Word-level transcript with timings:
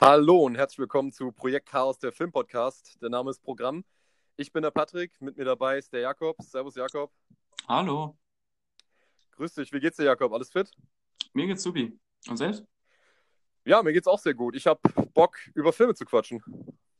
Hallo 0.00 0.44
und 0.44 0.54
herzlich 0.54 0.78
willkommen 0.78 1.10
zu 1.10 1.32
Projekt 1.32 1.68
Chaos, 1.70 1.98
der 1.98 2.12
Filmpodcast. 2.12 3.02
Der 3.02 3.08
Name 3.08 3.30
ist 3.30 3.42
Programm. 3.42 3.84
Ich 4.36 4.52
bin 4.52 4.62
der 4.62 4.70
Patrick, 4.70 5.20
mit 5.20 5.36
mir 5.36 5.44
dabei 5.44 5.76
ist 5.76 5.92
der 5.92 6.02
Jakob. 6.02 6.40
Servus, 6.40 6.76
Jakob. 6.76 7.10
Hallo. 7.66 8.16
Grüß 9.32 9.54
dich, 9.54 9.72
wie 9.72 9.80
geht's 9.80 9.96
dir, 9.96 10.04
Jakob? 10.04 10.32
Alles 10.32 10.52
fit? 10.52 10.70
Mir 11.32 11.48
geht's 11.48 11.64
supi. 11.64 11.98
Und 12.28 12.36
selbst? 12.36 12.64
Ja, 13.64 13.82
mir 13.82 13.92
geht's 13.92 14.06
auch 14.06 14.20
sehr 14.20 14.34
gut. 14.34 14.54
Ich 14.54 14.68
habe 14.68 14.80
Bock, 15.14 15.36
über 15.54 15.72
Filme 15.72 15.96
zu 15.96 16.04
quatschen. 16.04 16.44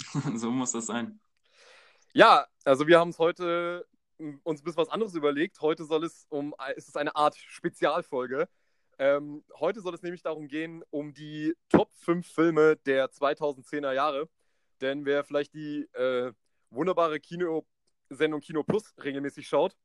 so 0.35 0.51
muss 0.51 0.73
das 0.73 0.87
sein. 0.87 1.21
Ja, 2.15 2.49
also 2.65 2.89
wir 2.89 2.99
haben 2.99 3.11
es 3.11 3.21
heute 3.21 3.87
uns 4.43 4.61
ein 4.61 4.65
bisschen 4.65 4.77
was 4.77 4.89
anderes 4.89 5.15
überlegt. 5.15 5.61
Heute 5.61 5.85
soll 5.85 6.03
es 6.03 6.27
um, 6.31 6.53
es 6.75 6.89
ist 6.89 6.97
eine 6.97 7.15
Art 7.15 7.37
Spezialfolge. 7.37 8.49
Ähm, 8.99 9.45
heute 9.59 9.81
soll 9.81 9.95
es 9.95 10.03
nämlich 10.03 10.23
darum 10.23 10.49
gehen, 10.49 10.83
um 10.91 11.15
die 11.15 11.55
Top 11.69 11.95
5 11.95 12.27
Filme 12.27 12.77
der 12.77 13.11
2010er 13.11 13.93
Jahre. 13.93 14.29
Denn 14.81 15.05
wer 15.05 15.25
vielleicht 15.25 15.55
die 15.55 15.83
äh, 15.95 16.33
wunderbare 16.71 17.21
Kinosendung 17.21 18.41
Kino 18.41 18.65
Plus 18.65 18.93
regelmäßig 19.03 19.49
schaut, 19.49 19.77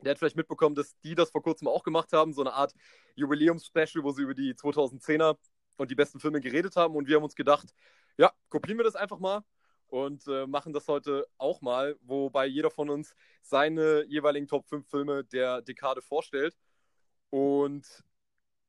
der 0.00 0.10
hat 0.10 0.18
vielleicht 0.18 0.36
mitbekommen, 0.36 0.74
dass 0.74 0.98
die 1.00 1.14
das 1.14 1.30
vor 1.30 1.42
kurzem 1.42 1.68
auch 1.68 1.82
gemacht 1.82 2.12
haben, 2.12 2.32
so 2.32 2.42
eine 2.42 2.52
Art 2.52 2.74
Jubiläumsspecial, 3.14 4.04
wo 4.04 4.10
sie 4.10 4.22
über 4.22 4.34
die 4.34 4.54
2010er 4.54 5.36
und 5.76 5.90
die 5.90 5.94
besten 5.94 6.20
Filme 6.20 6.40
geredet 6.40 6.76
haben. 6.76 6.96
Und 6.96 7.08
wir 7.08 7.16
haben 7.16 7.24
uns 7.24 7.34
gedacht, 7.34 7.74
ja, 8.18 8.32
kopieren 8.48 8.78
wir 8.78 8.84
das 8.84 8.96
einfach 8.96 9.18
mal 9.18 9.42
und 9.88 10.26
äh, 10.28 10.46
machen 10.46 10.72
das 10.72 10.88
heute 10.88 11.26
auch 11.38 11.60
mal, 11.60 11.96
wobei 12.02 12.46
jeder 12.46 12.70
von 12.70 12.90
uns 12.90 13.14
seine 13.42 14.04
jeweiligen 14.06 14.48
Top 14.48 14.66
5 14.66 14.88
Filme 14.88 15.24
der 15.24 15.62
Dekade 15.62 16.02
vorstellt. 16.02 16.56
Und 17.30 18.04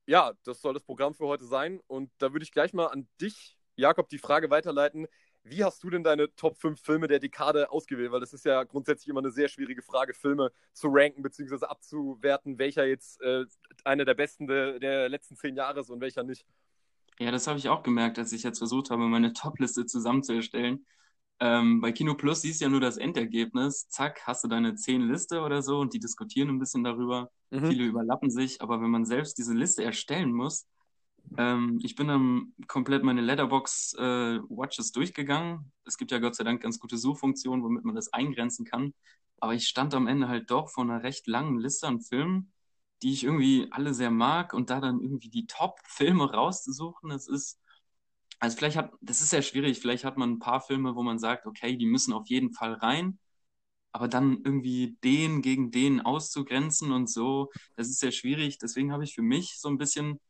ja, 0.08 0.32
das 0.42 0.62
soll 0.62 0.72
das 0.72 0.82
Programm 0.82 1.14
für 1.14 1.26
heute 1.26 1.44
sein. 1.44 1.80
Und 1.86 2.10
da 2.18 2.32
würde 2.32 2.42
ich 2.42 2.50
gleich 2.50 2.72
mal 2.72 2.86
an 2.86 3.06
dich, 3.20 3.58
Jakob, 3.76 4.08
die 4.08 4.18
Frage 4.18 4.48
weiterleiten. 4.48 5.06
Wie 5.44 5.62
hast 5.62 5.84
du 5.84 5.90
denn 5.90 6.02
deine 6.02 6.34
Top 6.34 6.56
5 6.56 6.80
Filme 6.80 7.08
der 7.08 7.18
Dekade 7.18 7.70
ausgewählt? 7.70 8.10
Weil 8.10 8.20
das 8.20 8.32
ist 8.32 8.46
ja 8.46 8.64
grundsätzlich 8.64 9.08
immer 9.08 9.20
eine 9.20 9.30
sehr 9.30 9.48
schwierige 9.48 9.82
Frage, 9.82 10.14
Filme 10.14 10.50
zu 10.72 10.88
ranken 10.90 11.22
bzw. 11.22 11.66
abzuwerten, 11.66 12.58
welcher 12.58 12.86
jetzt 12.86 13.20
äh, 13.20 13.44
einer 13.84 14.06
der 14.06 14.14
besten 14.14 14.46
de, 14.46 14.78
der 14.78 15.10
letzten 15.10 15.36
zehn 15.36 15.54
Jahre 15.54 15.80
ist 15.80 15.90
und 15.90 16.00
welcher 16.00 16.22
nicht. 16.22 16.46
Ja, 17.18 17.30
das 17.30 17.46
habe 17.46 17.58
ich 17.58 17.68
auch 17.68 17.82
gemerkt, 17.82 18.18
als 18.18 18.32
ich 18.32 18.42
jetzt 18.42 18.58
versucht 18.58 18.90
habe, 18.90 19.02
meine 19.08 19.34
Top-Liste 19.34 19.84
zusammenzustellen. 19.84 20.86
Ähm, 21.40 21.80
bei 21.80 21.92
Kino 21.92 22.14
Plus 22.14 22.42
siehst 22.42 22.60
du 22.60 22.64
ja 22.64 22.70
nur 22.70 22.80
das 22.80 22.96
Endergebnis. 22.96 23.88
Zack, 23.88 24.22
hast 24.26 24.42
du 24.44 24.48
deine 24.48 24.74
zehn 24.74 25.02
Liste 25.02 25.42
oder 25.42 25.62
so 25.62 25.78
und 25.78 25.94
die 25.94 26.00
diskutieren 26.00 26.48
ein 26.48 26.58
bisschen 26.58 26.82
darüber. 26.82 27.30
Mhm. 27.50 27.66
Viele 27.66 27.84
überlappen 27.84 28.30
sich, 28.30 28.60
aber 28.60 28.80
wenn 28.80 28.90
man 28.90 29.04
selbst 29.04 29.38
diese 29.38 29.54
Liste 29.54 29.84
erstellen 29.84 30.32
muss, 30.32 30.66
ähm, 31.36 31.78
ich 31.82 31.94
bin 31.94 32.08
dann 32.08 32.52
komplett 32.66 33.04
meine 33.04 33.20
Letterbox 33.20 33.94
äh, 33.94 34.40
Watches 34.48 34.92
durchgegangen. 34.92 35.72
Es 35.84 35.98
gibt 35.98 36.10
ja 36.10 36.18
Gott 36.18 36.34
sei 36.34 36.44
Dank 36.44 36.62
ganz 36.62 36.78
gute 36.78 36.96
Suchfunktionen, 36.96 37.64
womit 37.64 37.84
man 37.84 37.94
das 37.94 38.12
eingrenzen 38.12 38.64
kann. 38.64 38.94
Aber 39.40 39.54
ich 39.54 39.68
stand 39.68 39.94
am 39.94 40.06
Ende 40.06 40.28
halt 40.28 40.50
doch 40.50 40.70
vor 40.70 40.84
einer 40.84 41.02
recht 41.02 41.26
langen 41.26 41.58
Liste 41.58 41.86
an 41.86 42.00
Filmen, 42.00 42.52
die 43.02 43.12
ich 43.12 43.24
irgendwie 43.24 43.68
alle 43.70 43.94
sehr 43.94 44.10
mag 44.10 44.52
und 44.52 44.70
da 44.70 44.80
dann 44.80 45.00
irgendwie 45.00 45.28
die 45.28 45.46
Top-Filme 45.46 46.32
rauszusuchen, 46.32 47.10
das 47.10 47.28
ist 47.28 47.60
also 48.38 48.56
vielleicht 48.56 48.76
hat, 48.76 48.92
das 49.00 49.20
ist 49.20 49.32
ja 49.32 49.42
schwierig, 49.42 49.80
vielleicht 49.80 50.04
hat 50.04 50.16
man 50.16 50.32
ein 50.32 50.38
paar 50.38 50.60
Filme, 50.60 50.94
wo 50.94 51.02
man 51.02 51.18
sagt, 51.18 51.46
okay, 51.46 51.76
die 51.76 51.86
müssen 51.86 52.12
auf 52.12 52.28
jeden 52.28 52.52
Fall 52.52 52.74
rein, 52.74 53.18
aber 53.92 54.08
dann 54.08 54.42
irgendwie 54.44 54.98
den 55.04 55.42
gegen 55.42 55.70
den 55.70 56.00
auszugrenzen 56.00 56.92
und 56.92 57.10
so, 57.10 57.50
das 57.76 57.88
ist 57.88 58.00
sehr 58.00 58.12
schwierig. 58.12 58.58
Deswegen 58.58 58.92
habe 58.92 59.04
ich 59.04 59.14
für 59.14 59.22
mich 59.22 59.58
so 59.58 59.68
ein 59.68 59.78
bisschen 59.78 60.20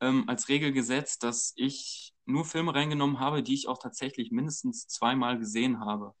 ähm, 0.00 0.24
als 0.28 0.48
Regel 0.48 0.72
gesetzt, 0.72 1.22
dass 1.24 1.52
ich 1.56 2.14
nur 2.26 2.44
Filme 2.44 2.74
reingenommen 2.74 3.20
habe, 3.20 3.42
die 3.42 3.54
ich 3.54 3.68
auch 3.68 3.78
tatsächlich 3.78 4.30
mindestens 4.30 4.86
zweimal 4.86 5.38
gesehen 5.38 5.80
habe. 5.80 6.14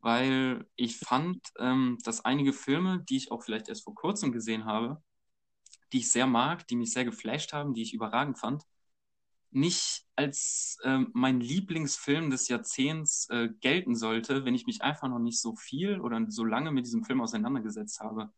Weil 0.00 0.66
ich 0.76 0.98
fand, 0.98 1.40
ähm, 1.58 1.98
dass 2.04 2.24
einige 2.24 2.52
Filme, 2.52 3.04
die 3.08 3.16
ich 3.16 3.32
auch 3.32 3.42
vielleicht 3.42 3.68
erst 3.68 3.84
vor 3.84 3.94
kurzem 3.94 4.32
gesehen 4.32 4.66
habe, 4.66 5.02
die 5.92 5.98
ich 5.98 6.10
sehr 6.10 6.26
mag, 6.26 6.66
die 6.68 6.76
mich 6.76 6.92
sehr 6.92 7.04
geflasht 7.04 7.52
haben, 7.52 7.74
die 7.74 7.82
ich 7.82 7.94
überragend 7.94 8.38
fand, 8.38 8.62
nicht 9.56 10.04
als 10.16 10.78
äh, 10.82 10.98
mein 11.14 11.40
Lieblingsfilm 11.40 12.30
des 12.30 12.48
Jahrzehnts 12.48 13.26
äh, 13.30 13.48
gelten 13.60 13.96
sollte, 13.96 14.44
wenn 14.44 14.54
ich 14.54 14.66
mich 14.66 14.82
einfach 14.82 15.08
noch 15.08 15.18
nicht 15.18 15.40
so 15.40 15.56
viel 15.56 15.98
oder 15.98 16.22
so 16.28 16.44
lange 16.44 16.70
mit 16.72 16.84
diesem 16.84 17.04
Film 17.04 17.22
auseinandergesetzt 17.22 18.00
habe. 18.00 18.30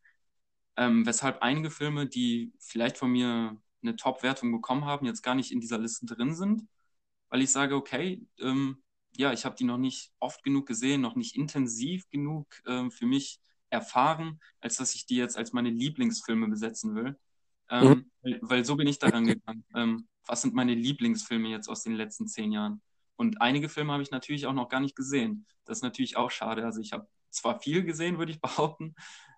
Ähm, 0.77 1.05
weshalb 1.07 1.43
einige 1.43 1.71
Filme, 1.73 2.07
die 2.07 2.53
vielleicht 2.61 2.99
von 2.99 3.11
mir 3.11 3.61
eine 3.83 3.97
Top-Wertung 3.97 4.53
bekommen 4.53 4.85
haben, 4.85 5.07
jetzt 5.07 5.23
gar 5.23 5.35
nicht 5.35 5.51
in 5.51 5.61
dieser 5.61 5.79
Liste 5.79 6.07
drin 6.07 6.37
sind, 6.37 6.69
weil 7.31 7.43
ich 7.43 7.51
sage, 7.51 7.75
okay, 7.75 8.25
ähm, 8.39 8.81
ja, 9.17 9.33
ich 9.33 9.45
habe 9.45 9.57
die 9.57 9.65
noch 9.65 9.79
nicht 9.79 10.13
oft 10.21 10.45
genug 10.45 10.67
gesehen, 10.67 11.01
noch 11.01 11.17
nicht 11.17 11.35
intensiv 11.35 12.09
genug 12.11 12.47
äh, 12.65 12.91
für 12.91 13.07
mich 13.07 13.41
erfahren, 13.71 14.41
als 14.61 14.77
dass 14.77 14.95
ich 14.95 15.05
die 15.05 15.17
jetzt 15.17 15.37
als 15.37 15.53
meine 15.53 15.71
Lieblingsfilme 15.71 16.47
besetzen 16.47 16.95
will. 16.95 17.19
Ähm, 17.71 17.89
mhm. 17.89 18.11
weil, 18.23 18.39
weil, 18.43 18.65
so 18.65 18.77
bin 18.77 18.87
ich 18.87 19.01
daran 19.01 19.27
gegangen. 19.27 19.65
Ähm, 19.75 20.09
was 20.29 20.43
sind 20.43 20.55
meine 20.55 20.75
Lieblingsfilme 20.75 21.49
jetzt 21.49 21.69
aus 21.69 21.83
den 21.83 21.95
letzten 21.95 22.29
zehn 22.29 22.53
Jahren? 22.53 22.83
Und 23.17 23.41
einige 23.41 23.69
Filme 23.69 23.93
habe 23.93 24.03
ich 24.03 24.11
natürlich 24.11 24.47
auch 24.47 24.53
noch 24.53 24.69
gar 24.69 24.81
nicht 24.81 24.95
gesehen. 24.95 25.47
Das 25.65 25.79
ist 25.79 25.83
natürlich 25.83 26.17
auch 26.17 26.31
schade. 26.31 26.65
Also 26.65 26.81
ich 26.81 26.93
habe 26.93 27.09
zwar 27.31 27.61
viel 27.61 27.83
gesehen, 27.85 28.19
würde 28.19 28.33
ich 28.33 28.41
behaupten, 28.41 28.95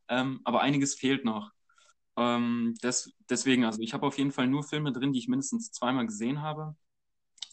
ähm, 0.09 0.41
aber 0.45 0.61
einiges 0.61 0.95
fehlt 0.95 1.25
noch. 1.25 1.53
Ähm, 2.17 2.75
des, 2.83 3.15
deswegen, 3.31 3.65
also 3.65 3.81
ich 3.81 3.95
habe 3.95 4.06
auf 4.06 4.19
jeden 4.19 4.33
Fall 4.33 4.49
nur 4.49 4.65
Filme 4.65 4.93
drin, 4.93 5.12
die 5.12 5.21
ich 5.21 5.29
mindestens 5.29 5.73
zweimal 5.73 6.06
gesehen 6.06 6.43
habe. 6.43 6.77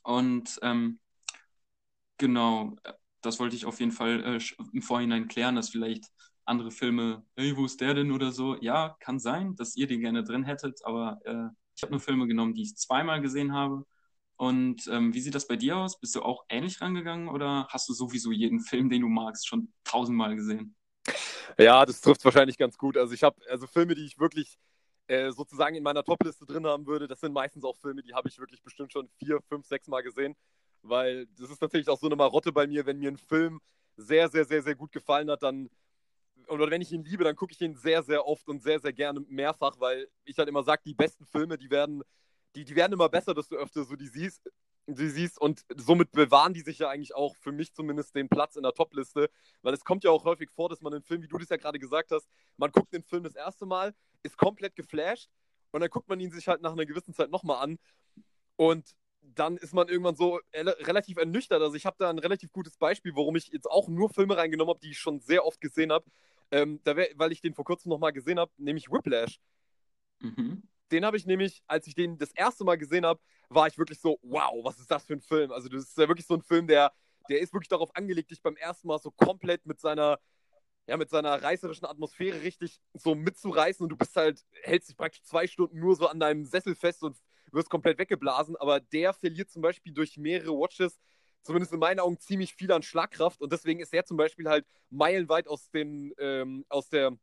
Und 0.04 0.60
ähm, 0.62 1.00
genau, 2.18 2.76
das 3.22 3.40
wollte 3.40 3.56
ich 3.56 3.66
auf 3.66 3.80
jeden 3.80 3.92
Fall 3.92 4.24
äh, 4.24 4.40
im 4.74 4.82
Vorhinein 4.82 5.28
klären, 5.28 5.56
dass 5.56 5.70
vielleicht 5.70 6.06
andere 6.46 6.72
Filme, 6.72 7.26
hey, 7.36 7.56
wo 7.58 7.66
ist 7.66 7.82
der 7.82 7.94
denn 7.94 8.12
oder 8.12 8.32
so? 8.32 8.56
Ja, 8.62 8.96
kann 9.00 9.20
sein, 9.20 9.56
dass 9.56 9.76
ihr 9.76 9.88
den 9.88 10.02
gerne 10.02 10.24
drin 10.24 10.44
hättet, 10.44 10.80
aber 10.86 11.20
äh, 11.26 11.50
ich 11.78 11.84
habe 11.84 11.92
nur 11.92 12.02
Filme 12.02 12.28
genommen, 12.28 12.56
die 12.56 12.64
ich 12.64 12.76
zweimal 12.76 13.22
gesehen 13.22 13.54
habe. 13.54 13.86
Und 14.36 14.88
ähm, 14.88 15.14
wie 15.14 15.22
sieht 15.22 15.36
das 15.36 15.48
bei 15.48 15.56
dir 15.56 15.78
aus? 15.78 16.00
Bist 16.00 16.16
du 16.16 16.24
auch 16.24 16.46
ähnlich 16.50 16.82
rangegangen 16.82 17.30
oder 17.30 17.68
hast 17.70 17.88
du 17.88 17.94
sowieso 17.94 18.32
jeden 18.32 18.60
Film, 18.60 18.90
den 18.90 19.02
du 19.02 19.08
magst, 19.08 19.48
schon 19.48 19.72
tausendmal 19.84 20.36
gesehen? 20.36 20.76
Ja, 21.58 21.86
das 21.86 22.02
trifft 22.02 22.26
wahrscheinlich 22.26 22.58
ganz 22.58 22.78
gut. 22.78 22.98
Also 22.98 23.14
ich 23.14 23.24
habe 23.24 23.40
also 23.50 23.68
Filme, 23.68 23.96
die 23.96 24.06
ich 24.06 24.20
wirklich 24.20 24.58
äh, 25.08 25.32
sozusagen 25.32 25.76
in 25.76 25.84
meiner 25.84 26.04
Topliste 26.04 26.46
drin 26.46 26.66
haben 26.66 26.86
würde, 26.88 27.08
das 27.08 27.20
sind 27.20 27.32
meistens 27.32 27.64
auch 27.64 27.78
Filme, 27.78 28.02
die 28.02 28.14
habe 28.14 28.28
ich 28.28 28.40
wirklich 28.40 28.62
bestimmt 28.62 28.92
schon 28.92 29.08
vier, 29.18 29.40
fünf, 29.48 29.66
sechs 29.66 29.88
Mal 29.88 30.02
gesehen. 30.02 30.36
Weil 30.82 31.28
das 31.38 31.50
ist 31.50 31.60
tatsächlich 31.60 31.90
auch 31.90 32.00
so 32.00 32.08
eine 32.08 32.16
Marotte 32.16 32.52
bei 32.52 32.68
mir, 32.68 32.86
wenn 32.86 33.00
mir 33.00 33.12
ein 33.12 33.18
Film 33.18 33.60
sehr, 33.98 34.30
sehr, 34.30 34.46
sehr, 34.46 34.62
sehr 34.62 34.76
gut 34.76 34.92
gefallen 34.92 35.30
hat, 35.30 35.44
dann 35.44 35.70
oder 36.48 36.70
wenn 36.70 36.82
ich 36.82 36.92
ihn 36.92 37.04
liebe, 37.04 37.24
dann 37.24 37.36
gucke 37.36 37.54
ich 37.54 37.62
ihn 37.62 37.76
sehr, 37.76 38.04
sehr 38.04 38.26
oft 38.26 38.48
und 38.48 38.62
sehr, 38.62 38.80
sehr 38.80 38.94
gerne 38.94 39.22
mehrfach, 39.28 39.80
weil 39.80 40.08
ich 40.26 40.38
halt 40.38 40.50
immer 40.50 40.64
sage, 40.64 40.82
die 40.86 40.94
besten 40.94 41.26
Filme, 41.26 41.58
die 41.58 41.70
werden, 41.70 42.04
die, 42.56 42.66
die 42.66 42.76
werden 42.76 42.94
immer 42.94 43.10
besser, 43.10 43.34
desto 43.34 43.56
öfter 43.56 43.84
so 43.84 43.96
die 43.96 44.08
siehst, 44.08 44.50
die 44.88 45.10
siehst 45.10 45.40
und 45.40 45.66
somit 45.76 46.12
bewahren 46.12 46.54
die 46.54 46.62
sich 46.62 46.80
ja 46.80 46.90
eigentlich 46.90 47.14
auch 47.14 47.36
für 47.36 47.52
mich 47.52 47.74
zumindest 47.74 48.16
den 48.16 48.30
Platz 48.30 48.56
in 48.56 48.64
der 48.64 48.74
Topliste, 48.74 49.30
weil 49.62 49.74
es 49.74 49.84
kommt 49.84 50.04
ja 50.04 50.12
auch 50.12 50.24
häufig 50.24 50.50
vor, 50.50 50.70
dass 50.70 50.82
man 50.82 50.94
den 50.94 51.04
Film, 51.04 51.22
wie 51.22 51.28
du 51.28 51.38
das 51.38 51.50
ja 51.50 51.58
gerade 51.58 51.80
gesagt 51.80 52.12
hast, 52.12 52.28
man 52.56 52.72
guckt 52.72 52.94
den 52.94 53.04
Film 53.04 53.24
das 53.24 53.36
erste 53.36 53.66
Mal, 53.66 53.94
ist 54.24 54.38
komplett 54.38 54.76
geflasht 54.76 55.30
und 55.72 55.82
dann 55.82 55.90
guckt 55.90 56.08
man 56.08 56.20
ihn 56.20 56.32
sich 56.32 56.48
halt 56.48 56.62
nach 56.62 56.72
einer 56.72 56.86
gewissen 56.86 57.14
Zeit 57.14 57.30
nochmal 57.30 57.62
an 57.64 57.78
und 58.56 58.96
dann 59.36 59.58
ist 59.58 59.74
man 59.74 59.90
irgendwann 59.90 60.16
so 60.16 60.40
relativ 60.54 61.18
ernüchtert. 61.18 61.62
Also 61.62 61.76
ich 61.76 61.86
habe 61.86 61.98
da 62.00 62.10
ein 62.10 62.20
relativ 62.20 62.52
gutes 62.52 62.78
Beispiel, 62.78 63.16
warum 63.16 63.36
ich 63.36 63.48
jetzt 63.48 63.70
auch 63.70 63.88
nur 63.88 64.10
Filme 64.10 64.38
reingenommen 64.38 64.70
habe, 64.70 64.80
die 64.80 64.92
ich 64.92 65.00
schon 65.00 65.20
sehr 65.20 65.46
oft 65.46 65.60
gesehen 65.60 65.92
habe. 65.92 66.06
Ähm, 66.52 66.80
da 66.84 66.96
wär, 66.96 67.10
weil 67.16 67.32
ich 67.32 67.42
den 67.42 67.54
vor 67.54 67.66
kurzem 67.66 67.90
nochmal 67.90 68.14
gesehen 68.14 68.40
habe, 68.40 68.52
nämlich 68.58 68.90
Whiplash. 68.90 69.40
Mhm. 70.20 70.64
Den 70.92 71.06
habe 71.06 71.18
ich 71.18 71.26
nämlich, 71.26 71.62
als 71.68 71.88
ich 71.88 71.96
den 71.96 72.18
das 72.18 72.32
erste 72.32 72.64
Mal 72.64 72.78
gesehen 72.78 73.06
habe, 73.06 73.20
war 73.50 73.68
ich 73.68 73.78
wirklich 73.78 74.00
so, 74.00 74.20
wow, 74.22 74.64
was 74.64 74.80
ist 74.80 74.90
das 74.90 75.06
für 75.06 75.14
ein 75.14 75.22
Film? 75.22 75.52
Also 75.52 75.68
das 75.70 75.84
ist 75.84 75.98
ja 75.98 76.08
wirklich 76.08 76.26
so 76.26 76.36
ein 76.36 76.42
Film, 76.42 76.68
der, 76.68 76.94
der 77.30 77.42
ist 77.42 77.54
wirklich 77.54 77.68
darauf 77.68 77.94
angelegt, 77.96 78.32
dich 78.32 78.42
beim 78.42 78.56
ersten 78.56 78.88
Mal 78.88 79.00
so 79.00 79.12
komplett 79.12 79.66
mit 79.66 79.80
seiner, 79.80 80.20
ja, 80.88 80.96
mit 80.96 81.10
seiner 81.10 81.42
reißerischen 81.44 81.86
Atmosphäre 81.86 82.42
richtig 82.42 82.80
so 82.94 83.16
mitzureißen 83.16 83.84
und 83.84 83.90
du 83.90 83.98
bist 83.98 84.16
halt, 84.16 84.46
hältst 84.64 84.90
dich 84.90 84.98
praktisch 84.98 85.24
zwei 85.24 85.48
Stunden 85.48 85.80
nur 85.80 85.96
so 85.96 86.08
an 86.08 86.20
deinem 86.20 86.46
Sessel 86.46 86.76
fest 86.76 87.04
und 87.04 87.18
wirst 87.52 87.70
komplett 87.70 87.98
weggeblasen, 87.98 88.56
aber 88.58 88.80
der 88.80 89.14
verliert 89.14 89.50
zum 89.50 89.62
Beispiel 89.62 89.94
durch 89.94 90.18
mehrere 90.18 90.52
Watches 90.52 90.98
zumindest 91.48 91.74
in 91.74 91.80
meinen 91.80 92.00
Augen 92.00 92.20
ziemlich 92.20 92.54
viel 92.54 92.72
an 92.74 92.84
Schlagkraft 92.84 93.42
und 93.42 93.52
deswegen 93.52 93.80
ist 93.80 93.94
er 93.94 94.06
zum 94.06 94.18
Beispiel 94.18 94.48
halt 94.50 94.66
meilenweit 94.90 95.48
aus 95.48 95.72
den, 95.72 96.14
ähm, 96.20 96.66
aus 96.68 96.90
der, 96.90 97.18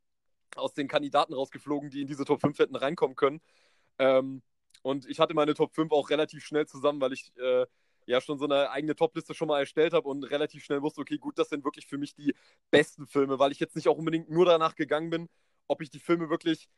aus 0.56 0.72
den 0.72 0.88
Kandidaten 0.88 1.34
rausgeflogen, 1.34 1.90
die 1.90 2.00
in 2.00 2.06
diese 2.08 2.24
Top 2.24 2.40
5 2.40 2.58
hätten 2.58 2.74
reinkommen 2.74 3.16
können. 3.16 3.42
Ähm, 3.98 4.42
und 4.82 5.06
ich 5.06 5.20
hatte 5.20 5.34
meine 5.34 5.52
Top 5.54 5.74
5 5.74 5.92
auch 5.92 6.08
relativ 6.08 6.42
schnell 6.42 6.66
zusammen, 6.66 7.02
weil 7.02 7.12
ich 7.12 7.32
äh, 7.36 7.66
ja 8.06 8.20
schon 8.22 8.38
so 8.38 8.46
eine 8.46 8.70
eigene 8.70 8.96
Top-Liste 8.96 9.34
schon 9.34 9.48
mal 9.48 9.60
erstellt 9.60 9.92
habe 9.92 10.08
und 10.08 10.24
relativ 10.24 10.64
schnell 10.64 10.80
wusste, 10.80 11.02
okay, 11.02 11.18
gut, 11.18 11.38
das 11.38 11.50
sind 11.50 11.64
wirklich 11.64 11.86
für 11.86 11.98
mich 11.98 12.14
die 12.14 12.34
besten 12.70 13.06
Filme, 13.06 13.38
weil 13.38 13.52
ich 13.52 13.60
jetzt 13.60 13.76
nicht 13.76 13.88
auch 13.88 13.98
unbedingt 13.98 14.30
nur 14.30 14.46
danach 14.46 14.74
gegangen 14.74 15.10
bin, 15.10 15.28
ob 15.68 15.82
ich 15.82 15.90
die 15.90 16.00
Filme 16.00 16.30
wirklich, 16.30 16.68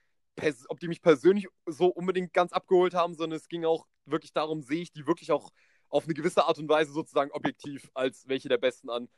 ob 0.69 0.81
die 0.81 0.89
mich 0.89 1.01
persönlich 1.01 1.47
so 1.67 1.87
unbedingt 1.87 2.33
ganz 2.33 2.53
abgeholt 2.53 2.95
haben, 2.95 3.15
sondern 3.15 3.37
es 3.37 3.49
ging 3.49 3.65
auch 3.65 3.87
wirklich 4.05 4.33
darum, 4.33 4.63
sehe 4.63 4.83
ich 4.83 4.93
die 4.93 5.07
wirklich 5.07 5.31
auch 5.31 5.51
auf 5.89 6.05
eine 6.05 6.15
gewisse 6.15 6.45
Art 6.45 6.59
und 6.59 6.69
Weise 6.69 6.93
sozusagen 6.93 7.31
objektiv 7.33 7.91
als 7.95 8.29
welche 8.29 8.49
der 8.49 8.59
besten 8.59 8.91
an? 8.91 9.09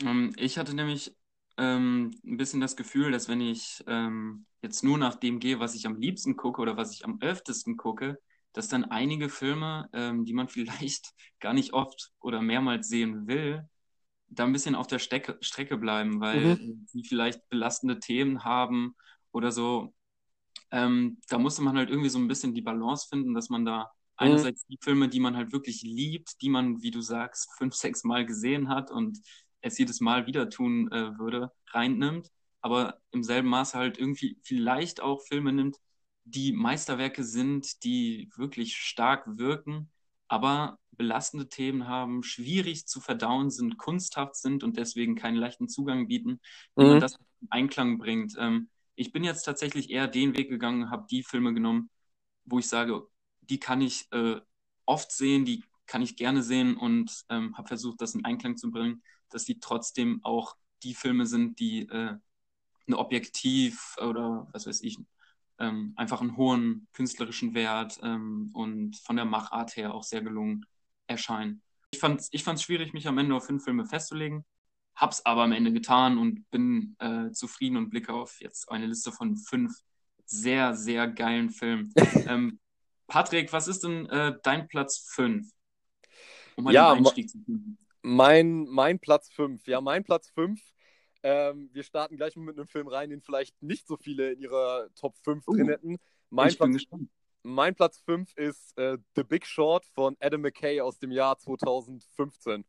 Ähm, 0.00 0.32
ich 0.36 0.58
hatte 0.58 0.74
nämlich 0.74 1.14
ähm, 1.58 2.12
ein 2.24 2.36
bisschen 2.36 2.60
das 2.60 2.76
Gefühl, 2.76 3.12
dass 3.12 3.28
wenn 3.28 3.40
ich 3.40 3.84
ähm, 3.86 4.46
jetzt 4.62 4.82
nur 4.82 4.98
nach 4.98 5.16
dem 5.16 5.38
gehe, 5.38 5.60
was 5.60 5.74
ich 5.74 5.86
am 5.86 5.96
liebsten 5.96 6.36
gucke 6.36 6.60
oder 6.60 6.76
was 6.76 6.92
ich 6.92 7.04
am 7.04 7.20
öftesten 7.20 7.76
gucke, 7.76 8.18
dass 8.52 8.68
dann 8.68 8.84
einige 8.84 9.28
Filme, 9.28 9.88
ähm, 9.92 10.24
die 10.24 10.32
man 10.32 10.48
vielleicht 10.48 11.12
gar 11.40 11.52
nicht 11.52 11.72
oft 11.72 12.12
oder 12.20 12.40
mehrmals 12.40 12.88
sehen 12.88 13.26
will, 13.26 13.68
da 14.28 14.44
ein 14.44 14.52
bisschen 14.52 14.74
auf 14.74 14.86
der 14.86 14.98
Stecke, 14.98 15.36
Strecke 15.40 15.76
bleiben, 15.76 16.20
weil 16.20 16.56
mhm. 16.56 16.86
die 16.92 17.04
vielleicht 17.04 17.48
belastende 17.50 17.98
Themen 17.98 18.44
haben 18.44 18.94
oder 19.30 19.52
so. 19.52 19.92
Ähm, 20.70 21.18
da 21.28 21.38
musste 21.38 21.62
man 21.62 21.76
halt 21.76 21.90
irgendwie 21.90 22.08
so 22.08 22.18
ein 22.18 22.28
bisschen 22.28 22.54
die 22.54 22.62
Balance 22.62 23.06
finden, 23.08 23.34
dass 23.34 23.50
man 23.50 23.64
da. 23.64 23.90
Einerseits 24.22 24.64
die 24.66 24.78
Filme, 24.80 25.08
die 25.08 25.20
man 25.20 25.36
halt 25.36 25.52
wirklich 25.52 25.82
liebt, 25.82 26.40
die 26.42 26.48
man, 26.48 26.82
wie 26.82 26.90
du 26.90 27.00
sagst, 27.00 27.50
fünf, 27.56 27.74
sechs 27.74 28.04
Mal 28.04 28.26
gesehen 28.26 28.68
hat 28.68 28.90
und 28.90 29.18
es 29.60 29.78
jedes 29.78 30.00
Mal 30.00 30.26
wieder 30.26 30.48
tun 30.50 30.90
äh, 30.90 31.18
würde, 31.18 31.52
reinnimmt, 31.68 32.28
aber 32.60 32.98
im 33.10 33.22
selben 33.22 33.48
Maße 33.48 33.78
halt 33.78 33.98
irgendwie 33.98 34.38
vielleicht 34.42 35.00
auch 35.00 35.22
Filme 35.22 35.52
nimmt, 35.52 35.76
die 36.24 36.52
Meisterwerke 36.52 37.24
sind, 37.24 37.84
die 37.84 38.30
wirklich 38.36 38.76
stark 38.76 39.24
wirken, 39.26 39.90
aber 40.28 40.78
belastende 40.92 41.48
Themen 41.48 41.88
haben, 41.88 42.22
schwierig 42.22 42.86
zu 42.86 43.00
verdauen 43.00 43.50
sind, 43.50 43.78
kunsthaft 43.78 44.36
sind 44.36 44.62
und 44.62 44.76
deswegen 44.76 45.16
keinen 45.16 45.36
leichten 45.36 45.68
Zugang 45.68 46.06
bieten, 46.06 46.40
wie 46.76 46.84
mhm. 46.84 46.90
man 46.90 47.00
das 47.00 47.16
in 47.40 47.48
Einklang 47.50 47.98
bringt. 47.98 48.36
Ähm, 48.38 48.68
ich 48.94 49.12
bin 49.12 49.24
jetzt 49.24 49.42
tatsächlich 49.42 49.90
eher 49.90 50.06
den 50.06 50.36
Weg 50.36 50.48
gegangen, 50.48 50.90
habe 50.90 51.06
die 51.10 51.22
Filme 51.22 51.54
genommen, 51.54 51.90
wo 52.44 52.58
ich 52.58 52.68
sage, 52.68 53.06
die 53.42 53.60
kann 53.60 53.80
ich 53.80 54.10
äh, 54.12 54.40
oft 54.86 55.12
sehen, 55.12 55.44
die 55.44 55.64
kann 55.86 56.02
ich 56.02 56.16
gerne 56.16 56.42
sehen 56.42 56.76
und 56.76 57.24
ähm, 57.28 57.56
habe 57.56 57.68
versucht, 57.68 58.00
das 58.00 58.14
in 58.14 58.24
Einklang 58.24 58.56
zu 58.56 58.70
bringen, 58.70 59.02
dass 59.28 59.44
die 59.44 59.60
trotzdem 59.60 60.20
auch 60.24 60.56
die 60.82 60.94
Filme 60.94 61.26
sind, 61.26 61.58
die 61.58 61.88
äh, 61.88 62.16
eine 62.86 62.98
Objektiv 62.98 63.96
oder 64.00 64.48
was 64.52 64.66
weiß 64.66 64.82
ich, 64.82 64.98
ähm, 65.58 65.92
einfach 65.96 66.20
einen 66.20 66.36
hohen 66.36 66.88
künstlerischen 66.92 67.54
Wert 67.54 68.00
ähm, 68.02 68.50
und 68.52 68.96
von 68.96 69.16
der 69.16 69.24
Machart 69.24 69.76
her 69.76 69.94
auch 69.94 70.02
sehr 70.02 70.22
gelungen 70.22 70.66
erscheinen. 71.06 71.62
Ich 71.90 72.00
fand 72.00 72.20
es 72.20 72.28
ich 72.32 72.42
fand's 72.42 72.62
schwierig, 72.62 72.92
mich 72.94 73.06
am 73.06 73.18
Ende 73.18 73.34
auf 73.34 73.46
fünf 73.46 73.64
Filme 73.64 73.86
festzulegen, 73.86 74.44
hab's 74.96 75.24
aber 75.24 75.42
am 75.42 75.52
Ende 75.52 75.72
getan 75.72 76.18
und 76.18 76.50
bin 76.50 76.96
äh, 76.98 77.30
zufrieden 77.32 77.76
und 77.76 77.90
blicke 77.90 78.12
auf 78.12 78.40
jetzt 78.40 78.70
eine 78.70 78.86
Liste 78.86 79.12
von 79.12 79.36
fünf 79.36 79.74
sehr, 80.24 80.74
sehr 80.74 81.08
geilen 81.08 81.50
Filmen. 81.50 81.92
ähm, 82.26 82.58
Patrick, 83.06 83.52
was 83.52 83.68
ist 83.68 83.84
denn 83.84 84.06
äh, 84.06 84.34
dein 84.42 84.68
Platz 84.68 85.08
fünf? 85.10 85.50
Um 86.56 86.64
mal 86.64 86.74
ja. 86.74 86.98
Mein, 88.02 88.64
mein 88.64 88.98
Platz 88.98 89.30
5. 89.30 89.66
Ja, 89.66 89.80
mein 89.80 90.02
Platz 90.02 90.28
5. 90.30 90.60
Ähm, 91.22 91.70
wir 91.72 91.84
starten 91.84 92.16
gleich 92.16 92.34
mal 92.34 92.44
mit 92.44 92.58
einem 92.58 92.66
Film 92.66 92.88
rein, 92.88 93.10
den 93.10 93.22
vielleicht 93.22 93.62
nicht 93.62 93.86
so 93.86 93.96
viele 93.96 94.32
in 94.32 94.40
ihrer 94.40 94.88
Top 94.96 95.16
5 95.18 95.46
uh, 95.46 95.54
drin 95.54 95.68
hätten. 95.68 95.98
Mein 96.30 96.52
Platz, 96.54 96.84
mein 97.44 97.74
Platz 97.74 98.00
5 98.00 98.36
ist 98.36 98.76
äh, 98.76 98.98
The 99.14 99.22
Big 99.22 99.46
Short 99.46 99.86
von 99.86 100.16
Adam 100.20 100.40
McKay 100.40 100.80
aus 100.80 100.98
dem 100.98 101.12
Jahr 101.12 101.38
2015. 101.38 102.64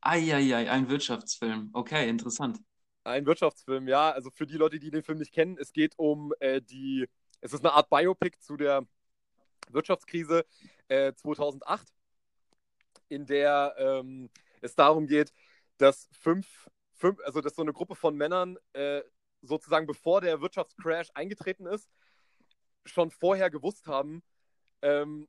Eieiei, 0.00 0.70
ein 0.70 0.88
Wirtschaftsfilm. 0.88 1.70
Okay, 1.72 2.08
interessant. 2.08 2.60
Ein 3.02 3.26
Wirtschaftsfilm, 3.26 3.88
ja. 3.88 4.10
Also 4.10 4.30
für 4.30 4.46
die 4.46 4.56
Leute, 4.56 4.78
die 4.78 4.90
den 4.90 5.02
Film 5.02 5.18
nicht 5.18 5.32
kennen, 5.32 5.56
es 5.58 5.72
geht 5.72 5.94
um 5.98 6.32
äh, 6.40 6.60
die, 6.60 7.06
es 7.44 7.52
ist 7.52 7.62
eine 7.62 7.74
Art 7.74 7.90
Biopic 7.90 8.40
zu 8.40 8.56
der 8.56 8.86
Wirtschaftskrise 9.68 10.46
äh, 10.88 11.12
2008 11.12 11.86
in 13.08 13.26
der 13.26 13.74
ähm, 13.76 14.30
es 14.62 14.74
darum 14.74 15.06
geht, 15.06 15.30
dass 15.76 16.08
fünf, 16.18 16.70
fünf, 16.94 17.20
also 17.22 17.42
dass 17.42 17.54
so 17.54 17.60
eine 17.60 17.74
Gruppe 17.74 17.96
von 17.96 18.16
Männern 18.16 18.56
äh, 18.72 19.02
sozusagen 19.42 19.86
bevor 19.86 20.22
der 20.22 20.40
Wirtschaftscrash 20.40 21.10
eingetreten 21.12 21.66
ist, 21.66 21.90
schon 22.86 23.10
vorher 23.10 23.50
gewusst 23.50 23.86
haben, 23.86 24.22
ähm, 24.80 25.28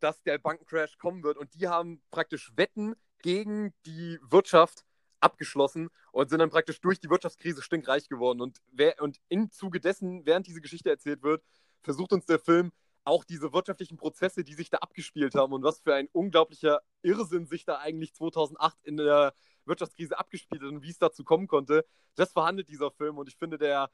dass 0.00 0.22
der 0.22 0.38
Bankencrash 0.38 0.96
kommen 0.96 1.22
wird. 1.22 1.36
Und 1.36 1.52
die 1.52 1.68
haben 1.68 2.02
praktisch 2.10 2.50
Wetten 2.56 2.96
gegen 3.18 3.74
die 3.84 4.18
Wirtschaft 4.22 4.86
abgeschlossen 5.26 5.90
und 6.12 6.30
sind 6.30 6.38
dann 6.38 6.50
praktisch 6.50 6.80
durch 6.80 7.00
die 7.00 7.10
Wirtschaftskrise 7.10 7.60
stinkreich 7.60 8.08
geworden. 8.08 8.40
Und, 8.40 8.58
wer, 8.72 9.02
und 9.02 9.18
im 9.28 9.50
Zuge 9.50 9.80
dessen, 9.80 10.24
während 10.24 10.46
diese 10.46 10.60
Geschichte 10.60 10.88
erzählt 10.88 11.22
wird, 11.22 11.42
versucht 11.82 12.12
uns 12.12 12.24
der 12.24 12.38
Film 12.38 12.72
auch 13.04 13.24
diese 13.24 13.52
wirtschaftlichen 13.52 13.96
Prozesse, 13.96 14.42
die 14.42 14.54
sich 14.54 14.70
da 14.70 14.78
abgespielt 14.78 15.34
haben 15.34 15.52
und 15.52 15.62
was 15.62 15.80
für 15.80 15.94
ein 15.94 16.08
unglaublicher 16.12 16.80
Irrsinn 17.02 17.46
sich 17.46 17.64
da 17.64 17.78
eigentlich 17.78 18.14
2008 18.14 18.78
in 18.82 18.96
der 18.96 19.32
Wirtschaftskrise 19.64 20.18
abgespielt 20.18 20.62
hat 20.62 20.70
und 20.70 20.82
wie 20.82 20.90
es 20.90 20.98
dazu 20.98 21.22
kommen 21.22 21.46
konnte, 21.46 21.84
das 22.16 22.32
verhandelt 22.32 22.68
dieser 22.68 22.90
Film 22.90 23.18
und 23.18 23.28
ich 23.28 23.36
finde, 23.36 23.58
der 23.58 23.90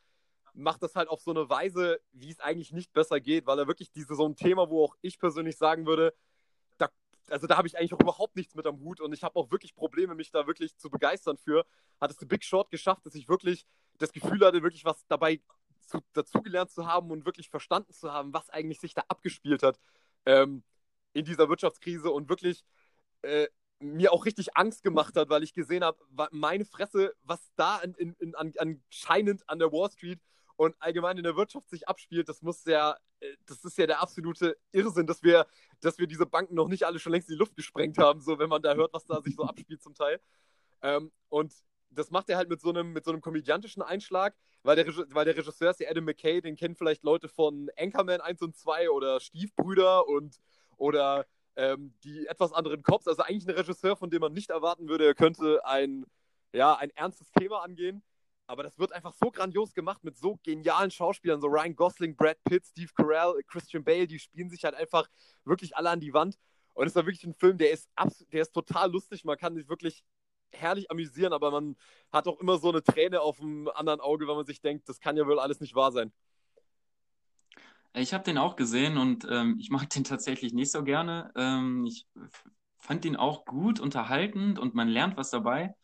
macht 0.54 0.82
das 0.82 0.94
halt 0.94 1.08
auf 1.08 1.20
so 1.20 1.30
eine 1.30 1.48
Weise, 1.48 2.00
wie 2.12 2.30
es 2.30 2.40
eigentlich 2.40 2.72
nicht 2.72 2.92
besser 2.92 3.20
geht, 3.20 3.46
weil 3.46 3.58
er 3.58 3.66
wirklich 3.66 3.90
diese 3.90 4.14
so 4.14 4.26
ein 4.26 4.36
Thema, 4.36 4.70
wo 4.70 4.84
auch 4.84 4.96
ich 5.02 5.18
persönlich 5.18 5.56
sagen 5.56 5.86
würde, 5.86 6.14
also 7.30 7.46
da 7.46 7.56
habe 7.56 7.68
ich 7.68 7.78
eigentlich 7.78 7.94
auch 7.94 8.00
überhaupt 8.00 8.36
nichts 8.36 8.54
mit 8.54 8.66
am 8.66 8.80
Hut 8.80 9.00
und 9.00 9.12
ich 9.12 9.22
habe 9.22 9.36
auch 9.36 9.50
wirklich 9.50 9.74
Probleme, 9.74 10.14
mich 10.14 10.30
da 10.30 10.46
wirklich 10.46 10.76
zu 10.76 10.90
begeistern 10.90 11.38
für, 11.38 11.64
hat 12.00 12.10
es 12.10 12.18
The 12.18 12.26
Big 12.26 12.44
Short 12.44 12.70
geschafft, 12.70 13.06
dass 13.06 13.14
ich 13.14 13.28
wirklich 13.28 13.66
das 13.98 14.12
Gefühl 14.12 14.44
hatte, 14.44 14.62
wirklich 14.62 14.84
was 14.84 15.06
dabei 15.06 15.40
zu, 15.80 16.00
dazugelernt 16.12 16.70
zu 16.70 16.86
haben 16.86 17.10
und 17.10 17.24
wirklich 17.24 17.48
verstanden 17.48 17.92
zu 17.92 18.12
haben, 18.12 18.32
was 18.32 18.50
eigentlich 18.50 18.80
sich 18.80 18.94
da 18.94 19.04
abgespielt 19.08 19.62
hat 19.62 19.78
ähm, 20.26 20.62
in 21.12 21.24
dieser 21.24 21.48
Wirtschaftskrise 21.48 22.10
und 22.10 22.28
wirklich 22.28 22.64
äh, 23.22 23.46
mir 23.80 24.12
auch 24.12 24.24
richtig 24.24 24.56
Angst 24.56 24.82
gemacht 24.82 25.16
hat, 25.16 25.28
weil 25.28 25.42
ich 25.42 25.52
gesehen 25.52 25.84
habe, 25.84 25.98
meine 26.30 26.64
Fresse, 26.64 27.14
was 27.22 27.40
da 27.56 27.78
in, 27.80 27.94
in, 27.94 28.14
in, 28.14 28.34
anscheinend 28.36 29.48
an 29.48 29.58
der 29.58 29.72
Wall 29.72 29.90
Street 29.90 30.20
und 30.56 30.74
allgemein 30.80 31.16
in 31.18 31.24
der 31.24 31.36
Wirtschaft 31.36 31.68
sich 31.68 31.88
abspielt, 31.88 32.28
das 32.28 32.42
muss 32.42 32.64
ja, 32.64 32.96
äh, 33.20 33.36
das 33.46 33.64
ist 33.64 33.78
ja 33.78 33.86
der 33.86 34.00
absolute 34.00 34.56
Irrsinn, 34.72 35.06
dass 35.06 35.22
wir, 35.22 35.46
dass 35.80 35.98
wir 35.98 36.06
diese 36.06 36.26
Banken 36.26 36.54
noch 36.54 36.68
nicht 36.68 36.84
alle 36.84 36.98
schon 36.98 37.12
längst 37.12 37.28
in 37.28 37.34
die 37.34 37.38
Luft 37.38 37.56
gesprengt 37.56 37.98
haben, 37.98 38.20
so 38.20 38.38
wenn 38.38 38.48
man 38.48 38.62
da 38.62 38.74
hört, 38.74 38.92
was 38.92 39.04
da 39.04 39.20
sich 39.20 39.36
so 39.36 39.44
abspielt 39.44 39.82
zum 39.82 39.94
Teil. 39.94 40.20
Ähm, 40.82 41.12
und 41.28 41.54
das 41.90 42.10
macht 42.10 42.28
er 42.28 42.36
halt 42.36 42.48
mit 42.48 42.60
so 42.60 42.70
einem, 42.70 42.92
mit 42.92 43.04
so 43.04 43.10
einem 43.10 43.20
komödiantischen 43.20 43.82
Einschlag, 43.82 44.34
weil 44.62 44.76
der, 44.76 44.86
weil 44.86 45.24
der 45.24 45.36
Regisseur 45.36 45.70
ist 45.70 45.80
ja 45.80 45.90
Adam 45.90 46.04
McKay, 46.04 46.40
den 46.40 46.56
kennen 46.56 46.74
vielleicht 46.74 47.02
Leute 47.02 47.28
von 47.28 47.70
Anchorman 47.78 48.20
1 48.20 48.40
und 48.42 48.56
2 48.56 48.90
oder 48.90 49.20
Stiefbrüder 49.20 50.06
und 50.08 50.38
oder 50.76 51.26
ähm, 51.56 51.94
die 52.02 52.26
etwas 52.26 52.52
anderen 52.52 52.82
Cops. 52.82 53.06
Also 53.06 53.22
eigentlich 53.22 53.46
ein 53.46 53.54
Regisseur, 53.54 53.96
von 53.96 54.10
dem 54.10 54.20
man 54.20 54.32
nicht 54.32 54.50
erwarten 54.50 54.88
würde, 54.88 55.06
er 55.06 55.14
könnte 55.14 55.64
ein, 55.64 56.04
ja, 56.52 56.74
ein 56.74 56.90
ernstes 56.90 57.30
Thema 57.32 57.62
angehen. 57.62 58.02
Aber 58.46 58.62
das 58.62 58.78
wird 58.78 58.92
einfach 58.92 59.12
so 59.14 59.30
grandios 59.30 59.72
gemacht 59.72 60.04
mit 60.04 60.16
so 60.16 60.38
genialen 60.42 60.90
Schauspielern, 60.90 61.40
so 61.40 61.46
Ryan 61.46 61.74
Gosling, 61.74 62.16
Brad 62.16 62.42
Pitt, 62.44 62.66
Steve 62.66 62.90
Carell, 62.94 63.42
Christian 63.46 63.84
Bale, 63.84 64.06
die 64.06 64.18
spielen 64.18 64.50
sich 64.50 64.64
halt 64.64 64.74
einfach 64.74 65.08
wirklich 65.44 65.76
alle 65.76 65.90
an 65.90 66.00
die 66.00 66.12
Wand. 66.12 66.38
Und 66.74 66.86
es 66.86 66.94
war 66.94 67.06
wirklich 67.06 67.24
ein 67.24 67.34
Film, 67.34 67.58
der 67.58 67.70
ist, 67.70 67.88
der 68.32 68.42
ist 68.42 68.52
total 68.52 68.90
lustig. 68.90 69.24
Man 69.24 69.36
kann 69.36 69.54
sich 69.54 69.68
wirklich 69.68 70.02
herrlich 70.50 70.90
amüsieren, 70.90 71.32
aber 71.32 71.50
man 71.50 71.76
hat 72.10 72.26
auch 72.28 72.38
immer 72.40 72.58
so 72.58 72.70
eine 72.70 72.82
Träne 72.82 73.20
auf 73.20 73.38
dem 73.38 73.68
anderen 73.74 74.00
Auge, 74.00 74.26
wenn 74.28 74.36
man 74.36 74.46
sich 74.46 74.60
denkt, 74.60 74.88
das 74.88 75.00
kann 75.00 75.16
ja 75.16 75.26
wohl 75.26 75.38
alles 75.38 75.60
nicht 75.60 75.74
wahr 75.74 75.92
sein. 75.92 76.12
Ich 77.94 78.14
habe 78.14 78.24
den 78.24 78.38
auch 78.38 78.56
gesehen 78.56 78.96
und 78.96 79.26
ähm, 79.30 79.56
ich 79.58 79.70
mag 79.70 79.88
den 79.90 80.04
tatsächlich 80.04 80.52
nicht 80.52 80.72
so 80.72 80.82
gerne. 80.82 81.32
Ähm, 81.36 81.84
ich 81.86 82.06
fand 82.78 83.04
ihn 83.04 83.16
auch 83.16 83.44
gut, 83.44 83.80
unterhaltend 83.80 84.58
und 84.58 84.74
man 84.74 84.88
lernt 84.88 85.16
was 85.16 85.30
dabei. 85.30 85.74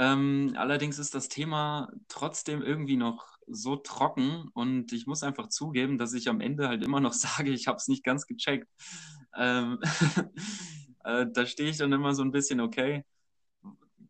Ähm, 0.00 0.54
allerdings 0.56 0.98
ist 0.98 1.14
das 1.14 1.28
Thema 1.28 1.92
trotzdem 2.08 2.62
irgendwie 2.62 2.96
noch 2.96 3.36
so 3.46 3.76
trocken 3.76 4.48
und 4.54 4.94
ich 4.94 5.06
muss 5.06 5.22
einfach 5.22 5.48
zugeben, 5.48 5.98
dass 5.98 6.14
ich 6.14 6.30
am 6.30 6.40
Ende 6.40 6.68
halt 6.68 6.82
immer 6.82 7.00
noch 7.00 7.12
sage, 7.12 7.50
ich 7.50 7.66
habe 7.66 7.76
es 7.76 7.86
nicht 7.86 8.02
ganz 8.02 8.26
gecheckt. 8.26 8.66
Ähm, 9.36 9.78
äh, 11.04 11.26
da 11.30 11.44
stehe 11.44 11.68
ich 11.68 11.76
dann 11.76 11.92
immer 11.92 12.14
so 12.14 12.22
ein 12.22 12.30
bisschen, 12.30 12.60
okay, 12.60 13.04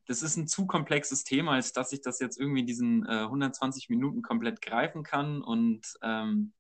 das 0.07 0.23
ist 0.23 0.37
ein 0.37 0.47
zu 0.47 0.65
komplexes 0.69 1.25
Thema, 1.25 1.55
als 1.55 1.73
dass 1.73 1.93
ich 1.93 2.03
das 2.03 2.21
jetzt 2.21 2.39
irgendwie 2.39 2.61
in 2.61 2.67
diesen 2.67 3.05
äh, 3.07 3.23
120 3.25 3.89
Minuten 3.89 4.23
komplett 4.23 4.63
greifen 4.63 5.03
kann. 5.03 5.43
Und 5.43 5.99
ähm, 6.03 6.53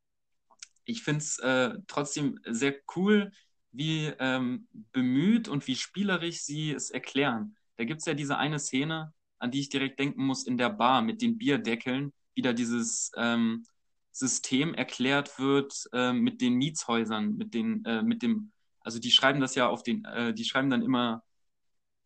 ich 0.85 1.05
finde 1.05 1.21
es 1.21 1.39
äh, 1.39 1.79
trotzdem 1.87 2.41
sehr 2.47 2.75
cool, 2.97 3.31
wie 3.71 4.07
ähm, 4.19 4.67
bemüht 4.73 5.47
und 5.47 5.69
wie 5.69 5.77
spielerisch 5.77 6.43
sie 6.43 6.73
es 6.73 6.91
erklären. 6.91 7.57
Da 7.77 7.85
gibt 7.85 8.01
es 8.01 8.07
ja 8.07 8.15
diese 8.15 8.37
eine 8.37 8.59
Szene, 8.59 9.15
an 9.41 9.51
die 9.51 9.61
ich 9.61 9.69
direkt 9.69 9.99
denken 9.99 10.25
muss, 10.25 10.47
in 10.47 10.57
der 10.57 10.71
Bar 10.71 11.03
mit 11.03 11.23
den 11.23 11.39
Bierdeckeln, 11.39 12.13
wie 12.35 12.43
da 12.43 12.53
dieses 12.53 13.11
ähm, 13.17 13.65
System 14.13 14.75
erklärt 14.75 15.39
wird 15.39 15.89
äh, 15.93 16.13
mit 16.13 16.41
den 16.41 16.55
Mietshäusern, 16.55 17.37
mit 17.37 17.55
den, 17.55 17.85
äh, 17.85 18.03
mit 18.03 18.23
dem, 18.23 18.53
also 18.83 18.99
die 18.99 19.11
schreiben 19.11 19.41
das 19.41 19.55
ja 19.55 19.69
auf 19.69 19.83
den, 19.83 20.05
äh, 20.05 20.33
die 20.35 20.45
schreiben 20.45 20.71
dann 20.71 20.83
immer 20.83 21.23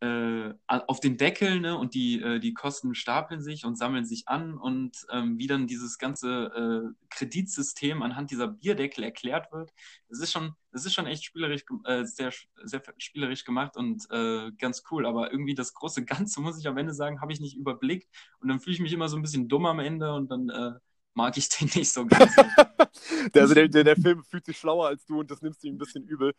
äh, 0.04 0.54
auf 0.66 1.00
den 1.00 1.16
Deckel 1.16 1.60
ne, 1.60 1.78
und 1.78 1.94
die, 1.94 2.20
äh, 2.20 2.38
die 2.38 2.52
Kosten 2.52 2.94
stapeln 2.94 3.40
sich 3.40 3.64
und 3.64 3.76
sammeln 3.76 4.04
sich 4.04 4.28
an 4.28 4.58
und 4.58 5.06
ähm, 5.10 5.38
wie 5.38 5.46
dann 5.46 5.66
dieses 5.66 5.98
ganze 5.98 6.92
äh, 6.92 7.06
Kreditsystem 7.10 8.02
anhand 8.02 8.30
dieser 8.30 8.48
Bierdeckel 8.48 9.04
erklärt 9.04 9.50
wird. 9.52 9.72
Das 10.08 10.20
ist 10.20 10.32
schon, 10.32 10.54
das 10.72 10.84
ist 10.84 10.92
schon 10.92 11.06
echt 11.06 11.24
spielerisch, 11.24 11.64
äh, 11.84 12.04
sehr, 12.04 12.32
sehr 12.64 12.82
spielerisch 12.98 13.44
gemacht 13.44 13.76
und 13.76 14.04
äh, 14.10 14.50
ganz 14.58 14.84
cool, 14.90 15.06
aber 15.06 15.30
irgendwie 15.32 15.54
das 15.54 15.72
große 15.72 16.04
Ganze, 16.04 16.40
muss 16.40 16.58
ich 16.58 16.68
am 16.68 16.76
Ende 16.76 16.92
sagen, 16.92 17.20
habe 17.20 17.32
ich 17.32 17.40
nicht 17.40 17.56
überblickt 17.56 18.08
und 18.40 18.48
dann 18.48 18.60
fühle 18.60 18.74
ich 18.74 18.80
mich 18.80 18.92
immer 18.92 19.08
so 19.08 19.16
ein 19.16 19.22
bisschen 19.22 19.48
dumm 19.48 19.64
am 19.64 19.78
Ende 19.78 20.12
und 20.12 20.30
dann 20.30 20.50
äh, 20.50 20.72
mag 21.14 21.36
ich 21.38 21.48
den 21.48 21.68
nicht 21.74 21.92
so 21.92 22.04
ganz. 22.06 22.34
der, 23.34 23.42
also 23.42 23.54
der, 23.54 23.68
der, 23.68 23.84
der 23.84 23.96
Film 23.96 24.22
fühlt 24.24 24.44
sich 24.44 24.58
schlauer 24.58 24.88
als 24.88 25.06
du 25.06 25.20
und 25.20 25.30
das 25.30 25.40
nimmst 25.40 25.62
du 25.62 25.68
ihm 25.68 25.76
ein 25.76 25.78
bisschen 25.78 26.04
übel. 26.04 26.34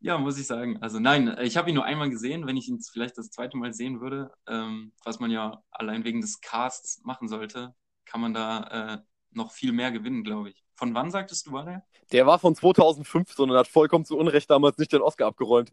Ja, 0.00 0.16
muss 0.16 0.38
ich 0.38 0.46
sagen. 0.46 0.78
Also 0.80 0.98
nein, 0.98 1.36
ich 1.42 1.56
habe 1.56 1.68
ihn 1.68 1.74
nur 1.74 1.84
einmal 1.84 2.08
gesehen, 2.08 2.46
wenn 2.46 2.56
ich 2.56 2.68
ihn 2.68 2.80
vielleicht 2.80 3.18
das 3.18 3.30
zweite 3.30 3.56
Mal 3.56 3.74
sehen 3.74 4.00
würde, 4.00 4.32
ähm, 4.46 4.92
was 5.04 5.20
man 5.20 5.30
ja 5.30 5.62
allein 5.70 6.04
wegen 6.04 6.20
des 6.20 6.40
Casts 6.40 7.02
machen 7.04 7.28
sollte, 7.28 7.74
kann 8.06 8.20
man 8.20 8.32
da 8.32 8.94
äh, 8.94 8.98
noch 9.32 9.52
viel 9.52 9.72
mehr 9.72 9.92
gewinnen, 9.92 10.24
glaube 10.24 10.50
ich. 10.50 10.64
Von 10.74 10.94
wann 10.94 11.10
sagtest 11.10 11.46
du, 11.46 11.52
war 11.52 11.64
der? 11.64 11.84
Der 12.12 12.26
war 12.26 12.38
von 12.38 12.54
2015 12.54 13.50
und 13.50 13.56
hat 13.56 13.68
vollkommen 13.68 14.04
zu 14.04 14.16
Unrecht 14.16 14.48
damals 14.50 14.78
nicht 14.78 14.92
den 14.92 15.02
Oscar 15.02 15.26
abgeräumt. 15.26 15.70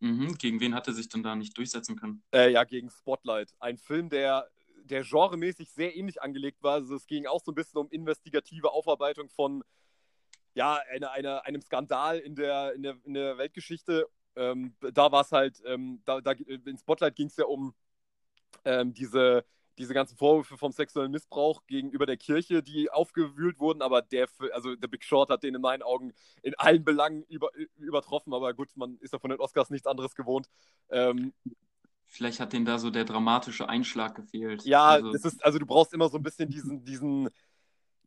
Mhm. 0.00 0.36
Gegen 0.36 0.60
wen 0.60 0.74
hat 0.74 0.86
er 0.86 0.92
sich 0.92 1.08
denn 1.08 1.22
da 1.22 1.34
nicht 1.34 1.56
durchsetzen 1.56 1.96
können? 1.96 2.22
Äh, 2.32 2.52
ja, 2.52 2.64
gegen 2.64 2.90
Spotlight. 2.90 3.54
Ein 3.58 3.78
Film, 3.78 4.10
der, 4.10 4.48
der 4.84 5.02
genremäßig 5.02 5.70
sehr 5.70 5.96
ähnlich 5.96 6.20
angelegt 6.20 6.62
war. 6.62 6.74
Also 6.74 6.94
es 6.94 7.06
ging 7.06 7.26
auch 7.26 7.42
so 7.42 7.52
ein 7.52 7.54
bisschen 7.54 7.78
um 7.78 7.88
investigative 7.88 8.70
Aufarbeitung 8.70 9.30
von 9.30 9.64
ja, 10.56 10.80
eine, 10.90 11.10
eine, 11.10 11.44
einem 11.44 11.60
Skandal 11.60 12.18
in 12.18 12.34
der, 12.34 12.72
in 12.72 12.82
der, 12.82 12.96
in 13.04 13.14
der 13.14 13.36
Weltgeschichte. 13.36 14.08
Ähm, 14.34 14.74
da 14.80 15.12
war 15.12 15.20
es 15.20 15.30
halt, 15.30 15.62
ähm, 15.66 16.00
da, 16.06 16.20
da, 16.22 16.32
in 16.32 16.78
Spotlight 16.78 17.14
ging 17.14 17.26
es 17.26 17.36
ja 17.36 17.44
um 17.44 17.74
ähm, 18.64 18.94
diese, 18.94 19.44
diese 19.76 19.92
ganzen 19.92 20.16
Vorwürfe 20.16 20.56
vom 20.56 20.72
sexuellen 20.72 21.12
Missbrauch 21.12 21.66
gegenüber 21.66 22.06
der 22.06 22.16
Kirche, 22.16 22.62
die 22.62 22.90
aufgewühlt 22.90 23.60
wurden, 23.60 23.82
aber 23.82 24.00
der, 24.00 24.28
also 24.54 24.74
der 24.74 24.88
Big 24.88 25.04
Short 25.04 25.28
hat 25.28 25.42
den 25.42 25.54
in 25.54 25.60
meinen 25.60 25.82
Augen 25.82 26.14
in 26.42 26.54
allen 26.54 26.84
Belangen 26.84 27.22
über, 27.24 27.50
übertroffen, 27.76 28.32
aber 28.32 28.54
gut, 28.54 28.70
man 28.76 28.96
ist 29.00 29.12
ja 29.12 29.18
von 29.18 29.28
den 29.28 29.40
Oscars 29.40 29.68
nichts 29.68 29.86
anderes 29.86 30.14
gewohnt. 30.14 30.48
Ähm, 30.88 31.34
Vielleicht 32.08 32.40
hat 32.40 32.52
denen 32.54 32.64
da 32.64 32.78
so 32.78 32.90
der 32.90 33.04
dramatische 33.04 33.68
Einschlag 33.68 34.14
gefehlt. 34.14 34.64
Ja, 34.64 34.86
also, 34.86 35.12
es 35.12 35.24
ist, 35.24 35.44
also 35.44 35.58
du 35.58 35.66
brauchst 35.66 35.92
immer 35.92 36.08
so 36.08 36.16
ein 36.16 36.22
bisschen 36.22 36.48
diesen, 36.48 36.84
diesen, 36.84 37.28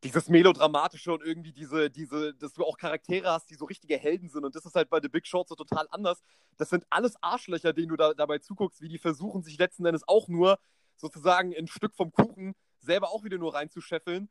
dieses 0.03 0.29
Melodramatische 0.29 1.11
und 1.11 1.23
irgendwie 1.23 1.51
diese, 1.51 1.89
diese, 1.89 2.33
dass 2.33 2.53
du 2.53 2.63
auch 2.63 2.77
Charaktere 2.77 3.29
hast, 3.31 3.49
die 3.49 3.55
so 3.55 3.65
richtige 3.65 3.97
Helden 3.97 4.29
sind. 4.29 4.45
Und 4.45 4.55
das 4.55 4.65
ist 4.65 4.75
halt 4.75 4.89
bei 4.89 4.99
The 5.01 5.09
Big 5.09 5.27
Short 5.27 5.49
so 5.49 5.55
total 5.55 5.87
anders. 5.91 6.21
Das 6.57 6.69
sind 6.69 6.85
alles 6.89 7.21
Arschlöcher, 7.21 7.73
denen 7.73 7.89
du 7.89 7.97
da, 7.97 8.13
dabei 8.13 8.39
zuguckst, 8.39 8.81
wie 8.81 8.87
die 8.87 8.97
versuchen, 8.97 9.43
sich 9.43 9.57
letzten 9.57 9.85
Endes 9.85 10.07
auch 10.07 10.27
nur 10.29 10.57
sozusagen 10.95 11.53
ein 11.55 11.67
Stück 11.67 11.95
vom 11.95 12.11
Kuchen 12.11 12.55
selber 12.79 13.09
auch 13.09 13.23
wieder 13.23 13.37
nur 13.37 13.53
reinzuscheffeln. 13.53 14.29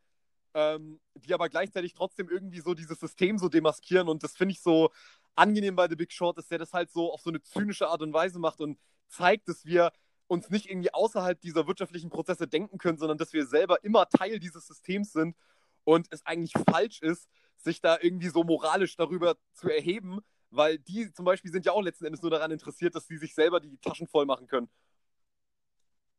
Ähm, 0.54 0.98
die 1.14 1.34
aber 1.34 1.50
gleichzeitig 1.50 1.92
trotzdem 1.92 2.30
irgendwie 2.30 2.60
so 2.60 2.72
dieses 2.72 2.98
System 2.98 3.37
so 3.37 3.50
demaskieren. 3.50 4.08
Und 4.08 4.22
das 4.22 4.34
finde 4.34 4.52
ich 4.52 4.62
so 4.62 4.90
angenehm 5.34 5.76
bei 5.76 5.87
The 5.88 5.96
Big 5.96 6.10
Short, 6.10 6.38
dass 6.38 6.48
der 6.48 6.58
das 6.58 6.72
halt 6.72 6.90
so 6.90 7.12
auf 7.12 7.20
so 7.20 7.28
eine 7.28 7.42
zynische 7.42 7.88
Art 7.88 8.00
und 8.00 8.14
Weise 8.14 8.38
macht 8.38 8.62
und 8.62 8.78
zeigt, 9.08 9.48
dass 9.48 9.66
wir 9.66 9.92
uns 10.26 10.48
nicht 10.48 10.66
irgendwie 10.68 10.92
außerhalb 10.92 11.38
dieser 11.40 11.66
wirtschaftlichen 11.66 12.08
Prozesse 12.08 12.48
denken 12.48 12.78
können, 12.78 12.96
sondern 12.96 13.18
dass 13.18 13.34
wir 13.34 13.46
selber 13.46 13.84
immer 13.84 14.08
Teil 14.08 14.38
dieses 14.38 14.66
Systems 14.66 15.12
sind 15.12 15.37
und 15.88 16.07
es 16.11 16.26
eigentlich 16.26 16.52
falsch 16.71 17.00
ist, 17.00 17.30
sich 17.57 17.80
da 17.80 17.97
irgendwie 17.99 18.28
so 18.28 18.45
moralisch 18.45 18.95
darüber 18.97 19.38
zu 19.54 19.71
erheben, 19.71 20.21
weil 20.50 20.78
die 20.78 21.11
zum 21.14 21.25
Beispiel 21.25 21.50
sind 21.50 21.64
ja 21.64 21.73
auch 21.73 21.80
letzten 21.80 22.04
Endes 22.04 22.21
nur 22.21 22.30
daran 22.30 22.50
interessiert, 22.50 22.95
dass 22.95 23.07
sie 23.07 23.16
sich 23.16 23.35
selber 23.35 23.59
die 23.59 23.78
Taschen 23.78 24.07
voll 24.07 24.26
machen 24.26 24.47
können. 24.47 24.68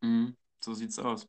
Mhm, 0.01 0.35
so 0.59 0.73
sieht's 0.73 0.97
aus. 0.97 1.27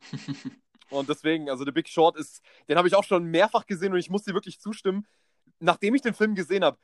und 0.90 1.08
deswegen, 1.08 1.48
also 1.48 1.64
The 1.64 1.70
Big 1.70 1.88
Short 1.88 2.16
ist, 2.16 2.42
den 2.68 2.76
habe 2.76 2.88
ich 2.88 2.96
auch 2.96 3.04
schon 3.04 3.26
mehrfach 3.26 3.64
gesehen 3.66 3.92
und 3.92 4.00
ich 4.00 4.10
muss 4.10 4.24
dir 4.24 4.34
wirklich 4.34 4.58
zustimmen. 4.58 5.06
Nachdem 5.60 5.94
ich 5.94 6.02
den 6.02 6.14
Film 6.14 6.34
gesehen 6.34 6.64
habe, 6.64 6.76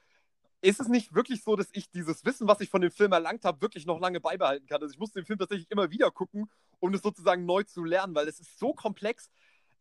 ist 0.60 0.78
es 0.78 0.86
nicht 0.86 1.16
wirklich 1.16 1.42
so, 1.42 1.56
dass 1.56 1.68
ich 1.72 1.90
dieses 1.90 2.24
Wissen, 2.24 2.46
was 2.46 2.60
ich 2.60 2.70
von 2.70 2.80
dem 2.80 2.92
Film 2.92 3.10
erlangt 3.10 3.44
habe, 3.44 3.60
wirklich 3.60 3.86
noch 3.86 3.98
lange 3.98 4.20
beibehalten 4.20 4.68
kann. 4.68 4.80
Also 4.80 4.92
ich 4.92 5.00
muss 5.00 5.10
den 5.10 5.24
Film 5.24 5.40
tatsächlich 5.40 5.68
immer 5.68 5.90
wieder 5.90 6.12
gucken, 6.12 6.48
um 6.78 6.94
es 6.94 7.02
sozusagen 7.02 7.44
neu 7.44 7.64
zu 7.64 7.82
lernen, 7.82 8.14
weil 8.14 8.28
es 8.28 8.38
ist 8.38 8.56
so 8.56 8.72
komplex. 8.72 9.30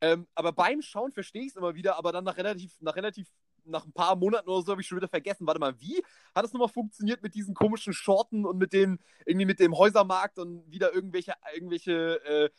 Ähm, 0.06 0.28
aber 0.36 0.52
beim 0.52 0.84
Schauen 0.84 1.12
verstehe 1.12 1.42
ich 1.42 1.50
es 1.50 1.56
immer 1.56 1.74
wieder, 1.74 1.98
aber 1.98 2.12
dann 2.12 2.24
nach 2.24 2.38
relativ, 2.38 2.80
nach 2.80 2.96
relativ, 2.96 3.28
nach 3.64 3.86
ein 3.86 3.92
paar 3.92 4.16
Monaten 4.16 4.48
oder 4.48 4.62
so 4.62 4.72
habe 4.72 4.82
ich 4.82 4.88
schon 4.88 4.98
wieder 4.98 5.08
vergessen. 5.08 5.48
Warte 5.48 5.60
mal, 5.60 5.80
wie 5.80 6.04
hat 6.36 6.46
es 6.46 6.54
nochmal 6.54 6.70
funktioniert 6.70 7.24
mit 7.24 7.34
diesen 7.34 7.56
komischen 7.56 7.92
Shorten 7.92 8.46
und 8.46 8.60
mit 8.60 8.72
den, 8.72 9.00
irgendwie 9.26 9.48
mit 9.48 9.60
dem 9.60 9.76
Häusermarkt 9.76 10.38
und 10.38 10.70
wieder 10.70 10.94
irgendwelche, 10.94 11.34
irgendwelche 11.56 12.24
äh, 12.24 12.50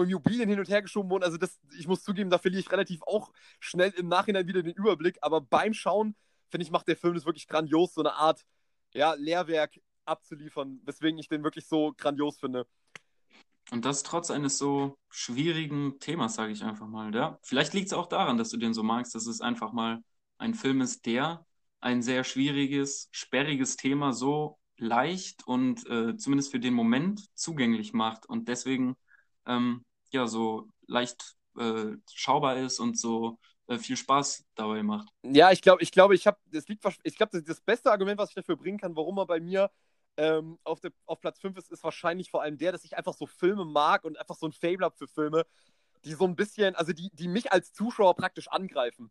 Immobilien 0.00 0.48
hin 0.48 0.58
und 0.58 0.68
her 0.70 0.80
geschoben 0.80 1.10
wurden? 1.10 1.24
Also 1.24 1.36
das, 1.36 1.60
ich 1.78 1.86
muss 1.86 2.02
zugeben, 2.02 2.30
da 2.30 2.38
verliere 2.38 2.60
ich 2.60 2.72
relativ 2.72 3.02
auch 3.02 3.32
schnell 3.60 3.92
im 3.98 4.08
Nachhinein 4.08 4.46
wieder 4.46 4.62
den 4.62 4.72
Überblick, 4.74 5.18
aber 5.20 5.42
beim 5.42 5.74
Schauen, 5.74 6.16
finde 6.48 6.64
ich, 6.64 6.70
macht 6.70 6.88
der 6.88 6.96
Film 6.96 7.14
das 7.14 7.26
wirklich 7.26 7.46
grandios, 7.46 7.92
so 7.92 8.00
eine 8.00 8.14
Art, 8.14 8.46
ja, 8.94 9.12
Lehrwerk 9.12 9.78
abzuliefern, 10.06 10.80
weswegen 10.84 11.18
ich 11.18 11.28
den 11.28 11.44
wirklich 11.44 11.66
so 11.66 11.92
grandios 11.98 12.38
finde. 12.38 12.66
Und 13.70 13.84
das 13.84 14.02
trotz 14.02 14.30
eines 14.30 14.58
so 14.58 14.98
schwierigen 15.10 15.98
Themas, 15.98 16.34
sage 16.34 16.52
ich 16.52 16.62
einfach 16.64 16.86
mal. 16.86 17.14
Ja? 17.14 17.38
Vielleicht 17.42 17.72
liegt 17.72 17.86
es 17.86 17.92
auch 17.92 18.06
daran, 18.06 18.36
dass 18.36 18.50
du 18.50 18.56
den 18.56 18.74
so 18.74 18.82
magst, 18.82 19.14
dass 19.14 19.26
es 19.26 19.40
einfach 19.40 19.72
mal 19.72 20.02
ein 20.38 20.54
Film 20.54 20.80
ist, 20.80 21.06
der 21.06 21.46
ein 21.80 22.02
sehr 22.02 22.24
schwieriges, 22.24 23.08
sperriges 23.12 23.76
Thema 23.76 24.12
so 24.12 24.58
leicht 24.76 25.46
und 25.46 25.86
äh, 25.88 26.16
zumindest 26.16 26.50
für 26.50 26.60
den 26.60 26.74
Moment 26.74 27.24
zugänglich 27.34 27.92
macht 27.92 28.26
und 28.26 28.48
deswegen 28.48 28.96
ähm, 29.46 29.84
ja 30.10 30.26
so 30.26 30.68
leicht 30.86 31.36
äh, 31.58 31.92
schaubar 32.12 32.56
ist 32.56 32.80
und 32.80 32.98
so 32.98 33.38
äh, 33.66 33.78
viel 33.78 33.96
Spaß 33.96 34.44
dabei 34.54 34.82
macht. 34.82 35.08
Ja, 35.22 35.52
ich 35.52 35.62
glaube, 35.62 35.82
ich 35.82 35.92
glaube, 35.92 36.14
ich 36.14 36.26
habe, 36.26 36.38
das 36.46 36.68
liegt, 36.68 36.84
ich 37.02 37.16
glaube, 37.16 37.30
das, 37.32 37.44
das 37.44 37.60
beste 37.60 37.90
Argument, 37.90 38.18
was 38.18 38.30
ich 38.30 38.34
dafür 38.34 38.56
bringen 38.56 38.78
kann, 38.78 38.96
warum 38.96 39.18
er 39.18 39.26
bei 39.26 39.40
mir 39.40 39.70
ähm, 40.16 40.58
auf, 40.64 40.80
der, 40.80 40.92
auf 41.06 41.20
Platz 41.20 41.40
5 41.40 41.56
ist, 41.56 41.70
ist 41.70 41.84
wahrscheinlich 41.84 42.30
vor 42.30 42.42
allem 42.42 42.58
der, 42.58 42.72
dass 42.72 42.84
ich 42.84 42.96
einfach 42.96 43.14
so 43.14 43.26
Filme 43.26 43.64
mag 43.64 44.04
und 44.04 44.18
einfach 44.18 44.36
so 44.36 44.46
ein 44.46 44.52
Fable 44.52 44.84
habe 44.84 44.96
für 44.96 45.08
Filme, 45.08 45.44
die 46.04 46.12
so 46.12 46.24
ein 46.24 46.36
bisschen, 46.36 46.74
also 46.74 46.92
die, 46.92 47.10
die 47.12 47.28
mich 47.28 47.52
als 47.52 47.72
Zuschauer 47.72 48.14
praktisch 48.14 48.48
angreifen. 48.48 49.10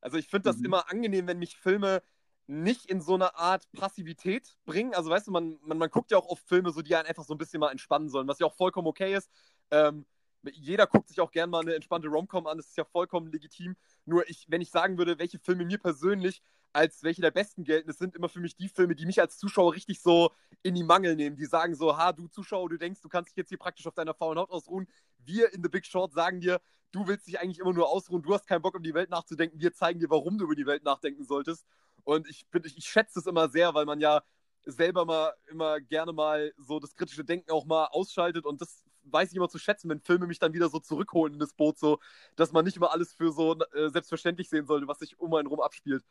Also 0.00 0.16
ich 0.16 0.28
finde 0.28 0.48
das 0.48 0.58
mhm. 0.58 0.66
immer 0.66 0.90
angenehm, 0.90 1.26
wenn 1.26 1.38
mich 1.38 1.56
Filme 1.56 2.02
nicht 2.46 2.86
in 2.86 3.00
so 3.00 3.14
eine 3.14 3.36
Art 3.36 3.70
Passivität 3.72 4.56
bringen. 4.64 4.94
Also 4.94 5.10
weißt 5.10 5.28
du, 5.28 5.30
man, 5.30 5.58
man, 5.62 5.78
man 5.78 5.90
guckt 5.90 6.10
ja 6.10 6.18
auch 6.18 6.26
auf 6.26 6.40
Filme, 6.40 6.72
so 6.72 6.82
die 6.82 6.94
einen 6.96 7.06
einfach 7.06 7.24
so 7.24 7.34
ein 7.34 7.38
bisschen 7.38 7.60
mal 7.60 7.70
entspannen 7.70 8.08
sollen, 8.08 8.26
was 8.26 8.38
ja 8.38 8.46
auch 8.46 8.56
vollkommen 8.56 8.88
okay 8.88 9.14
ist. 9.14 9.30
Ähm, 9.70 10.04
jeder 10.42 10.86
guckt 10.86 11.08
sich 11.08 11.20
auch 11.20 11.30
gerne 11.30 11.50
mal 11.50 11.60
eine 11.60 11.74
entspannte 11.74 12.08
Romcom 12.08 12.46
an, 12.46 12.56
das 12.56 12.68
ist 12.68 12.76
ja 12.76 12.84
vollkommen 12.84 13.30
legitim. 13.30 13.76
Nur 14.04 14.28
ich, 14.28 14.46
wenn 14.48 14.60
ich 14.60 14.70
sagen 14.70 14.98
würde, 14.98 15.18
welche 15.18 15.38
Filme 15.38 15.64
mir 15.64 15.78
persönlich 15.78 16.42
als 16.72 17.02
welche 17.02 17.20
der 17.20 17.30
besten 17.30 17.64
gelten. 17.64 17.88
Das 17.88 17.98
sind 17.98 18.14
immer 18.14 18.28
für 18.28 18.40
mich 18.40 18.56
die 18.56 18.68
Filme, 18.68 18.94
die 18.94 19.06
mich 19.06 19.20
als 19.20 19.38
Zuschauer 19.38 19.74
richtig 19.74 20.00
so 20.00 20.30
in 20.62 20.74
die 20.74 20.84
Mangel 20.84 21.16
nehmen. 21.16 21.36
Die 21.36 21.46
sagen 21.46 21.74
so, 21.74 21.96
ha, 21.96 22.12
du 22.12 22.28
Zuschauer, 22.28 22.68
du 22.68 22.78
denkst, 22.78 23.00
du 23.00 23.08
kannst 23.08 23.30
dich 23.30 23.36
jetzt 23.36 23.48
hier 23.48 23.58
praktisch 23.58 23.86
auf 23.86 23.94
deiner 23.94 24.14
faulen 24.14 24.38
Haut 24.38 24.50
ausruhen. 24.50 24.86
Wir 25.18 25.52
in 25.52 25.62
The 25.62 25.68
Big 25.68 25.86
Short 25.86 26.12
sagen 26.12 26.40
dir, 26.40 26.60
du 26.92 27.06
willst 27.06 27.26
dich 27.26 27.40
eigentlich 27.40 27.58
immer 27.58 27.72
nur 27.72 27.88
ausruhen, 27.88 28.22
du 28.22 28.34
hast 28.34 28.46
keinen 28.46 28.62
Bock, 28.62 28.74
um 28.74 28.82
die 28.82 28.94
Welt 28.94 29.10
nachzudenken. 29.10 29.60
Wir 29.60 29.72
zeigen 29.72 30.00
dir, 30.00 30.10
warum 30.10 30.38
du 30.38 30.44
über 30.44 30.54
die 30.54 30.66
Welt 30.66 30.84
nachdenken 30.84 31.24
solltest. 31.24 31.66
Und 32.04 32.28
ich, 32.28 32.46
ich, 32.64 32.78
ich 32.78 32.84
schätze 32.86 33.20
es 33.20 33.26
immer 33.26 33.48
sehr, 33.48 33.74
weil 33.74 33.84
man 33.84 34.00
ja 34.00 34.22
selber 34.64 35.04
mal 35.04 35.32
immer 35.48 35.80
gerne 35.80 36.12
mal 36.12 36.52
so 36.58 36.80
das 36.80 36.94
kritische 36.94 37.24
Denken 37.24 37.50
auch 37.50 37.64
mal 37.64 37.86
ausschaltet 37.86 38.44
und 38.44 38.60
das 38.60 38.84
weiß 39.04 39.30
ich 39.30 39.36
immer 39.36 39.48
zu 39.48 39.58
schätzen, 39.58 39.88
wenn 39.88 40.00
Filme 40.00 40.26
mich 40.26 40.38
dann 40.38 40.52
wieder 40.52 40.68
so 40.68 40.78
zurückholen 40.78 41.34
in 41.34 41.40
das 41.40 41.54
Boot, 41.54 41.78
so 41.78 41.98
dass 42.36 42.52
man 42.52 42.64
nicht 42.64 42.76
immer 42.76 42.92
alles 42.92 43.12
für 43.14 43.32
so 43.32 43.58
äh, 43.72 43.88
selbstverständlich 43.88 44.48
sehen 44.48 44.66
sollte, 44.66 44.86
was 44.88 44.98
sich 44.98 45.18
um 45.18 45.32
einen 45.34 45.48
rum 45.48 45.60
abspielt. 45.60 46.04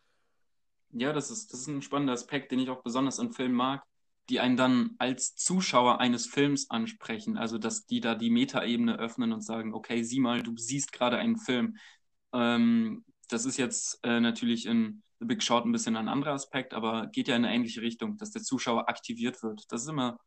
Ja, 0.92 1.14
das 1.14 1.30
ist, 1.32 1.54
das 1.54 1.62
ist 1.62 1.68
ein 1.68 1.82
spannender 1.82 2.14
Aspekt, 2.14 2.52
den 2.52 2.60
ich 2.60 2.70
auch 2.70 2.82
besonders 2.84 3.20
an 3.20 3.32
Filmen 3.32 3.56
mag, 3.56 3.84
die 4.30 4.40
einen 4.40 4.58
dann 4.58 4.96
als 4.98 5.36
Zuschauer 5.36 6.00
eines 6.00 6.28
Films 6.28 6.70
ansprechen. 6.70 7.38
Also, 7.38 7.58
dass 7.58 7.86
die 7.86 8.00
da 8.00 8.16
die 8.16 8.30
Metaebene 8.30 8.98
öffnen 8.98 9.32
und 9.34 9.42
sagen, 9.42 9.74
okay, 9.74 10.04
sieh 10.04 10.20
mal, 10.20 10.42
du 10.42 10.56
siehst 10.58 10.92
gerade 10.92 11.18
einen 11.18 11.38
Film. 11.38 11.78
Ähm, 12.34 13.04
das 13.30 13.46
ist 13.46 13.58
jetzt 13.58 14.00
äh, 14.04 14.20
natürlich 14.20 14.66
in 14.66 15.04
The 15.20 15.26
Big 15.26 15.44
Short 15.44 15.66
ein 15.66 15.72
bisschen 15.72 15.96
ein 15.96 16.08
anderer 16.08 16.34
Aspekt, 16.34 16.74
aber 16.74 17.08
geht 17.08 17.28
ja 17.28 17.36
in 17.36 17.46
eine 17.46 17.54
ähnliche 17.54 17.82
Richtung, 17.82 18.18
dass 18.18 18.32
der 18.32 18.42
Zuschauer 18.42 18.90
aktiviert 18.90 19.44
wird. 19.44 19.66
Das 19.72 19.84
ist 19.84 19.90
immer 19.90 20.20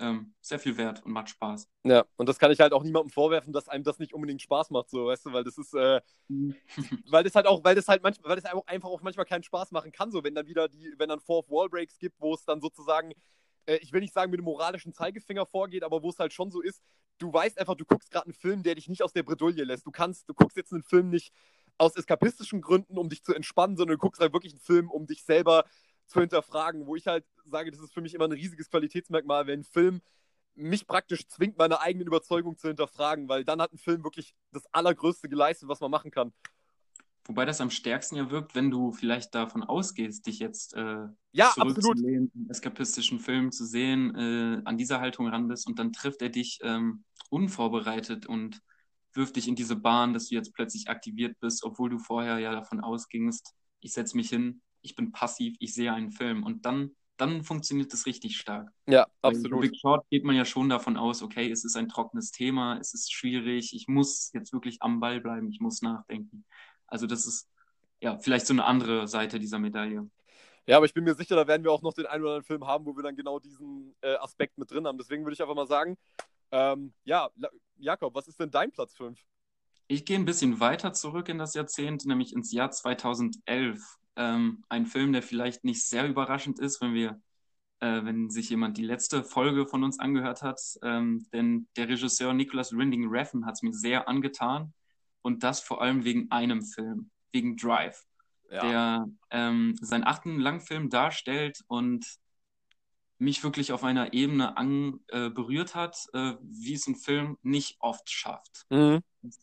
ähm, 0.00 0.34
sehr 0.40 0.58
viel 0.58 0.76
wert 0.76 1.04
und 1.04 1.12
macht 1.12 1.28
Spaß. 1.30 1.68
Ja, 1.84 2.04
und 2.16 2.28
das 2.28 2.38
kann 2.38 2.50
ich 2.50 2.60
halt 2.60 2.72
auch 2.72 2.82
niemandem 2.82 3.10
vorwerfen, 3.10 3.52
dass 3.52 3.68
einem 3.68 3.84
das 3.84 3.98
nicht 3.98 4.12
unbedingt 4.12 4.42
Spaß 4.42 4.70
macht, 4.70 4.90
so, 4.90 5.06
weißt 5.06 5.26
du, 5.26 5.32
weil 5.32 5.44
das 5.44 5.58
ist, 5.58 5.74
äh, 5.74 6.00
weil 7.10 7.24
das 7.24 7.34
halt 7.34 7.46
auch, 7.46 7.62
weil 7.64 7.74
das 7.74 7.88
halt 7.88 8.02
manchmal, 8.02 8.30
weil 8.30 8.40
das 8.40 8.44
einfach 8.66 8.88
auch 8.88 9.02
manchmal 9.02 9.26
keinen 9.26 9.42
Spaß 9.42 9.70
machen 9.72 9.92
kann, 9.92 10.10
so, 10.10 10.24
wenn 10.24 10.34
dann 10.34 10.46
wieder 10.46 10.68
die, 10.68 10.94
wenn 10.98 11.08
dann 11.08 11.20
Fourth 11.20 11.48
Wall 11.50 11.68
Breaks 11.68 11.98
gibt, 11.98 12.20
wo 12.20 12.34
es 12.34 12.44
dann 12.44 12.60
sozusagen, 12.60 13.12
äh, 13.66 13.76
ich 13.76 13.92
will 13.92 14.00
nicht 14.00 14.14
sagen 14.14 14.30
mit 14.30 14.38
dem 14.38 14.44
moralischen 14.44 14.92
Zeigefinger 14.92 15.46
vorgeht, 15.46 15.84
aber 15.84 16.02
wo 16.02 16.10
es 16.10 16.18
halt 16.18 16.32
schon 16.32 16.50
so 16.50 16.60
ist, 16.60 16.82
du 17.18 17.32
weißt 17.32 17.58
einfach, 17.58 17.74
du 17.74 17.84
guckst 17.84 18.10
gerade 18.10 18.26
einen 18.26 18.34
Film, 18.34 18.62
der 18.62 18.74
dich 18.74 18.88
nicht 18.88 19.02
aus 19.02 19.12
der 19.12 19.22
Bredouille 19.22 19.64
lässt. 19.64 19.86
Du 19.86 19.90
kannst, 19.90 20.28
du 20.28 20.34
guckst 20.34 20.56
jetzt 20.56 20.72
einen 20.72 20.82
Film 20.82 21.10
nicht 21.10 21.32
aus 21.76 21.96
eskapistischen 21.96 22.60
Gründen, 22.60 22.98
um 22.98 23.08
dich 23.08 23.22
zu 23.22 23.34
entspannen, 23.34 23.76
sondern 23.76 23.96
du 23.96 24.00
guckst 24.00 24.20
halt 24.20 24.32
wirklich 24.32 24.52
einen 24.52 24.60
Film, 24.60 24.90
um 24.90 25.06
dich 25.06 25.24
selber 25.24 25.64
zu 26.08 26.20
hinterfragen, 26.20 26.86
wo 26.86 26.96
ich 26.96 27.06
halt 27.06 27.24
sage, 27.44 27.70
das 27.70 27.80
ist 27.80 27.94
für 27.94 28.00
mich 28.00 28.14
immer 28.14 28.24
ein 28.24 28.32
riesiges 28.32 28.70
Qualitätsmerkmal, 28.70 29.46
wenn 29.46 29.60
ein 29.60 29.64
Film 29.64 30.00
mich 30.54 30.86
praktisch 30.86 31.28
zwingt, 31.28 31.56
meine 31.56 31.80
eigenen 31.80 32.08
Überzeugungen 32.08 32.56
zu 32.56 32.68
hinterfragen, 32.68 33.28
weil 33.28 33.44
dann 33.44 33.60
hat 33.60 33.72
ein 33.72 33.78
Film 33.78 34.02
wirklich 34.02 34.34
das 34.50 34.66
Allergrößte 34.72 35.28
geleistet, 35.28 35.68
was 35.68 35.80
man 35.80 35.90
machen 35.90 36.10
kann. 36.10 36.32
Wobei 37.26 37.44
das 37.44 37.60
am 37.60 37.70
stärksten 37.70 38.16
ja 38.16 38.30
wirkt, 38.30 38.54
wenn 38.54 38.70
du 38.70 38.90
vielleicht 38.90 39.34
davon 39.34 39.62
ausgehst, 39.62 40.26
dich 40.26 40.38
jetzt 40.38 40.74
äh, 40.74 41.06
ja, 41.32 41.52
absolut. 41.56 41.98
einen 41.98 42.32
eskapistischen 42.48 43.20
Film 43.20 43.52
zu 43.52 43.66
sehen, 43.66 44.14
äh, 44.16 44.62
an 44.64 44.78
dieser 44.78 45.00
Haltung 45.00 45.28
ran 45.28 45.46
bist 45.46 45.66
und 45.66 45.78
dann 45.78 45.92
trifft 45.92 46.22
er 46.22 46.30
dich 46.30 46.58
ähm, 46.62 47.04
unvorbereitet 47.28 48.26
und 48.26 48.62
wirft 49.12 49.36
dich 49.36 49.46
in 49.46 49.56
diese 49.56 49.76
Bahn, 49.76 50.14
dass 50.14 50.28
du 50.28 50.36
jetzt 50.36 50.54
plötzlich 50.54 50.88
aktiviert 50.88 51.38
bist, 51.38 51.64
obwohl 51.64 51.90
du 51.90 51.98
vorher 51.98 52.38
ja 52.38 52.52
davon 52.52 52.80
ausgingst, 52.80 53.54
ich 53.80 53.92
setze 53.92 54.16
mich 54.16 54.30
hin, 54.30 54.62
ich 54.82 54.94
bin 54.94 55.12
passiv, 55.12 55.56
ich 55.58 55.74
sehe 55.74 55.92
einen 55.92 56.10
Film 56.10 56.42
und 56.42 56.64
dann 56.64 56.94
dann 57.18 57.42
funktioniert 57.42 57.92
das 57.92 58.06
richtig 58.06 58.38
stark. 58.38 58.70
Ja, 58.86 59.06
absolut. 59.22 59.60
Bei 59.60 59.68
Big 59.68 59.76
Short 59.78 60.08
geht 60.08 60.24
man 60.24 60.36
ja 60.36 60.44
schon 60.44 60.68
davon 60.68 60.96
aus, 60.96 61.22
okay, 61.22 61.50
es 61.50 61.64
ist 61.64 61.76
ein 61.76 61.88
trockenes 61.88 62.30
Thema, 62.30 62.78
es 62.78 62.94
ist 62.94 63.12
schwierig, 63.12 63.74
ich 63.74 63.88
muss 63.88 64.30
jetzt 64.32 64.52
wirklich 64.52 64.80
am 64.82 65.00
Ball 65.00 65.20
bleiben, 65.20 65.50
ich 65.50 65.60
muss 65.60 65.82
nachdenken. 65.82 66.44
Also 66.86 67.06
das 67.06 67.26
ist 67.26 67.48
ja 68.00 68.18
vielleicht 68.18 68.46
so 68.46 68.54
eine 68.54 68.64
andere 68.64 69.08
Seite 69.08 69.38
dieser 69.38 69.58
Medaille. 69.58 70.08
Ja, 70.66 70.76
aber 70.76 70.86
ich 70.86 70.94
bin 70.94 71.04
mir 71.04 71.14
sicher, 71.14 71.34
da 71.34 71.46
werden 71.46 71.64
wir 71.64 71.72
auch 71.72 71.82
noch 71.82 71.94
den 71.94 72.06
einen 72.06 72.22
oder 72.22 72.34
anderen 72.34 72.46
Film 72.46 72.66
haben, 72.66 72.86
wo 72.86 72.94
wir 72.94 73.02
dann 73.02 73.16
genau 73.16 73.38
diesen 73.38 73.94
äh, 74.00 74.14
Aspekt 74.16 74.56
mit 74.58 74.70
drin 74.70 74.86
haben. 74.86 74.98
Deswegen 74.98 75.24
würde 75.24 75.34
ich 75.34 75.42
einfach 75.42 75.54
mal 75.54 75.66
sagen, 75.66 75.96
ähm, 76.52 76.92
ja, 77.04 77.30
Jakob, 77.78 78.14
was 78.14 78.28
ist 78.28 78.38
denn 78.38 78.50
dein 78.50 78.70
Platz 78.70 78.94
5? 78.94 79.18
Ich 79.88 80.04
gehe 80.04 80.18
ein 80.18 80.26
bisschen 80.26 80.60
weiter 80.60 80.92
zurück 80.92 81.30
in 81.30 81.38
das 81.38 81.54
Jahrzehnt, 81.54 82.04
nämlich 82.04 82.34
ins 82.34 82.52
Jahr 82.52 82.70
2011. 82.70 83.97
Ähm, 84.18 84.64
ein 84.68 84.84
Film, 84.86 85.12
der 85.12 85.22
vielleicht 85.22 85.64
nicht 85.64 85.84
sehr 85.84 86.06
überraschend 86.08 86.58
ist, 86.58 86.80
wenn 86.80 86.92
wir, 86.92 87.20
äh, 87.80 88.04
wenn 88.04 88.28
sich 88.28 88.50
jemand 88.50 88.76
die 88.76 88.84
letzte 88.84 89.22
Folge 89.22 89.66
von 89.66 89.84
uns 89.84 89.98
angehört 90.00 90.42
hat. 90.42 90.60
Ähm, 90.82 91.26
denn 91.32 91.68
der 91.76 91.88
Regisseur 91.88 92.34
Nicholas 92.34 92.76
Winding 92.76 93.08
Refn 93.08 93.46
hat 93.46 93.54
es 93.54 93.62
mir 93.62 93.72
sehr 93.72 94.08
angetan. 94.08 94.74
Und 95.22 95.44
das 95.44 95.60
vor 95.60 95.80
allem 95.80 96.04
wegen 96.04 96.30
einem 96.30 96.62
Film, 96.62 97.10
wegen 97.32 97.56
Drive. 97.56 98.04
Ja. 98.50 98.62
Der 98.62 99.08
ähm, 99.30 99.76
seinen 99.80 100.04
achten 100.04 100.40
Langfilm 100.40 100.90
darstellt 100.90 101.62
und 101.68 102.04
mich 103.18 103.42
wirklich 103.42 103.72
auf 103.72 103.84
einer 103.84 104.12
Ebene 104.12 104.56
an, 104.56 105.00
äh, 105.08 105.28
berührt 105.28 105.74
hat, 105.74 106.06
äh, 106.12 106.34
wie 106.40 106.74
es 106.74 106.86
ein 106.86 106.96
Film 106.96 107.36
nicht 107.42 107.76
oft 107.80 108.08
schafft. 108.10 108.64
Mhm. 108.70 109.00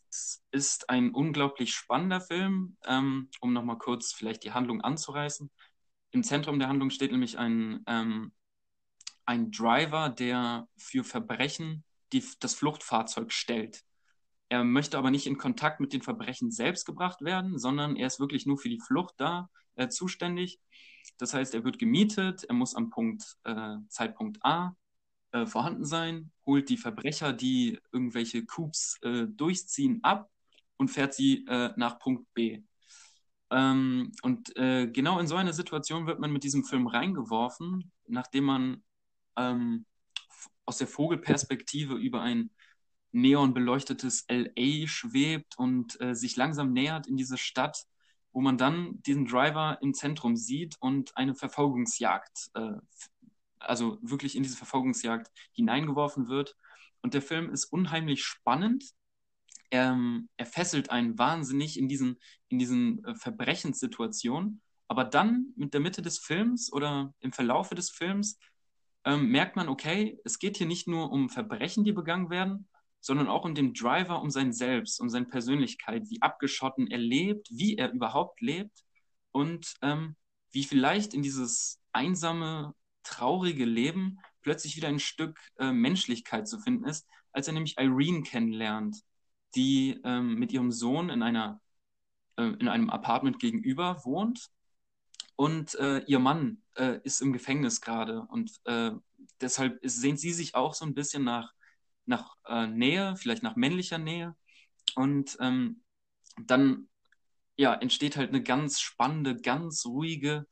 Es 0.08 0.42
ist 0.50 0.88
ein 0.88 1.10
unglaublich 1.12 1.74
spannender 1.74 2.20
Film, 2.20 2.76
ähm, 2.86 3.28
um 3.40 3.52
nochmal 3.52 3.78
kurz 3.78 4.12
vielleicht 4.12 4.44
die 4.44 4.52
Handlung 4.52 4.80
anzureißen. 4.80 5.50
Im 6.10 6.22
Zentrum 6.22 6.58
der 6.58 6.68
Handlung 6.68 6.90
steht 6.90 7.12
nämlich 7.12 7.38
ein, 7.38 7.82
ähm, 7.86 8.32
ein 9.26 9.50
Driver, 9.50 10.08
der 10.08 10.68
für 10.78 11.04
Verbrechen 11.04 11.84
die, 12.12 12.24
das 12.40 12.54
Fluchtfahrzeug 12.54 13.32
stellt. 13.32 13.82
Er 14.48 14.64
möchte 14.64 14.98
aber 14.98 15.10
nicht 15.10 15.26
in 15.26 15.38
Kontakt 15.38 15.80
mit 15.80 15.92
den 15.92 16.02
Verbrechen 16.02 16.50
selbst 16.50 16.86
gebracht 16.86 17.22
werden, 17.22 17.58
sondern 17.58 17.96
er 17.96 18.06
ist 18.06 18.20
wirklich 18.20 18.46
nur 18.46 18.58
für 18.58 18.68
die 18.68 18.80
Flucht 18.80 19.14
da 19.18 19.50
äh, 19.74 19.88
zuständig 19.88 20.60
das 21.18 21.34
heißt, 21.34 21.54
er 21.54 21.64
wird 21.64 21.78
gemietet, 21.78 22.44
er 22.44 22.54
muss 22.54 22.74
am 22.74 22.90
Punkt, 22.90 23.36
äh, 23.44 23.76
Zeitpunkt 23.88 24.38
A 24.44 24.76
äh, 25.32 25.46
vorhanden 25.46 25.84
sein, 25.84 26.32
holt 26.44 26.68
die 26.68 26.76
Verbrecher, 26.76 27.32
die 27.32 27.78
irgendwelche 27.92 28.44
Coups 28.44 28.98
äh, 29.02 29.26
durchziehen, 29.26 30.00
ab 30.02 30.30
und 30.76 30.88
fährt 30.88 31.14
sie 31.14 31.46
äh, 31.48 31.72
nach 31.76 31.98
Punkt 31.98 32.32
B. 32.34 32.62
Ähm, 33.50 34.12
und 34.22 34.56
äh, 34.56 34.88
genau 34.88 35.18
in 35.20 35.26
so 35.26 35.36
eine 35.36 35.52
Situation 35.52 36.06
wird 36.06 36.18
man 36.18 36.32
mit 36.32 36.42
diesem 36.44 36.64
Film 36.64 36.86
reingeworfen, 36.86 37.92
nachdem 38.08 38.44
man 38.44 38.84
ähm, 39.36 39.86
aus 40.64 40.78
der 40.78 40.88
Vogelperspektive 40.88 41.94
über 41.94 42.22
ein 42.22 42.50
neonbeleuchtetes 43.16 44.26
LA 44.28 44.86
schwebt 44.86 45.58
und 45.58 46.00
äh, 46.00 46.14
sich 46.14 46.36
langsam 46.36 46.72
nähert 46.72 47.06
in 47.06 47.16
diese 47.16 47.38
Stadt 47.38 47.86
wo 48.36 48.42
man 48.42 48.58
dann 48.58 49.00
diesen 49.00 49.24
Driver 49.24 49.78
im 49.80 49.94
Zentrum 49.94 50.36
sieht 50.36 50.76
und 50.80 51.16
eine 51.16 51.34
Verfolgungsjagd, 51.34 52.50
äh, 52.52 52.74
also 53.58 53.96
wirklich 54.02 54.36
in 54.36 54.42
diese 54.42 54.58
Verfolgungsjagd 54.58 55.32
hineingeworfen 55.52 56.28
wird. 56.28 56.54
Und 57.00 57.14
der 57.14 57.22
Film 57.22 57.48
ist 57.48 57.64
unheimlich 57.64 58.22
spannend. 58.22 58.92
Ähm, 59.70 60.28
er 60.36 60.44
fesselt 60.44 60.90
einen 60.90 61.18
wahnsinnig 61.18 61.78
in 61.78 61.88
diesen, 61.88 62.18
in 62.48 62.58
diesen 62.58 63.02
äh, 63.06 63.14
Verbrechenssituationen. 63.14 64.60
Aber 64.86 65.04
dann 65.04 65.54
mit 65.56 65.72
der 65.72 65.80
Mitte 65.80 66.02
des 66.02 66.18
Films 66.18 66.70
oder 66.70 67.14
im 67.20 67.32
Verlaufe 67.32 67.74
des 67.74 67.88
Films 67.88 68.38
ähm, 69.06 69.30
merkt 69.30 69.56
man, 69.56 69.70
okay, 69.70 70.20
es 70.26 70.38
geht 70.38 70.58
hier 70.58 70.66
nicht 70.66 70.86
nur 70.86 71.10
um 71.10 71.30
Verbrechen, 71.30 71.84
die 71.84 71.92
begangen 71.92 72.28
werden, 72.28 72.68
sondern 73.06 73.28
auch 73.28 73.44
um 73.44 73.54
den 73.54 73.72
Driver, 73.72 74.20
um 74.20 74.30
sein 74.30 74.52
Selbst, 74.52 75.00
um 75.00 75.08
seine 75.08 75.26
Persönlichkeit, 75.26 76.10
wie 76.10 76.20
abgeschotten 76.22 76.88
er 76.88 76.98
lebt, 76.98 77.48
wie 77.52 77.76
er 77.76 77.92
überhaupt 77.92 78.40
lebt 78.40 78.82
und 79.30 79.74
ähm, 79.80 80.16
wie 80.50 80.64
vielleicht 80.64 81.14
in 81.14 81.22
dieses 81.22 81.80
einsame, 81.92 82.74
traurige 83.04 83.64
Leben 83.64 84.18
plötzlich 84.42 84.74
wieder 84.74 84.88
ein 84.88 84.98
Stück 84.98 85.38
äh, 85.60 85.70
Menschlichkeit 85.70 86.48
zu 86.48 86.58
finden 86.58 86.84
ist, 86.84 87.06
als 87.30 87.46
er 87.46 87.54
nämlich 87.54 87.78
Irene 87.78 88.22
kennenlernt, 88.24 88.96
die 89.54 90.00
ähm, 90.02 90.34
mit 90.34 90.50
ihrem 90.50 90.72
Sohn 90.72 91.08
in 91.08 91.22
einer 91.22 91.60
äh, 92.36 92.42
in 92.58 92.66
einem 92.66 92.90
Apartment 92.90 93.38
gegenüber 93.38 94.04
wohnt 94.04 94.50
und 95.36 95.76
äh, 95.76 96.00
ihr 96.06 96.18
Mann 96.18 96.60
äh, 96.74 96.98
ist 97.04 97.22
im 97.22 97.32
Gefängnis 97.32 97.80
gerade 97.80 98.22
und 98.22 98.50
äh, 98.64 98.90
deshalb 99.40 99.78
sehnt 99.84 100.18
sie 100.18 100.32
sich 100.32 100.56
auch 100.56 100.74
so 100.74 100.84
ein 100.84 100.94
bisschen 100.94 101.22
nach 101.22 101.52
nach 102.06 102.36
äh, 102.46 102.66
Nähe, 102.66 103.16
vielleicht 103.16 103.42
nach 103.42 103.56
männlicher 103.56 103.98
Nähe. 103.98 104.34
Und 104.94 105.36
ähm, 105.40 105.82
dann 106.40 106.88
ja, 107.56 107.74
entsteht 107.74 108.16
halt 108.16 108.30
eine 108.30 108.42
ganz 108.42 108.80
spannende, 108.80 109.36
ganz 109.36 109.86
ruhige 109.86 110.46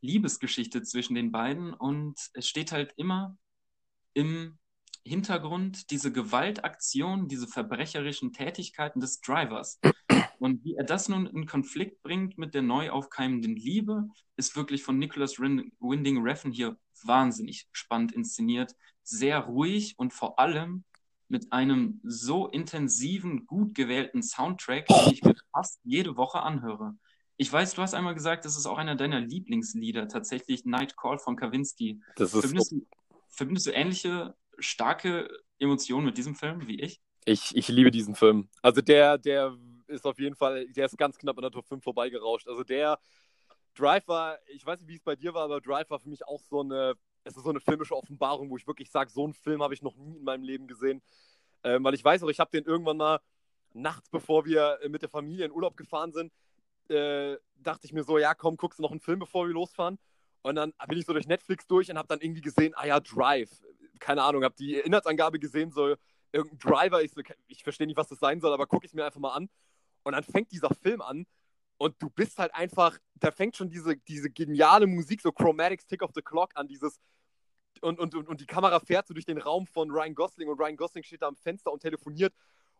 Liebesgeschichte 0.00 0.82
zwischen 0.82 1.14
den 1.14 1.32
beiden. 1.32 1.72
Und 1.72 2.18
es 2.34 2.48
steht 2.48 2.72
halt 2.72 2.92
immer 2.96 3.36
im 4.14 4.58
Hintergrund 5.04 5.90
diese 5.90 6.12
Gewaltaktion, 6.12 7.28
diese 7.28 7.48
verbrecherischen 7.48 8.32
Tätigkeiten 8.32 9.00
des 9.00 9.20
Drivers. 9.20 9.80
Und 10.38 10.64
wie 10.64 10.74
er 10.74 10.84
das 10.84 11.08
nun 11.08 11.26
in 11.26 11.46
Konflikt 11.46 12.02
bringt 12.02 12.38
mit 12.38 12.54
der 12.54 12.62
neu 12.62 12.90
aufkeimenden 12.90 13.56
Liebe, 13.56 14.08
ist 14.36 14.54
wirklich 14.56 14.82
von 14.82 14.98
Nicholas 14.98 15.38
Winding 15.38 16.22
Refn 16.22 16.52
hier 16.52 16.78
wahnsinnig 17.02 17.68
spannend 17.72 18.12
inszeniert, 18.12 18.74
sehr 19.02 19.40
ruhig 19.40 19.98
und 19.98 20.12
vor 20.12 20.38
allem 20.38 20.84
mit 21.28 21.52
einem 21.52 22.00
so 22.02 22.48
intensiven, 22.48 23.46
gut 23.46 23.74
gewählten 23.74 24.22
Soundtrack, 24.22 24.86
den 24.86 25.12
ich 25.12 25.22
mir 25.22 25.34
fast 25.52 25.80
jede 25.84 26.16
Woche 26.16 26.40
anhöre. 26.40 26.96
Ich 27.36 27.52
weiß, 27.52 27.74
du 27.74 27.82
hast 27.82 27.94
einmal 27.94 28.14
gesagt, 28.14 28.44
das 28.44 28.56
ist 28.56 28.66
auch 28.66 28.78
einer 28.78 28.96
deiner 28.96 29.20
Lieblingslieder, 29.20 30.08
tatsächlich 30.08 30.64
Night 30.64 30.96
Call 30.96 31.18
von 31.18 31.36
Kavinsky. 31.36 32.00
Das 32.16 32.34
ist 32.34 32.40
verbindest, 32.40 32.72
du, 32.72 32.86
verbindest 33.28 33.66
du 33.66 33.70
ähnliche 33.70 34.34
starke 34.58 35.28
Emotionen 35.58 36.06
mit 36.06 36.18
diesem 36.18 36.34
Film 36.34 36.66
wie 36.66 36.80
ich? 36.80 37.00
Ich, 37.24 37.54
ich 37.54 37.68
liebe 37.68 37.90
diesen 37.90 38.14
Film. 38.14 38.48
Also 38.62 38.80
der, 38.80 39.18
der 39.18 39.56
ist 39.86 40.06
auf 40.06 40.18
jeden 40.18 40.34
Fall, 40.34 40.66
der 40.68 40.86
ist 40.86 40.96
ganz 40.96 41.18
knapp 41.18 41.36
an 41.36 41.42
der 41.42 41.50
Top 41.50 41.66
5 41.66 41.84
vorbeigerauscht. 41.84 42.48
Also 42.48 42.64
der 42.64 42.98
Drive 43.74 44.08
war, 44.08 44.38
ich 44.46 44.64
weiß 44.66 44.80
nicht, 44.80 44.88
wie 44.88 44.96
es 44.96 45.02
bei 45.02 45.14
dir 45.14 45.34
war, 45.34 45.44
aber 45.44 45.60
Drive 45.60 45.90
war 45.90 46.00
für 46.00 46.08
mich 46.08 46.26
auch 46.26 46.40
so 46.40 46.60
eine 46.60 46.94
es 47.28 47.36
ist 47.36 47.44
so 47.44 47.50
eine 47.50 47.60
filmische 47.60 47.96
Offenbarung, 47.96 48.50
wo 48.50 48.56
ich 48.56 48.66
wirklich 48.66 48.90
sage, 48.90 49.10
so 49.10 49.24
einen 49.24 49.34
Film 49.34 49.62
habe 49.62 49.74
ich 49.74 49.82
noch 49.82 49.96
nie 49.96 50.16
in 50.16 50.24
meinem 50.24 50.42
Leben 50.42 50.66
gesehen. 50.66 51.02
Ähm, 51.62 51.84
weil 51.84 51.94
ich 51.94 52.04
weiß 52.04 52.22
auch, 52.22 52.28
ich 52.28 52.40
habe 52.40 52.50
den 52.50 52.64
irgendwann 52.64 52.96
mal 52.96 53.20
nachts, 53.74 54.08
bevor 54.10 54.44
wir 54.46 54.78
äh, 54.82 54.88
mit 54.88 55.02
der 55.02 55.08
Familie 55.08 55.44
in 55.44 55.52
Urlaub 55.52 55.76
gefahren 55.76 56.12
sind, 56.12 56.32
äh, 56.88 57.36
dachte 57.56 57.86
ich 57.86 57.92
mir 57.92 58.04
so, 58.04 58.18
ja, 58.18 58.34
komm, 58.34 58.56
guckst 58.56 58.78
du 58.78 58.82
noch 58.82 58.90
einen 58.90 59.00
Film, 59.00 59.18
bevor 59.18 59.46
wir 59.46 59.52
losfahren. 59.52 59.98
Und 60.42 60.54
dann 60.54 60.72
bin 60.88 60.98
ich 60.98 61.06
so 61.06 61.12
durch 61.12 61.26
Netflix 61.26 61.66
durch 61.66 61.90
und 61.90 61.98
habe 61.98 62.08
dann 62.08 62.20
irgendwie 62.20 62.40
gesehen, 62.40 62.72
ah 62.76 62.86
ja, 62.86 63.00
Drive. 63.00 63.50
Keine 63.98 64.22
Ahnung, 64.22 64.44
habe 64.44 64.54
die 64.56 64.76
Inhaltsangabe 64.76 65.38
gesehen, 65.38 65.70
so 65.70 65.96
irgendein 66.32 66.58
Driver. 66.58 67.02
Ich, 67.02 67.12
ich 67.48 67.62
verstehe 67.62 67.86
nicht, 67.86 67.96
was 67.96 68.08
das 68.08 68.20
sein 68.20 68.40
soll, 68.40 68.52
aber 68.52 68.66
gucke 68.66 68.86
ich 68.86 68.94
mir 68.94 69.04
einfach 69.04 69.20
mal 69.20 69.32
an. 69.32 69.50
Und 70.04 70.12
dann 70.12 70.24
fängt 70.24 70.52
dieser 70.52 70.70
Film 70.74 71.02
an 71.02 71.26
und 71.76 71.94
du 72.00 72.10
bist 72.10 72.38
halt 72.38 72.54
einfach, 72.54 72.98
da 73.14 73.30
fängt 73.30 73.56
schon 73.56 73.70
diese, 73.70 73.96
diese 73.96 74.30
geniale 74.30 74.86
Musik, 74.86 75.20
so 75.20 75.32
Chromatics 75.32 75.86
Tick 75.86 76.02
of 76.02 76.12
the 76.14 76.22
Clock 76.22 76.52
an, 76.54 76.68
dieses, 76.68 77.00
und, 77.82 77.98
und, 77.98 78.14
und, 78.14 78.40
die 78.40 78.46
Kamera 78.46 78.80
fährt 78.80 79.06
so 79.06 79.14
durch 79.14 79.26
den 79.26 79.38
Raum 79.38 79.66
von 79.66 79.90
Ryan 79.90 80.14
Gosling 80.14 80.48
und 80.48 80.58
Ryan 80.58 80.76
Gosling 80.76 81.02
steht 81.02 81.22
da 81.22 81.28
am 81.28 81.36
Fenster 81.36 81.72
und 81.72 81.80
telefoniert 81.80 82.34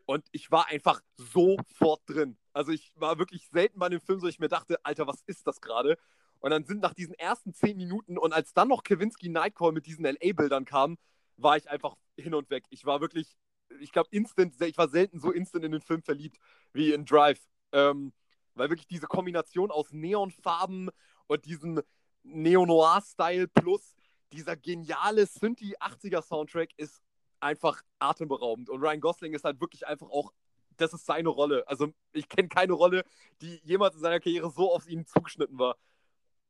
und 0.06 0.26
ich 0.32 0.50
war 0.50 0.68
einfach 0.68 1.00
sofort 1.16 2.00
drin. 2.06 2.38
Also 2.52 2.72
ich 2.72 2.92
war 2.96 3.18
wirklich 3.18 3.48
selten 3.48 3.78
bei 3.78 3.88
dem 3.88 4.00
Film, 4.00 4.20
so 4.20 4.26
ich 4.26 4.38
mir 4.38 4.48
dachte, 4.48 4.78
Alter, 4.84 5.06
was 5.06 5.22
ist 5.26 5.46
das 5.46 5.60
gerade? 5.60 5.98
Und 6.40 6.50
dann 6.50 6.64
sind 6.64 6.80
nach 6.80 6.94
diesen 6.94 7.14
ersten 7.14 7.52
zehn 7.52 7.76
Minuten 7.76 8.16
und 8.16 8.32
als 8.32 8.54
dann 8.54 8.68
noch 8.68 8.82
Kewinski 8.82 9.28
Nightcall 9.28 9.72
mit 9.72 9.86
diesen 9.86 10.04
LA-Bildern 10.04 10.64
kam, 10.64 10.96
war 11.36 11.56
ich 11.56 11.68
einfach 11.68 11.96
hin 12.16 12.34
und 12.34 12.50
weg. 12.50 12.64
Ich 12.70 12.84
war 12.84 13.00
wirklich, 13.00 13.36
ich 13.80 13.92
glaube, 13.92 14.08
instant, 14.12 14.54
ich 14.60 14.78
war 14.78 14.88
selten 14.88 15.20
so 15.20 15.30
instant 15.30 15.64
in 15.64 15.72
den 15.72 15.80
Film 15.82 16.02
verliebt 16.02 16.38
wie 16.72 16.92
in 16.92 17.04
Drive. 17.04 17.40
Ähm, 17.72 18.12
weil 18.58 18.70
wirklich 18.70 18.88
diese 18.88 19.06
Kombination 19.06 19.70
aus 19.70 19.92
Neonfarben 19.92 20.90
und 21.26 21.44
diesen 21.44 21.80
Neo-Noir-Style 22.24 23.48
plus 23.48 23.96
dieser 24.32 24.56
geniale 24.56 25.26
Synthie-80er-Soundtrack 25.26 26.70
ist 26.76 27.02
einfach 27.40 27.82
atemberaubend. 27.98 28.68
Und 28.68 28.80
Ryan 28.80 29.00
Gosling 29.00 29.32
ist 29.32 29.44
halt 29.44 29.60
wirklich 29.60 29.86
einfach 29.86 30.08
auch, 30.08 30.32
das 30.76 30.92
ist 30.92 31.06
seine 31.06 31.28
Rolle. 31.28 31.66
Also 31.66 31.92
ich 32.12 32.28
kenne 32.28 32.48
keine 32.48 32.72
Rolle, 32.72 33.04
die 33.40 33.60
jemals 33.64 33.94
in 33.96 34.00
seiner 34.00 34.20
Karriere 34.20 34.50
so 34.50 34.72
auf 34.72 34.88
ihn 34.88 35.06
zugeschnitten 35.06 35.58
war. 35.58 35.76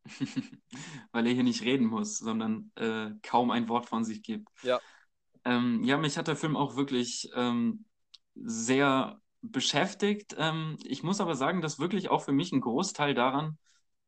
Weil 1.12 1.27
er 1.27 1.33
hier 1.33 1.43
nicht 1.43 1.62
reden 1.62 1.87
muss, 1.87 2.19
sondern 2.19 2.71
äh, 2.77 3.11
kaum 3.23 3.51
ein 3.51 3.69
Wort 3.69 3.87
von 3.87 4.05
sich 4.05 4.23
gibt. 4.23 4.49
Ja. 4.62 4.81
Ähm, 5.45 5.83
ja, 5.85 5.97
mich 5.97 6.19
hat 6.19 6.29
der 6.29 6.37
Film 6.37 6.57
auch 6.57 6.77
wirklich 6.77 7.31
ähm, 7.35 7.85
sehr 8.35 9.21
beschäftigt. 9.41 10.35
Ähm, 10.38 10.77
ich 10.85 11.03
muss 11.03 11.21
aber 11.21 11.35
sagen, 11.35 11.61
dass 11.62 11.79
wirklich 11.79 12.11
auch 12.11 12.23
für 12.23 12.33
mich 12.33 12.53
ein 12.53 12.61
Großteil 12.61 13.14
daran 13.14 13.59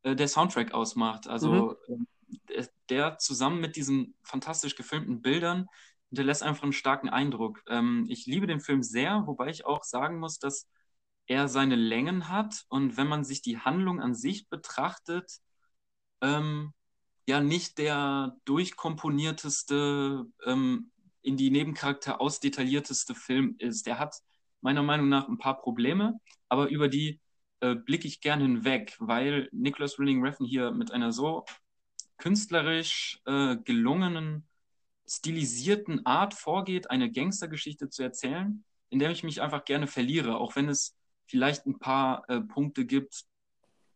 äh, 0.02 0.16
der 0.16 0.28
Soundtrack 0.28 0.72
ausmacht. 0.72 1.28
Also 1.28 1.76
mhm. 1.88 2.06
Äh, 2.48 2.66
der 2.88 3.18
zusammen 3.18 3.60
mit 3.60 3.76
diesen 3.76 4.14
fantastisch 4.22 4.76
gefilmten 4.76 5.22
Bildern 5.22 5.66
hinterlässt 6.10 6.42
einfach 6.42 6.64
einen 6.64 6.72
starken 6.72 7.08
Eindruck. 7.08 7.62
Ähm, 7.68 8.06
ich 8.08 8.26
liebe 8.26 8.46
den 8.46 8.60
Film 8.60 8.82
sehr, 8.82 9.26
wobei 9.26 9.48
ich 9.48 9.64
auch 9.66 9.84
sagen 9.84 10.18
muss, 10.18 10.38
dass 10.38 10.68
er 11.26 11.48
seine 11.48 11.76
Längen 11.76 12.28
hat 12.28 12.64
und 12.68 12.96
wenn 12.96 13.06
man 13.06 13.24
sich 13.24 13.42
die 13.42 13.58
Handlung 13.58 14.00
an 14.00 14.14
sich 14.14 14.48
betrachtet, 14.48 15.38
ähm, 16.20 16.74
ja 17.28 17.40
nicht 17.40 17.78
der 17.78 18.36
durchkomponierteste, 18.44 20.26
ähm, 20.44 20.90
in 21.22 21.36
die 21.36 21.50
Nebencharakter 21.50 22.20
ausdetaillierteste 22.20 23.14
Film 23.14 23.54
ist. 23.58 23.86
Der 23.86 23.98
hat 23.98 24.16
meiner 24.60 24.82
Meinung 24.82 25.08
nach 25.08 25.28
ein 25.28 25.38
paar 25.38 25.60
Probleme, 25.60 26.18
aber 26.48 26.68
über 26.68 26.88
die 26.88 27.20
äh, 27.60 27.74
blicke 27.74 28.08
ich 28.08 28.20
gern 28.20 28.40
hinweg, 28.40 28.96
weil 28.98 29.48
Nicholas 29.52 29.98
Winning 29.98 30.22
Refn 30.24 30.44
hier 30.44 30.72
mit 30.72 30.92
einer 30.92 31.12
so 31.12 31.44
künstlerisch 32.20 33.20
äh, 33.26 33.56
gelungenen, 33.56 34.46
stilisierten 35.09 36.06
Art 36.06 36.35
vorgeht, 36.35 36.90
eine 36.90 37.11
Gangstergeschichte 37.11 37.88
zu 37.88 38.02
erzählen, 38.02 38.62
in 38.90 38.98
der 38.98 39.11
ich 39.11 39.24
mich 39.24 39.40
einfach 39.42 39.64
gerne 39.64 39.87
verliere, 39.87 40.37
auch 40.37 40.54
wenn 40.54 40.68
es 40.68 40.96
vielleicht 41.26 41.66
ein 41.66 41.78
paar 41.78 42.28
äh, 42.28 42.40
Punkte 42.40 42.85
gibt, 42.85 43.24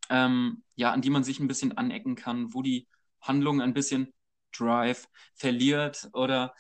ähm, 0.08 0.64
ja, 0.74 0.92
an 0.92 1.02
die 1.02 1.10
man 1.10 1.22
sich 1.22 1.38
ein 1.38 1.48
bisschen 1.48 1.76
anecken 1.76 2.16
kann, 2.16 2.54
wo 2.54 2.62
die 2.62 2.88
Handlung 3.20 3.60
ein 3.60 3.74
bisschen 3.74 4.12
Drive 4.56 5.08
verliert 5.34 6.08
oder 6.12 6.54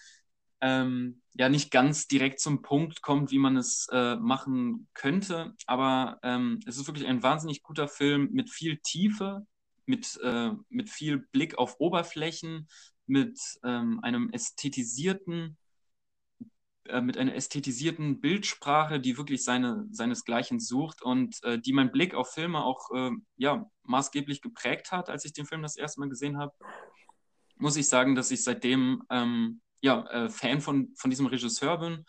ähm, 0.60 1.22
ja 1.34 1.48
nicht 1.48 1.70
ganz 1.70 2.08
direkt 2.08 2.40
zum 2.40 2.62
Punkt 2.62 3.02
kommt, 3.02 3.30
wie 3.30 3.38
man 3.38 3.56
es 3.56 3.88
äh, 3.92 4.16
machen 4.16 4.88
könnte. 4.94 5.54
Aber 5.66 6.18
ähm, 6.22 6.60
es 6.66 6.76
ist 6.76 6.86
wirklich 6.86 7.06
ein 7.06 7.22
wahnsinnig 7.22 7.62
guter 7.62 7.88
Film 7.88 8.30
mit 8.32 8.50
viel 8.50 8.78
Tiefe, 8.78 9.46
mit, 9.86 10.18
äh, 10.22 10.50
mit 10.68 10.90
viel 10.90 11.18
Blick 11.18 11.58
auf 11.58 11.76
Oberflächen, 11.78 12.68
mit 13.06 13.38
ähm, 13.62 14.00
einem 14.02 14.30
ästhetisierten 14.30 15.58
äh, 16.86 17.00
mit 17.00 17.16
einer 17.16 17.34
ästhetisierten 17.34 18.20
Bildsprache, 18.20 19.00
die 19.00 19.16
wirklich 19.16 19.42
seine, 19.42 19.86
seinesgleichen 19.90 20.60
sucht 20.60 21.00
und 21.00 21.42
äh, 21.42 21.58
die 21.58 21.72
mein 21.72 21.90
Blick 21.90 22.14
auf 22.14 22.34
Filme 22.34 22.62
auch 22.62 22.90
äh, 22.94 23.10
ja, 23.36 23.70
maßgeblich 23.84 24.42
geprägt 24.42 24.92
hat, 24.92 25.08
als 25.08 25.24
ich 25.24 25.32
den 25.32 25.46
Film 25.46 25.62
das 25.62 25.76
erste 25.76 26.00
Mal 26.00 26.10
gesehen 26.10 26.36
habe, 26.36 26.52
muss 27.56 27.76
ich 27.76 27.88
sagen, 27.88 28.14
dass 28.14 28.30
ich 28.30 28.44
seitdem 28.44 29.02
ähm, 29.08 29.62
ja, 29.80 30.06
äh, 30.08 30.28
Fan 30.28 30.60
von, 30.60 30.92
von 30.96 31.08
diesem 31.10 31.24
Regisseur 31.24 31.78
bin, 31.78 32.04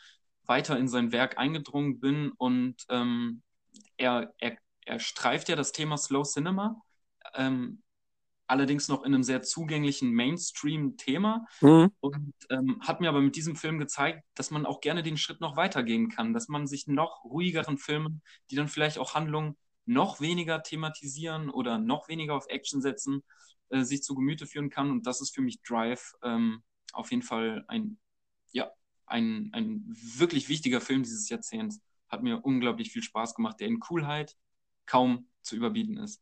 weiter 0.45 0.77
in 0.77 0.89
sein 0.89 1.13
Werk 1.13 1.37
eingedrungen 1.37 2.01
bin 2.01 2.31
und 2.31 2.75
ähm, 2.89 3.43
er, 3.95 4.33
er, 4.39 4.57
er 4.85 4.99
streift 4.99 5.47
ja 5.47 5.55
das 5.55 5.71
Thema 5.71 5.97
Slow 5.97 6.23
Cinema. 6.23 6.81
Ähm, 7.35 7.81
allerdings 8.47 8.87
noch 8.87 9.03
in 9.03 9.13
einem 9.13 9.23
sehr 9.23 9.41
zugänglichen 9.41 10.11
Mainstream-Thema 10.11 11.45
mhm. 11.61 11.91
und 11.99 12.33
ähm, 12.49 12.79
hat 12.81 13.01
mir 13.01 13.09
aber 13.09 13.21
mit 13.21 13.35
diesem 13.35 13.55
Film 13.55 13.79
gezeigt, 13.79 14.23
dass 14.35 14.51
man 14.51 14.65
auch 14.65 14.81
gerne 14.81 15.03
den 15.03 15.17
Schritt 15.17 15.41
noch 15.41 15.57
weitergehen 15.57 16.09
kann, 16.09 16.33
dass 16.33 16.47
man 16.47 16.67
sich 16.67 16.87
noch 16.87 17.23
ruhigeren 17.23 17.77
Filmen, 17.77 18.21
die 18.51 18.55
dann 18.55 18.67
vielleicht 18.67 18.97
auch 18.97 19.15
Handlungen 19.15 19.57
noch 19.85 20.19
weniger 20.21 20.63
thematisieren 20.63 21.49
oder 21.49 21.77
noch 21.77 22.07
weniger 22.07 22.35
auf 22.35 22.47
Action 22.49 22.81
setzen, 22.81 23.23
äh, 23.69 23.83
sich 23.83 24.03
zu 24.03 24.15
Gemüte 24.15 24.45
führen 24.45 24.69
kann 24.69 24.91
und 24.91 25.07
das 25.07 25.21
ist 25.21 25.33
für 25.33 25.41
mich 25.41 25.61
Drive 25.61 26.13
ähm, 26.23 26.63
auf 26.93 27.11
jeden 27.11 27.23
Fall 27.23 27.65
ein, 27.67 27.97
ja, 28.51 28.71
ein, 29.05 29.49
ein 29.53 29.83
wirklich 29.85 30.49
wichtiger 30.49 30.81
Film 30.81 31.03
dieses 31.03 31.29
Jahrzehnts. 31.29 31.81
Hat 32.07 32.23
mir 32.23 32.43
unglaublich 32.45 32.91
viel 32.91 33.03
Spaß 33.03 33.35
gemacht, 33.35 33.59
der 33.59 33.67
in 33.67 33.79
Coolheit 33.79 34.35
kaum 34.85 35.27
zu 35.41 35.55
überbieten 35.55 35.97
ist. 35.97 36.21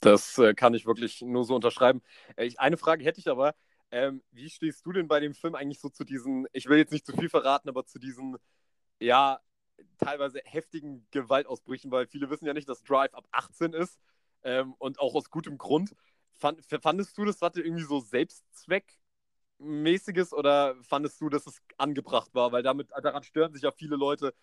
Das 0.00 0.38
äh, 0.38 0.54
kann 0.54 0.74
ich 0.74 0.86
wirklich 0.86 1.22
nur 1.22 1.44
so 1.44 1.54
unterschreiben. 1.54 2.02
Äh, 2.36 2.50
eine 2.56 2.76
Frage 2.76 3.04
hätte 3.04 3.20
ich 3.20 3.28
aber. 3.28 3.54
Ähm, 3.90 4.22
wie 4.30 4.48
stehst 4.48 4.86
du 4.86 4.92
denn 4.92 5.08
bei 5.08 5.20
dem 5.20 5.34
Film 5.34 5.54
eigentlich 5.54 5.80
so 5.80 5.88
zu 5.88 6.04
diesen, 6.04 6.46
ich 6.52 6.68
will 6.68 6.78
jetzt 6.78 6.92
nicht 6.92 7.06
zu 7.06 7.16
viel 7.16 7.28
verraten, 7.28 7.68
aber 7.68 7.84
zu 7.86 7.98
diesen, 7.98 8.36
ja, 9.00 9.40
teilweise 9.98 10.40
heftigen 10.44 11.06
Gewaltausbrüchen, 11.10 11.90
weil 11.90 12.06
viele 12.06 12.30
wissen 12.30 12.46
ja 12.46 12.54
nicht, 12.54 12.68
dass 12.68 12.84
Drive 12.84 13.14
ab 13.14 13.26
18 13.32 13.72
ist 13.72 13.98
ähm, 14.42 14.74
und 14.78 15.00
auch 15.00 15.14
aus 15.14 15.30
gutem 15.30 15.58
Grund. 15.58 15.94
Fand, 16.32 16.60
fandest 16.82 17.16
du, 17.18 17.24
das 17.24 17.40
hatte 17.42 17.62
irgendwie 17.62 17.84
so 17.84 18.00
Selbstzweckmäßiges 18.00 20.32
oder 20.32 20.76
fandest 20.82 21.20
du, 21.20 21.28
dass 21.28 21.46
es 21.46 21.60
angebracht 21.76 22.34
war? 22.34 22.52
Weil 22.52 22.62
damit 22.62 22.90
daran 23.02 23.22
stören 23.24 23.52
sich 23.52 23.62
ja 23.62 23.72
viele 23.72 23.96
Leute 23.96 24.34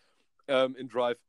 ähm, 0.48 0.76
in 0.76 0.90
Drive. 0.90 1.20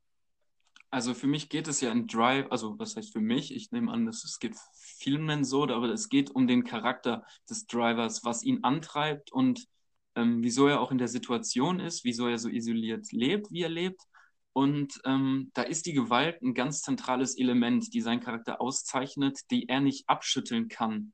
Also 0.91 1.13
für 1.13 1.27
mich 1.27 1.49
geht 1.49 1.67
es 1.67 1.81
ja 1.81 1.91
in 1.91 2.07
Drive, 2.07 2.47
also 2.49 2.79
was 2.79 2.95
heißt 2.95 3.13
für 3.13 3.21
mich? 3.21 3.53
Ich 3.55 3.71
nehme 3.71 3.91
an, 3.91 4.05
dass 4.05 4.23
es 4.23 4.39
geht 4.39 4.55
vielen 4.73 5.43
so, 5.43 5.63
aber 5.63 5.89
es 5.89 6.09
geht 6.09 6.31
um 6.31 6.47
den 6.47 6.63
Charakter 6.63 7.23
des 7.47 7.67
Drivers, 7.67 8.23
was 8.25 8.43
ihn 8.43 8.63
antreibt 8.63 9.31
und 9.31 9.67
ähm, 10.15 10.41
wieso 10.41 10.67
er 10.67 10.81
auch 10.81 10.91
in 10.91 10.97
der 10.97 11.07
Situation 11.07 11.79
ist, 11.79 12.03
wieso 12.03 12.27
er 12.27 12.39
so 12.39 12.49
isoliert 12.49 13.11
lebt, 13.11 13.51
wie 13.51 13.61
er 13.61 13.69
lebt. 13.69 14.01
Und 14.53 14.99
ähm, 15.05 15.51
da 15.53 15.61
ist 15.61 15.85
die 15.85 15.93
Gewalt 15.93 16.41
ein 16.41 16.55
ganz 16.55 16.81
zentrales 16.81 17.37
Element, 17.37 17.93
die 17.93 18.01
seinen 18.01 18.19
Charakter 18.19 18.59
auszeichnet, 18.59 19.39
die 19.51 19.69
er 19.69 19.79
nicht 19.81 20.09
abschütteln 20.09 20.69
kann, 20.69 21.13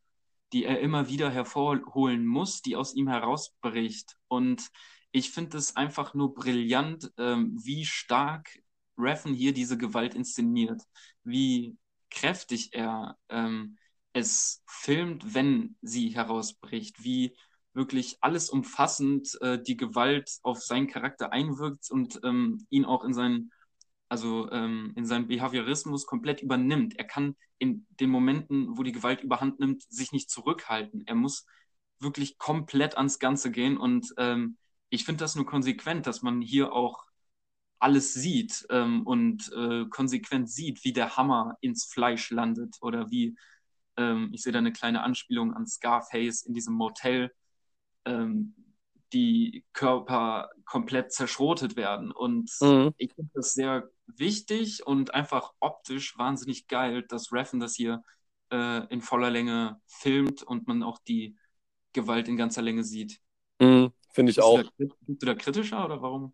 die 0.54 0.64
er 0.64 0.80
immer 0.80 1.10
wieder 1.10 1.30
hervorholen 1.30 2.26
muss, 2.26 2.62
die 2.62 2.78
aus 2.78 2.96
ihm 2.96 3.10
herausbricht. 3.10 4.16
Und 4.30 4.70
ich 5.12 5.32
finde 5.32 5.58
es 5.58 5.76
einfach 5.76 6.14
nur 6.14 6.34
brillant, 6.34 7.12
ähm, 7.18 7.60
wie 7.62 7.86
stark 7.86 8.50
Reffen 8.98 9.34
hier 9.34 9.54
diese 9.54 9.78
Gewalt 9.78 10.16
inszeniert, 10.16 10.82
wie 11.24 11.78
kräftig 12.10 12.74
er 12.74 13.18
ähm, 13.30 13.78
es 14.14 14.64
filmt, 14.66 15.34
wenn 15.34 15.76
sie 15.82 16.10
herausbricht, 16.10 17.04
wie 17.04 17.36
wirklich 17.74 18.18
alles 18.22 18.50
umfassend 18.50 19.38
äh, 19.42 19.62
die 19.62 19.76
Gewalt 19.76 20.32
auf 20.44 20.62
seinen 20.62 20.88
Charakter 20.88 21.34
einwirkt 21.34 21.92
und 21.92 22.20
ähm, 22.24 22.66
ihn 22.70 22.86
auch 22.86 23.04
in 23.04 23.14
seinen, 23.14 23.52
also 24.08 24.50
ähm, 24.52 24.94
in 24.96 25.06
seinen 25.06 25.28
Behaviorismus 25.28 26.06
komplett 26.06 26.42
übernimmt. 26.42 26.98
Er 26.98 27.06
kann 27.06 27.36
in 27.58 27.86
den 28.00 28.10
Momenten, 28.10 28.78
wo 28.78 28.84
die 28.84 28.94
Gewalt 28.94 29.22
überhand 29.22 29.60
nimmt, 29.60 29.84
sich 29.90 30.14
nicht 30.14 30.30
zurückhalten. 30.30 31.04
Er 31.06 31.16
muss 31.16 31.46
wirklich 32.00 32.38
komplett 32.38 32.96
ans 32.98 33.20
Ganze 33.20 33.52
gehen 33.52 33.78
und 33.78 34.14
ähm, 34.18 34.58
ich 34.90 35.04
finde 35.04 35.20
das 35.20 35.36
nur 35.36 35.46
konsequent, 35.46 36.08
dass 36.08 36.22
man 36.22 36.42
hier 36.42 36.72
auch 36.72 37.05
alles 37.80 38.14
sieht 38.14 38.66
ähm, 38.70 39.06
und 39.06 39.52
äh, 39.56 39.86
konsequent 39.90 40.50
sieht, 40.50 40.84
wie 40.84 40.94
der 40.94 41.18
Hammer 41.18 41.58
ins 41.62 41.86
Fleisch 41.86 42.32
landet 42.32 42.78
oder 42.82 43.12
wie, 43.12 43.36
ähm, 43.98 44.30
ich 44.34 44.44
sehe 44.44 44.54
da 44.54 44.60
eine 44.60 44.74
kleine 44.74 45.04
Anspielung 45.04 45.54
an 45.54 45.68
Scarface 45.68 46.44
in 46.44 46.54
diesem 46.54 46.74
Motel, 46.74 47.32
ähm, 48.06 48.56
die 49.14 49.64
Körper 49.74 50.50
komplett 50.66 51.12
zerschrotet 51.12 51.76
werden. 51.76 52.12
Und 52.12 52.52
mhm. 52.62 52.94
ich 52.98 53.14
finde 53.14 53.32
das 53.34 53.54
sehr 53.54 53.90
wichtig 54.08 54.86
und 54.86 55.14
einfach 55.14 55.54
optisch 55.60 56.18
wahnsinnig 56.18 56.68
geil, 56.68 57.04
dass 57.08 57.32
Reffen 57.32 57.60
das 57.60 57.76
hier 57.76 58.04
äh, 58.52 58.86
in 58.88 59.02
voller 59.02 59.30
Länge 59.30 59.80
filmt 59.86 60.44
und 60.44 60.68
man 60.68 60.84
auch 60.84 61.00
die 61.00 61.38
Gewalt 61.94 62.28
in 62.28 62.38
ganzer 62.38 62.62
Länge 62.62 62.84
sieht. 62.84 63.22
Mhm, 63.60 63.92
finde 64.12 64.32
ich 64.32 64.38
bist 64.38 64.48
auch. 64.48 64.58
Du 64.58 64.64
da, 64.64 64.96
bist 65.06 65.22
du 65.22 65.26
da 65.26 65.34
kritischer 65.34 65.86
oder 65.86 66.02
warum? 66.02 66.34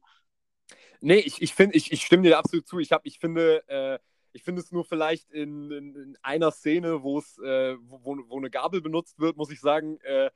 Nee, 1.01 1.19
ich, 1.19 1.41
ich, 1.41 1.53
find, 1.53 1.75
ich, 1.75 1.91
ich 1.91 2.03
stimme 2.03 2.23
dir 2.23 2.37
absolut 2.37 2.67
zu. 2.67 2.79
Ich, 2.79 2.91
hab, 2.91 3.05
ich 3.05 3.19
finde, 3.19 3.67
äh, 3.67 3.99
ich 4.33 4.43
finde 4.43 4.61
es 4.61 4.71
nur 4.71 4.85
vielleicht 4.85 5.29
in, 5.31 5.71
in, 5.71 5.95
in 5.95 6.17
einer 6.21 6.51
Szene, 6.51 7.03
wo 7.03 7.19
äh, 7.19 7.75
wo, 7.81 8.17
wo 8.27 8.37
eine 8.37 8.49
Gabel 8.49 8.81
benutzt 8.81 9.19
wird, 9.19 9.35
muss 9.35 9.51
ich 9.51 9.59
sagen, 9.59 9.99
äh, 10.01 10.29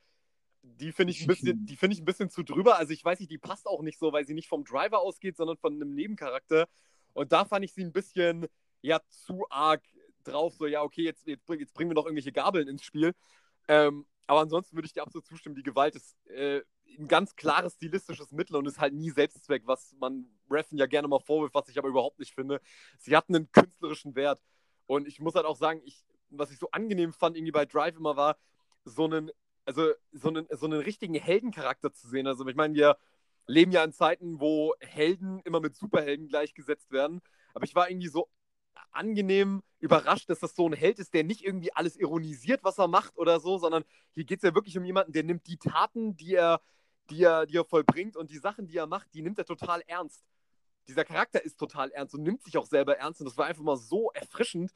die 0.63 0.91
finde 0.91 1.11
ich 1.11 1.21
ein 1.21 1.27
bisschen, 1.27 1.67
ich 1.69 1.81
ein 1.83 2.05
bisschen 2.05 2.29
zu 2.29 2.43
drüber. 2.43 2.77
Also 2.77 2.93
ich 2.93 3.05
weiß 3.05 3.19
nicht, 3.19 3.31
die 3.31 3.37
passt 3.37 3.67
auch 3.67 3.83
nicht 3.83 3.99
so, 3.99 4.11
weil 4.11 4.25
sie 4.25 4.33
nicht 4.33 4.49
vom 4.49 4.63
Driver 4.63 4.99
ausgeht, 4.99 5.37
sondern 5.37 5.57
von 5.57 5.75
einem 5.75 5.93
Nebencharakter. 5.93 6.67
Und 7.13 7.31
da 7.31 7.45
fand 7.45 7.63
ich 7.63 7.73
sie 7.73 7.83
ein 7.83 7.93
bisschen 7.93 8.47
ja 8.81 8.99
zu 9.09 9.45
arg 9.49 9.83
drauf. 10.23 10.55
So 10.55 10.65
ja, 10.65 10.81
okay, 10.81 11.03
jetzt, 11.03 11.27
jetzt, 11.27 11.47
jetzt 11.47 11.73
bringen 11.73 11.91
wir 11.91 11.95
noch 11.95 12.05
irgendwelche 12.05 12.31
Gabeln 12.31 12.67
ins 12.67 12.83
Spiel. 12.83 13.13
Ähm, 13.67 14.05
aber 14.27 14.41
ansonsten 14.41 14.75
würde 14.75 14.87
ich 14.87 14.93
dir 14.93 15.03
absolut 15.03 15.27
zustimmen. 15.27 15.55
Die 15.55 15.63
Gewalt 15.63 15.95
ist 15.95 16.15
äh, 16.29 16.61
ein 16.97 17.07
ganz 17.07 17.35
klares 17.35 17.73
stilistisches 17.73 18.31
Mittel 18.31 18.55
und 18.55 18.65
ist 18.67 18.79
halt 18.79 18.93
nie 18.93 19.09
Selbstzweck, 19.09 19.63
was 19.65 19.93
man 19.99 20.25
Reffen 20.49 20.77
ja 20.77 20.85
gerne 20.85 21.07
mal 21.07 21.19
vorwirft, 21.19 21.55
was 21.55 21.69
ich 21.69 21.77
aber 21.77 21.89
überhaupt 21.89 22.19
nicht 22.19 22.33
finde. 22.33 22.61
Sie 22.97 23.15
hatten 23.15 23.35
einen 23.35 23.51
künstlerischen 23.51 24.15
Wert. 24.15 24.41
Und 24.87 25.07
ich 25.07 25.19
muss 25.19 25.35
halt 25.35 25.45
auch 25.45 25.57
sagen, 25.57 25.81
ich 25.83 26.05
was 26.37 26.51
ich 26.51 26.59
so 26.59 26.69
angenehm 26.71 27.13
fand, 27.13 27.37
irgendwie 27.37 27.51
bei 27.51 27.65
Drive 27.65 27.95
immer 27.95 28.15
war, 28.15 28.37
so 28.83 29.05
einen, 29.05 29.31
also 29.65 29.91
so 30.11 30.29
einen, 30.29 30.47
so 30.51 30.65
einen 30.65 30.79
richtigen 30.79 31.15
Heldencharakter 31.15 31.91
zu 31.91 32.07
sehen. 32.07 32.27
Also 32.27 32.45
ich 32.47 32.55
meine, 32.55 32.75
wir 32.75 32.97
leben 33.47 33.71
ja 33.71 33.83
in 33.83 33.93
Zeiten, 33.93 34.39
wo 34.39 34.73
Helden 34.79 35.39
immer 35.43 35.59
mit 35.59 35.75
Superhelden 35.75 36.27
gleichgesetzt 36.27 36.91
werden. 36.91 37.21
Aber 37.53 37.65
ich 37.65 37.75
war 37.75 37.89
irgendwie 37.89 38.07
so 38.07 38.29
angenehm 38.91 39.61
überrascht, 39.79 40.29
dass 40.29 40.39
das 40.39 40.55
so 40.55 40.67
ein 40.67 40.73
Held 40.73 40.99
ist, 40.99 41.13
der 41.13 41.23
nicht 41.23 41.43
irgendwie 41.43 41.73
alles 41.73 41.95
ironisiert, 41.95 42.63
was 42.63 42.77
er 42.77 42.87
macht 42.87 43.17
oder 43.17 43.39
so, 43.39 43.57
sondern 43.57 43.83
hier 44.13 44.23
geht 44.23 44.39
es 44.39 44.43
ja 44.43 44.55
wirklich 44.55 44.77
um 44.77 44.85
jemanden, 44.85 45.11
der 45.11 45.23
nimmt 45.23 45.47
die 45.47 45.57
Taten, 45.57 46.15
die 46.15 46.35
er, 46.35 46.61
die, 47.09 47.23
er, 47.23 47.45
die 47.45 47.57
er 47.57 47.65
vollbringt 47.65 48.15
und 48.15 48.31
die 48.31 48.37
Sachen, 48.37 48.67
die 48.67 48.77
er 48.77 48.87
macht, 48.87 49.13
die 49.13 49.21
nimmt 49.21 49.37
er 49.37 49.45
total 49.45 49.81
ernst. 49.87 50.23
Dieser 50.87 51.03
Charakter 51.03 51.43
ist 51.43 51.57
total 51.57 51.91
ernst 51.91 52.13
und 52.13 52.23
nimmt 52.23 52.43
sich 52.43 52.57
auch 52.57 52.65
selber 52.65 52.97
ernst 52.97 53.21
und 53.21 53.25
das 53.25 53.37
war 53.37 53.47
einfach 53.47 53.63
mal 53.63 53.77
so 53.77 54.11
erfrischend, 54.11 54.71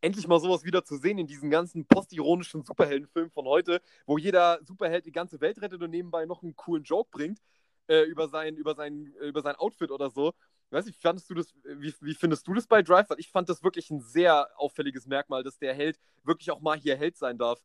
endlich 0.00 0.28
mal 0.28 0.38
sowas 0.38 0.64
wieder 0.64 0.84
zu 0.84 0.98
sehen 0.98 1.18
in 1.18 1.26
diesen 1.26 1.50
ganzen 1.50 1.86
postironischen 1.86 2.62
Superheldenfilmen 2.62 3.30
von 3.30 3.46
heute, 3.46 3.80
wo 4.06 4.18
jeder 4.18 4.60
Superheld 4.62 5.06
die 5.06 5.12
ganze 5.12 5.40
Welt 5.40 5.60
rettet 5.62 5.82
und 5.82 5.90
nebenbei 5.90 6.26
noch 6.26 6.42
einen 6.42 6.56
coolen 6.56 6.84
Joke 6.84 7.08
bringt 7.10 7.40
äh, 7.88 8.02
über, 8.02 8.28
sein, 8.28 8.56
über, 8.56 8.74
sein, 8.74 9.14
über 9.22 9.42
sein 9.42 9.56
Outfit 9.56 9.90
oder 9.90 10.10
so. 10.10 10.34
Weiß 10.70 10.86
nicht, 10.86 11.00
fandest 11.00 11.30
du 11.30 11.34
das, 11.34 11.54
wie, 11.64 11.94
wie 12.00 12.14
findest 12.14 12.46
du 12.48 12.54
das 12.54 12.66
bei 12.66 12.82
Drive? 12.82 13.08
Weil 13.08 13.20
ich 13.20 13.30
fand 13.30 13.48
das 13.48 13.62
wirklich 13.62 13.90
ein 13.90 14.00
sehr 14.00 14.50
auffälliges 14.56 15.06
Merkmal, 15.06 15.44
dass 15.44 15.58
der 15.58 15.72
Held 15.72 16.00
wirklich 16.24 16.50
auch 16.50 16.60
mal 16.60 16.76
hier 16.76 16.96
Held 16.96 17.16
sein 17.16 17.38
darf. 17.38 17.62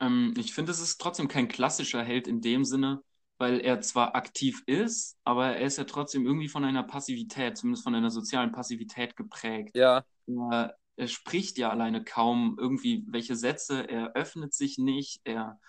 Ähm, 0.00 0.34
ich 0.36 0.54
finde, 0.54 0.72
es 0.72 0.80
ist 0.80 0.98
trotzdem 0.98 1.28
kein 1.28 1.48
klassischer 1.48 2.02
Held 2.02 2.26
in 2.26 2.40
dem 2.40 2.64
Sinne, 2.64 3.02
weil 3.38 3.60
er 3.60 3.80
zwar 3.80 4.14
aktiv 4.14 4.62
ist, 4.66 5.18
aber 5.24 5.56
er 5.56 5.66
ist 5.66 5.78
ja 5.78 5.84
trotzdem 5.84 6.26
irgendwie 6.26 6.48
von 6.48 6.64
einer 6.64 6.82
Passivität, 6.82 7.56
zumindest 7.56 7.84
von 7.84 7.94
einer 7.94 8.10
sozialen 8.10 8.52
Passivität 8.52 9.16
geprägt. 9.16 9.76
Ja. 9.76 10.04
Er, 10.50 10.76
er 10.96 11.08
spricht 11.08 11.58
ja 11.58 11.70
alleine 11.70 12.02
kaum 12.02 12.56
irgendwie 12.58 13.04
welche 13.08 13.36
Sätze, 13.36 13.88
er 13.88 14.12
öffnet 14.14 14.54
sich 14.54 14.78
nicht, 14.78 15.20
er, 15.24 15.60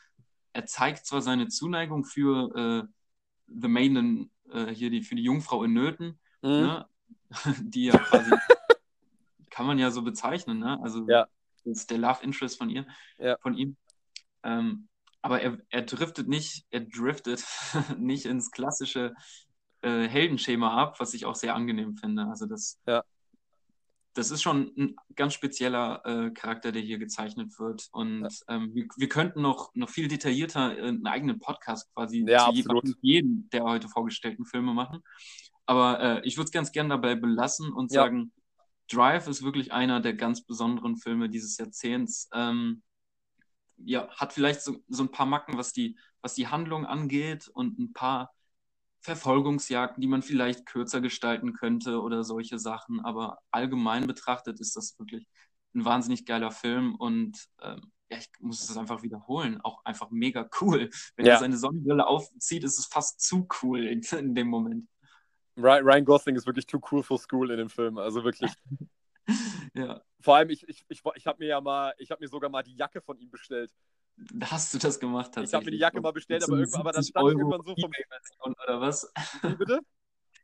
er 0.53 0.65
zeigt 0.65 1.05
zwar 1.05 1.21
seine 1.21 1.49
Zuneigung 1.49 2.05
für 2.05 2.55
äh, 2.55 2.87
The 3.47 3.67
Maiden, 3.67 4.31
äh, 4.51 4.67
hier 4.67 4.89
die, 4.89 5.03
für 5.03 5.15
die 5.15 5.23
Jungfrau 5.23 5.63
in 5.63 5.73
Nöten, 5.73 6.19
mhm. 6.41 6.49
ne? 6.49 6.85
die 7.61 7.85
ja 7.85 7.97
quasi, 7.97 8.31
kann 9.49 9.65
man 9.65 9.79
ja 9.79 9.91
so 9.91 10.01
bezeichnen, 10.01 10.59
ne? 10.59 10.79
Also 10.81 11.05
ja. 11.07 11.27
das 11.65 11.79
ist 11.79 11.91
der 11.91 11.97
Love 11.97 12.23
Interest 12.23 12.57
von 12.57 12.69
ihr, 12.69 12.85
ja. 13.17 13.37
von 13.39 13.53
ihm. 13.53 13.75
Ähm, 14.47 14.87
aber 15.21 15.41
er, 15.41 15.59
er 15.69 15.83
driftet 15.83 16.27
nicht, 16.27 16.65
er 16.71 16.81
driftet 16.81 17.45
nicht 17.97 18.25
ins 18.25 18.49
klassische 18.49 19.13
äh, 19.81 20.07
Heldenschema 20.07 20.81
ab, 20.81 20.99
was 20.99 21.13
ich 21.13 21.25
auch 21.25 21.35
sehr 21.35 21.53
angenehm 21.53 21.95
finde. 21.97 22.25
Also 22.27 22.47
das, 22.47 22.79
ja 22.87 23.03
das 24.17 24.31
ist 24.31 24.41
schon 24.41 24.71
ein 24.77 24.95
ganz 25.15 25.35
spezieller 25.35 26.01
äh, 26.03 26.31
Charakter, 26.31 26.71
der 26.71 26.81
hier 26.81 26.97
gezeichnet 26.97 27.57
wird. 27.59 27.87
Und 27.91 28.21
ja. 28.21 28.29
ähm, 28.55 28.73
wir, 28.73 28.87
wir, 28.95 29.09
könnten 29.09 29.41
noch, 29.41 29.69
noch 29.75 29.89
viel 29.89 30.07
detaillierter 30.07 30.69
einen 30.69 31.05
eigenen 31.05 31.39
Podcast 31.39 31.93
quasi 31.93 32.25
ja, 32.27 32.51
zu 32.51 32.95
jedem 33.01 33.47
der 33.51 33.63
heute 33.63 33.87
vorgestellten 33.87 34.45
Filme 34.45 34.73
machen. 34.73 35.03
Aber 35.67 35.99
äh, 36.01 36.21
ich 36.27 36.37
würde 36.37 36.45
es 36.45 36.51
ganz 36.51 36.71
gern 36.71 36.89
dabei 36.89 37.15
belassen 37.15 37.71
und 37.71 37.91
ja. 37.91 38.01
sagen, 38.01 38.31
Drive 38.89 39.27
ist 39.27 39.43
wirklich 39.43 39.71
einer 39.71 39.99
der 39.99 40.13
ganz 40.13 40.43
besonderen 40.43 40.97
Filme 40.97 41.29
dieses 41.29 41.57
Jahrzehnts. 41.57 42.29
Ähm, 42.33 42.81
ja, 43.77 44.09
hat 44.09 44.33
vielleicht 44.33 44.61
so, 44.61 44.77
so 44.87 45.03
ein 45.03 45.11
paar 45.11 45.25
Macken, 45.25 45.57
was 45.57 45.73
die, 45.73 45.97
was 46.21 46.33
die 46.33 46.47
Handlung 46.47 46.85
angeht 46.85 47.47
und 47.47 47.79
ein 47.79 47.93
paar 47.93 48.33
Verfolgungsjagden, 49.01 50.01
die 50.01 50.07
man 50.07 50.21
vielleicht 50.21 50.65
kürzer 50.65 51.01
gestalten 51.01 51.53
könnte 51.53 52.01
oder 52.01 52.23
solche 52.23 52.59
Sachen. 52.59 52.99
Aber 52.99 53.39
allgemein 53.51 54.07
betrachtet 54.07 54.59
ist 54.59 54.75
das 54.75 54.97
wirklich 54.99 55.27
ein 55.75 55.85
wahnsinnig 55.85 56.25
geiler 56.25 56.51
Film 56.51 56.95
und 56.95 57.47
ähm, 57.61 57.91
ja, 58.09 58.17
ich 58.17 58.29
muss 58.39 58.67
es 58.67 58.77
einfach 58.77 59.03
wiederholen. 59.03 59.59
Auch 59.61 59.83
einfach 59.83 60.09
mega 60.11 60.49
cool. 60.61 60.89
Wenn 61.15 61.25
ja. 61.25 61.33
er 61.33 61.39
seine 61.39 61.57
Sonnenbrille 61.57 62.07
aufzieht, 62.07 62.63
ist 62.63 62.79
es 62.79 62.85
fast 62.85 63.19
zu 63.19 63.47
cool 63.61 63.85
in, 63.85 64.01
in 64.01 64.33
dem 64.33 64.47
Moment. 64.47 64.87
Ryan 65.57 66.05
Gosling 66.05 66.35
ist 66.35 66.45
wirklich 66.45 66.67
too 66.67 66.79
cool 66.91 67.03
for 67.03 67.17
school 67.17 67.49
in 67.51 67.57
dem 67.57 67.69
Film. 67.69 67.97
Also 67.97 68.23
wirklich. 68.23 68.51
Ja. 69.77 70.01
Vor 70.19 70.35
allem, 70.35 70.49
ich, 70.49 70.67
ich, 70.67 70.83
ich, 70.87 71.01
ich 71.15 71.27
habe 71.27 71.39
mir 71.39 71.47
ja 71.47 71.61
mal, 71.61 71.93
ich 71.97 72.11
habe 72.11 72.21
mir 72.21 72.27
sogar 72.27 72.49
mal 72.49 72.63
die 72.63 72.75
Jacke 72.75 73.01
von 73.01 73.17
ihm 73.19 73.29
bestellt. 73.29 73.71
Hast 74.41 74.73
du 74.73 74.79
das 74.79 74.99
gemacht? 74.99 75.37
Ich 75.37 75.53
habe 75.53 75.65
mir 75.65 75.71
die 75.71 75.77
Jacke 75.77 76.01
mal 76.01 76.11
bestellt, 76.11 76.43
aber, 76.43 76.57
irgendwann, 76.57 76.81
aber 76.81 76.91
dann 76.91 77.03
stand 77.03 77.23
Euro 77.23 77.37
irgendwann 77.37 77.61
so 77.63 77.75
vom. 77.75 77.91
Oder 78.63 78.81
was? 78.81 79.11
Wie 79.41 79.55
bitte? 79.55 79.79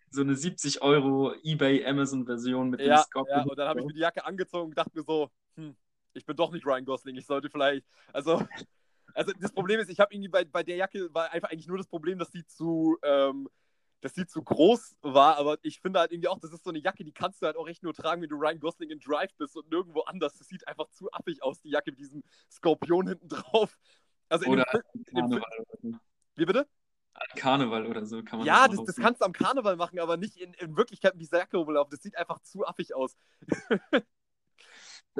So 0.09 0.21
eine 0.21 0.35
70 0.35 0.83
Euro 0.83 1.33
eBay 1.41 1.83
Amazon 1.87 2.23
Version 2.27 2.69
mit 2.69 2.81
ja, 2.81 2.97
dem 2.97 3.03
Scorpion. 3.03 3.39
Ja, 3.39 3.43
und 3.45 3.57
dann 3.57 3.67
habe 3.67 3.79
ich 3.79 3.87
mir 3.87 3.93
die 3.93 3.99
Jacke 3.99 4.23
angezogen 4.23 4.69
und 4.69 4.77
dachte 4.77 4.91
mir 4.93 5.01
so, 5.01 5.31
hm, 5.55 5.75
ich 6.13 6.23
bin 6.23 6.35
doch 6.35 6.51
nicht 6.51 6.67
Ryan 6.67 6.85
Gosling, 6.85 7.15
ich 7.15 7.25
sollte 7.25 7.49
vielleicht. 7.49 7.83
Also, 8.13 8.45
also 9.15 9.33
das 9.39 9.51
Problem 9.51 9.79
ist, 9.79 9.89
ich 9.89 9.99
habe 9.99 10.13
irgendwie 10.13 10.29
bei, 10.29 10.45
bei 10.45 10.61
der 10.61 10.75
Jacke 10.75 11.11
war 11.15 11.31
einfach 11.31 11.49
eigentlich 11.49 11.65
nur 11.65 11.79
das 11.79 11.87
Problem, 11.87 12.19
dass 12.19 12.29
die 12.29 12.45
zu. 12.45 12.95
Ähm, 13.01 13.49
dass 14.03 14.13
die 14.13 14.25
zu 14.25 14.43
groß 14.43 14.97
war, 15.01 15.37
aber 15.37 15.57
ich 15.61 15.79
finde 15.79 15.99
halt 15.99 16.11
irgendwie 16.11 16.27
auch, 16.27 16.37
das 16.37 16.51
ist 16.51 16.65
so 16.65 16.71
eine 16.71 16.79
Jacke, 16.79 17.05
die 17.05 17.13
kannst 17.13 17.41
du 17.41 17.45
halt 17.45 17.55
auch 17.55 17.67
echt 17.69 17.83
nur 17.83 17.93
tragen, 17.93 18.21
wenn 18.21 18.29
du 18.29 18.35
Ryan 18.35 18.59
Gosling 18.59 18.89
in 18.89 18.99
Drive 18.99 19.33
bist 19.37 19.55
und 19.55 19.69
nirgendwo 19.71 20.01
anders. 20.01 20.37
Das 20.37 20.49
sieht 20.49 20.67
einfach 20.67 20.89
zu 20.89 21.09
affig 21.13 21.41
aus, 21.41 21.61
die 21.61 21.69
Jacke 21.69 21.91
mit 21.91 21.99
diesem 21.99 22.21
Skorpion 22.51 23.07
hinten 23.07 23.29
drauf. 23.29 23.79
Also 24.27 24.45
oder 24.47 24.65
dem, 24.65 25.03
Karneval. 25.05 25.65
Dem, 25.81 25.99
wie 26.35 26.45
bitte? 26.45 26.67
An 27.13 27.27
Karneval 27.37 27.87
oder 27.87 28.05
so 28.05 28.21
kann 28.23 28.39
man 28.39 28.45
Ja, 28.45 28.67
das, 28.67 28.77
das, 28.77 28.87
das 28.87 28.95
kannst 28.97 29.21
du 29.21 29.25
am 29.25 29.31
Karneval 29.31 29.77
machen, 29.77 29.97
aber 29.99 30.17
nicht 30.17 30.35
in, 30.35 30.53
in 30.55 30.75
Wirklichkeit 30.75 31.13
mit 31.13 31.21
dieser 31.21 31.37
Jacke 31.37 31.55
rumlaufen. 31.55 31.91
Das 31.91 32.01
sieht 32.01 32.17
einfach 32.17 32.39
zu 32.39 32.65
affig 32.65 32.93
aus. 32.93 33.15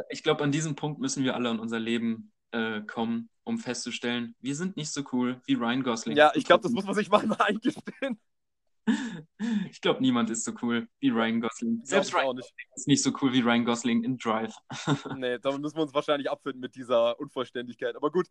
ich 0.10 0.24
glaube, 0.24 0.43
an 0.43 0.52
diesem 0.52 0.76
Punkt 0.76 1.00
müssen 1.00 1.24
wir 1.24 1.36
alle 1.36 1.52
in 1.52 1.60
unser 1.60 1.80
Leben 1.80 2.34
äh, 2.52 2.82
kommen, 2.82 3.30
um 3.46 3.60
festzustellen, 3.60 4.36
wir 4.41 4.56
sind 4.56 4.76
nicht 4.76 4.91
so 4.91 5.04
cool 5.13 5.41
wie 5.46 5.54
Ryan 5.54 5.84
Gosling. 5.84 6.17
Ja, 6.17 6.34
ich 6.36 6.43
glaube, 6.43 6.63
das 6.63 6.74
muss 6.74 6.84
man 6.84 6.96
sich 6.96 7.10
mal 7.10 7.24
eingestehen. 7.39 8.19
Ich 9.69 9.82
glaube, 9.82 10.02
niemand 10.02 10.30
ist 10.30 10.46
so 10.46 10.54
cool 10.62 10.88
wie 11.00 11.10
Ryan 11.10 11.41
Gosling. 11.41 11.82
Selbst 11.84 12.13
Ryan 12.13 12.36
nicht. 12.36 12.54
ist 12.76 12.88
nicht 12.88 13.04
so 13.04 13.12
cool 13.22 13.34
wie 13.34 13.41
Ryan 13.41 13.65
Gosling 13.65 14.04
in 14.04 14.17
Drive. 14.17 14.54
nee, 15.17 15.38
damit 15.39 15.62
müssen 15.62 15.78
wir 15.78 15.84
uns 15.84 15.93
wahrscheinlich 15.93 16.30
abfinden 16.30 16.62
mit 16.62 16.76
dieser 16.76 17.19
Unvollständigkeit. 17.19 17.96
Aber 17.96 18.12
gut, 18.12 18.28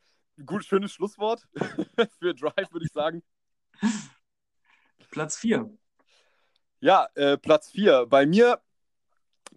gut 0.47 0.65
schönes 0.65 0.93
Schlusswort 0.93 1.47
für 2.19 2.35
Drive, 2.35 2.73
würde 2.73 2.87
ich 2.87 2.93
sagen. 2.93 3.23
Platz 5.11 5.37
4. 5.37 5.71
Ja, 6.81 7.09
äh, 7.15 7.37
Platz 7.37 7.71
4. 7.71 8.07
Bei 8.07 8.27
mir 8.27 8.61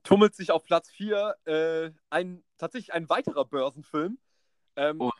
tummelt 0.03 0.35
sich 0.35 0.51
auf 0.51 0.63
Platz 0.63 0.89
4 0.91 1.35
äh, 1.45 1.91
ein, 2.09 2.43
tatsächlich 2.57 2.93
ein 2.93 3.09
weiterer 3.09 3.45
Börsenfilm, 3.45 4.17
ähm, 4.75 5.01
oh. 5.01 5.11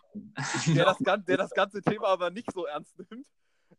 der, 0.68 0.86
das, 0.86 0.98
der 1.26 1.38
das 1.38 1.52
ganze 1.52 1.82
Thema 1.82 2.08
aber 2.08 2.30
nicht 2.30 2.52
so 2.52 2.66
ernst 2.66 2.98
nimmt. 3.10 3.28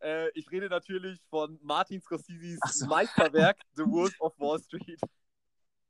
Äh, 0.01 0.31
ich 0.35 0.51
rede 0.51 0.69
natürlich 0.69 1.21
von 1.29 1.59
Martin 1.63 2.01
Scorseses 2.01 2.59
so. 2.73 2.87
Meisterwerk 2.87 3.59
The 3.75 3.85
Wolf 3.85 4.15
of 4.21 4.39
Wall 4.39 4.59
Street. 4.61 5.01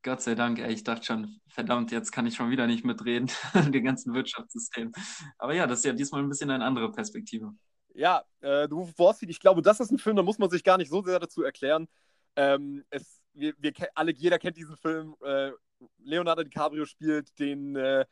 Gott 0.03 0.21
sei 0.21 0.35
Dank, 0.35 0.59
ey, 0.59 0.73
ich 0.73 0.83
dachte 0.83 1.05
schon, 1.05 1.39
verdammt, 1.47 1.91
jetzt 1.91 2.11
kann 2.11 2.25
ich 2.27 2.35
schon 2.35 2.49
wieder 2.49 2.67
nicht 2.67 2.85
mitreden, 2.85 3.29
den 3.53 3.83
ganzen 3.83 4.13
Wirtschaftssystem. 4.13 4.91
Aber 5.37 5.53
ja, 5.53 5.67
das 5.67 5.79
ist 5.79 5.85
ja 5.85 5.93
diesmal 5.93 6.21
ein 6.21 6.29
bisschen 6.29 6.49
eine 6.49 6.63
andere 6.63 6.91
Perspektive. 6.91 7.51
Ja, 7.93 8.23
äh, 8.41 8.67
The 8.69 8.75
Wolf 8.75 8.89
of 8.89 8.99
Wall 8.99 9.13
Street, 9.15 9.31
ich 9.31 9.39
glaube, 9.39 9.61
das 9.61 9.79
ist 9.79 9.91
ein 9.91 9.97
Film, 9.97 10.15
da 10.15 10.23
muss 10.23 10.37
man 10.37 10.49
sich 10.49 10.63
gar 10.63 10.77
nicht 10.77 10.89
so 10.89 11.01
sehr 11.01 11.19
dazu 11.19 11.43
erklären. 11.43 11.87
Ähm, 12.35 12.85
es, 12.89 13.21
wir, 13.33 13.53
wir 13.57 13.73
alle, 13.95 14.13
jeder 14.13 14.39
kennt 14.39 14.55
diesen 14.55 14.77
Film. 14.77 15.15
Äh, 15.23 15.51
Leonardo 15.97 16.43
DiCaprio 16.43 16.85
spielt 16.85 17.37
den 17.39 17.75
äh, 17.75 18.05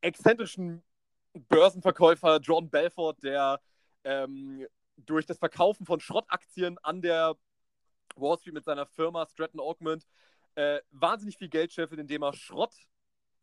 exzentrischen 0.00 0.82
Börsenverkäufer 1.48 2.40
John 2.40 2.68
Belfort, 2.68 3.22
der 3.22 3.60
ähm, 4.04 4.66
durch 4.96 5.26
das 5.26 5.38
Verkaufen 5.38 5.86
von 5.86 6.00
Schrottaktien 6.00 6.78
an 6.78 7.02
der 7.02 7.36
Wall 8.16 8.38
Street 8.38 8.54
mit 8.54 8.64
seiner 8.64 8.86
Firma 8.86 9.26
Stratton 9.26 9.60
Augment 9.60 10.06
äh, 10.54 10.80
wahnsinnig 10.90 11.38
viel 11.38 11.48
Geld 11.48 11.72
scheffelt, 11.72 12.00
indem 12.00 12.22
er 12.22 12.34
Schrott 12.34 12.74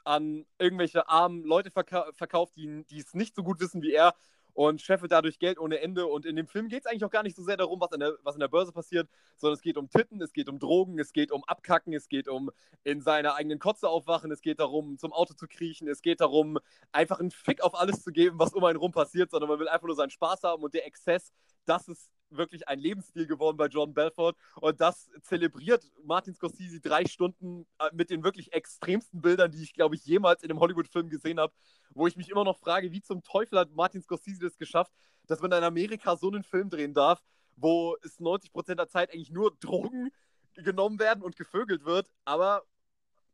an 0.04 0.46
irgendwelche 0.58 1.10
armen 1.10 1.44
Leute 1.44 1.72
verka 1.72 2.12
verkauft, 2.14 2.56
die, 2.56 2.86
die 2.86 3.00
es 3.00 3.14
nicht 3.14 3.36
so 3.36 3.44
gut 3.44 3.60
wissen 3.60 3.82
wie 3.82 3.94
er 3.94 4.16
und 4.60 4.82
scheffelt 4.82 5.14
dadurch 5.14 5.40
Geld 5.40 5.58
ohne 5.58 5.80
Ende. 5.80 6.06
Und 6.06 6.26
in 6.26 6.36
dem 6.36 6.46
Film 6.46 6.68
geht 6.68 6.82
es 6.82 6.86
eigentlich 6.86 7.06
auch 7.06 7.10
gar 7.10 7.24
nicht 7.24 7.38
so 7.38 7.44
sehr 7.44 7.56
darum, 7.56 7.80
was 7.80 7.94
in, 7.94 8.02
der, 8.02 8.18
was 8.24 8.36
in 8.36 8.42
der 8.42 8.50
Börse 8.50 8.74
passiert, 8.74 9.08
sondern 9.38 9.56
es 9.56 9.62
geht 9.62 9.78
um 9.78 9.90
Titten, 9.90 10.22
es 10.22 10.34
geht 10.34 10.50
um 10.50 10.60
Drogen, 10.60 11.00
es 11.00 11.14
geht 11.14 11.32
um 11.32 11.46
Abkacken, 11.46 11.94
es 11.94 12.10
geht 12.10 12.28
um 12.28 12.52
in 12.84 13.00
seiner 13.00 13.36
eigenen 13.36 13.60
Kotze 13.60 13.88
aufwachen, 13.88 14.30
es 14.34 14.42
geht 14.42 14.60
darum, 14.60 14.98
zum 14.98 15.14
Auto 15.14 15.34
zu 15.34 15.48
kriechen, 15.48 15.88
es 15.88 16.02
geht 16.02 16.20
darum, 16.20 16.60
einfach 16.92 17.22
einen 17.22 17.32
Fick 17.32 17.62
auf 17.62 17.74
alles 17.74 18.04
zu 18.04 18.12
geben, 18.12 18.38
was 18.38 18.52
um 18.52 18.66
einen 18.66 18.78
rum 18.78 18.92
passiert, 18.92 19.32
sondern 19.32 19.50
man 19.50 19.60
will 19.60 19.70
einfach 19.70 19.88
nur 19.88 19.96
seinen 19.96 20.10
Spaß 20.10 20.44
haben 20.44 20.62
und 20.62 20.74
der 20.74 20.86
Exzess, 20.86 21.32
das 21.64 21.88
ist 21.88 22.12
wirklich 22.30 22.68
ein 22.68 22.80
Lebensstil 22.80 23.28
geworden 23.28 23.58
bei 23.58 23.68
John 23.68 23.94
Belfort 23.94 24.36
und 24.56 24.80
das 24.80 25.10
zelebriert 25.22 25.84
Martin 26.04 26.34
Scorsese 26.34 26.80
drei 26.80 27.06
Stunden 27.06 27.66
äh, 27.80 27.90
mit 27.94 28.10
den 28.10 28.24
wirklich 28.24 28.54
extremsten 28.54 29.22
Bildern, 29.22 29.52
die 29.52 29.64
ich, 29.64 29.74
glaube 29.74 29.96
ich, 29.96 30.06
jemals 30.06 30.44
in 30.44 30.52
einem 30.52 30.60
Hollywood-Film 30.60 31.10
gesehen 31.10 31.40
habe, 31.40 31.54
wo 31.92 32.08
ich 32.08 32.16
mich 32.16 32.30
immer 32.30 32.44
noch 32.44 32.58
frage, 32.58 32.92
wie 32.92 33.02
zum 33.02 33.24
Teufel 33.24 33.60
hat 33.60 33.72
Martin 33.72 34.02
Scorsese 34.02 34.42
das 34.42 34.58
geschafft, 34.58 34.92
dass 35.28 35.42
man 35.42 35.52
in 35.52 35.64
Amerika 35.64 36.16
so 36.16 36.28
einen 36.28 36.44
Film 36.44 36.70
drehen 36.70 36.94
darf, 36.94 37.22
wo 37.56 37.96
es 38.04 38.20
90% 38.20 38.76
der 38.76 38.88
Zeit 38.88 39.14
eigentlich 39.14 39.32
nur 39.32 39.56
Drogen 39.60 40.12
genommen 40.56 41.00
werden 41.00 41.24
und 41.24 41.36
gevögelt 41.36 41.86
wird, 41.86 42.10
aber 42.26 42.64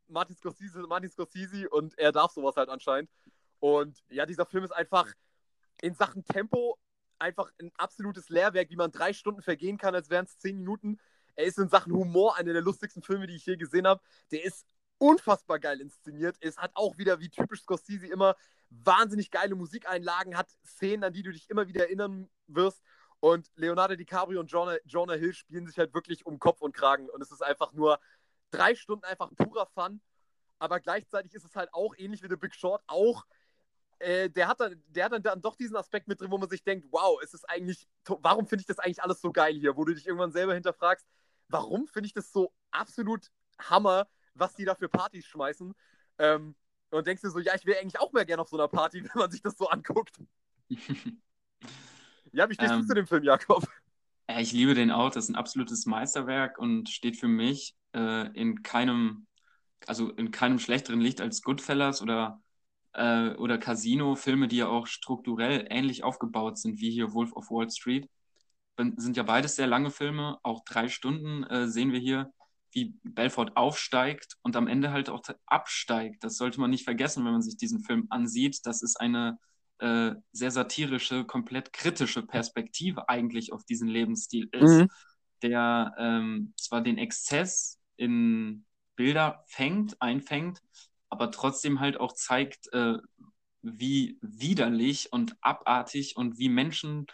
Martin 0.08 0.36
Scorsese, 0.36 0.79
Martin 0.88 1.10
Scorsese 1.10 1.69
und 1.69 1.97
er 1.97 2.12
darf 2.12 2.31
sowas 2.31 2.55
halt 2.55 2.69
anscheinend. 2.69 3.10
Und 3.60 4.03
ja, 4.10 4.25
dieser 4.25 4.45
Film 4.45 4.63
ist 4.63 4.71
einfach 4.71 5.12
in 5.81 5.95
Sachen 5.95 6.23
Tempo 6.25 6.77
einfach 7.19 7.51
ein 7.60 7.71
absolutes 7.78 8.30
Lehrwerk, 8.30 8.69
wie 8.69 8.75
man 8.75 8.91
drei 8.91 9.13
Stunden 9.13 9.41
vergehen 9.41 9.78
kann, 9.78 9.95
als 9.95 10.10
wären 10.10 10.25
es 10.25 10.38
zehn 10.38 10.58
Minuten. 10.58 10.99
Er 11.36 11.45
ist 11.45 11.58
in 11.58 11.69
Sachen 11.69 11.93
Humor 11.93 12.38
einer 12.38 12.54
der 12.54 12.62
lustigsten 12.62 13.01
Filme, 13.01 13.28
die 13.28 13.36
ich 13.36 13.45
je 13.45 13.58
gesehen 13.58 13.88
habe. 13.88 14.01
Der 14.32 14.43
ist 14.43 14.65
unfassbar 14.97 15.60
geil 15.60 15.82
inszeniert. 15.82 16.38
Es 16.39 16.58
hat 16.58 16.71
auch 16.75 16.97
wieder, 16.97 17.19
wie 17.19 17.30
typisch 17.30 17.62
Scorsese 17.62 18.08
immer, 18.08 18.36
wahnsinnig 18.69 19.32
geile 19.32 19.56
Musikeinlagen, 19.56 20.38
hat 20.38 20.49
Szenen, 20.65 21.04
an 21.04 21.13
die 21.13 21.23
du 21.23 21.32
dich 21.32 21.49
immer 21.49 21.67
wieder 21.67 21.84
erinnern 21.86 22.30
wirst. 22.47 22.82
Und 23.19 23.49
Leonardo 23.56 23.95
DiCaprio 23.95 24.39
und 24.39 24.51
Jonah, 24.51 24.78
Jonah 24.86 25.15
Hill 25.15 25.34
spielen 25.34 25.67
sich 25.67 25.78
halt 25.78 25.93
wirklich 25.93 26.25
um 26.25 26.39
Kopf 26.39 26.62
und 26.62 26.73
Kragen. 26.73 27.10
Und 27.10 27.21
es 27.21 27.32
ist 27.32 27.43
einfach 27.43 27.73
nur 27.73 27.99
drei 28.51 28.75
Stunden 28.75 29.06
einfach 29.06 29.30
purer 29.36 29.65
Fun. 29.67 30.01
Aber 30.60 30.80
gleichzeitig 30.80 31.34
ist 31.34 31.43
es 31.43 31.56
halt 31.56 31.73
auch 31.73 31.95
ähnlich 31.97 32.23
wie 32.23 32.30
The 32.30 32.38
Big 32.38 32.56
Short, 32.56 32.84
auch 32.88 33.25
äh, 33.99 34.29
der 34.29 34.47
hat 34.47 34.60
dann, 34.60 34.81
der 34.88 35.05
hat 35.05 35.12
dann, 35.13 35.23
dann 35.23 35.41
doch 35.41 35.55
diesen 35.55 35.75
Aspekt 35.75 36.08
mit 36.08 36.19
drin, 36.19 36.31
wo 36.31 36.38
man 36.38 36.49
sich 36.49 36.63
denkt, 36.63 36.88
wow, 36.91 37.21
ist 37.21 37.34
es 37.34 37.45
eigentlich, 37.45 37.88
warum 38.05 38.47
finde 38.47 38.62
ich 38.62 38.67
das 38.67 38.79
eigentlich 38.79 39.01
alles 39.01 39.21
so 39.21 39.31
geil 39.31 39.55
hier, 39.55 39.77
wo 39.77 39.86
du 39.86 39.93
dich 39.93 40.05
irgendwann 40.05 40.31
selber 40.31 40.53
hinterfragst, 40.53 41.05
warum 41.47 41.88
finde 41.88 42.08
ich 42.08 42.13
das 42.13 42.31
so 42.31 42.53
absolut 42.71 43.31
Hammer, 43.60 44.08
was 44.34 44.55
die 44.55 44.65
da 44.65 44.75
für 44.75 44.89
Partys 44.89 45.25
schmeißen. 45.25 45.73
Ähm, 46.17 46.55
und 46.91 47.08
denkst 47.08 47.21
dir 47.21 47.29
so, 47.29 47.39
ja, 47.39 47.55
ich 47.55 47.65
wäre 47.65 47.79
eigentlich 47.79 47.99
auch 47.99 48.13
mehr 48.13 48.25
gerne 48.25 48.41
auf 48.41 48.49
so 48.49 48.58
einer 48.58 48.67
Party, 48.67 49.03
wenn 49.13 49.19
man 49.19 49.31
sich 49.31 49.41
das 49.41 49.58
so 49.58 49.67
anguckt. 49.67 50.17
ja, 52.31 52.49
wie 52.49 52.53
stehst 52.53 52.73
ähm, 52.73 52.81
du 52.81 52.88
zu 52.88 52.93
dem 52.93 53.08
Film, 53.08 53.23
Jakob? 53.23 53.67
Ich 54.27 54.51
liebe 54.51 54.73
den 54.73 54.91
auch, 54.91 55.12
das 55.12 55.25
ist 55.25 55.29
ein 55.29 55.36
absolutes 55.36 55.86
Meisterwerk 55.86 56.58
und 56.58 56.89
steht 56.89 57.17
für 57.17 57.27
mich 57.27 57.75
äh, 57.93 58.27
in 58.34 58.63
keinem, 58.63 59.27
also 59.86 60.10
in 60.12 60.31
keinem 60.31 60.60
schlechteren 60.60 60.99
Licht 60.99 61.21
als 61.21 61.43
Goodfellas 61.43 62.01
oder 62.01 62.41
äh, 62.95 63.36
oder 63.36 63.58
Casino, 63.58 64.15
Filme, 64.15 64.47
die 64.47 64.58
ja 64.58 64.67
auch 64.67 64.88
strukturell 64.88 65.67
ähnlich 65.69 66.03
aufgebaut 66.03 66.58
sind, 66.58 66.79
wie 66.79 66.91
hier 66.91 67.13
Wolf 67.13 67.34
of 67.34 67.51
Wall 67.51 67.69
Street. 67.69 68.10
Sind 68.77 69.15
ja 69.15 69.23
beides 69.23 69.55
sehr 69.55 69.67
lange 69.67 69.89
Filme, 69.89 70.38
auch 70.43 70.63
drei 70.65 70.89
Stunden 70.89 71.43
äh, 71.45 71.67
sehen 71.67 71.93
wir 71.93 71.99
hier, 71.99 72.34
wie 72.71 72.93
Belfort 73.03 73.51
aufsteigt 73.55 74.36
und 74.41 74.58
am 74.58 74.67
Ende 74.67 74.91
halt 74.91 75.10
auch 75.10 75.23
absteigt. 75.45 76.23
Das 76.23 76.36
sollte 76.36 76.60
man 76.60 76.71
nicht 76.71 76.84
vergessen, 76.84 77.23
wenn 77.23 77.31
man 77.31 77.41
sich 77.41 77.55
diesen 77.55 77.81
Film 77.81 78.08
ansieht. 78.10 78.65
Das 78.65 78.81
ist 78.81 78.99
eine 78.99 79.38
äh, 79.79 80.13
sehr 80.34 80.51
satirische, 80.51 81.23
komplett 81.23 81.71
kritische 81.71 82.21
Perspektive 82.21 83.08
eigentlich 83.08 83.53
auf 83.53 83.63
diesen 83.63 83.88
Lebensstil 83.88 84.49
ist, 84.51 84.81
mhm. 84.81 84.88
der 85.41 85.93
ähm, 85.97 86.53
zwar 86.58 86.81
den 86.81 86.97
Exzess 86.97 87.79
in 87.95 88.65
Bilder 88.97 89.43
fängt, 89.47 90.01
einfängt, 90.01 90.62
aber 91.10 91.32
trotzdem 91.32 91.80
halt 91.80 92.00
auch 92.00 92.13
zeigt, 92.13 92.72
äh, 92.74 92.98
wie 93.62 94.18
widerlich 94.22 95.12
und 95.12 95.36
abartig 95.41 96.18
und 96.18 96.38
wie 96.38 96.50
Menschen 96.50 97.08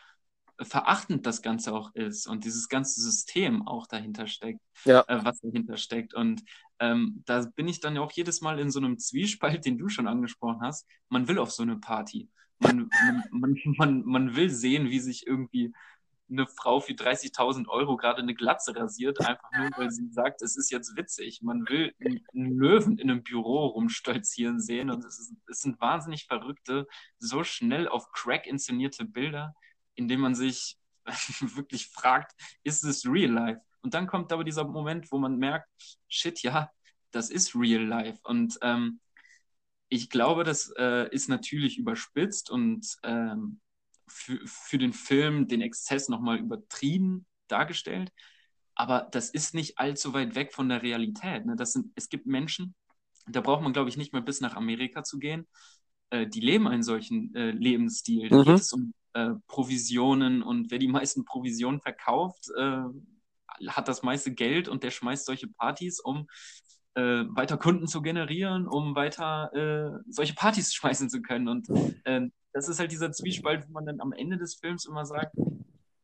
verachtend 0.59 1.25
das 1.25 1.41
Ganze 1.41 1.73
auch 1.73 1.93
ist 1.95 2.27
und 2.27 2.45
dieses 2.45 2.69
ganze 2.69 3.01
System 3.01 3.67
auch 3.67 3.87
dahinter 3.87 4.27
steckt, 4.27 4.59
ja. 4.85 5.03
äh, 5.07 5.23
was 5.23 5.39
dahinter 5.41 5.77
steckt. 5.77 6.13
Und 6.13 6.43
ähm, 6.79 7.23
da 7.25 7.41
bin 7.55 7.67
ich 7.67 7.79
dann 7.79 7.97
auch 7.97 8.11
jedes 8.11 8.41
Mal 8.41 8.59
in 8.59 8.69
so 8.69 8.79
einem 8.79 8.97
Zwiespalt, 8.99 9.65
den 9.65 9.77
du 9.77 9.89
schon 9.89 10.07
angesprochen 10.07 10.61
hast. 10.61 10.87
Man 11.09 11.27
will 11.27 11.39
auf 11.39 11.51
so 11.51 11.63
eine 11.63 11.77
Party. 11.77 12.29
Man, 12.59 12.89
man, 13.31 13.55
man, 13.77 14.05
man 14.05 14.35
will 14.35 14.49
sehen, 14.49 14.89
wie 14.89 14.99
sich 14.99 15.25
irgendwie 15.25 15.73
eine 16.31 16.47
Frau 16.47 16.79
für 16.79 16.93
30.000 16.93 17.67
Euro 17.67 17.97
gerade 17.97 18.21
eine 18.21 18.33
Glatze 18.33 18.75
rasiert, 18.75 19.19
einfach 19.19 19.49
nur, 19.55 19.69
weil 19.75 19.91
sie 19.91 20.07
sagt, 20.11 20.41
es 20.41 20.55
ist 20.55 20.71
jetzt 20.71 20.95
witzig. 20.95 21.41
Man 21.41 21.67
will 21.67 21.93
einen 21.99 22.57
Löwen 22.57 22.97
in 22.97 23.11
einem 23.11 23.23
Büro 23.23 23.67
rumstolzieren 23.67 24.59
sehen 24.59 24.89
und 24.89 25.03
es, 25.05 25.19
ist, 25.19 25.33
es 25.47 25.61
sind 25.61 25.79
wahnsinnig 25.81 26.25
verrückte, 26.25 26.87
so 27.19 27.43
schnell 27.43 27.87
auf 27.87 28.11
Crack 28.11 28.47
inszenierte 28.47 29.05
Bilder, 29.05 29.53
in 29.95 30.07
denen 30.07 30.21
man 30.21 30.35
sich 30.35 30.77
wirklich 31.55 31.87
fragt, 31.87 32.33
ist 32.63 32.83
es 32.83 33.05
real 33.05 33.31
life? 33.31 33.61
Und 33.81 33.93
dann 33.93 34.07
kommt 34.07 34.31
aber 34.31 34.43
dieser 34.43 34.63
Moment, 34.63 35.11
wo 35.11 35.17
man 35.17 35.37
merkt, 35.37 35.67
shit, 36.07 36.41
ja, 36.43 36.69
das 37.11 37.29
ist 37.29 37.55
real 37.55 37.83
life. 37.83 38.19
Und 38.23 38.57
ähm, 38.61 38.99
ich 39.89 40.09
glaube, 40.09 40.43
das 40.43 40.71
äh, 40.77 41.09
ist 41.13 41.27
natürlich 41.27 41.77
überspitzt 41.77 42.49
und 42.49 42.97
ähm, 43.03 43.59
für, 44.11 44.39
für 44.45 44.77
den 44.77 44.93
Film 44.93 45.47
den 45.47 45.61
Exzess 45.61 46.09
nochmal 46.09 46.37
übertrieben 46.37 47.25
dargestellt. 47.47 48.11
Aber 48.75 49.07
das 49.11 49.29
ist 49.29 49.53
nicht 49.53 49.77
allzu 49.79 50.13
weit 50.13 50.35
weg 50.35 50.53
von 50.53 50.69
der 50.69 50.81
Realität. 50.81 51.45
Ne? 51.45 51.55
Das 51.55 51.73
sind, 51.73 51.91
es 51.95 52.09
gibt 52.09 52.25
Menschen, 52.25 52.75
da 53.27 53.41
braucht 53.41 53.61
man, 53.61 53.73
glaube 53.73 53.89
ich, 53.89 53.97
nicht 53.97 54.13
mehr 54.13 54.21
bis 54.21 54.41
nach 54.41 54.55
Amerika 54.55 55.03
zu 55.03 55.19
gehen. 55.19 55.47
Äh, 56.09 56.27
die 56.27 56.39
leben 56.39 56.67
einen 56.67 56.83
solchen 56.83 57.33
äh, 57.35 57.51
Lebensstil. 57.51 58.29
Da 58.29 58.37
mhm. 58.37 58.43
geht 58.43 58.55
es 58.55 58.73
um 58.73 58.93
äh, 59.13 59.31
Provisionen 59.47 60.41
und 60.41 60.71
wer 60.71 60.79
die 60.79 60.87
meisten 60.87 61.25
Provisionen 61.25 61.81
verkauft, 61.81 62.49
äh, 62.57 62.83
hat 63.67 63.87
das 63.87 64.03
meiste 64.03 64.33
Geld 64.33 64.67
und 64.67 64.83
der 64.83 64.91
schmeißt 64.91 65.25
solche 65.25 65.47
Partys, 65.47 65.99
um 65.99 66.27
äh, 66.95 67.25
weiter 67.29 67.57
Kunden 67.57 67.87
zu 67.87 68.01
generieren, 68.01 68.67
um 68.67 68.95
weiter 68.95 69.53
äh, 69.53 69.99
solche 70.09 70.33
Partys 70.33 70.73
schmeißen 70.73 71.09
zu 71.09 71.21
können. 71.21 71.47
Und 71.47 71.67
ähm, 72.05 72.31
das 72.53 72.67
ist 72.67 72.79
halt 72.79 72.91
dieser 72.91 73.11
Zwiespalt, 73.11 73.67
wo 73.67 73.73
man 73.73 73.85
dann 73.85 74.01
am 74.01 74.13
Ende 74.13 74.37
des 74.37 74.55
Films 74.55 74.85
immer 74.85 75.05
sagt, 75.05 75.35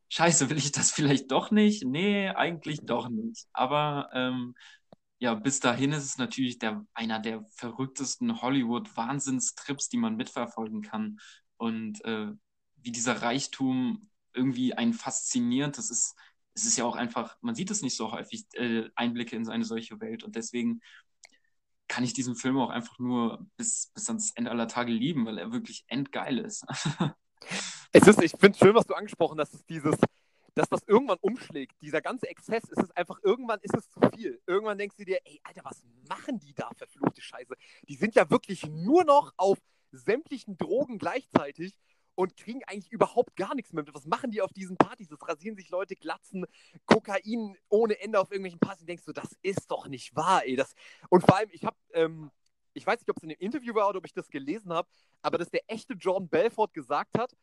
scheiße, 0.10 0.50
will 0.50 0.58
ich 0.58 0.72
das 0.72 0.92
vielleicht 0.92 1.32
doch 1.32 1.52
nicht? 1.52 1.84
Nee, 1.86 2.30
eigentlich 2.30 2.82
doch 2.86 3.10
nicht. 3.10 3.48
Aber 3.54 4.10
ähm, 4.14 4.56
ja, 5.20 5.34
bis 5.34 5.60
dahin 5.60 5.92
ist 5.94 6.06
es 6.06 6.18
natürlich 6.18 6.60
der, 6.60 6.86
einer 6.94 7.20
der 7.20 7.44
verrücktesten 7.56 8.42
Hollywood-Wahnsinnstrips, 8.42 9.90
die 9.90 9.98
man 9.98 10.16
mitverfolgen 10.16 10.82
kann. 10.82 11.20
Und 11.58 12.04
äh, 12.06 12.28
wie 12.76 12.92
dieser 12.92 13.22
Reichtum 13.22 14.10
irgendwie 14.34 14.74
einen 14.74 14.94
fasziniert, 14.94 15.78
das 15.78 15.90
ist, 15.90 16.16
es 16.54 16.66
ist 16.66 16.78
ja 16.78 16.86
auch 16.86 16.96
einfach, 16.96 17.36
man 17.42 17.56
sieht 17.56 17.72
es 17.72 17.82
nicht 17.82 17.98
so 17.98 18.12
häufig, 18.12 18.46
äh, 18.54 18.90
Einblicke 18.96 19.36
in 19.36 19.50
eine 19.50 19.66
solche 19.66 20.00
Welt. 20.00 20.24
Und 20.24 20.36
deswegen 20.36 20.82
kann 21.88 22.04
ich 22.04 22.14
diesen 22.14 22.36
Film 22.36 22.58
auch 22.58 22.70
einfach 22.70 23.00
nur 23.00 23.46
bis, 23.58 23.92
bis 23.94 24.08
ans 24.10 24.32
Ende 24.36 24.52
aller 24.52 24.68
Tage 24.68 24.92
lieben, 24.92 25.26
weil 25.26 25.38
er 25.38 25.52
wirklich 25.52 25.86
endgeil 25.88 26.40
ist. 26.40 26.66
es 27.92 28.08
ist, 28.08 28.22
ich 28.22 28.32
finde 28.32 28.52
es 28.52 28.60
schön, 28.60 28.76
was 28.76 28.86
du 28.86 28.94
angesprochen 28.94 29.40
hast, 29.40 29.54
dass 29.54 29.66
dieses, 29.66 29.96
dass 30.54 30.70
das 30.70 30.82
irgendwann 30.88 31.20
umschlägt. 31.22 31.76
Dieser 31.82 32.02
ganze 32.02 32.28
Exzess 32.28 32.64
ist 32.66 32.84
es 32.84 32.92
einfach, 32.92 33.20
irgendwann 33.24 33.60
ist 33.62 33.76
es 33.76 33.90
zu 33.90 34.00
viel. 34.16 34.42
Irgendwann 34.46 34.78
denkst 34.78 34.98
du 34.98 35.06
dir, 35.06 35.20
ey, 35.24 35.40
Alter, 35.44 35.62
was 35.64 35.84
machen 36.10 36.40
die 36.40 36.54
da, 36.54 36.70
verfluchte 36.76 37.22
Scheiße? 37.22 37.56
Die 37.88 37.96
sind 37.96 38.16
ja 38.16 38.30
wirklich 38.30 38.66
nur 38.68 39.04
noch 39.04 39.34
auf 39.38 39.58
sämtlichen 39.92 40.58
Drogen 40.58 40.98
gleichzeitig 40.98 41.78
und 42.18 42.36
kriegen 42.36 42.64
eigentlich 42.66 42.92
überhaupt 42.92 43.36
gar 43.36 43.54
nichts 43.54 43.72
mehr 43.72 43.84
mit. 43.84 43.94
Was 43.94 44.08
machen 44.08 44.32
die 44.32 44.42
auf 44.42 44.52
diesen 44.52 44.76
Partys? 44.76 45.08
Das 45.08 45.22
rasieren 45.28 45.56
sich 45.56 45.70
Leute, 45.70 45.96
glatzen, 45.96 46.48
Kokain 46.88 47.56
ohne 47.70 48.02
Ende 48.02 48.20
auf 48.20 48.32
irgendwelchen 48.32 48.60
Partys. 48.60 48.82
Und 48.82 48.90
denkst 48.90 49.06
du, 49.06 49.14
das 49.14 49.38
ist 49.44 49.70
doch 49.70 49.88
nicht 49.88 50.16
wahr, 50.16 50.44
ey. 50.44 50.56
Das... 50.56 50.74
Und 51.10 51.22
vor 51.22 51.38
allem, 51.38 51.50
ich 51.52 51.64
habe, 51.64 51.78
ähm, 51.94 52.32
ich 52.74 52.88
weiß 52.88 53.00
nicht, 53.00 53.10
ob 53.12 53.18
es 53.18 53.24
in 53.24 53.30
dem 53.30 53.40
Interview 53.40 53.76
war 53.76 53.88
oder 53.88 54.00
ob 54.00 54.06
ich 54.06 54.14
das 54.14 54.30
gelesen 54.30 54.74
habe, 54.74 54.90
aber 55.22 55.38
dass 55.38 55.52
der 55.52 55.62
echte 55.68 55.94
John 55.94 56.28
Belfort 56.28 56.74
gesagt 56.74 57.20
hat, 57.20 57.38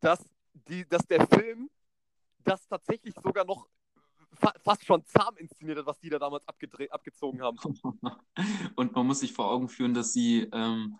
dass, 0.00 0.28
die, 0.54 0.84
dass 0.88 1.06
der 1.06 1.28
Film 1.28 1.70
das 2.38 2.66
tatsächlich 2.66 3.14
sogar 3.22 3.44
noch 3.44 3.68
fa 4.32 4.52
fast 4.64 4.84
schon 4.84 5.04
zahm 5.04 5.36
inszeniert 5.36 5.78
hat, 5.78 5.86
was 5.86 6.00
die 6.00 6.10
da 6.10 6.18
damals 6.18 6.44
abgezogen 6.48 7.42
haben. 7.42 7.58
Und 8.74 8.92
man 8.92 9.06
muss 9.06 9.20
sich 9.20 9.32
vor 9.32 9.52
Augen 9.52 9.68
führen, 9.68 9.94
dass 9.94 10.12
sie 10.12 10.48
ähm, 10.52 10.98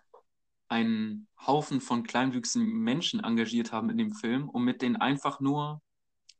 einen 0.71 1.27
Haufen 1.45 1.81
von 1.81 2.03
kleinwüchsigen 2.03 2.79
Menschen 2.79 3.23
engagiert 3.23 3.71
haben 3.71 3.89
in 3.89 3.97
dem 3.97 4.13
Film, 4.13 4.49
um 4.49 4.63
mit 4.63 4.81
denen 4.81 4.95
einfach 4.95 5.39
nur 5.39 5.81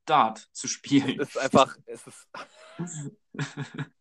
Dart 0.05 0.49
zu 0.53 0.67
spielen. 0.67 1.19
Es 1.19 1.29
ist 1.29 1.37
einfach, 1.37 1.77
es 1.85 2.07
ist. 2.07 2.27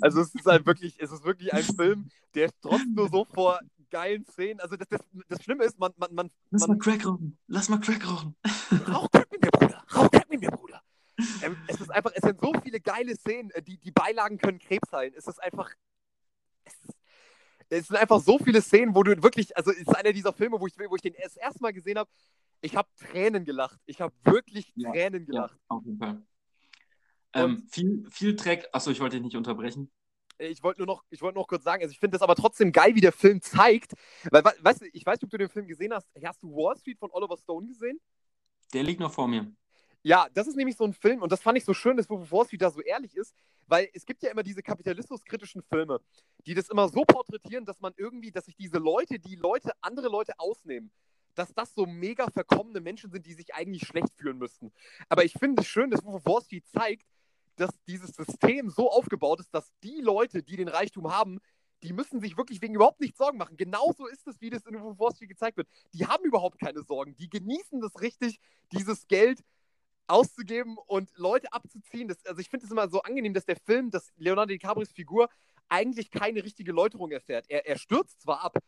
also 0.00 0.20
es 0.20 0.34
ist 0.34 0.46
halt 0.46 0.64
wirklich, 0.64 0.98
es 1.00 1.10
ist 1.10 1.24
wirklich 1.24 1.52
ein 1.52 1.64
Film, 1.64 2.08
der 2.34 2.50
trotzdem 2.60 2.94
nur 2.94 3.08
so 3.08 3.24
vor 3.24 3.58
geilen 3.90 4.24
Szenen. 4.26 4.60
Also 4.60 4.76
das, 4.76 4.88
das, 4.88 5.00
das 5.28 5.42
Schlimme 5.42 5.64
ist, 5.64 5.78
man, 5.78 5.92
man, 5.96 6.14
man. 6.14 6.30
Lass 6.50 6.68
man, 6.68 6.78
mal 6.78 6.78
Crack 6.78 7.04
rauchen. 7.04 7.38
Lass 7.48 7.68
mal 7.68 7.80
Crack 7.80 8.08
rauchen. 8.08 8.36
Rauch 8.88 9.10
Crack 9.10 9.30
mit 9.32 9.42
mir, 9.42 9.50
Bruder. 9.50 9.84
Rauch 9.94 10.10
Crack 10.10 10.30
mit 10.30 10.40
mir, 10.40 10.50
Bruder. 10.50 10.82
Ähm, 11.42 11.56
es 11.66 11.80
ist 11.80 11.90
einfach, 11.90 12.12
es 12.14 12.22
sind 12.22 12.40
so 12.40 12.52
viele 12.62 12.80
geile 12.80 13.16
Szenen, 13.16 13.50
äh, 13.50 13.60
die, 13.60 13.76
die 13.78 13.90
Beilagen 13.90 14.38
können 14.38 14.60
Krebs 14.60 14.92
heilen. 14.92 15.12
Es 15.16 15.26
ist 15.26 15.42
einfach. 15.42 15.68
Es 16.64 16.74
ist, 16.74 16.99
es 17.70 17.86
sind 17.86 17.96
einfach 17.96 18.20
so 18.20 18.38
viele 18.38 18.60
Szenen, 18.60 18.94
wo 18.94 19.02
du 19.02 19.22
wirklich, 19.22 19.56
also 19.56 19.70
es 19.70 19.78
ist 19.78 19.88
einer 19.88 20.12
dieser 20.12 20.32
Filme, 20.32 20.60
wo 20.60 20.66
ich, 20.66 20.74
wo 20.76 20.96
ich 20.96 21.02
den 21.02 21.14
das 21.22 21.36
erste 21.36 21.62
Mal 21.62 21.72
gesehen 21.72 21.98
habe, 21.98 22.10
ich 22.60 22.76
habe 22.76 22.88
Tränen 22.96 23.44
gelacht. 23.44 23.80
Ich 23.86 24.00
habe 24.00 24.12
wirklich 24.24 24.72
ja, 24.74 24.90
Tränen 24.90 25.24
gelacht. 25.24 25.54
Ja, 25.54 25.76
auf 25.76 25.84
jeden 25.84 25.98
Fall. 25.98 26.22
Ähm, 27.32 27.66
viel, 27.70 28.04
viel 28.10 28.34
Dreck, 28.34 28.68
achso, 28.72 28.90
ich 28.90 29.00
wollte 29.00 29.16
dich 29.16 29.24
nicht 29.24 29.36
unterbrechen. 29.36 29.90
Ich 30.38 30.62
wollte 30.62 30.80
nur 30.80 30.86
noch, 30.86 31.04
ich 31.10 31.22
wollte 31.22 31.38
noch 31.38 31.46
kurz 31.46 31.64
sagen, 31.64 31.82
also 31.82 31.92
ich 31.92 32.00
finde 32.00 32.16
das 32.16 32.22
aber 32.22 32.34
trotzdem 32.34 32.72
geil, 32.72 32.94
wie 32.94 33.00
der 33.00 33.12
Film 33.12 33.40
zeigt, 33.40 33.92
weil, 34.30 34.42
weißt 34.42 34.80
du, 34.80 34.86
ich 34.92 35.06
weiß 35.06 35.20
nicht, 35.20 35.24
ob 35.24 35.30
du 35.30 35.38
den 35.38 35.48
Film 35.48 35.66
gesehen 35.66 35.92
hast. 35.92 36.08
Hast 36.24 36.42
du 36.42 36.50
Wall 36.50 36.76
Street 36.76 36.98
von 36.98 37.10
Oliver 37.12 37.36
Stone 37.36 37.68
gesehen? 37.68 38.00
Der 38.72 38.82
liegt 38.82 39.00
noch 39.00 39.12
vor 39.12 39.28
mir. 39.28 39.52
Ja, 40.02 40.28
das 40.32 40.46
ist 40.46 40.56
nämlich 40.56 40.76
so 40.76 40.84
ein 40.84 40.94
Film 40.94 41.22
und 41.22 41.30
das 41.30 41.42
fand 41.42 41.58
ich 41.58 41.64
so 41.64 41.74
schön, 41.74 41.96
dass 41.96 42.08
Wall 42.08 42.46
Street 42.46 42.62
da 42.62 42.70
so 42.70 42.80
ehrlich 42.80 43.14
ist, 43.14 43.34
weil 43.70 43.88
es 43.94 44.04
gibt 44.04 44.22
ja 44.22 44.30
immer 44.30 44.42
diese 44.42 44.62
kapitalismuskritischen 44.62 45.62
Filme, 45.62 46.00
die 46.44 46.54
das 46.54 46.68
immer 46.68 46.88
so 46.88 47.04
porträtieren, 47.04 47.64
dass 47.64 47.80
man 47.80 47.94
irgendwie, 47.96 48.32
dass 48.32 48.46
sich 48.46 48.56
diese 48.56 48.78
Leute, 48.78 49.20
die 49.20 49.36
Leute, 49.36 49.70
andere 49.80 50.08
Leute 50.08 50.32
ausnehmen, 50.38 50.90
dass 51.36 51.54
das 51.54 51.72
so 51.74 51.86
mega 51.86 52.28
verkommene 52.30 52.80
Menschen 52.80 53.12
sind, 53.12 53.26
die 53.26 53.32
sich 53.32 53.54
eigentlich 53.54 53.86
schlecht 53.86 54.12
fühlen 54.16 54.38
müssten. 54.38 54.72
Aber 55.08 55.24
ich 55.24 55.34
finde 55.34 55.62
es 55.62 55.68
schön, 55.68 55.90
dass 55.90 56.04
Wall 56.04 56.42
Street 56.42 56.66
zeigt, 56.66 57.06
dass 57.54 57.70
dieses 57.86 58.10
System 58.10 58.70
so 58.70 58.90
aufgebaut 58.90 59.38
ist, 59.38 59.54
dass 59.54 59.70
die 59.84 60.00
Leute, 60.00 60.42
die 60.42 60.56
den 60.56 60.68
Reichtum 60.68 61.12
haben, 61.12 61.38
die 61.84 61.92
müssen 61.92 62.20
sich 62.20 62.36
wirklich 62.36 62.60
wegen 62.60 62.74
überhaupt 62.74 63.00
nichts 63.00 63.18
Sorgen 63.18 63.38
machen. 63.38 63.56
Genauso 63.56 64.06
ist 64.06 64.26
es, 64.26 64.40
wie 64.40 64.50
das 64.50 64.66
in 64.66 64.74
Wall 64.74 65.14
Street 65.14 65.28
gezeigt 65.28 65.56
wird. 65.56 65.68
Die 65.94 66.06
haben 66.06 66.24
überhaupt 66.24 66.58
keine 66.58 66.82
Sorgen. 66.82 67.14
Die 67.16 67.30
genießen 67.30 67.80
das 67.80 68.00
richtig, 68.00 68.40
dieses 68.72 69.06
Geld 69.06 69.44
auszugeben 70.10 70.76
und 70.86 71.10
Leute 71.16 71.52
abzuziehen. 71.52 72.08
Das, 72.08 72.24
also 72.26 72.40
ich 72.40 72.48
finde 72.48 72.66
es 72.66 72.72
immer 72.72 72.88
so 72.88 73.02
angenehm, 73.02 73.34
dass 73.34 73.44
der 73.44 73.56
Film, 73.56 73.90
dass 73.90 74.12
Leonardo 74.16 74.52
DiCaprios 74.52 74.92
Figur 74.92 75.28
eigentlich 75.68 76.10
keine 76.10 76.42
richtige 76.44 76.72
Läuterung 76.72 77.10
erfährt. 77.12 77.46
Er, 77.48 77.66
er 77.66 77.78
stürzt 77.78 78.22
zwar 78.22 78.42
ab, 78.42 78.58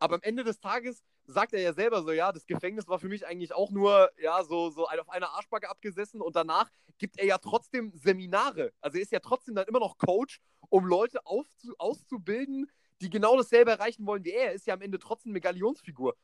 aber 0.00 0.16
am 0.16 0.22
Ende 0.22 0.44
des 0.44 0.60
Tages 0.60 1.02
sagt 1.26 1.52
er 1.52 1.60
ja 1.60 1.72
selber 1.72 2.02
so, 2.02 2.12
ja, 2.12 2.32
das 2.32 2.46
Gefängnis 2.46 2.88
war 2.88 2.98
für 2.98 3.08
mich 3.08 3.26
eigentlich 3.26 3.52
auch 3.52 3.70
nur, 3.70 4.10
ja, 4.18 4.42
so, 4.44 4.70
so 4.70 4.86
auf 4.86 5.08
einer 5.08 5.30
Arschbacke 5.30 5.68
abgesessen 5.68 6.20
und 6.20 6.36
danach 6.36 6.70
gibt 6.98 7.18
er 7.18 7.26
ja 7.26 7.38
trotzdem 7.38 7.92
Seminare. 7.94 8.72
Also 8.80 8.98
er 8.98 9.02
ist 9.02 9.12
ja 9.12 9.20
trotzdem 9.20 9.54
dann 9.54 9.66
immer 9.66 9.80
noch 9.80 9.98
Coach, 9.98 10.40
um 10.68 10.84
Leute 10.84 11.24
aufzu 11.26 11.74
auszubilden, 11.78 12.70
die 13.00 13.10
genau 13.10 13.36
dasselbe 13.36 13.70
erreichen 13.70 14.06
wollen 14.06 14.24
wie 14.24 14.32
er. 14.32 14.46
Er 14.46 14.52
ist 14.54 14.66
ja 14.66 14.74
am 14.74 14.80
Ende 14.80 14.98
trotzdem 14.98 15.32
eine 15.32 15.40
Galionsfigur. 15.40 16.16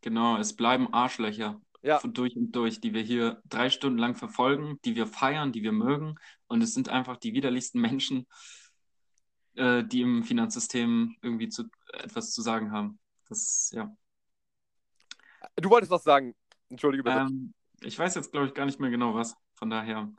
Genau, 0.00 0.38
es 0.38 0.54
bleiben 0.54 0.92
Arschlöcher 0.92 1.60
ja. 1.84 2.00
durch 2.02 2.34
und 2.34 2.52
durch, 2.52 2.80
die 2.80 2.94
wir 2.94 3.02
hier 3.02 3.42
drei 3.44 3.68
Stunden 3.68 3.98
lang 3.98 4.16
verfolgen, 4.16 4.80
die 4.84 4.96
wir 4.96 5.06
feiern, 5.06 5.52
die 5.52 5.62
wir 5.62 5.72
mögen. 5.72 6.14
Und 6.46 6.62
es 6.62 6.72
sind 6.72 6.88
einfach 6.88 7.18
die 7.18 7.34
widerlichsten 7.34 7.80
Menschen, 7.80 8.26
äh, 9.54 9.84
die 9.84 10.00
im 10.00 10.24
Finanzsystem 10.24 11.16
irgendwie 11.20 11.50
zu, 11.50 11.64
etwas 11.92 12.32
zu 12.32 12.40
sagen 12.40 12.72
haben. 12.72 12.98
Das, 13.28 13.70
ja. 13.74 13.94
Du 15.56 15.68
wolltest 15.68 15.92
was 15.92 16.04
sagen. 16.04 16.34
Entschuldige 16.70 17.04
bitte. 17.04 17.18
Ähm, 17.18 17.52
ich 17.82 17.98
weiß 17.98 18.14
jetzt, 18.14 18.32
glaube 18.32 18.46
ich, 18.46 18.54
gar 18.54 18.64
nicht 18.64 18.80
mehr 18.80 18.90
genau 18.90 19.14
was. 19.14 19.36
Von 19.52 19.68
daher. 19.68 20.10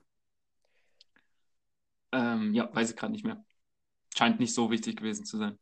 Ähm, 2.11 2.53
ja, 2.53 2.73
weiß 2.73 2.91
ich 2.91 2.95
gerade 2.95 3.11
nicht 3.11 3.25
mehr. 3.25 3.43
Scheint 4.15 4.39
nicht 4.39 4.53
so 4.53 4.69
wichtig 4.69 4.97
gewesen 4.97 5.25
zu 5.25 5.37
sein. 5.37 5.57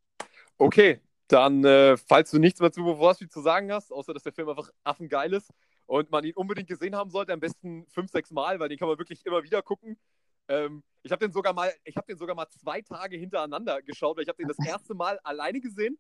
Okay, 0.58 1.00
dann, 1.30 1.64
äh, 1.64 1.96
falls 1.96 2.30
du 2.30 2.40
nichts 2.40 2.60
mehr 2.60 2.74
zu 2.74 2.84
Wars 2.84 3.18
zu 3.18 3.42
sagen 3.42 3.72
hast, 3.72 3.92
außer 3.92 4.14
dass 4.14 4.24
der 4.24 4.34
Film 4.34 4.50
einfach 4.50 4.70
affengeil 4.84 5.34
ist 5.34 5.50
und 5.86 6.12
man 6.12 6.24
ihn 6.24 6.36
unbedingt 6.36 6.68
gesehen 6.68 6.96
haben 6.96 7.10
sollte, 7.10 7.34
am 7.34 7.40
besten 7.40 7.86
fünf, 7.88 8.12
sechs 8.12 8.32
Mal, 8.32 8.60
weil 8.60 8.70
den 8.70 8.78
kann 8.78 8.88
man 8.88 8.98
wirklich 8.98 9.26
immer 9.26 9.44
wieder 9.44 9.62
gucken. 9.62 9.98
Ähm, 10.48 10.84
ich 11.04 11.12
habe 11.12 11.26
den 11.26 11.32
sogar 11.32 11.54
mal, 11.54 11.72
ich 11.84 11.96
habe 11.98 12.08
den 12.08 12.18
sogar 12.18 12.36
mal 12.36 12.48
zwei 12.50 12.82
Tage 12.82 13.18
hintereinander 13.18 13.82
geschaut, 13.82 14.18
weil 14.18 14.24
ich 14.24 14.30
habe 14.30 14.38
den 14.38 14.48
das 14.48 14.58
erste 14.68 14.94
Mal 14.94 15.20
alleine 15.24 15.60
gesehen. 15.60 15.98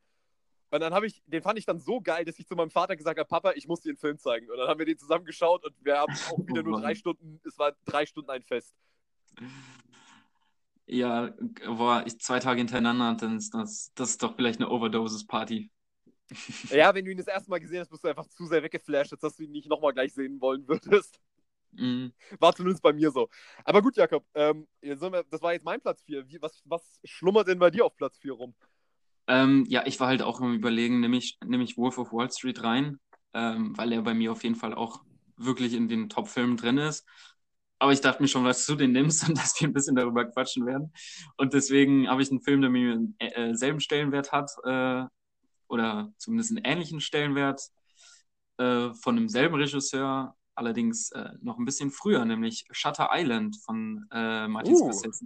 Und 0.71 0.79
dann 0.79 0.93
habe 0.93 1.05
ich, 1.05 1.21
den 1.27 1.43
fand 1.43 1.59
ich 1.59 1.65
dann 1.65 1.79
so 1.79 2.01
geil, 2.01 2.25
dass 2.25 2.39
ich 2.39 2.47
zu 2.47 2.55
meinem 2.55 2.71
Vater 2.71 2.95
gesagt 2.95 3.19
habe, 3.19 3.27
Papa, 3.27 3.51
ich 3.51 3.67
muss 3.67 3.81
dir 3.81 3.93
den 3.93 3.97
Film 3.97 4.17
zeigen. 4.17 4.49
Und 4.49 4.57
dann 4.57 4.67
haben 4.67 4.79
wir 4.79 4.88
den 4.88 4.97
zusammen 4.97 5.23
geschaut 5.23 5.63
und 5.65 5.75
wir 5.81 5.99
haben 5.99 6.13
auch 6.31 6.39
wieder 6.47 6.63
nur 6.63 6.81
drei 6.81 6.95
Stunden, 6.95 7.39
es 7.45 7.57
war 7.59 7.73
drei 7.86 8.07
Stunden 8.07 8.31
ein 8.31 8.41
Fest. 8.41 8.73
Ja, 10.88 11.31
boah, 11.65 12.03
ich 12.05 12.19
zwei 12.19 12.39
Tage 12.39 12.57
hintereinander, 12.57 13.15
dann 13.15 13.38
ist 13.38 13.53
das, 13.53 13.91
das 13.93 14.11
ist 14.11 14.23
doch 14.23 14.36
vielleicht 14.36 14.59
eine 14.59 14.69
Overdoses-Party. 14.69 15.69
Ja, 16.69 16.93
wenn 16.93 17.05
du 17.05 17.11
ihn 17.11 17.17
das 17.17 17.27
erste 17.27 17.49
Mal 17.49 17.59
gesehen 17.59 17.81
hast, 17.81 17.89
bist 17.89 18.03
du 18.03 18.07
einfach 18.07 18.27
zu 18.27 18.45
sehr 18.45 18.63
weggeflasht, 18.63 19.11
als 19.11 19.21
dass 19.21 19.36
du 19.36 19.43
ihn 19.43 19.51
nicht 19.51 19.69
nochmal 19.69 19.93
gleich 19.93 20.13
sehen 20.13 20.39
wollen 20.41 20.67
würdest. 20.67 21.19
Mhm. 21.71 22.13
War 22.39 22.55
zumindest 22.55 22.84
bei 22.84 22.93
mir 22.93 23.11
so. 23.11 23.29
Aber 23.65 23.81
gut, 23.81 23.95
Jakob, 23.97 24.25
ähm, 24.36 24.67
das 24.81 25.41
war 25.41 25.53
jetzt 25.53 25.65
mein 25.65 25.81
Platz 25.81 26.03
4. 26.03 26.25
Was, 26.39 26.61
was 26.65 26.99
schlummert 27.03 27.47
denn 27.47 27.59
bei 27.59 27.71
dir 27.71 27.86
auf 27.86 27.95
Platz 27.95 28.17
4 28.19 28.34
rum? 28.34 28.53
Ähm, 29.27 29.65
ja, 29.67 29.86
ich 29.86 29.99
war 29.99 30.07
halt 30.07 30.21
auch 30.21 30.41
im 30.41 30.53
Überlegen, 30.53 30.99
nehme 30.99 31.17
ich, 31.17 31.38
nehm 31.45 31.61
ich 31.61 31.77
Wolf 31.77 31.97
of 31.97 32.11
Wall 32.11 32.29
Street 32.31 32.61
rein, 32.63 32.99
ähm, 33.34 33.75
weil 33.77 33.91
er 33.93 34.01
bei 34.01 34.13
mir 34.13 34.31
auf 34.31 34.43
jeden 34.43 34.55
Fall 34.55 34.73
auch 34.73 35.03
wirklich 35.38 35.73
in 35.73 35.88
den 35.88 36.09
Top-Filmen 36.09 36.57
drin 36.57 36.77
ist. 36.77 37.07
Aber 37.79 37.91
ich 37.91 38.01
dachte 38.01 38.21
mir 38.21 38.27
schon, 38.27 38.45
was 38.45 38.65
du 38.65 38.75
den 38.75 38.91
nimmst 38.91 39.27
und 39.27 39.38
dass 39.38 39.59
wir 39.59 39.67
ein 39.67 39.73
bisschen 39.73 39.95
darüber 39.95 40.25
quatschen 40.25 40.65
werden. 40.65 40.93
Und 41.38 41.53
deswegen 41.53 42.07
habe 42.07 42.21
ich 42.21 42.31
einen 42.31 42.41
Film, 42.41 42.61
der 42.61 42.69
mir 42.69 42.99
äh, 43.19 43.53
selben 43.55 43.79
Stellenwert 43.79 44.31
hat, 44.31 44.51
äh, 44.65 45.05
oder 45.74 46.13
zumindest 46.17 46.51
einen 46.51 46.63
ähnlichen 46.63 47.01
Stellenwert, 47.01 47.69
äh, 48.57 48.93
von 48.93 49.15
demselben 49.15 49.55
Regisseur, 49.55 50.38
allerdings 50.53 51.09
äh, 51.11 51.32
noch 51.41 51.57
ein 51.57 51.65
bisschen 51.65 51.89
früher, 51.89 52.24
nämlich 52.24 52.67
Shutter 52.71 53.09
Island 53.11 53.57
von 53.65 54.05
äh, 54.11 54.47
Martin 54.47 54.76
uh. 54.76 54.78
Scorsese. 54.78 55.26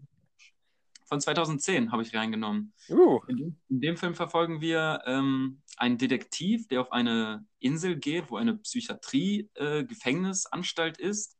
Von 1.06 1.22
2010 1.22 1.92
habe 1.92 2.04
ich 2.04 2.16
reingenommen. 2.16 2.72
Uh. 2.90 3.20
In, 3.28 3.38
dem, 3.38 3.60
in, 3.70 3.82
dem, 3.82 3.98
Film 3.98 4.16
verfolgen 4.16 4.62
wir 4.62 5.02
ähm, 5.06 5.62
einen 5.78 5.98
Detektiv, 5.98 6.70
der 6.70 6.80
auf 6.82 6.94
eine 6.94 7.46
Insel 7.60 7.98
geht, 7.98 8.32
wo 8.32 8.38
eine 8.38 8.56
Psychiatrie-Gefängnisanstalt 8.58 11.00
äh, 11.00 11.08
ist. 11.08 11.38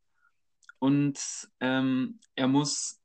Und 0.78 1.18
ähm, 1.60 2.20
er 2.34 2.48
muss 2.48 3.00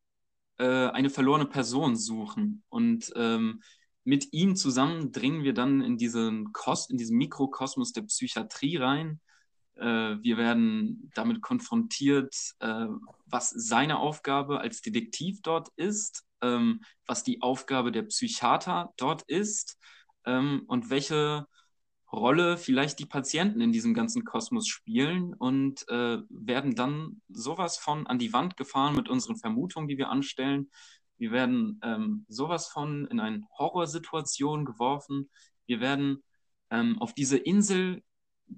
äh, 0.58 0.90
eine 0.90 1.10
verlorene 1.10 1.46
Person 1.46 1.96
suchen. 1.96 2.64
Und 2.70 3.14
ähm, 3.16 3.62
mit 4.04 4.34
ihm 4.34 4.56
zusammen 4.56 5.12
dringen 5.12 5.44
wir 5.44 5.54
dann 5.54 5.82
in 5.82 5.98
diesen, 5.98 6.52
Kos 6.54 6.90
in 6.90 6.98
diesen 6.98 7.18
Mikrokosmos 7.18 7.94
der 7.94 8.04
Psychiatrie 8.04 8.78
rein 8.78 9.22
äh, 9.76 10.18
wir 10.22 10.38
werden 10.38 11.12
damit 11.16 11.42
konfrontiert, 11.42 12.36
äh, 12.60 12.88
was 13.26 13.50
seine 13.50 14.00
Aufgabe 14.00 14.60
als 14.60 14.82
Detektiv 14.82 15.42
dort 15.42 15.70
ist, 15.76 16.26
ähm, 16.42 16.82
was 17.08 17.24
die 17.24 17.42
Aufgabe 17.42 17.92
der 17.92 18.04
Psychiater 18.04 18.94
dort 18.98 19.24
ist 19.24 19.78
ähm, 20.26 20.64
und 20.68 20.90
welche 20.90 21.48
Rolle 22.12 22.58
vielleicht 22.58 23.00
die 23.00 23.08
Patienten 23.08 23.62
in 23.62 23.72
diesem 23.72 23.96
ganzen 23.96 24.24
Kosmos 24.24 24.68
spielen 24.68 25.34
und 25.34 25.88
äh, 25.90 26.20
werden 26.30 26.76
dann 26.76 27.22
sowas 27.30 27.78
von 27.78 28.06
an 28.06 28.20
die 28.20 28.34
Wand 28.34 28.56
gefahren 28.56 28.96
mit 28.96 29.10
unseren 29.10 29.38
Vermutungen, 29.38 29.88
die 29.88 29.98
wir 29.98 30.10
anstellen. 30.10 30.70
Wir 31.24 31.32
werden 31.32 31.80
ähm, 31.84 32.26
sowas 32.28 32.68
von 32.68 33.08
in 33.08 33.22
eine 33.22 33.48
Horrorsituation 33.58 34.66
geworfen. 34.66 35.30
Wir 35.66 35.80
werden 35.80 36.22
ähm, 36.70 37.00
auf 37.00 37.14
diese 37.14 37.38
Insel 37.38 38.04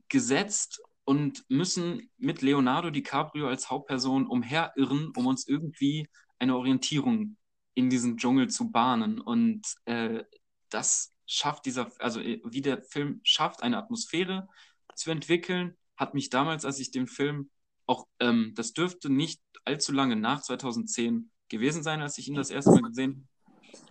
gesetzt 0.09 0.81
und 1.03 1.47
müssen 1.47 2.09
mit 2.17 2.41
Leonardo 2.41 2.89
DiCaprio 2.89 3.47
als 3.47 3.69
Hauptperson 3.69 4.25
umherirren, 4.25 5.11
um 5.15 5.27
uns 5.27 5.47
irgendwie 5.47 6.09
eine 6.39 6.57
Orientierung 6.57 7.37
in 7.75 7.91
diesem 7.91 8.17
Dschungel 8.17 8.49
zu 8.49 8.71
bahnen. 8.71 9.21
Und 9.21 9.61
äh, 9.85 10.23
das 10.69 11.13
schafft 11.27 11.67
dieser, 11.67 11.91
also 11.99 12.19
äh, 12.19 12.41
wie 12.45 12.61
der 12.61 12.81
Film 12.81 13.19
schafft, 13.21 13.61
eine 13.61 13.77
Atmosphäre 13.77 14.49
zu 14.95 15.11
entwickeln, 15.11 15.77
hat 15.97 16.15
mich 16.15 16.31
damals, 16.31 16.65
als 16.65 16.79
ich 16.79 16.89
den 16.89 17.05
Film 17.05 17.51
auch, 17.85 18.07
ähm, 18.19 18.53
das 18.55 18.73
dürfte 18.73 19.11
nicht 19.11 19.39
allzu 19.65 19.91
lange 19.91 20.15
nach 20.15 20.41
2010 20.41 21.29
gewesen 21.49 21.83
sein, 21.83 22.01
als 22.01 22.17
ich 22.17 22.27
ihn 22.27 22.35
das 22.35 22.49
erste 22.49 22.71
Mal 22.71 22.89
gesehen 22.89 23.27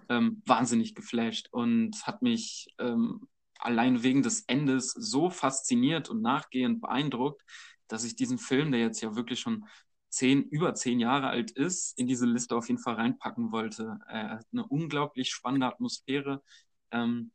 ähm, 0.08 0.42
wahnsinnig 0.46 0.94
geflasht 0.94 1.48
und 1.50 2.06
hat 2.06 2.22
mich 2.22 2.74
ähm, 2.78 3.28
allein 3.58 4.02
wegen 4.02 4.22
des 4.22 4.42
Endes 4.46 4.92
so 4.92 5.30
fasziniert 5.30 6.08
und 6.10 6.22
nachgehend 6.22 6.80
beeindruckt, 6.80 7.42
dass 7.88 8.04
ich 8.04 8.16
diesen 8.16 8.38
Film, 8.38 8.72
der 8.72 8.80
jetzt 8.80 9.00
ja 9.00 9.14
wirklich 9.16 9.40
schon 9.40 9.66
zehn, 10.08 10.42
über 10.44 10.74
zehn 10.74 11.00
Jahre 11.00 11.28
alt 11.28 11.50
ist, 11.50 11.98
in 11.98 12.06
diese 12.06 12.26
Liste 12.26 12.56
auf 12.56 12.68
jeden 12.68 12.80
Fall 12.80 12.94
reinpacken 12.94 13.52
wollte. 13.52 13.98
Er 14.08 14.30
hat 14.30 14.46
eine 14.52 14.66
unglaublich 14.66 15.30
spannende 15.30 15.66
Atmosphäre 15.66 16.42
ähm, 16.90 17.32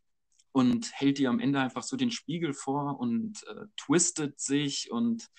und 0.52 0.92
hält 0.94 1.18
dir 1.18 1.30
am 1.30 1.40
Ende 1.40 1.60
einfach 1.60 1.84
so 1.84 1.98
den 1.98 2.12
Spiegel 2.12 2.54
vor 2.54 3.00
und 3.00 3.44
äh, 3.48 3.66
twistet 3.78 4.40
sich 4.40 4.92
und 4.92 5.30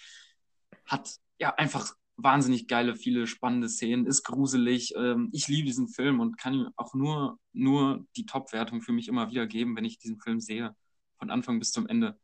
hat 0.84 1.16
ja 1.38 1.54
einfach 1.54 1.94
wahnsinnig 2.22 2.68
geile, 2.68 2.96
viele 2.96 3.26
spannende 3.26 3.68
Szenen, 3.68 4.06
ist 4.06 4.22
gruselig. 4.22 4.94
Ähm, 4.96 5.30
ich 5.32 5.48
liebe 5.48 5.66
diesen 5.66 5.88
Film 5.88 6.20
und 6.20 6.38
kann 6.38 6.54
ihm 6.54 6.68
auch 6.76 6.94
nur, 6.94 7.38
nur 7.52 8.06
die 8.16 8.26
Top-Wertung 8.26 8.82
für 8.82 8.92
mich 8.92 9.08
immer 9.08 9.30
wieder 9.30 9.46
geben, 9.46 9.76
wenn 9.76 9.84
ich 9.84 9.98
diesen 9.98 10.20
Film 10.20 10.40
sehe. 10.40 10.74
Von 11.18 11.30
Anfang 11.30 11.58
bis 11.58 11.72
zum 11.72 11.86
Ende. 11.86 12.18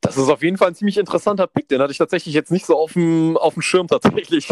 Das 0.00 0.16
ist 0.16 0.28
auf 0.28 0.42
jeden 0.42 0.56
Fall 0.56 0.68
ein 0.68 0.74
ziemlich 0.74 0.98
interessanter 0.98 1.46
Pick. 1.46 1.68
Den 1.68 1.80
hatte 1.80 1.92
ich 1.92 1.98
tatsächlich 1.98 2.34
jetzt 2.34 2.50
nicht 2.50 2.66
so 2.66 2.76
auf 2.76 2.94
dem, 2.94 3.36
auf 3.36 3.54
dem 3.54 3.62
Schirm 3.62 3.86
tatsächlich. 3.86 4.48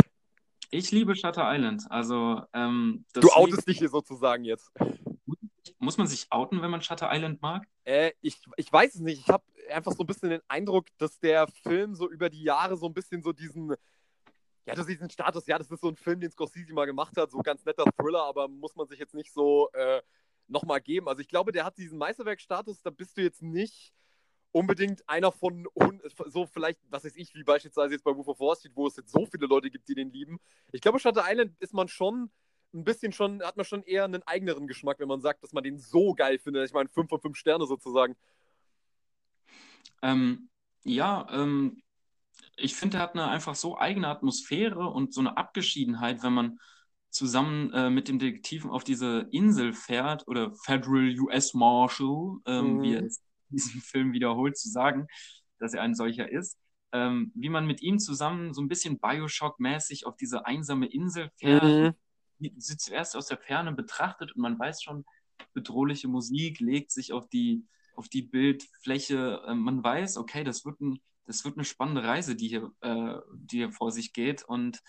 Ich 0.71 0.93
liebe 0.93 1.17
Shutter 1.17 1.53
Island. 1.53 1.85
Also, 1.91 2.43
ähm, 2.53 3.05
du 3.13 3.29
outest 3.31 3.67
dich 3.67 3.79
hier 3.79 3.89
sozusagen 3.89 4.45
jetzt. 4.45 4.71
Muss 5.79 5.99
man 5.99 6.07
sich 6.07 6.27
outen, 6.31 6.63
wenn 6.63 6.71
man 6.71 6.83
Shutter 6.83 7.11
Island 7.13 7.43
mag? 7.43 7.67
Äh, 7.85 8.13
ich, 8.21 8.41
ich 8.57 8.73
weiß 8.73 8.95
es 8.95 9.01
nicht. 9.01 9.21
Ich 9.21 9.29
habe 9.29 9.45
einfach 9.71 9.93
so 9.93 10.03
ein 10.03 10.07
bisschen 10.07 10.31
den 10.31 10.43
Eindruck, 10.49 10.87
dass 10.99 11.19
der 11.21 11.47
Film 11.49 11.95
so 11.95 12.09
über 12.09 12.31
die 12.31 12.43
Jahre 12.43 12.77
so 12.77 12.87
ein 12.87 12.95
bisschen 12.95 13.23
so 13.23 13.33
diesen, 13.33 13.75
ja, 14.67 14.75
das 14.75 14.87
diesen 14.87 15.11
Status, 15.11 15.47
ja, 15.47 15.59
das 15.59 15.71
ist 15.71 15.81
so 15.81 15.89
ein 15.89 15.97
Film, 15.97 16.21
den 16.21 16.31
Scorsese 16.31 16.73
mal 16.73 16.87
gemacht 16.87 17.17
hat, 17.17 17.31
so 17.31 17.39
ganz 17.39 17.65
netter 17.65 17.85
Thriller, 17.97 18.25
aber 18.25 18.49
muss 18.49 18.75
man 18.77 18.87
sich 18.87 18.99
jetzt 18.99 19.15
nicht 19.15 19.33
so 19.33 19.71
äh, 19.73 20.03
nochmal 20.49 20.81
geben. 20.81 21.09
Also 21.09 21.21
ich 21.21 21.29
glaube, 21.29 21.53
der 21.53 21.65
hat 21.65 21.79
diesen 21.79 21.99
Meisterwerkstatus, 21.99 22.83
da 22.83 22.91
bist 22.91 23.17
du 23.17 23.23
jetzt 23.23 23.43
nicht 23.43 23.93
unbedingt 24.53 25.09
einer 25.09 25.31
von 25.31 25.69
so 26.27 26.47
vielleicht, 26.47 26.81
was 26.91 27.05
weiß 27.05 27.15
ich, 27.17 27.35
wie 27.35 27.45
beispielsweise 27.45 27.95
jetzt 27.95 28.03
bei 28.03 28.15
Wolf 28.15 28.29
of 28.29 28.41
Wall 28.41 28.57
Street, 28.57 28.75
wo 28.75 28.87
es 28.87 28.97
jetzt 28.97 29.13
so 29.13 29.25
viele 29.27 29.47
Leute 29.47 29.71
gibt, 29.71 29.89
die 29.89 29.95
den 29.95 30.11
lieben. 30.11 30.41
Ich 30.73 30.81
glaube, 30.81 30.99
Shutter 30.99 31.25
Island 31.27 31.57
ist 31.61 31.73
man 31.73 31.87
schon 31.87 32.31
ein 32.73 32.85
bisschen 32.85 33.13
schon, 33.13 33.43
hat 33.43 33.57
man 33.57 33.67
schon 33.67 33.83
eher 33.83 34.05
einen 34.05 34.23
eigeneren 34.23 34.67
Geschmack, 34.67 35.01
wenn 35.01 35.09
man 35.09 35.21
sagt, 35.21 35.43
dass 35.43 35.53
man 35.53 35.65
den 35.65 35.79
so 35.79 36.15
geil 36.15 36.39
findet. 36.39 36.67
Ich 36.67 36.73
meine, 36.73 36.89
5 36.89 37.09
von 37.09 37.21
5 37.21 37.37
Sterne 37.37 37.67
sozusagen. 37.67 38.17
Ähm, 40.03 40.49
ja, 40.83 41.27
ähm, 41.31 41.83
ich 42.57 42.75
finde, 42.75 42.99
er 42.99 43.03
hat 43.03 43.15
eine 43.15 43.29
einfach 43.29 43.55
so 43.55 43.79
eigene 43.79 44.09
Atmosphäre 44.09 44.87
und 44.89 45.13
so 45.13 45.21
eine 45.21 45.37
Abgeschiedenheit, 45.37 46.23
wenn 46.23 46.33
man 46.33 46.59
zusammen 47.11 47.73
äh, 47.73 47.91
mit 47.91 48.09
dem 48.09 48.19
Detektiven 48.19 48.71
auf 48.71 48.85
diese 48.85 49.29
Insel 49.33 49.73
fährt 49.73 50.27
oder 50.29 50.55
Federal 50.55 51.19
US 51.21 51.55
Marshal, 51.55 52.39
ähm, 52.47 52.77
mhm. 52.77 52.83
wie 52.83 52.95
er 52.95 53.05
es 53.05 53.21
in 53.51 53.57
diesem 53.57 53.81
Film 53.81 54.13
wiederholt 54.13 54.57
zu 54.57 54.69
sagen, 54.69 55.09
dass 55.59 55.75
er 55.75 55.83
ein 55.83 55.95
solcher 55.95 56.31
ist. 56.31 56.57
Ähm, 56.93 57.31
wie 57.35 57.49
man 57.49 57.67
mit 57.67 57.83
ihm 57.83 58.01
zusammen 58.01 58.53
so 58.53 58.61
ein 58.61 58.69
bisschen 58.69 58.99
Bioshock-mäßig 58.99 60.07
auf 60.07 60.17
diese 60.17 60.47
einsame 60.47 60.87
Insel 60.87 61.31
fährt, 61.37 61.63
mhm. 61.63 61.95
Sie 62.57 62.77
zuerst 62.77 63.17
aus 63.17 63.27
der 63.27 63.39
Ferne 63.39 63.73
betrachtet 63.73 64.33
und 64.33 64.43
man 64.43 64.59
weiß 64.59 64.83
schon, 64.83 65.05
bedrohliche 65.53 66.09
Musik 66.09 66.61
legt 66.61 66.93
sich 66.93 67.13
auf 67.13 67.29
die, 67.29 67.67
auf 67.95 68.09
die 68.09 68.23
Bildfläche. 68.23 69.43
Äh, 69.47 69.55
man 69.55 69.83
weiß, 69.83 70.17
okay, 70.17 70.45
das 70.45 70.65
wird, 70.65 70.81
ein, 70.81 71.01
das 71.27 71.45
wird 71.45 71.57
eine 71.57 71.65
spannende 71.65 72.05
Reise, 72.05 72.37
die 72.37 72.49
hier, 72.49 72.73
äh, 72.81 73.17
die 73.35 73.59
hier 73.59 73.73
vor 73.73 73.93
sich 73.93 74.13
geht. 74.13 74.43
Und 74.45 74.83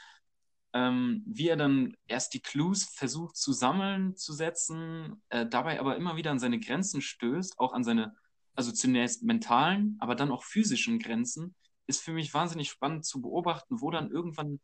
ähm, 0.73 1.23
wie 1.25 1.49
er 1.49 1.57
dann 1.57 1.95
erst 2.07 2.33
die 2.33 2.41
Clues 2.41 2.85
versucht 2.85 3.35
zu 3.35 3.51
sammeln, 3.53 4.15
zu 4.15 4.33
setzen, 4.33 5.21
äh, 5.29 5.45
dabei 5.45 5.79
aber 5.79 5.97
immer 5.97 6.15
wieder 6.15 6.31
an 6.31 6.39
seine 6.39 6.59
Grenzen 6.59 7.01
stößt, 7.01 7.59
auch 7.59 7.73
an 7.73 7.83
seine, 7.83 8.15
also 8.55 8.71
zunächst 8.71 9.23
mentalen, 9.23 9.97
aber 9.99 10.15
dann 10.15 10.31
auch 10.31 10.43
physischen 10.43 10.99
Grenzen, 10.99 11.55
ist 11.87 12.01
für 12.01 12.13
mich 12.13 12.33
wahnsinnig 12.33 12.69
spannend 12.69 13.05
zu 13.05 13.21
beobachten, 13.21 13.81
wo 13.81 13.91
dann 13.91 14.11
irgendwann 14.11 14.61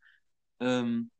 ähm, 0.60 1.12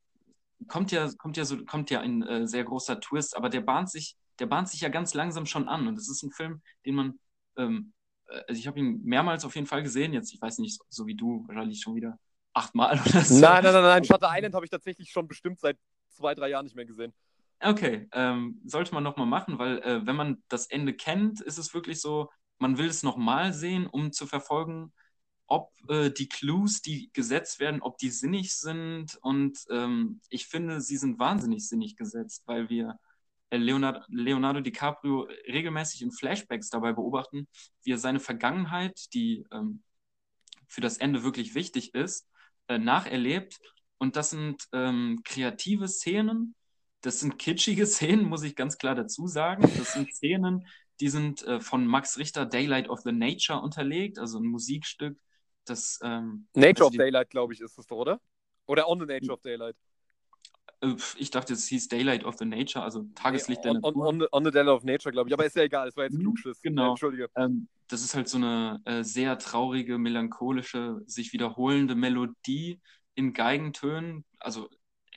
kommt 0.68 0.92
ja, 0.92 1.10
kommt 1.18 1.38
ja 1.38 1.46
so, 1.46 1.64
kommt 1.66 1.90
ja 1.90 2.02
ein 2.02 2.24
äh, 2.24 2.48
sehr 2.48 2.64
großer 2.64 3.00
Twist, 3.00 3.36
aber 3.36 3.50
der 3.50 3.62
bahnt 3.62 3.90
sich, 3.90 4.16
der 4.40 4.48
bahnt 4.48 4.70
sich 4.70 4.82
ja 4.82 4.90
ganz 4.90 5.14
langsam 5.14 5.46
schon 5.46 5.68
an. 5.68 5.88
Und 5.88 5.98
es 5.98 6.10
ist 6.10 6.24
ein 6.24 6.32
Film, 6.32 6.62
den 6.86 6.96
man, 6.96 7.20
ähm, 7.58 7.94
äh, 8.28 8.42
also 8.48 8.60
ich 8.60 8.68
habe 8.68 8.80
ihn 8.80 9.02
mehrmals 9.04 9.46
auf 9.46 9.56
jeden 9.56 9.68
Fall 9.68 9.84
gesehen, 9.84 10.14
jetzt, 10.14 10.34
ich 10.34 10.42
weiß 10.42 10.58
nicht, 10.60 10.80
so 10.90 11.06
wie 11.08 11.16
du, 11.16 11.46
wahrscheinlich 11.48 11.82
schon 11.82 11.96
wieder 11.96 12.18
achtmal 12.54 13.00
oder 13.06 13.22
so. 13.22 13.40
Nein, 13.40 13.64
nein, 13.64 13.74
nein, 13.74 13.84
nein. 13.84 14.04
Shutter 14.04 14.30
Island 14.32 14.56
habe 14.56 14.66
ich 14.66 14.72
tatsächlich 14.72 15.12
schon 15.12 15.28
bestimmt 15.28 15.60
seit 15.60 15.78
zwei, 16.10 16.34
drei 16.34 16.50
Jahren 16.50 16.66
nicht 16.66 16.76
mehr 16.76 16.86
gesehen. 16.86 17.14
Okay, 17.60 18.08
ähm, 18.14 18.62
sollte 18.66 18.94
man 18.94 19.04
nochmal 19.04 19.26
machen, 19.26 19.58
weil 19.58 19.80
äh, 19.80 20.06
wenn 20.06 20.16
man 20.16 20.44
das 20.48 20.68
Ende 20.68 20.94
kennt, 20.94 21.42
ist 21.42 21.58
es 21.58 21.74
wirklich 21.74 22.00
so, 22.00 22.30
man 22.60 22.78
will 22.78 22.88
es 22.88 23.02
nochmal 23.02 23.54
sehen, 23.54 23.88
um 23.88 24.12
zu 24.12 24.28
verfolgen, 24.28 24.94
ob 25.48 25.72
äh, 25.90 26.12
die 26.12 26.30
Clues, 26.30 26.82
die 26.82 27.10
gesetzt 27.14 27.60
werden, 27.60 27.82
ob 27.82 27.98
die 27.98 28.12
sinnig 28.12 28.56
sind. 28.56 29.18
Und 29.22 29.66
ähm, 29.70 30.22
ich 30.30 30.48
finde, 30.48 30.82
sie 30.82 30.98
sind 30.98 31.20
wahnsinnig 31.20 31.68
sinnig 31.68 31.96
gesetzt, 31.96 32.44
weil 32.46 32.70
wir 32.70 33.00
äh, 33.50 33.58
Leonardo, 33.58 34.02
Leonardo 34.10 34.62
DiCaprio 34.62 35.28
regelmäßig 35.48 36.02
in 36.02 36.12
Flashbacks 36.12 36.70
dabei 36.70 36.94
beobachten, 36.94 37.48
wie 37.84 37.92
er 37.92 37.98
seine 37.98 38.20
Vergangenheit, 38.20 39.14
die 39.14 39.46
ähm, 39.52 39.84
für 40.68 40.82
das 40.82 40.98
Ende 40.98 41.24
wirklich 41.24 41.56
wichtig 41.56 41.94
ist, 41.96 42.28
äh, 42.68 42.78
nacherlebt. 42.78 43.58
Und 43.98 44.16
das 44.16 44.30
sind 44.32 44.68
ähm, 44.74 45.22
kreative 45.24 45.88
Szenen, 45.88 46.56
das 47.02 47.22
sind 47.22 47.40
kitschige 47.40 47.86
Szenen, 47.88 48.26
muss 48.26 48.44
ich 48.44 48.56
ganz 48.56 48.78
klar 48.78 48.96
dazu 48.96 49.28
sagen. 49.28 49.64
Das 49.78 49.94
sind 49.94 50.14
Szenen, 50.14 50.68
die 51.00 51.10
sind 51.10 51.44
äh, 51.44 51.62
von 51.62 51.88
Max 51.88 52.18
Richter 52.18 52.46
Daylight 52.46 52.90
of 52.90 53.02
the 53.02 53.12
Nature 53.12 53.62
unterlegt, 53.62 54.20
also 54.20 54.40
ein 54.40 54.48
Musikstück, 54.48 55.18
das. 55.70 56.00
Ähm, 56.04 56.48
Nature 56.56 56.88
of 56.88 56.96
Daylight, 56.96 57.30
glaube 57.30 57.54
ich, 57.54 57.62
ist 57.62 57.78
es 57.78 57.86
doch, 57.86 57.98
oder? 57.98 58.20
Oder 58.66 58.88
On 58.90 59.00
the 59.00 59.06
Nature 59.06 59.34
of 59.34 59.42
Daylight? 59.42 59.76
Äh, 60.82 60.96
ich 61.18 61.32
dachte, 61.32 61.54
es 61.54 61.68
hieß 61.68 61.88
Daylight 61.88 62.24
of 62.24 62.36
the 62.38 62.46
Nature, 62.46 62.84
also 62.84 63.04
Tageslicht 63.16 63.64
nee, 63.64 63.72
on, 63.72 63.82
der 63.82 63.82
Natur. 63.82 64.02
On, 64.02 64.08
on, 64.08 64.20
the, 64.20 64.28
on, 64.32 64.46
the 64.46 64.52
Daylight 64.52 64.76
of 64.76 64.84
Nature, 64.84 65.12
glaube 65.12 65.30
ich. 65.30 65.34
Aber 65.34 65.46
ist 65.46 65.56
ja 65.56 65.64
egal, 65.64 65.88
es 65.88 65.98
war 65.98 66.06
jetzt 66.06 66.18
mhm, 66.18 66.22
Klugschiss. 66.22 66.62
Genau. 66.62 66.92
Entschuldige. 66.92 67.30
Ähm, 67.36 67.68
das 67.88 68.04
ist 68.04 68.16
halt 68.16 68.28
so 68.28 68.38
eine 68.38 68.82
äh, 68.86 69.04
sehr 69.04 69.38
traurige, 69.40 69.98
melancholische, 69.98 71.02
sich 71.06 71.34
wiederholende 71.34 71.96
Melodie 71.96 72.82
in 73.16 73.34
Geigentönen. 73.34 74.26
Also, 74.40 74.70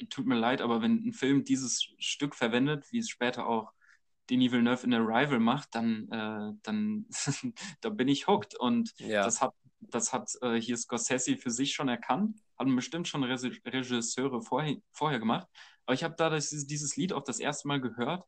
tut 0.09 0.27
mir 0.27 0.39
leid, 0.39 0.63
aber 0.63 0.81
wenn 0.81 1.05
ein 1.05 1.13
Film 1.13 1.45
dieses 1.45 1.89
Stück 1.99 2.35
verwendet, 2.35 2.87
wie 2.91 2.99
es 2.99 3.11
später 3.11 3.47
auch 3.47 3.73
Denis 4.31 4.53
Villeneuve 4.53 4.85
in 4.85 4.95
Arrival 4.95 5.41
macht, 5.41 5.75
dann, 5.75 6.09
äh, 6.11 6.57
dann 6.63 7.07
da 7.81 7.89
bin 7.91 8.09
ich 8.09 8.29
hooked. 8.29 8.59
Und 8.59 8.93
ja. 8.99 9.25
das 9.25 9.43
hat, 9.43 9.53
das 9.81 10.13
hat 10.13 10.31
äh, 10.43 10.61
hier 10.61 10.77
Scorsese 10.77 11.37
für 11.37 11.51
sich 11.51 11.73
schon 11.73 11.89
erkannt 11.89 12.37
haben 12.61 12.77
bestimmt 12.77 13.09
schon 13.09 13.25
Regisseure 13.25 14.43
vorher, 14.43 14.77
vorher 14.93 15.19
gemacht. 15.19 15.49
Aber 15.87 15.95
ich 15.95 16.05
habe 16.05 16.15
da 16.17 16.29
das, 16.29 16.51
dieses 16.51 16.97
Lied 16.97 17.13
auch 17.13 17.25
das 17.25 17.41
erste 17.41 17.67
Mal 17.67 17.81
gehört 17.81 18.25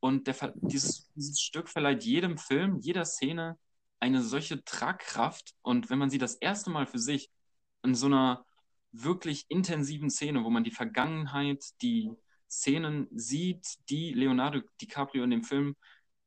und 0.00 0.26
der, 0.26 0.52
dieses, 0.56 1.10
dieses 1.14 1.40
Stück 1.40 1.68
verleiht 1.68 2.04
jedem 2.04 2.38
Film, 2.38 2.78
jeder 2.80 3.04
Szene 3.04 3.56
eine 4.00 4.22
solche 4.22 4.64
Tragkraft. 4.64 5.54
Und 5.62 5.90
wenn 5.90 5.98
man 5.98 6.10
sie 6.10 6.18
das 6.18 6.34
erste 6.34 6.70
Mal 6.70 6.86
für 6.86 6.98
sich 6.98 7.30
in 7.84 7.94
so 7.94 8.06
einer 8.06 8.44
wirklich 8.90 9.46
intensiven 9.48 10.10
Szene, 10.10 10.44
wo 10.44 10.50
man 10.50 10.64
die 10.64 10.70
Vergangenheit, 10.72 11.64
die 11.80 12.10
Szenen 12.50 13.06
sieht, 13.12 13.64
die 13.90 14.12
Leonardo 14.12 14.60
DiCaprio 14.80 15.22
in 15.22 15.30
dem 15.30 15.44
Film 15.44 15.76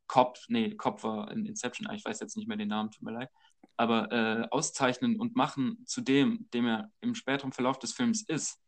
Cop, 0.07 0.38
nee, 0.47 0.76
Cop 0.76 1.03
war 1.03 1.32
in 1.32 1.45
Inception, 1.45 1.93
ich 1.93 2.05
weiß 2.05 2.19
jetzt 2.19 2.38
nicht 2.38 2.47
mehr 2.47 2.57
den 2.57 2.67
Namen, 2.69 2.91
tut 2.91 3.01
mir 3.01 3.13
leid, 3.13 3.30
aber 3.78 4.12
äh, 4.12 4.47
auszeichnen 4.51 5.20
und 5.20 5.36
machen 5.36 5.84
zu 5.86 6.01
dem, 6.01 6.47
dem 6.53 6.68
er 6.68 6.91
im 7.01 7.16
späteren 7.16 7.51
Verlauf 7.51 7.80
des 7.80 7.93
Films 7.93 8.24
ist, 8.28 8.59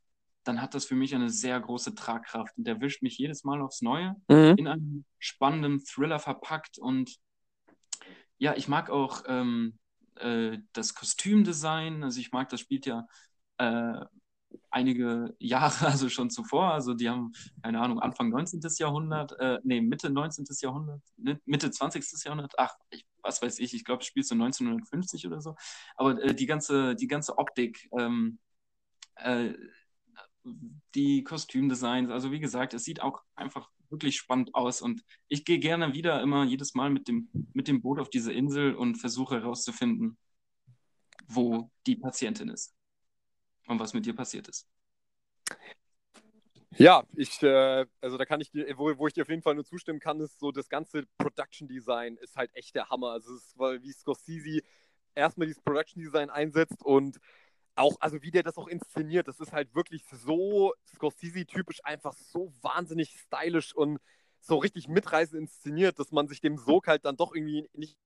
dann 0.44 0.62
hat 0.62 0.74
das 0.74 0.86
für 0.86 0.96
mich 0.96 1.16
eine 1.16 1.30
sehr 1.30 1.60
große 1.60 1.96
Tragkraft 1.96 2.58
und 2.58 2.66
der 2.66 2.82
wischt 2.82 3.02
mich 3.02 3.18
jedes 3.18 3.44
Mal 3.44 3.62
aufs 3.62 3.82
Neue 3.82 4.16
mhm. 4.28 4.56
in 4.58 4.68
einem 4.68 5.06
spannenden 5.20 5.84
Thriller 5.86 6.20
verpackt 6.20 6.78
und 6.78 7.18
ja, 8.38 8.56
ich 8.56 8.68
mag 8.68 8.90
auch 8.90 9.24
ähm, 9.28 9.80
äh, 10.16 10.58
das 10.74 10.96
Kostümdesign, 10.96 12.04
also 12.04 12.20
ich 12.20 12.32
mag, 12.32 12.50
das 12.50 12.60
spielt 12.60 12.86
ja 12.86 13.08
äh, 13.58 14.06
einige 14.70 15.36
Jahre, 15.40 15.88
also 15.88 16.10
schon 16.10 16.30
zuvor. 16.30 16.74
Also 16.74 16.94
die 16.94 17.10
haben, 17.10 17.32
keine 17.62 17.80
Ahnung, 17.80 18.00
Anfang 18.00 18.30
19. 18.30 18.62
Jahrhundert, 18.78 19.40
äh, 19.40 19.60
nee, 19.64 19.82
Mitte 19.82 20.10
19. 20.10 20.46
Jahrhundert, 20.62 21.02
ne, 21.18 21.40
Mitte 21.46 21.72
20. 21.72 22.04
Jahrhundert, 22.26 22.54
ach, 22.58 22.76
ich, 22.90 23.06
was 23.24 23.42
weiß 23.42 23.60
ich, 23.60 23.74
ich 23.74 23.84
glaube, 23.86 24.02
es 24.02 24.08
spielt 24.08 24.28
so 24.28 24.36
1950 24.36 25.26
oder 25.28 25.42
so. 25.42 25.56
Aber 25.96 26.22
äh, 26.22 26.36
die, 26.36 26.46
ganze, 26.46 26.96
die 26.96 27.08
ganze 27.08 27.38
Optik, 27.38 27.90
ähm, 27.98 28.40
äh, 29.16 29.54
die 30.96 31.24
Kostümdesigns, 31.24 32.10
also 32.12 32.32
wie 32.32 32.40
gesagt, 32.40 32.74
es 32.74 32.84
sieht 32.84 33.02
auch 33.02 33.24
einfach 33.36 33.70
wirklich 33.90 34.18
spannend 34.18 34.54
aus 34.56 34.82
und 34.82 35.04
ich 35.28 35.46
gehe 35.46 35.60
gerne 35.60 35.94
wieder 35.94 36.22
immer 36.22 36.44
jedes 36.44 36.74
Mal 36.74 36.90
mit 36.90 37.08
dem, 37.08 37.30
mit 37.54 37.68
dem 37.68 37.82
Boot 37.82 38.00
auf 38.00 38.10
diese 38.10 38.34
Insel 38.34 38.76
und 38.76 38.96
versuche 38.96 39.36
herauszufinden, 39.36 40.18
wo 41.28 41.72
die 41.86 41.96
Patientin 41.96 42.50
ist 42.50 42.76
und 43.68 43.80
was 43.80 43.94
mit 43.94 44.06
dir 44.06 44.16
passiert 44.16 44.48
ist. 44.48 44.68
Ja, 46.78 47.04
ich, 47.16 47.42
äh, 47.44 47.86
also 48.02 48.18
da 48.18 48.26
kann 48.26 48.42
ich 48.42 48.50
dir, 48.50 48.66
wo, 48.78 48.98
wo 48.98 49.08
ich 49.08 49.14
dir 49.14 49.22
auf 49.22 49.30
jeden 49.30 49.42
Fall 49.42 49.56
nur 49.56 49.66
zustimmen 49.66 50.00
kann, 50.00 50.20
ist 50.20 50.40
so, 50.40 50.52
das 50.52 50.70
ganze 50.70 51.04
Production 51.18 51.68
Design 51.68 52.18
ist 52.18 52.36
halt 52.36 52.54
echt 52.56 52.76
der 52.76 52.90
Hammer. 52.90 53.10
Also 53.12 53.34
es 53.36 53.44
ist, 53.44 53.60
wie 53.60 53.92
Scorsese 53.92 54.62
erstmal 55.16 55.48
dieses 55.48 55.62
Production 55.62 56.02
Design 56.02 56.30
einsetzt 56.30 56.84
und 56.84 57.20
auch, 57.76 57.98
also 58.00 58.22
wie 58.22 58.32
der 58.32 58.44
das 58.44 58.58
auch 58.58 58.68
inszeniert, 58.68 59.28
das 59.28 59.40
ist 59.40 59.52
halt 59.52 59.74
wirklich 59.76 60.04
so 60.12 60.74
Scorsese-typisch, 60.96 61.84
einfach 61.84 62.14
so 62.14 62.54
wahnsinnig 62.62 63.20
stylisch 63.20 63.74
und 63.76 64.00
so 64.40 64.58
richtig 64.58 64.88
mitreißend 64.88 65.40
inszeniert, 65.40 66.00
dass 66.00 66.12
man 66.12 66.28
sich 66.28 66.42
dem 66.42 66.58
Sog 66.58 66.88
halt 66.88 67.06
dann 67.06 67.18
doch 67.18 67.34
irgendwie 67.34 67.68
nicht 67.74 67.98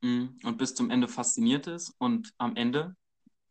mhm. 0.00 0.38
und 0.44 0.58
bis 0.58 0.74
zum 0.74 0.90
Ende 0.90 1.08
fasziniert 1.08 1.66
ist 1.66 1.94
und 1.98 2.32
am 2.38 2.56
Ende 2.56 2.96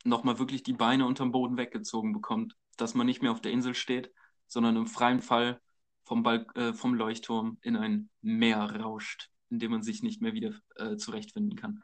nochmal 0.04 0.40
wirklich 0.40 0.64
die 0.64 0.74
Beine 0.74 1.06
unterm 1.06 1.32
Boden 1.32 1.58
weggezogen 1.58 2.14
bekommt, 2.14 2.56
dass 2.78 2.94
man 2.94 3.08
nicht 3.08 3.22
mehr 3.22 3.32
auf 3.32 3.42
der 3.42 3.52
Insel 3.52 3.76
steht, 3.76 4.12
sondern 4.48 4.76
im 4.76 4.88
freien 4.88 5.22
Fall 5.22 5.60
vom, 6.04 6.24
Balk 6.24 6.56
äh, 6.56 6.74
vom 6.74 6.94
Leuchtturm 6.94 7.58
in 7.62 7.76
ein 7.76 8.10
Meer 8.22 8.60
rauscht, 8.82 9.30
in 9.50 9.60
dem 9.60 9.72
man 9.72 9.84
sich 9.84 10.04
nicht 10.04 10.22
mehr 10.22 10.34
wieder 10.34 10.54
äh, 10.76 10.96
zurechtfinden 10.96 11.58
kann. 11.58 11.84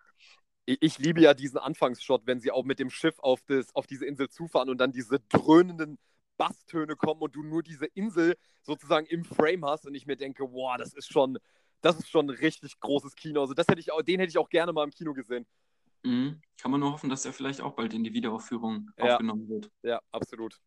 Ich, 0.65 0.97
liebe 0.97 1.19
ja 1.19 1.33
diesen 1.33 1.57
Anfangsshot, 1.57 2.25
wenn 2.25 2.39
sie 2.39 2.51
auch 2.51 2.63
mit 2.63 2.79
dem 2.79 2.89
Schiff 2.89 3.19
auf, 3.19 3.41
das, 3.47 3.75
auf 3.75 3.85
diese 3.85 4.05
Insel 4.05 4.29
zufahren 4.29 4.69
und 4.69 4.77
dann 4.77 4.93
diese 4.93 5.19
dröhnenden 5.27 5.97
Basstöne 6.37 6.95
kommen 6.95 7.21
und 7.21 7.35
du 7.35 7.43
nur 7.43 7.63
diese 7.63 7.85
Insel 7.85 8.35
sozusagen 8.61 9.05
im 9.07 9.25
Frame 9.25 9.65
hast 9.65 9.85
und 9.85 9.93
ich 9.93 10.05
mir 10.05 10.15
denke, 10.15 10.43
wow, 10.43 10.77
das 10.77 10.93
ist 10.93 11.11
schon, 11.11 11.37
das 11.81 11.99
ist 11.99 12.09
schon 12.09 12.27
ein 12.27 12.37
richtig 12.37 12.79
großes 12.79 13.15
Kino. 13.15 13.41
Also 13.41 13.53
das 13.53 13.67
hätte 13.67 13.81
ich 13.81 13.91
auch, 13.91 14.01
den 14.01 14.21
hätte 14.21 14.29
ich 14.29 14.37
auch 14.37 14.49
gerne 14.49 14.71
mal 14.71 14.85
im 14.85 14.91
Kino 14.91 15.13
gesehen. 15.13 15.45
Mhm. 16.03 16.41
Kann 16.57 16.71
man 16.71 16.79
nur 16.79 16.93
hoffen, 16.93 17.09
dass 17.09 17.25
er 17.25 17.33
vielleicht 17.33 17.61
auch 17.61 17.73
bald 17.73 17.93
in 17.93 18.05
die 18.05 18.13
Wiederaufführung 18.13 18.89
ja. 18.97 19.15
aufgenommen 19.15 19.49
wird. 19.49 19.69
Ja, 19.83 20.01
absolut. 20.11 20.59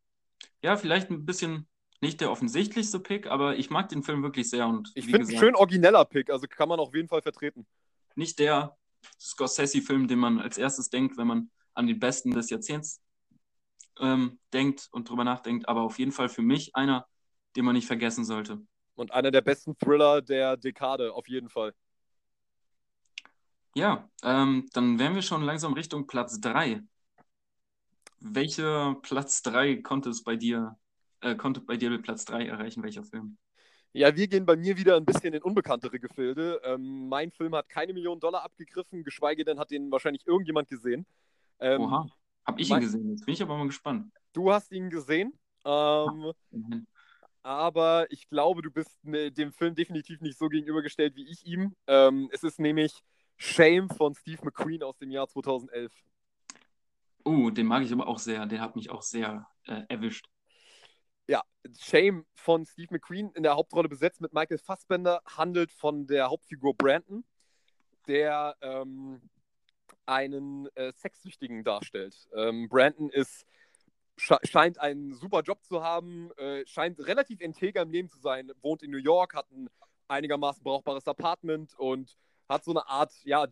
Ja, 0.62 0.76
vielleicht 0.76 1.10
ein 1.10 1.24
bisschen 1.24 1.68
nicht 2.00 2.20
der 2.20 2.30
offensichtlichste 2.30 3.00
Pick, 3.00 3.26
aber 3.26 3.56
ich 3.56 3.70
mag 3.70 3.88
den 3.88 4.02
Film 4.02 4.22
wirklich 4.22 4.50
sehr. 4.50 4.66
Und 4.66 4.92
ich 4.94 5.06
finde 5.06 5.36
schön 5.36 5.54
origineller 5.54 6.04
Pick, 6.04 6.30
also 6.30 6.46
kann 6.48 6.68
man 6.68 6.80
auf 6.80 6.94
jeden 6.94 7.08
Fall 7.08 7.22
vertreten. 7.22 7.66
nicht 8.14 8.38
der 8.38 8.76
Scorsese-Film, 9.20 10.08
den 10.08 10.18
man 10.18 10.40
als 10.40 10.58
erstes 10.58 10.90
denkt, 10.90 11.16
wenn 11.16 11.26
man 11.26 11.50
an 11.74 11.86
den 11.86 11.98
besten 11.98 12.30
des 12.30 12.50
Jahrzehnts 12.50 13.00
ähm, 14.00 14.38
denkt 14.52 14.88
und 14.92 15.08
drüber 15.08 15.24
nachdenkt, 15.24 15.68
aber 15.68 15.82
auf 15.82 15.98
jeden 15.98 16.12
Fall 16.12 16.28
für 16.28 16.42
mich 16.42 16.74
einer, 16.74 17.06
den 17.54 17.64
man 17.64 17.74
nicht 17.74 17.86
vergessen 17.86 18.24
sollte. 18.24 18.60
Und 18.94 19.12
einer 19.12 19.30
der 19.30 19.42
besten 19.42 19.76
Thriller 19.78 20.22
der 20.22 20.56
Dekade, 20.56 21.12
auf 21.12 21.28
jeden 21.28 21.48
Fall. 21.48 21.74
Ja, 23.74 24.08
ähm, 24.22 24.68
dann 24.72 24.98
wären 24.98 25.14
wir 25.14 25.22
schon 25.22 25.42
langsam 25.42 25.74
Richtung 25.74 26.06
Platz 26.06 26.40
3. 26.40 26.82
Welcher 28.34 28.96
Platz 29.02 29.42
3 29.42 29.76
konnte 29.76 30.10
es 30.10 30.22
bei 30.22 30.36
dir, 30.36 30.76
äh, 31.20 31.34
konnte 31.34 31.60
bei 31.60 31.76
dir 31.76 31.96
Platz 32.02 32.24
3 32.24 32.46
erreichen, 32.46 32.82
welcher 32.82 33.04
Film? 33.04 33.38
Ja, 33.92 34.14
wir 34.14 34.28
gehen 34.28 34.44
bei 34.44 34.56
mir 34.56 34.76
wieder 34.76 34.96
ein 34.96 35.06
bisschen 35.06 35.32
in 35.32 35.42
unbekanntere 35.42 35.98
Gefilde. 35.98 36.60
Ähm, 36.64 37.08
mein 37.08 37.30
Film 37.30 37.54
hat 37.54 37.68
keine 37.68 37.94
Million 37.94 38.20
Dollar 38.20 38.42
abgegriffen, 38.42 39.04
geschweige 39.04 39.44
denn 39.44 39.58
hat 39.58 39.70
den 39.70 39.90
wahrscheinlich 39.90 40.26
irgendjemand 40.26 40.68
gesehen. 40.68 41.06
Ähm, 41.60 41.80
Oha, 41.80 42.06
hab 42.44 42.58
ich 42.58 42.70
ihn 42.70 42.80
gesehen. 42.80 43.08
Jetzt 43.10 43.24
bin 43.24 43.34
ich 43.34 43.42
aber 43.42 43.56
mal 43.56 43.66
gespannt. 43.66 44.12
Du 44.32 44.52
hast 44.52 44.70
ihn 44.70 44.90
gesehen. 44.90 45.32
Ähm, 45.64 46.32
mhm. 46.50 46.86
Aber 47.42 48.06
ich 48.10 48.28
glaube, 48.28 48.60
du 48.60 48.70
bist 48.70 49.02
ne, 49.02 49.30
dem 49.30 49.52
Film 49.52 49.74
definitiv 49.74 50.20
nicht 50.20 50.36
so 50.36 50.48
gegenübergestellt 50.48 51.16
wie 51.16 51.28
ich 51.30 51.46
ihm. 51.46 51.74
Ähm, 51.86 52.28
es 52.32 52.42
ist 52.42 52.58
nämlich 52.58 53.02
Shame 53.36 53.88
von 53.88 54.14
Steve 54.14 54.44
McQueen 54.44 54.82
aus 54.82 54.98
dem 54.98 55.10
Jahr 55.10 55.28
2011. 55.28 55.92
Oh, 57.26 57.50
den 57.50 57.66
mag 57.66 57.82
ich 57.82 57.92
aber 57.92 58.06
auch 58.06 58.20
sehr. 58.20 58.46
Der 58.46 58.60
hat 58.60 58.76
mich 58.76 58.88
auch 58.88 59.02
sehr 59.02 59.48
äh, 59.64 59.82
erwischt. 59.88 60.28
Ja, 61.26 61.42
Shame 61.76 62.24
von 62.36 62.64
Steve 62.64 62.86
McQueen 62.92 63.32
in 63.32 63.42
der 63.42 63.56
Hauptrolle 63.56 63.88
besetzt 63.88 64.20
mit 64.20 64.32
Michael 64.32 64.58
Fassbender 64.58 65.20
handelt 65.26 65.72
von 65.72 66.06
der 66.06 66.30
Hauptfigur 66.30 66.76
Brandon, 66.76 67.24
der 68.06 68.56
ähm, 68.60 69.28
einen 70.06 70.68
äh, 70.76 70.92
Sexsüchtigen 70.92 71.64
darstellt. 71.64 72.28
Ähm, 72.32 72.68
Brandon 72.68 73.10
ist 73.10 73.44
scheint 74.18 74.78
einen 74.78 75.12
super 75.12 75.42
Job 75.42 75.64
zu 75.64 75.82
haben, 75.82 76.30
äh, 76.36 76.64
scheint 76.64 77.00
relativ 77.00 77.40
integer 77.40 77.82
im 77.82 77.90
Leben 77.90 78.08
zu 78.08 78.20
sein, 78.20 78.52
wohnt 78.62 78.84
in 78.84 78.92
New 78.92 78.98
York, 78.98 79.34
hat 79.34 79.50
ein 79.50 79.68
einigermaßen 80.06 80.62
brauchbares 80.62 81.08
Apartment 81.08 81.74
und 81.76 82.16
hat 82.48 82.62
so 82.64 82.70
eine 82.70 82.88
Art, 82.88 83.12
ja, 83.24 83.48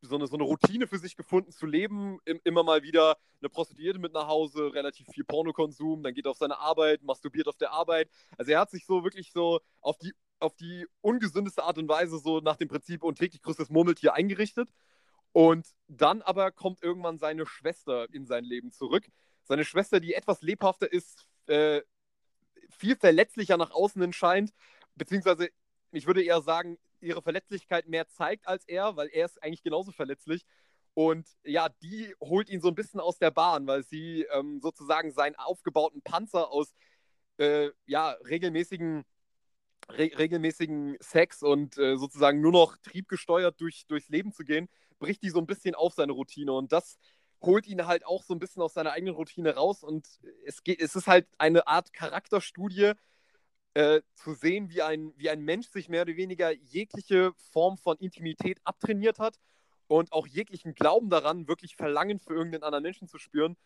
so 0.00 0.14
eine, 0.14 0.26
so 0.26 0.34
eine 0.34 0.44
Routine 0.44 0.86
für 0.86 0.98
sich 0.98 1.16
gefunden 1.16 1.52
zu 1.52 1.66
leben. 1.66 2.18
Im, 2.24 2.40
immer 2.44 2.62
mal 2.62 2.82
wieder 2.82 3.16
eine 3.40 3.48
Prostituierte 3.48 3.98
mit 3.98 4.12
nach 4.12 4.28
Hause, 4.28 4.72
relativ 4.74 5.08
viel 5.08 5.24
Pornokonsum, 5.24 6.02
dann 6.02 6.14
geht 6.14 6.26
er 6.26 6.30
auf 6.32 6.36
seine 6.36 6.58
Arbeit, 6.58 7.02
masturbiert 7.02 7.48
auf 7.48 7.56
der 7.56 7.72
Arbeit. 7.72 8.08
Also 8.36 8.52
er 8.52 8.60
hat 8.60 8.70
sich 8.70 8.86
so 8.86 9.04
wirklich 9.04 9.32
so 9.32 9.60
auf 9.80 9.98
die, 9.98 10.12
auf 10.40 10.54
die 10.54 10.86
ungesündeste 11.00 11.62
Art 11.62 11.78
und 11.78 11.88
Weise 11.88 12.18
so 12.18 12.40
nach 12.40 12.56
dem 12.56 12.68
Prinzip 12.68 13.02
und 13.02 13.18
täglich 13.18 13.42
größtes 13.42 13.70
Murmeltier 13.70 14.14
eingerichtet. 14.14 14.70
Und 15.32 15.66
dann 15.88 16.22
aber 16.22 16.50
kommt 16.52 16.82
irgendwann 16.82 17.18
seine 17.18 17.46
Schwester 17.46 18.06
in 18.12 18.26
sein 18.26 18.44
Leben 18.44 18.72
zurück. 18.72 19.06
Seine 19.44 19.64
Schwester, 19.64 20.00
die 20.00 20.14
etwas 20.14 20.42
lebhafter 20.42 20.90
ist, 20.90 21.26
äh, 21.46 21.82
viel 22.70 22.96
verletzlicher 22.96 23.56
nach 23.56 23.70
außen 23.70 24.00
hin 24.00 24.12
scheint, 24.12 24.52
beziehungsweise 24.94 25.48
ich 25.92 26.06
würde 26.06 26.22
eher 26.22 26.42
sagen, 26.42 26.78
ihre 27.00 27.22
Verletzlichkeit 27.22 27.88
mehr 27.88 28.08
zeigt 28.08 28.46
als 28.46 28.64
er, 28.66 28.96
weil 28.96 29.08
er 29.08 29.26
ist 29.26 29.42
eigentlich 29.42 29.62
genauso 29.62 29.92
verletzlich. 29.92 30.44
Und 30.94 31.28
ja, 31.44 31.68
die 31.82 32.14
holt 32.20 32.48
ihn 32.48 32.60
so 32.60 32.68
ein 32.68 32.74
bisschen 32.74 33.00
aus 33.00 33.18
der 33.18 33.30
Bahn, 33.30 33.66
weil 33.66 33.84
sie 33.84 34.26
ähm, 34.32 34.60
sozusagen 34.60 35.12
seinen 35.12 35.36
aufgebauten 35.36 36.02
Panzer 36.02 36.50
aus 36.50 36.74
äh, 37.38 37.70
ja, 37.86 38.10
regelmäßigen, 38.28 39.04
re 39.90 40.10
regelmäßigen 40.18 40.96
Sex 41.00 41.42
und 41.42 41.78
äh, 41.78 41.96
sozusagen 41.96 42.40
nur 42.40 42.52
noch 42.52 42.76
triebgesteuert 42.78 43.60
durch, 43.60 43.86
durchs 43.86 44.08
Leben 44.08 44.32
zu 44.32 44.42
gehen, 44.44 44.68
bricht 44.98 45.22
die 45.22 45.30
so 45.30 45.38
ein 45.38 45.46
bisschen 45.46 45.74
auf 45.74 45.94
seine 45.94 46.12
Routine. 46.12 46.52
Und 46.52 46.72
das 46.72 46.98
holt 47.40 47.66
ihn 47.66 47.86
halt 47.86 48.04
auch 48.04 48.24
so 48.24 48.34
ein 48.34 48.40
bisschen 48.40 48.62
aus 48.62 48.74
seiner 48.74 48.92
eigenen 48.92 49.14
Routine 49.14 49.54
raus. 49.54 49.84
Und 49.84 50.08
es, 50.44 50.64
geht, 50.64 50.80
es 50.80 50.96
ist 50.96 51.06
halt 51.06 51.28
eine 51.38 51.66
Art 51.66 51.92
Charakterstudie, 51.92 52.92
äh, 53.78 54.02
zu 54.16 54.34
sehen, 54.34 54.70
wie 54.70 54.82
ein, 54.82 55.12
wie 55.16 55.30
ein 55.30 55.40
Mensch 55.40 55.68
sich 55.68 55.88
mehr 55.88 56.02
oder 56.02 56.16
weniger 56.16 56.50
jegliche 56.50 57.32
Form 57.52 57.78
von 57.78 57.96
Intimität 57.98 58.58
abtrainiert 58.64 59.20
hat 59.20 59.38
und 59.86 60.10
auch 60.12 60.26
jeglichen 60.26 60.74
Glauben 60.74 61.10
daran, 61.10 61.46
wirklich 61.46 61.76
Verlangen 61.76 62.18
für 62.18 62.34
irgendeinen 62.34 62.64
anderen 62.64 62.82
Menschen 62.82 63.06
zu 63.06 63.18
spüren, 63.18 63.56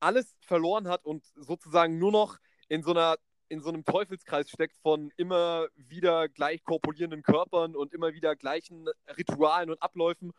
alles 0.00 0.34
verloren 0.40 0.88
hat 0.88 1.04
und 1.04 1.22
sozusagen 1.36 1.98
nur 1.98 2.12
noch 2.12 2.38
in 2.68 2.82
so 2.82 2.92
einer 2.92 3.16
in 3.50 3.60
so 3.60 3.68
einem 3.68 3.84
Teufelskreis 3.84 4.48
steckt 4.48 4.76
von 4.78 5.10
immer 5.18 5.68
wieder 5.76 6.30
gleich 6.30 6.64
korpulierenden 6.64 7.22
Körpern 7.22 7.76
und 7.76 7.92
immer 7.92 8.14
wieder 8.14 8.36
gleichen 8.36 8.88
Ritualen 9.18 9.70
und 9.70 9.82
Abläufen. 9.82 10.32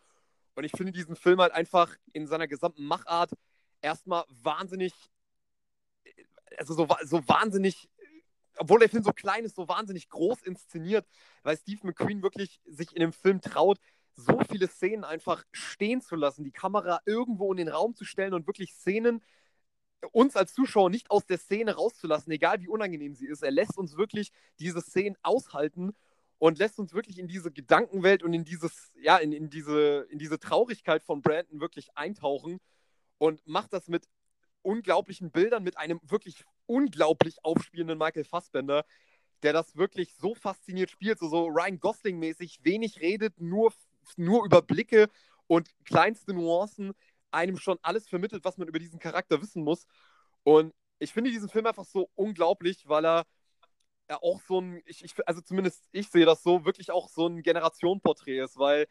Und 0.56 0.64
ich 0.64 0.72
finde 0.72 0.92
diesen 0.92 1.16
Film 1.16 1.40
halt 1.40 1.52
einfach 1.52 1.96
in 2.14 2.26
seiner 2.26 2.48
gesamten 2.48 2.84
Machart 2.84 3.32
erstmal 3.82 4.26
wahnsinnig, 4.28 4.94
also 6.58 6.74
so, 6.76 6.88
so 7.04 7.28
wahnsinnig 7.28 7.90
obwohl 8.60 8.80
der 8.80 8.90
Film 8.90 9.04
so 9.04 9.12
klein 9.12 9.46
ist, 9.46 9.56
so 9.56 9.68
wahnsinnig 9.68 10.10
groß 10.10 10.42
inszeniert, 10.44 11.08
weil 11.44 11.58
Steve 11.58 11.80
McQueen 11.84 12.22
wirklich 12.22 12.62
sich 12.66 12.94
in 12.94 13.00
dem 13.00 13.14
Film 13.14 13.42
traut, 13.42 13.80
so 14.16 14.40
viele 14.50 14.68
Szenen 14.68 15.06
einfach 15.06 15.46
stehen 15.52 16.02
zu 16.02 16.16
lassen, 16.16 16.44
die 16.44 16.52
Kamera 16.52 17.00
irgendwo 17.06 17.52
in 17.52 17.58
den 17.58 17.70
Raum 17.70 17.96
zu 17.96 18.04
stellen 18.04 18.34
und 18.34 18.48
wirklich 18.48 18.74
Szenen 18.74 19.24
uns 20.12 20.36
als 20.36 20.54
Zuschauer 20.54 20.90
nicht 20.90 21.10
aus 21.10 21.26
der 21.26 21.38
Szene 21.38 21.76
rauszulassen, 21.76 22.32
egal 22.32 22.62
wie 22.62 22.68
unangenehm 22.68 23.16
sie 23.16 23.28
ist. 23.28 23.44
Er 23.44 23.52
lässt 23.52 23.78
uns 23.78 23.98
wirklich 23.98 24.32
diese 24.60 24.82
Szenen 24.82 25.18
aushalten 25.22 25.94
und 26.38 26.58
lässt 26.58 26.80
uns 26.80 26.94
wirklich 26.94 27.20
in 27.20 27.28
diese 27.28 27.52
Gedankenwelt 27.52 28.24
und 28.24 28.34
in 28.34 28.46
dieses, 28.46 28.92
ja, 29.02 29.18
in, 29.18 29.32
in, 29.32 29.50
diese, 29.50 30.08
in 30.10 30.20
diese 30.20 30.40
Traurigkeit 30.40 31.04
von 31.04 31.22
Brandon 31.22 31.60
wirklich 31.60 31.90
eintauchen 31.96 32.60
und 33.18 33.46
macht 33.46 33.74
das 33.74 33.88
mit 33.88 34.08
unglaublichen 34.62 35.32
Bildern, 35.32 35.64
mit 35.64 35.78
einem 35.78 36.00
wirklich 36.04 36.44
unglaublich 36.66 37.44
aufspielenden 37.44 37.98
Michael 37.98 38.24
Fassbender, 38.24 38.86
der 39.44 39.54
das 39.54 39.76
wirklich 39.76 40.14
so 40.16 40.36
fasziniert 40.36 40.92
spielt, 40.92 41.20
so, 41.20 41.30
so 41.30 41.48
Ryan 41.48 41.80
Gosling-mäßig, 41.80 42.60
wenig 42.64 43.00
redet, 43.00 43.40
nur, 43.40 43.74
nur 44.18 44.46
über 44.46 44.62
Blicke 44.62 45.10
und 45.48 45.70
kleinste 45.86 46.34
Nuancen 46.34 46.94
einem 47.32 47.58
schon 47.58 47.78
alles 47.82 48.08
vermittelt, 48.08 48.44
was 48.44 48.58
man 48.58 48.68
über 48.68 48.80
diesen 48.80 49.00
Charakter 49.00 49.42
wissen 49.42 49.64
muss. 49.64 49.86
Und 50.44 50.74
ich 51.00 51.14
finde 51.14 51.32
diesen 51.32 51.50
Film 51.50 51.66
einfach 51.66 51.86
so 51.86 52.10
unglaublich, 52.16 52.88
weil 52.88 53.06
er, 53.06 53.26
er 54.08 54.24
auch 54.24 54.42
so 54.42 54.60
ein, 54.62 54.82
ich, 54.86 55.04
ich, 55.04 55.14
also 55.28 55.42
zumindest 55.42 55.88
ich 55.92 56.10
sehe 56.10 56.26
das 56.26 56.44
so, 56.44 56.66
wirklich 56.66 56.92
auch 56.92 57.08
so 57.10 57.28
ein 57.28 57.42
Generationenporträt 57.42 58.40
ist, 58.44 58.58
weil 58.58 58.88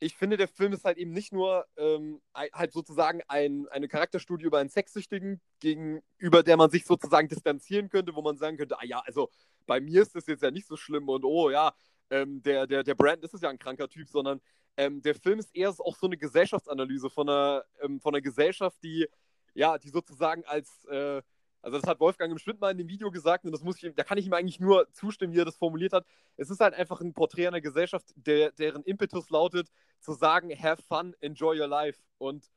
ich 0.00 0.16
finde, 0.16 0.36
der 0.36 0.48
Film 0.48 0.72
ist 0.72 0.84
halt 0.84 0.96
eben 0.96 1.12
nicht 1.12 1.32
nur 1.32 1.66
ähm, 1.76 2.20
halt 2.34 2.72
sozusagen 2.72 3.20
ein, 3.26 3.66
eine 3.68 3.88
Charakterstudie 3.88 4.44
über 4.44 4.58
einen 4.58 4.70
Sexsüchtigen, 4.70 5.40
gegenüber 5.60 6.42
der 6.42 6.56
man 6.56 6.70
sich 6.70 6.84
sozusagen 6.84 7.28
distanzieren 7.28 7.88
könnte, 7.88 8.14
wo 8.14 8.22
man 8.22 8.36
sagen 8.36 8.56
könnte, 8.56 8.78
ah 8.78 8.84
ja, 8.84 9.00
also 9.00 9.28
bei 9.66 9.80
mir 9.80 10.02
ist 10.02 10.14
das 10.14 10.26
jetzt 10.26 10.42
ja 10.42 10.50
nicht 10.50 10.66
so 10.66 10.76
schlimm 10.76 11.08
und 11.08 11.24
oh 11.24 11.50
ja, 11.50 11.74
ähm, 12.10 12.42
der, 12.42 12.66
der, 12.66 12.84
der 12.84 12.94
Brand 12.94 13.24
ist 13.24 13.42
ja 13.42 13.50
ein 13.50 13.58
kranker 13.58 13.88
Typ, 13.88 14.08
sondern 14.08 14.40
ähm, 14.76 15.02
der 15.02 15.14
Film 15.16 15.40
ist 15.40 15.54
eher 15.54 15.70
auch 15.70 15.96
so 15.96 16.06
eine 16.06 16.16
Gesellschaftsanalyse 16.16 17.10
von 17.10 17.28
einer, 17.28 17.64
ähm, 17.82 18.00
von 18.00 18.14
einer 18.14 18.22
Gesellschaft, 18.22 18.78
die, 18.82 19.08
ja, 19.54 19.78
die 19.78 19.90
sozusagen 19.90 20.44
als 20.44 20.84
äh, 20.84 21.20
also 21.62 21.78
das 21.78 21.88
hat 21.88 22.00
Wolfgang 22.00 22.30
im 22.30 22.38
Schmidt 22.38 22.60
mal 22.60 22.70
in 22.70 22.78
dem 22.78 22.88
Video 22.88 23.10
gesagt 23.10 23.44
und 23.44 23.52
das 23.52 23.62
muss 23.62 23.82
ich, 23.82 23.94
da 23.94 24.04
kann 24.04 24.18
ich 24.18 24.26
ihm 24.26 24.32
eigentlich 24.32 24.60
nur 24.60 24.90
zustimmen, 24.92 25.32
wie 25.32 25.40
er 25.40 25.44
das 25.44 25.56
formuliert 25.56 25.92
hat. 25.92 26.06
Es 26.36 26.50
ist 26.50 26.60
halt 26.60 26.74
einfach 26.74 27.00
ein 27.00 27.14
Porträt 27.14 27.48
einer 27.48 27.60
Gesellschaft, 27.60 28.06
der, 28.16 28.52
deren 28.52 28.82
Impetus 28.84 29.30
lautet, 29.30 29.68
zu 30.00 30.12
sagen, 30.12 30.50
have 30.50 30.82
fun, 30.82 31.14
enjoy 31.20 31.60
your 31.60 31.66
life. 31.66 32.00
Und 32.18 32.48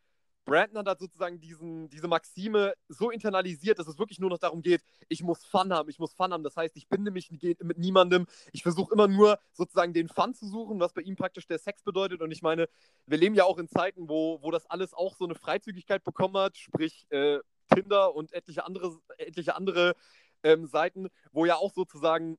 Brandon 0.45 0.87
hat 0.87 0.99
sozusagen 0.99 1.39
diesen, 1.39 1.89
diese 1.89 2.07
Maxime 2.07 2.73
so 2.89 3.11
internalisiert, 3.11 3.79
dass 3.79 3.87
es 3.87 3.99
wirklich 3.99 4.19
nur 4.19 4.29
noch 4.29 4.39
darum 4.39 4.61
geht, 4.61 4.81
ich 5.07 5.23
muss 5.23 5.45
Fun 5.45 5.71
haben, 5.71 5.89
ich 5.89 5.99
muss 5.99 6.13
Fun 6.13 6.33
haben. 6.33 6.43
Das 6.43 6.57
heißt, 6.57 6.75
ich 6.77 6.87
binde 6.87 7.11
mich 7.11 7.31
mit 7.31 7.77
niemandem. 7.77 8.25
Ich 8.51 8.63
versuche 8.63 8.93
immer 8.93 9.07
nur 9.07 9.39
sozusagen 9.53 9.93
den 9.93 10.07
Fun 10.09 10.33
zu 10.33 10.47
suchen, 10.47 10.79
was 10.79 10.93
bei 10.93 11.01
ihm 11.01 11.15
praktisch 11.15 11.47
der 11.47 11.59
Sex 11.59 11.83
bedeutet. 11.83 12.21
Und 12.21 12.31
ich 12.31 12.41
meine, 12.41 12.67
wir 13.05 13.17
leben 13.17 13.35
ja 13.35 13.43
auch 13.43 13.59
in 13.59 13.67
Zeiten, 13.67 14.09
wo, 14.09 14.41
wo 14.41 14.51
das 14.51 14.65
alles 14.65 14.93
auch 14.93 15.15
so 15.15 15.25
eine 15.25 15.35
Freizügigkeit 15.35 16.03
bekommen 16.03 16.37
hat, 16.37 16.57
sprich 16.57 17.05
äh, 17.11 17.39
Tinder 17.74 18.15
und 18.15 18.32
etliche 18.34 18.65
andere, 18.65 18.97
etliche 19.17 19.55
andere 19.55 19.95
ähm, 20.43 20.67
Seiten, 20.67 21.07
wo 21.32 21.45
ja 21.45 21.55
auch 21.55 21.74
sozusagen 21.74 22.38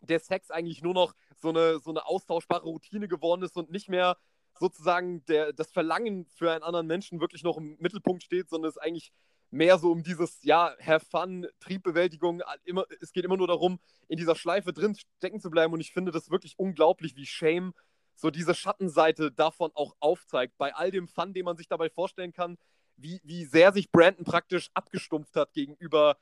der 0.00 0.20
Sex 0.20 0.50
eigentlich 0.50 0.82
nur 0.82 0.94
noch 0.94 1.14
so 1.36 1.48
eine, 1.48 1.78
so 1.80 1.90
eine 1.90 2.06
austauschbare 2.06 2.64
Routine 2.64 3.08
geworden 3.08 3.42
ist 3.42 3.56
und 3.56 3.70
nicht 3.70 3.88
mehr 3.88 4.16
sozusagen 4.58 5.24
der, 5.26 5.52
das 5.52 5.72
Verlangen 5.72 6.26
für 6.26 6.52
einen 6.52 6.62
anderen 6.62 6.86
Menschen 6.86 7.20
wirklich 7.20 7.42
noch 7.42 7.56
im 7.56 7.76
Mittelpunkt 7.80 8.22
steht, 8.22 8.48
sondern 8.48 8.68
es 8.68 8.78
eigentlich 8.78 9.12
mehr 9.50 9.78
so 9.78 9.90
um 9.90 10.02
dieses, 10.02 10.42
ja, 10.42 10.74
have 10.80 11.06
fun, 11.06 11.46
Triebbewältigung, 11.60 12.42
immer, 12.64 12.84
es 13.00 13.12
geht 13.12 13.24
immer 13.24 13.36
nur 13.36 13.46
darum, 13.46 13.78
in 14.08 14.16
dieser 14.16 14.34
Schleife 14.34 14.72
drin 14.72 14.96
stecken 15.18 15.40
zu 15.40 15.50
bleiben 15.50 15.72
und 15.72 15.80
ich 15.80 15.92
finde 15.92 16.12
das 16.12 16.30
wirklich 16.30 16.58
unglaublich, 16.58 17.16
wie 17.16 17.26
Shame 17.26 17.72
so 18.16 18.30
diese 18.30 18.54
Schattenseite 18.54 19.32
davon 19.32 19.70
auch 19.74 19.94
aufzeigt. 20.00 20.54
Bei 20.56 20.74
all 20.74 20.90
dem 20.90 21.08
Fun, 21.08 21.32
den 21.32 21.44
man 21.44 21.56
sich 21.56 21.68
dabei 21.68 21.90
vorstellen 21.90 22.32
kann, 22.32 22.56
wie, 22.96 23.20
wie 23.24 23.44
sehr 23.44 23.72
sich 23.72 23.90
Brandon 23.90 24.24
praktisch 24.24 24.70
abgestumpft 24.74 25.36
hat 25.36 25.52
gegenüber, 25.52 26.16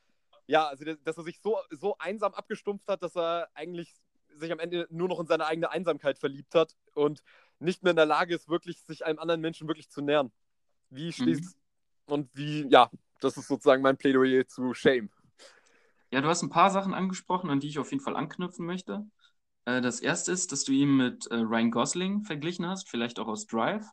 ja, 0.47 0.67
also 0.67 0.85
dass 0.85 1.17
er 1.17 1.23
sich 1.23 1.39
so, 1.39 1.57
so 1.71 1.97
einsam 1.97 2.33
abgestumpft 2.33 2.87
hat, 2.87 3.03
dass 3.03 3.15
er 3.15 3.49
eigentlich 3.53 3.93
sich 4.35 4.51
am 4.51 4.59
Ende 4.59 4.87
nur 4.89 5.07
noch 5.07 5.19
in 5.19 5.27
seine 5.27 5.45
eigene 5.45 5.69
Einsamkeit 5.69 6.17
verliebt 6.17 6.55
hat 6.55 6.75
und 6.93 7.21
nicht 7.59 7.83
mehr 7.83 7.91
in 7.91 7.97
der 7.97 8.05
Lage 8.05 8.35
ist, 8.35 8.49
wirklich 8.49 8.81
sich 8.81 9.05
einem 9.05 9.19
anderen 9.19 9.41
Menschen 9.41 9.67
wirklich 9.67 9.89
zu 9.89 10.01
nähern. 10.01 10.31
Wie 10.89 11.11
stehst 11.11 11.55
mhm. 12.07 12.13
und 12.13 12.29
wie, 12.33 12.67
ja, 12.69 12.89
das 13.21 13.37
ist 13.37 13.47
sozusagen 13.47 13.81
mein 13.81 13.97
Plädoyer 13.97 14.47
zu 14.47 14.73
Shame. 14.73 15.09
Ja, 16.11 16.21
du 16.21 16.27
hast 16.27 16.43
ein 16.43 16.49
paar 16.49 16.69
Sachen 16.69 16.93
angesprochen, 16.93 17.49
an 17.49 17.59
die 17.59 17.69
ich 17.69 17.79
auf 17.79 17.91
jeden 17.91 18.03
Fall 18.03 18.15
anknüpfen 18.15 18.65
möchte. 18.65 19.05
Äh, 19.65 19.81
das 19.81 19.99
erste 19.99 20.31
ist, 20.31 20.51
dass 20.51 20.63
du 20.63 20.71
ihn 20.71 20.95
mit 20.95 21.27
äh, 21.27 21.35
Ryan 21.35 21.71
Gosling 21.71 22.23
verglichen 22.23 22.67
hast, 22.67 22.89
vielleicht 22.89 23.19
auch 23.19 23.27
aus 23.27 23.47
Drive, 23.47 23.85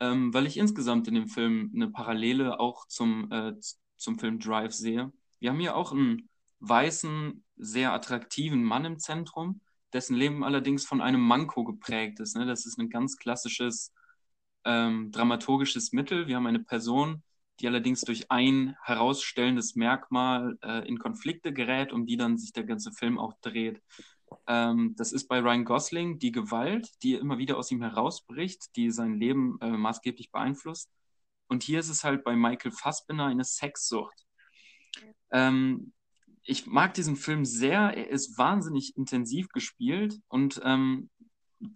ähm, 0.00 0.32
weil 0.34 0.46
ich 0.46 0.56
insgesamt 0.56 1.08
in 1.08 1.14
dem 1.14 1.28
Film 1.28 1.70
eine 1.74 1.88
Parallele 1.88 2.58
auch 2.58 2.86
zum, 2.86 3.30
äh, 3.30 3.54
zum 3.96 4.18
Film 4.18 4.38
Drive 4.38 4.72
sehe. 4.72 5.12
Wir 5.38 5.50
haben 5.50 5.60
hier 5.60 5.76
auch 5.76 5.92
einen 5.92 6.28
weißen, 6.60 7.44
sehr 7.56 7.92
attraktiven 7.92 8.64
Mann 8.64 8.84
im 8.84 8.98
Zentrum, 8.98 9.60
dessen 9.92 10.16
Leben 10.16 10.44
allerdings 10.44 10.84
von 10.84 11.00
einem 11.00 11.20
Manko 11.20 11.64
geprägt 11.64 12.20
ist. 12.20 12.36
Ne? 12.36 12.46
Das 12.46 12.66
ist 12.66 12.78
ein 12.78 12.90
ganz 12.90 13.16
klassisches 13.16 13.92
ähm, 14.64 15.10
dramaturgisches 15.10 15.92
Mittel. 15.92 16.26
Wir 16.26 16.36
haben 16.36 16.46
eine 16.46 16.60
Person, 16.60 17.22
die 17.60 17.66
allerdings 17.66 18.02
durch 18.02 18.30
ein 18.30 18.76
herausstellendes 18.82 19.74
Merkmal 19.76 20.58
äh, 20.62 20.86
in 20.88 20.98
Konflikte 20.98 21.52
gerät, 21.52 21.92
um 21.92 22.06
die 22.06 22.16
dann 22.16 22.38
sich 22.38 22.52
der 22.52 22.64
ganze 22.64 22.92
Film 22.92 23.18
auch 23.18 23.34
dreht. 23.40 23.82
Ähm, 24.46 24.94
das 24.96 25.12
ist 25.12 25.28
bei 25.28 25.40
Ryan 25.40 25.64
Gosling 25.64 26.18
die 26.18 26.32
Gewalt, 26.32 26.88
die 27.02 27.14
immer 27.14 27.38
wieder 27.38 27.56
aus 27.56 27.70
ihm 27.70 27.82
herausbricht, 27.82 28.76
die 28.76 28.90
sein 28.90 29.18
Leben 29.18 29.58
äh, 29.60 29.70
maßgeblich 29.70 30.30
beeinflusst. 30.30 30.90
Und 31.48 31.62
hier 31.62 31.80
ist 31.80 31.88
es 31.88 32.04
halt 32.04 32.24
bei 32.24 32.36
Michael 32.36 32.72
Fassbinder 32.72 33.26
eine 33.26 33.44
Sexsucht. 33.44 34.26
Ähm, 35.32 35.92
ich 36.42 36.66
mag 36.66 36.94
diesen 36.94 37.16
Film 37.16 37.44
sehr. 37.44 37.96
Er 37.96 38.08
ist 38.08 38.38
wahnsinnig 38.38 38.96
intensiv 38.96 39.48
gespielt 39.48 40.20
und 40.28 40.60
ähm, 40.64 41.10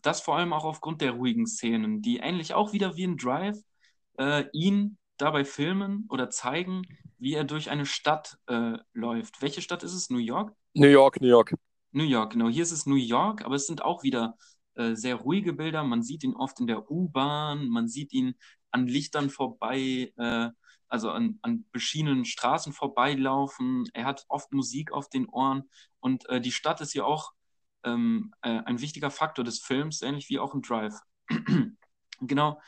das 0.03 0.21
vor 0.21 0.37
allem 0.37 0.53
auch 0.53 0.65
aufgrund 0.65 1.01
der 1.01 1.13
ruhigen 1.13 1.47
Szenen, 1.47 2.03
die 2.03 2.19
ähnlich 2.19 2.55
auch 2.55 2.73
wieder 2.73 2.97
wie 2.97 3.03
in 3.03 3.17
Drive 3.17 3.59
äh, 4.19 4.45
ihn 4.53 4.97
dabei 5.19 5.45
filmen 5.45 6.07
oder 6.09 6.31
zeigen, 6.31 6.83
wie 7.19 7.35
er 7.35 7.45
durch 7.45 7.71
eine 7.71 7.87
Stadt 7.87 8.39
äh, 8.47 8.79
läuft. 8.93 9.43
Welche 9.43 9.63
Stadt 9.63 9.83
ist 9.83 9.93
es? 9.95 10.11
New 10.11 10.19
York? 10.19 10.53
New 10.75 10.89
York, 10.89 11.21
New 11.21 11.29
York. 11.29 11.55
New 11.95 12.05
York, 12.05 12.33
genau. 12.33 12.49
Hier 12.49 12.63
ist 12.63 12.73
es 12.73 12.87
New 12.87 12.97
York, 12.97 13.45
aber 13.45 13.57
es 13.57 13.67
sind 13.67 13.83
auch 13.83 14.03
wieder 14.03 14.37
äh, 14.75 14.95
sehr 14.95 15.17
ruhige 15.17 15.53
Bilder. 15.53 15.85
Man 15.85 16.03
sieht 16.03 16.25
ihn 16.25 16.35
oft 16.35 16.61
in 16.61 16.67
der 16.67 16.91
U-Bahn, 16.91 17.69
man 17.69 17.89
sieht 17.89 18.13
ihn 18.13 18.35
an 18.71 18.87
Lichtern 18.87 19.31
vorbei, 19.31 20.13
äh, 20.17 20.51
also 20.89 21.11
an, 21.11 21.39
an 21.43 21.65
beschienenen 21.73 22.25
Straßen 22.25 22.73
vorbeilaufen. 22.73 23.85
Er 23.95 24.05
hat 24.07 24.25
oft 24.29 24.53
Musik 24.53 24.93
auf 24.93 25.09
den 25.09 25.29
Ohren 25.29 25.65
und 26.01 26.29
äh, 26.29 26.41
die 26.41 26.53
Stadt 26.53 26.81
ist 26.81 26.93
hier 26.93 27.07
auch 27.07 27.33
ähm, 27.85 28.33
äh, 28.43 28.61
ein 28.65 28.81
wichtiger 28.81 29.11
Faktor 29.11 29.45
des 29.45 29.61
Films, 29.61 30.03
ähnlich 30.03 30.29
wie 30.29 30.39
auch 30.39 30.55
im 30.55 30.63
Drive. 30.63 30.95
genau 32.21 32.61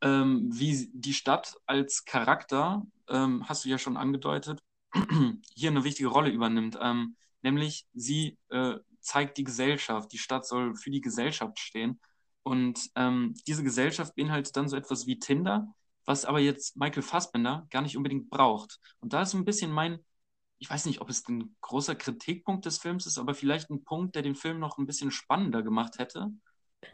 ähm, 0.00 0.48
wie 0.52 0.90
die 0.92 1.14
Stadt 1.14 1.56
als 1.66 2.04
Charakter, 2.04 2.82
ähm, 3.08 3.48
hast 3.48 3.64
du 3.64 3.68
ja 3.68 3.78
schon 3.78 3.96
angedeutet, 3.96 4.60
hier 5.54 5.70
eine 5.70 5.84
wichtige 5.84 6.08
Rolle 6.08 6.30
übernimmt. 6.30 6.78
Ähm, 6.80 7.16
nämlich 7.42 7.86
sie 7.94 8.38
äh, 8.50 8.76
zeigt 9.00 9.38
die 9.38 9.44
Gesellschaft. 9.44 10.12
Die 10.12 10.18
Stadt 10.18 10.46
soll 10.46 10.74
für 10.76 10.90
die 10.90 11.00
Gesellschaft 11.00 11.58
stehen. 11.58 12.00
Und 12.42 12.90
ähm, 12.94 13.34
diese 13.46 13.62
Gesellschaft 13.62 14.14
beinhaltet 14.14 14.56
dann 14.56 14.68
so 14.68 14.76
etwas 14.76 15.06
wie 15.06 15.18
Tinder, 15.18 15.66
was 16.04 16.24
aber 16.24 16.40
jetzt 16.40 16.76
Michael 16.76 17.02
Fassbender 17.02 17.66
gar 17.70 17.82
nicht 17.82 17.96
unbedingt 17.96 18.30
braucht. 18.30 18.80
Und 19.00 19.12
da 19.12 19.22
ist 19.22 19.30
so 19.30 19.38
ein 19.38 19.44
bisschen 19.44 19.70
mein, 19.70 19.98
ich 20.58 20.70
weiß 20.70 20.86
nicht, 20.86 21.00
ob 21.00 21.10
es 21.10 21.28
ein 21.28 21.56
großer 21.60 21.94
Kritikpunkt 21.94 22.64
des 22.64 22.78
Films 22.78 23.06
ist, 23.06 23.18
aber 23.18 23.34
vielleicht 23.34 23.70
ein 23.70 23.84
Punkt, 23.84 24.14
der 24.14 24.22
den 24.22 24.34
Film 24.34 24.58
noch 24.58 24.78
ein 24.78 24.86
bisschen 24.86 25.10
spannender 25.10 25.62
gemacht 25.62 25.98
hätte. 25.98 26.28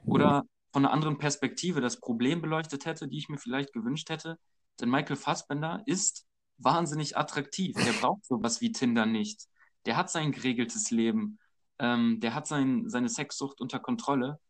Oder 0.04 0.44
von 0.72 0.84
einer 0.84 0.92
anderen 0.92 1.18
Perspektive 1.18 1.80
das 1.80 2.00
Problem 2.00 2.42
beleuchtet 2.42 2.84
hätte, 2.84 3.06
die 3.06 3.18
ich 3.18 3.28
mir 3.28 3.38
vielleicht 3.38 3.72
gewünscht 3.72 4.10
hätte. 4.10 4.38
Denn 4.80 4.90
Michael 4.90 5.16
Fassbender 5.16 5.82
ist 5.86 6.26
wahnsinnig 6.58 7.16
attraktiv. 7.16 7.76
Der 7.76 7.92
braucht 7.92 8.24
sowas 8.24 8.60
wie 8.60 8.72
Tinder 8.72 9.06
nicht. 9.06 9.46
Der 9.86 9.96
hat 9.96 10.10
sein 10.10 10.32
geregeltes 10.32 10.90
Leben. 10.90 11.38
Ähm, 11.78 12.20
der 12.20 12.34
hat 12.34 12.46
sein, 12.46 12.88
seine 12.88 13.08
Sexsucht 13.08 13.60
unter 13.60 13.78
Kontrolle. 13.78 14.40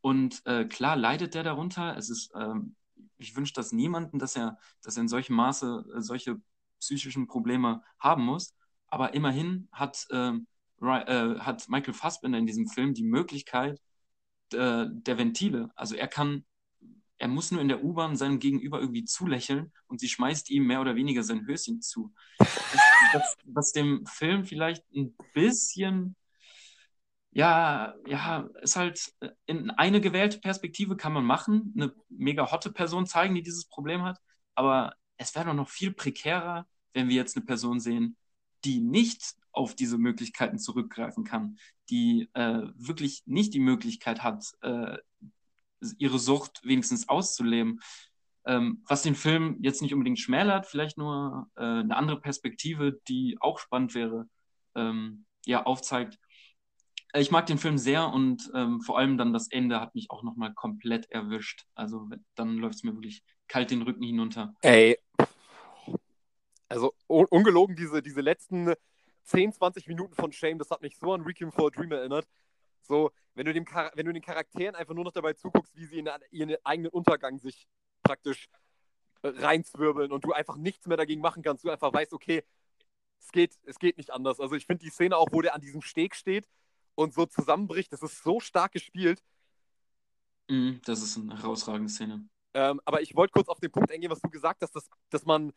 Und 0.00 0.44
äh, 0.46 0.64
klar 0.64 0.96
leidet 0.96 1.34
der 1.34 1.44
darunter. 1.44 1.96
Es 1.96 2.10
ist, 2.10 2.32
ähm, 2.34 2.74
ich 3.18 3.36
wünsche 3.36 3.54
das 3.54 3.72
niemandem, 3.72 4.18
dass 4.18 4.36
er, 4.36 4.58
dass 4.82 4.96
er 4.96 5.02
in 5.02 5.08
solchem 5.08 5.36
Maße 5.36 5.84
äh, 5.96 6.00
solche 6.00 6.40
psychischen 6.80 7.26
Probleme 7.26 7.82
haben 7.98 8.24
muss. 8.24 8.54
Aber 8.88 9.14
immerhin 9.14 9.68
hat, 9.72 10.06
äh, 10.10 10.32
äh, 10.80 11.38
hat 11.38 11.68
Michael 11.68 11.94
Fassbender 11.94 12.38
in 12.38 12.46
diesem 12.46 12.66
Film 12.68 12.94
die 12.94 13.04
Möglichkeit, 13.04 13.80
äh, 14.52 14.86
der 14.90 15.18
Ventile. 15.18 15.70
Also 15.76 15.94
er 15.94 16.08
kann, 16.08 16.44
er 17.22 17.28
muss 17.28 17.52
nur 17.52 17.60
in 17.60 17.68
der 17.68 17.84
U-Bahn 17.84 18.16
seinem 18.16 18.40
Gegenüber 18.40 18.80
irgendwie 18.80 19.04
zulächeln 19.04 19.72
und 19.86 20.00
sie 20.00 20.08
schmeißt 20.08 20.50
ihm 20.50 20.66
mehr 20.66 20.80
oder 20.80 20.96
weniger 20.96 21.22
sein 21.22 21.46
Höschen 21.46 21.80
zu. 21.80 22.12
Das, 23.12 23.36
was 23.44 23.70
dem 23.70 24.04
Film 24.06 24.44
vielleicht 24.44 24.84
ein 24.92 25.14
bisschen, 25.32 26.16
ja, 27.30 27.94
ja, 28.08 28.50
ist 28.60 28.74
halt 28.74 29.14
äh, 29.20 29.28
in 29.46 29.70
eine 29.70 30.00
gewählte 30.00 30.40
Perspektive 30.40 30.96
kann 30.96 31.12
man 31.12 31.24
machen, 31.24 31.72
eine 31.76 31.94
mega 32.08 32.50
hotte 32.50 32.72
Person 32.72 33.06
zeigen, 33.06 33.36
die 33.36 33.42
dieses 33.44 33.66
Problem 33.66 34.02
hat, 34.02 34.18
aber 34.56 34.94
es 35.16 35.32
wäre 35.36 35.44
doch 35.46 35.54
noch 35.54 35.68
viel 35.68 35.92
prekärer, 35.92 36.66
wenn 36.92 37.08
wir 37.08 37.14
jetzt 37.14 37.36
eine 37.36 37.46
Person 37.46 37.78
sehen, 37.78 38.16
die 38.64 38.80
nicht 38.80 39.36
auf 39.52 39.76
diese 39.76 39.96
Möglichkeiten 39.96 40.58
zurückgreifen 40.58 41.22
kann, 41.22 41.56
die 41.88 42.28
äh, 42.34 42.62
wirklich 42.74 43.22
nicht 43.26 43.54
die 43.54 43.60
Möglichkeit 43.60 44.24
hat, 44.24 44.44
äh, 44.62 44.98
ihre 45.98 46.18
Sucht 46.18 46.60
wenigstens 46.64 47.08
auszuleben. 47.08 47.80
Ähm, 48.44 48.82
was 48.88 49.02
den 49.02 49.14
Film 49.14 49.58
jetzt 49.60 49.82
nicht 49.82 49.94
unbedingt 49.94 50.18
schmälert, 50.18 50.66
vielleicht 50.66 50.98
nur 50.98 51.48
äh, 51.56 51.62
eine 51.62 51.96
andere 51.96 52.20
Perspektive, 52.20 53.00
die 53.08 53.36
auch 53.40 53.58
spannend 53.58 53.94
wäre, 53.94 54.26
ähm, 54.74 55.26
ja, 55.46 55.64
aufzeigt. 55.64 56.18
Ich 57.14 57.30
mag 57.30 57.46
den 57.46 57.58
Film 57.58 57.78
sehr 57.78 58.08
und 58.08 58.50
ähm, 58.54 58.80
vor 58.80 58.98
allem 58.98 59.18
dann 59.18 59.32
das 59.32 59.48
Ende 59.50 59.80
hat 59.80 59.94
mich 59.94 60.10
auch 60.10 60.22
nochmal 60.22 60.54
komplett 60.54 61.10
erwischt. 61.10 61.66
Also 61.74 62.08
dann 62.34 62.56
läuft 62.56 62.76
es 62.76 62.84
mir 62.84 62.94
wirklich 62.94 63.22
kalt 63.48 63.70
den 63.70 63.82
Rücken 63.82 64.02
hinunter. 64.02 64.54
Ey, 64.62 64.98
also 66.68 66.94
un 67.06 67.26
ungelogen, 67.26 67.76
diese, 67.76 68.02
diese 68.02 68.22
letzten 68.22 68.72
10, 69.24 69.52
20 69.52 69.86
Minuten 69.88 70.14
von 70.14 70.32
Shame, 70.32 70.58
das 70.58 70.70
hat 70.70 70.80
mich 70.80 70.96
so 70.96 71.12
an 71.12 71.20
Requiem 71.20 71.52
for 71.52 71.66
a 71.66 71.70
Dream 71.70 71.92
erinnert. 71.92 72.26
So, 72.82 73.12
wenn 73.34 73.46
du, 73.46 73.52
dem 73.52 73.64
wenn 73.94 74.06
du 74.06 74.12
den 74.12 74.22
Charakteren 74.22 74.74
einfach 74.74 74.94
nur 74.94 75.04
noch 75.04 75.12
dabei 75.12 75.32
zuguckst, 75.32 75.74
wie 75.76 75.86
sie 75.86 75.98
in 75.98 76.08
ihren 76.30 76.56
eigenen 76.64 76.90
Untergang 76.90 77.38
sich 77.38 77.66
praktisch 78.02 78.48
äh, 79.22 79.28
reinzwirbeln 79.28 80.12
und 80.12 80.24
du 80.24 80.32
einfach 80.32 80.56
nichts 80.56 80.86
mehr 80.86 80.96
dagegen 80.96 81.20
machen 81.20 81.42
kannst, 81.42 81.64
du 81.64 81.70
einfach 81.70 81.92
weißt, 81.92 82.12
okay, 82.12 82.42
es 83.20 83.30
geht, 83.30 83.56
es 83.64 83.78
geht 83.78 83.96
nicht 83.96 84.10
anders. 84.10 84.40
Also 84.40 84.56
ich 84.56 84.66
finde 84.66 84.84
die 84.84 84.90
Szene 84.90 85.16
auch, 85.16 85.28
wo 85.32 85.40
der 85.40 85.54
an 85.54 85.60
diesem 85.60 85.80
Steg 85.80 86.14
steht 86.14 86.48
und 86.94 87.14
so 87.14 87.26
zusammenbricht, 87.26 87.92
das 87.92 88.02
ist 88.02 88.22
so 88.22 88.40
stark 88.40 88.72
gespielt. 88.72 89.22
Mm, 90.48 90.78
das 90.84 91.02
ist 91.02 91.16
eine 91.16 91.38
herausragende 91.38 91.88
Szene. 91.88 92.28
Ähm, 92.54 92.80
aber 92.84 93.00
ich 93.00 93.14
wollte 93.14 93.32
kurz 93.32 93.48
auf 93.48 93.60
den 93.60 93.70
Punkt 93.70 93.90
eingehen, 93.90 94.10
was 94.10 94.20
du 94.20 94.28
gesagt 94.28 94.62
hast, 94.62 94.74
dass, 94.74 94.88
dass 95.08 95.24
man, 95.24 95.52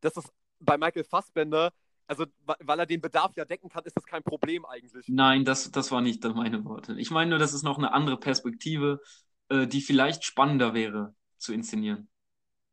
dass 0.00 0.14
das 0.14 0.24
bei 0.58 0.76
Michael 0.76 1.04
Fassbender 1.04 1.72
also 2.10 2.26
weil 2.44 2.78
er 2.80 2.86
den 2.86 3.00
Bedarf 3.00 3.36
ja 3.36 3.44
decken 3.44 3.68
kann, 3.68 3.84
ist 3.84 3.96
das 3.96 4.04
kein 4.04 4.24
Problem 4.24 4.66
eigentlich. 4.66 5.06
Nein, 5.08 5.44
das, 5.44 5.70
das 5.70 5.92
war 5.92 6.00
nicht 6.00 6.24
meine 6.24 6.64
Worte. 6.64 6.98
Ich 6.98 7.12
meine 7.12 7.30
nur, 7.30 7.38
das 7.38 7.54
ist 7.54 7.62
noch 7.62 7.78
eine 7.78 7.92
andere 7.92 8.18
Perspektive, 8.18 9.00
äh, 9.48 9.68
die 9.68 9.80
vielleicht 9.80 10.24
spannender 10.24 10.74
wäre 10.74 11.14
zu 11.38 11.52
inszenieren. 11.52 12.10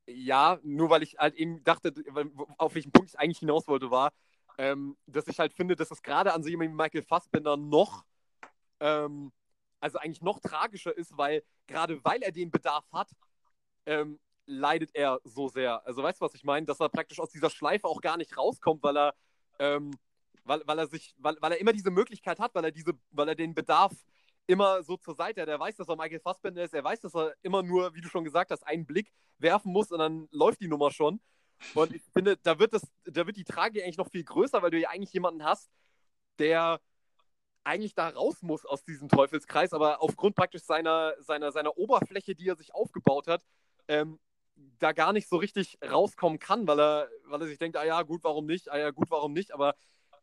Ja, 0.08 0.58
nur 0.64 0.90
weil 0.90 1.04
ich 1.04 1.20
halt 1.20 1.36
eben 1.36 1.64
dachte, 1.64 1.94
auf 2.58 2.74
welchen 2.74 2.92
Punkt 2.92 3.12
ich 3.12 3.20
eigentlich 3.20 3.38
hinaus 3.38 3.68
wollte, 3.68 3.92
war, 3.92 4.12
ähm, 4.58 4.98
dass 5.06 5.28
ich 5.28 5.38
halt 5.38 5.54
finde, 5.54 5.76
dass 5.76 5.92
es 5.92 6.02
gerade 6.02 6.34
an 6.34 6.42
so 6.42 6.50
jemandem 6.50 6.74
wie 6.74 6.82
Michael 6.82 7.04
Fassbender 7.04 7.58
noch, 7.58 8.06
ähm, 8.80 9.32
also 9.80 10.00
eigentlich 10.00 10.24
noch 10.24 10.40
tragischer 10.40 10.98
ist, 10.98 11.16
weil 11.16 11.44
gerade 11.68 12.04
weil 12.04 12.24
er 12.24 12.32
den 12.32 12.50
Bedarf 12.50 12.86
hat, 12.92 13.12
ähm, 13.86 14.20
leidet 14.48 14.96
er 14.96 15.20
so 15.26 15.48
sehr. 15.48 15.86
Also 15.86 16.02
weißt 16.02 16.22
du, 16.22 16.26
was 16.26 16.34
ich 16.34 16.44
meine? 16.44 16.66
Dass 16.66 16.80
er 16.80 16.90
praktisch 16.90 17.20
aus 17.20 17.30
dieser 17.30 17.52
Schleife 17.52 17.86
auch 17.86 18.02
gar 18.02 18.18
nicht 18.18 18.36
rauskommt, 18.36 18.82
weil 18.82 18.98
er 18.98 19.14
ähm, 19.60 19.92
weil, 20.44 20.62
weil 20.66 20.80
er 20.80 20.88
sich, 20.88 21.14
weil, 21.18 21.36
weil 21.42 21.54
er 21.54 21.60
immer 21.60 21.74
diese 21.74 21.92
Möglichkeit 21.92 22.40
hat, 22.40 22.56
weil 22.56 22.66
er 22.66 22.72
diese, 22.72 22.94
weil 23.12 23.30
er 23.30 23.36
den 23.36 23.54
Bedarf 23.54 23.94
immer 24.48 24.82
so 24.82 24.98
zur 24.98 25.14
Seite 25.14 25.42
hat. 25.42 25.50
Er 25.50 25.60
weiß, 25.60 25.76
dass 25.76 25.90
er 25.90 25.98
Michael 25.98 26.22
Fassbender 26.22 26.64
ist, 26.64 26.74
er 26.74 26.84
weiß, 26.84 27.02
dass 27.02 27.14
er 27.16 27.36
immer 27.42 27.64
nur, 27.64 27.94
wie 27.94 28.02
du 28.02 28.10
schon 28.10 28.24
gesagt 28.24 28.52
hast, 28.52 28.66
einen 28.66 28.86
Blick 28.86 29.12
werfen 29.38 29.72
muss 29.72 29.92
und 29.92 30.00
dann 30.00 30.28
läuft 30.32 30.62
die 30.62 30.70
Nummer 30.70 30.92
schon. 30.92 31.20
Und 31.74 31.94
ich 31.94 32.02
finde, 32.14 32.38
da 32.38 32.60
wird, 32.60 32.74
das, 32.74 32.88
da 33.04 33.26
wird 33.26 33.36
die 33.36 33.44
Tragik 33.44 33.84
eigentlich 33.84 33.98
noch 33.98 34.10
viel 34.10 34.24
größer, 34.24 34.62
weil 34.62 34.72
du 34.72 34.80
ja 34.80 34.90
eigentlich 34.90 35.14
jemanden 35.14 35.44
hast, 35.44 35.70
der 36.40 36.80
eigentlich 37.64 37.96
da 37.96 38.10
raus 38.10 38.42
muss 38.42 38.66
aus 38.66 38.84
diesem 38.84 39.10
Teufelskreis, 39.10 39.74
aber 39.74 40.02
aufgrund 40.02 40.36
praktisch 40.36 40.64
seiner, 40.64 41.14
seiner, 41.20 41.52
seiner 41.52 41.78
Oberfläche, 41.78 42.34
die 42.36 42.48
er 42.48 42.56
sich 42.56 42.74
aufgebaut 42.74 43.28
hat, 43.28 43.44
ähm, 43.90 44.20
da 44.80 44.92
gar 44.92 45.14
nicht 45.14 45.28
so 45.28 45.38
richtig 45.38 45.78
rauskommen 45.84 46.40
kann, 46.40 46.68
weil 46.68 46.80
er, 46.80 47.10
weil 47.26 47.42
er 47.42 47.48
sich 47.48 47.58
denkt, 47.58 47.78
ah 47.78 47.86
ja, 47.86 48.02
gut, 48.04 48.24
warum 48.24 48.46
nicht, 48.46 48.70
ah 48.70 48.78
ja, 48.78 48.92
gut, 48.92 49.10
warum 49.10 49.34
nicht, 49.34 49.54
aber 49.54 49.76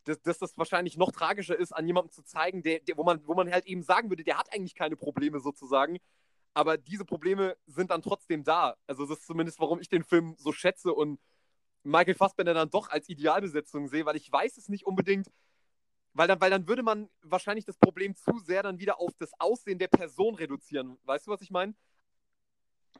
dass, 0.04 0.20
dass 0.22 0.38
das 0.38 0.56
wahrscheinlich 0.58 0.96
noch 0.96 1.12
tragischer 1.12 1.58
ist, 1.58 1.72
an 1.72 1.86
jemandem 1.86 2.12
zu 2.12 2.22
zeigen, 2.22 2.62
der, 2.62 2.80
der, 2.80 2.96
wo, 2.96 3.04
man, 3.04 3.26
wo 3.26 3.34
man 3.34 3.50
halt 3.50 3.66
eben 3.66 3.82
sagen 3.82 4.10
würde, 4.10 4.24
der 4.24 4.38
hat 4.38 4.52
eigentlich 4.52 4.74
keine 4.74 4.96
Probleme 4.96 5.40
sozusagen, 5.40 5.98
aber 6.52 6.76
diese 6.76 7.04
Probleme 7.04 7.56
sind 7.66 7.90
dann 7.90 8.02
trotzdem 8.02 8.44
da. 8.44 8.76
Also 8.86 9.06
das 9.06 9.18
ist 9.18 9.26
zumindest, 9.26 9.58
warum 9.60 9.80
ich 9.80 9.88
den 9.88 10.04
Film 10.04 10.36
so 10.38 10.52
schätze 10.52 10.92
und 10.92 11.18
Michael 11.82 12.14
Fassbender 12.14 12.54
dann 12.54 12.70
doch 12.70 12.88
als 12.90 13.08
Idealbesetzung 13.08 13.88
sehe, 13.88 14.06
weil 14.06 14.16
ich 14.16 14.30
weiß 14.30 14.56
es 14.56 14.68
nicht 14.68 14.86
unbedingt, 14.86 15.30
weil 16.14 16.28
dann, 16.28 16.40
weil 16.40 16.50
dann 16.50 16.68
würde 16.68 16.82
man 16.82 17.10
wahrscheinlich 17.22 17.64
das 17.64 17.76
Problem 17.76 18.14
zu 18.14 18.38
sehr 18.38 18.62
dann 18.62 18.78
wieder 18.78 19.00
auf 19.00 19.12
das 19.18 19.32
Aussehen 19.38 19.78
der 19.78 19.88
Person 19.88 20.34
reduzieren. 20.36 20.96
Weißt 21.04 21.26
du, 21.26 21.30
was 21.32 21.42
ich 21.42 21.50
meine? 21.50 21.74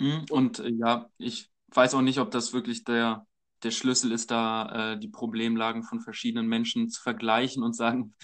Mhm, 0.00 0.26
und 0.30 0.58
äh, 0.60 0.70
ja, 0.70 1.08
ich 1.18 1.50
weiß 1.68 1.94
auch 1.94 2.02
nicht, 2.02 2.18
ob 2.18 2.30
das 2.30 2.52
wirklich 2.52 2.84
der, 2.84 3.26
der 3.62 3.70
Schlüssel 3.70 4.12
ist, 4.12 4.30
da 4.30 4.92
äh, 4.92 4.98
die 4.98 5.08
Problemlagen 5.08 5.82
von 5.82 6.00
verschiedenen 6.00 6.46
Menschen 6.46 6.88
zu 6.88 7.02
vergleichen 7.02 7.62
und 7.62 7.74
sagen, 7.74 8.14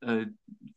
äh, 0.00 0.26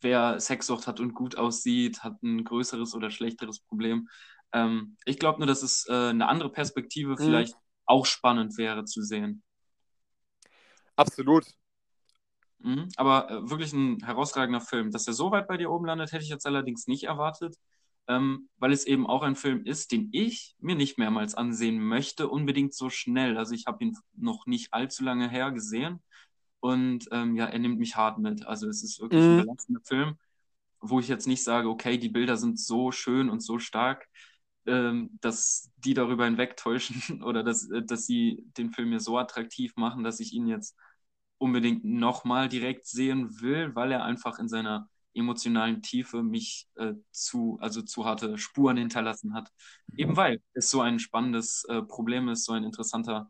wer 0.01 0.39
Sexsucht 0.39 0.87
hat 0.87 0.99
und 0.99 1.13
gut 1.13 1.37
aussieht, 1.37 2.03
hat 2.03 2.21
ein 2.23 2.43
größeres 2.43 2.95
oder 2.95 3.11
schlechteres 3.11 3.59
Problem. 3.59 4.09
Ähm, 4.53 4.97
ich 5.05 5.19
glaube 5.19 5.39
nur, 5.39 5.47
dass 5.47 5.63
es 5.63 5.85
äh, 5.89 6.09
eine 6.09 6.27
andere 6.27 6.51
Perspektive 6.51 7.11
mhm. 7.11 7.17
vielleicht 7.17 7.55
auch 7.85 8.05
spannend 8.05 8.57
wäre 8.57 8.85
zu 8.85 9.01
sehen. 9.01 9.43
Absolut. 10.95 11.45
Mhm, 12.59 12.89
aber 12.97 13.29
äh, 13.29 13.49
wirklich 13.49 13.73
ein 13.73 14.03
herausragender 14.03 14.61
Film. 14.61 14.91
Dass 14.91 15.07
er 15.07 15.13
so 15.13 15.31
weit 15.31 15.47
bei 15.47 15.57
dir 15.57 15.71
oben 15.71 15.85
landet, 15.85 16.11
hätte 16.11 16.23
ich 16.23 16.29
jetzt 16.29 16.45
allerdings 16.45 16.87
nicht 16.87 17.03
erwartet, 17.05 17.55
ähm, 18.09 18.49
weil 18.57 18.73
es 18.73 18.85
eben 18.87 19.05
auch 19.05 19.21
ein 19.21 19.35
Film 19.35 19.63
ist, 19.65 19.91
den 19.91 20.09
ich 20.11 20.55
mir 20.59 20.75
nicht 20.75 20.97
mehrmals 20.97 21.35
ansehen 21.35 21.79
möchte, 21.79 22.27
unbedingt 22.27 22.73
so 22.73 22.89
schnell. 22.89 23.37
Also 23.37 23.53
ich 23.53 23.67
habe 23.67 23.83
ihn 23.83 23.97
noch 24.17 24.47
nicht 24.47 24.73
allzu 24.73 25.03
lange 25.03 25.29
her 25.29 25.51
gesehen 25.51 26.01
und 26.59 27.07
ähm, 27.11 27.35
ja, 27.35 27.45
er 27.45 27.59
nimmt 27.59 27.77
mich 27.77 27.95
hart 27.95 28.17
mit. 28.17 28.47
Also 28.47 28.67
es 28.67 28.83
ist 28.83 28.99
wirklich 28.99 29.21
mhm. 29.21 29.29
ein 29.29 29.41
belastender 29.43 29.81
Film, 29.83 30.17
wo 30.81 30.99
ich 30.99 31.07
jetzt 31.07 31.27
nicht 31.27 31.43
sage, 31.43 31.69
okay, 31.69 31.99
die 31.99 32.09
Bilder 32.09 32.35
sind 32.35 32.59
so 32.59 32.91
schön 32.91 33.29
und 33.29 33.41
so 33.41 33.59
stark, 33.59 34.07
ähm, 34.65 35.11
dass 35.21 35.71
die 35.77 35.93
darüber 35.93 36.25
hinwegtäuschen 36.25 37.21
oder 37.23 37.43
dass, 37.43 37.69
äh, 37.69 37.83
dass 37.83 38.07
sie 38.07 38.43
den 38.57 38.71
Film 38.71 38.89
mir 38.89 38.99
so 38.99 39.19
attraktiv 39.19 39.75
machen, 39.75 40.03
dass 40.03 40.19
ich 40.19 40.33
ihn 40.33 40.47
jetzt 40.47 40.75
unbedingt 41.37 41.85
nochmal 41.85 42.49
direkt 42.49 42.87
sehen 42.87 43.39
will, 43.39 43.75
weil 43.75 43.91
er 43.91 44.03
einfach 44.03 44.39
in 44.39 44.49
seiner 44.49 44.89
emotionalen 45.19 45.81
Tiefe 45.81 46.23
mich 46.23 46.67
äh, 46.75 46.93
zu, 47.11 47.57
also 47.61 47.81
zu 47.81 48.05
harte 48.05 48.37
Spuren 48.37 48.77
hinterlassen 48.77 49.33
hat. 49.33 49.51
Eben 49.95 50.17
weil 50.17 50.41
es 50.53 50.69
so 50.69 50.81
ein 50.81 50.99
spannendes 50.99 51.65
äh, 51.65 51.81
Problem 51.81 52.29
ist, 52.29 52.45
so 52.45 52.53
ein 52.53 52.63
interessanter 52.63 53.29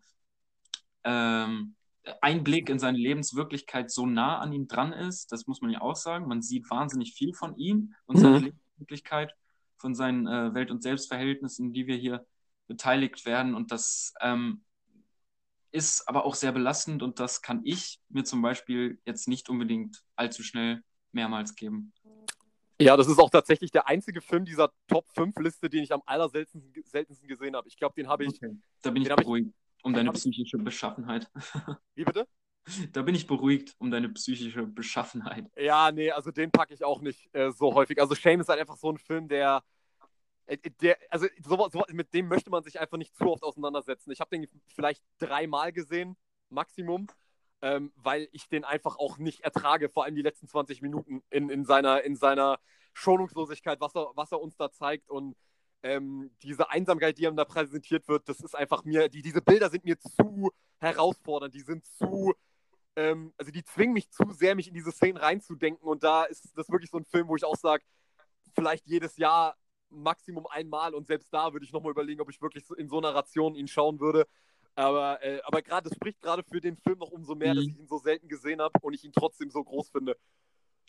ähm, 1.04 1.76
Einblick 2.22 2.70
in 2.70 2.80
seine 2.80 2.98
Lebenswirklichkeit 2.98 3.92
so 3.92 4.06
nah 4.06 4.40
an 4.40 4.52
ihm 4.54 4.68
dran 4.68 4.94
ist. 4.94 5.32
Das 5.32 5.48
muss 5.48 5.62
man 5.62 5.72
ja 5.72 5.82
auch 5.82 5.96
sagen. 5.96 6.28
Man 6.28 6.42
sieht 6.42 6.70
wahnsinnig 6.70 7.14
viel 7.14 7.34
von 7.34 7.56
ihm 7.58 7.94
und 8.06 8.18
mhm. 8.18 8.22
seiner 8.22 8.40
Lebenswirklichkeit, 8.40 9.34
von 9.78 9.96
seinen 9.96 10.28
äh, 10.28 10.54
Welt- 10.54 10.72
und 10.72 10.84
Selbstverhältnissen, 10.84 11.68
in 11.68 11.74
die 11.74 11.88
wir 11.88 11.96
hier 11.96 12.26
beteiligt 12.68 13.26
werden. 13.26 13.56
Und 13.56 13.72
das 13.72 14.14
ähm, 14.22 14.64
ist 15.72 16.08
aber 16.08 16.26
auch 16.26 16.36
sehr 16.36 16.52
belastend 16.52 17.04
und 17.04 17.20
das 17.20 17.42
kann 17.42 17.62
ich 17.64 18.00
mir 18.10 18.24
zum 18.24 18.42
Beispiel 18.42 19.00
jetzt 19.06 19.28
nicht 19.28 19.50
unbedingt 19.50 20.04
allzu 20.16 20.44
schnell 20.44 20.84
mehrmals 21.12 21.56
geben. 21.56 21.94
Ja, 22.82 22.96
das 22.96 23.08
ist 23.08 23.20
auch 23.20 23.30
tatsächlich 23.30 23.72
der 23.72 23.88
einzige 23.88 24.22
Film 24.22 24.46
dieser 24.46 24.72
Top 24.88 25.06
5 25.10 25.38
Liste, 25.40 25.70
den 25.70 25.84
ich 25.84 25.92
am 25.92 26.02
allerseltensten 26.06 26.84
seltensten 26.86 27.28
gesehen 27.28 27.56
habe. 27.56 27.68
Ich 27.68 27.78
glaube, 27.78 27.94
den 27.96 28.08
habe 28.08 28.24
ich. 28.24 28.36
Okay. 28.36 28.56
Da 28.82 28.92
bin 28.92 29.02
ich 29.02 29.10
beruhigt 29.10 29.50
ich, 29.50 29.86
um 29.86 29.94
deine 29.94 30.12
psychische 30.14 30.58
Beschaffenheit. 30.58 31.30
Wie 31.96 32.06
bitte? 32.06 32.28
Da 32.94 33.02
bin 33.02 33.16
ich 33.16 33.28
beruhigt 33.28 33.76
um 33.80 33.92
deine 33.92 34.10
psychische 34.10 34.66
Beschaffenheit. 34.66 35.50
Ja, 35.58 35.92
nee, 35.92 36.12
also 36.12 36.32
den 36.32 36.52
packe 36.52 36.74
ich 36.74 36.84
auch 36.84 37.02
nicht 37.02 37.34
äh, 37.34 37.52
so 37.52 37.74
häufig. 37.74 38.00
Also 38.00 38.16
Shame 38.16 38.42
ist 38.42 38.50
halt 38.50 38.60
einfach 38.60 38.78
so 38.78 38.92
ein 38.92 38.98
Film, 38.98 39.28
der 39.28 39.64
äh, 40.50 40.58
der, 40.82 40.98
also 41.10 41.28
so, 41.44 41.70
so, 41.72 41.84
mit 41.92 42.14
dem 42.14 42.28
möchte 42.28 42.50
man 42.50 42.64
sich 42.64 42.80
einfach 42.80 42.98
nicht 42.98 43.16
zu 43.16 43.26
oft 43.26 43.44
auseinandersetzen. 43.44 44.12
Ich 44.12 44.20
habe 44.20 44.36
den 44.36 44.48
vielleicht 44.68 45.04
dreimal 45.20 45.72
gesehen, 45.72 46.16
Maximum, 46.50 47.08
ähm, 47.62 47.92
weil 47.96 48.30
ich 48.32 48.48
den 48.48 48.64
einfach 48.64 48.98
auch 48.98 49.18
nicht 49.18 49.42
ertrage, 49.42 49.90
vor 49.90 50.06
allem 50.06 50.16
die 50.16 50.22
letzten 50.22 50.48
20 50.48 50.82
Minuten 50.82 51.22
in, 51.30 51.50
in, 51.50 51.66
seiner, 51.66 52.04
in 52.04 52.16
seiner 52.16 52.60
Schonungslosigkeit, 52.94 53.82
was 53.82 53.96
er, 53.96 54.12
was 54.16 54.32
er 54.32 54.42
uns 54.42 54.56
da 54.58 54.72
zeigt. 54.72 55.10
Und 55.10 55.36
ähm, 55.84 56.32
diese 56.42 56.70
Einsamkeit, 56.70 57.18
die 57.18 57.24
ihm 57.24 57.36
da 57.36 57.46
präsentiert 57.46 58.08
wird, 58.08 58.28
das 58.30 58.40
ist 58.42 58.56
einfach 58.56 58.84
mir, 58.84 59.10
die, 59.10 59.22
diese 59.22 59.42
Bilder 59.42 59.70
sind 59.70 59.86
mir 59.86 60.00
zu 60.00 60.52
herausfordernd, 60.80 61.54
die 61.54 61.62
sind 61.62 61.86
zu, 61.86 62.34
ähm, 62.96 63.34
also 63.38 63.52
die 63.52 63.64
zwingen 63.64 63.94
mich 63.94 64.10
zu 64.10 64.32
sehr, 64.32 64.56
mich 64.56 64.68
in 64.68 64.74
diese 64.74 64.92
Szenen 64.92 65.18
reinzudenken. 65.18 65.88
Und 65.88 66.04
da 66.04 66.24
ist 66.24 66.58
das 66.58 66.70
wirklich 66.70 66.92
so 66.92 66.98
ein 66.98 67.06
Film, 67.06 67.28
wo 67.28 67.36
ich 67.36 67.44
auch 67.44 67.58
sage, 67.58 67.84
vielleicht 68.56 68.88
jedes 68.88 69.18
Jahr 69.18 69.56
Maximum 69.90 70.48
einmal. 70.48 70.94
Und 70.94 71.08
selbst 71.08 71.34
da 71.34 71.54
würde 71.54 71.66
ich 71.66 71.74
nochmal 71.74 71.92
überlegen, 71.92 72.22
ob 72.22 72.30
ich 72.30 72.42
wirklich 72.42 72.66
in 72.78 72.90
so 72.90 72.98
einer 72.98 73.14
Ration 73.14 73.56
ihn 73.56 73.68
schauen 73.68 74.00
würde. 74.00 74.28
Aber, 74.76 75.22
äh, 75.24 75.42
aber 75.44 75.62
gerade, 75.62 75.90
das 75.90 75.96
spricht 75.96 76.22
gerade 76.22 76.44
für 76.44 76.62
den 76.62 76.78
Film 76.78 77.00
noch 77.00 77.12
umso 77.12 77.36
mehr, 77.36 77.54
mhm. 77.54 77.58
dass 77.58 77.66
ich 77.66 77.80
ihn 77.80 77.88
so 77.88 77.98
selten 77.98 78.28
gesehen 78.28 78.62
habe 78.62 78.74
und 78.82 78.94
ich 78.94 79.04
ihn 79.04 79.12
trotzdem 79.12 79.50
so 79.50 79.64
groß 79.64 79.90
finde. 79.90 80.18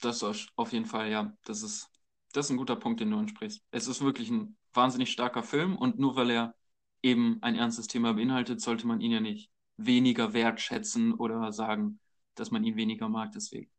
Das 0.00 0.22
auf 0.22 0.72
jeden 0.72 0.86
Fall, 0.86 1.10
ja. 1.10 1.36
Das 1.44 1.62
ist, 1.62 1.88
das 2.32 2.46
ist 2.46 2.50
ein 2.50 2.56
guter 2.56 2.76
Punkt, 2.76 3.00
den 3.00 3.10
du 3.10 3.18
ansprichst. 3.18 3.62
Es 3.70 3.86
ist 3.86 4.02
wirklich 4.02 4.30
ein 4.30 4.56
wahnsinnig 4.72 5.10
starker 5.10 5.42
Film 5.42 5.76
und 5.76 5.98
nur 5.98 6.16
weil 6.16 6.30
er 6.30 6.54
eben 7.02 7.38
ein 7.42 7.56
ernstes 7.56 7.86
Thema 7.86 8.14
beinhaltet, 8.14 8.60
sollte 8.60 8.86
man 8.86 9.00
ihn 9.00 9.12
ja 9.12 9.20
nicht 9.20 9.50
weniger 9.76 10.32
wertschätzen 10.32 11.14
oder 11.14 11.52
sagen, 11.52 12.00
dass 12.34 12.50
man 12.50 12.64
ihn 12.64 12.76
weniger 12.76 13.08
mag 13.08 13.32
deswegen. 13.32 13.70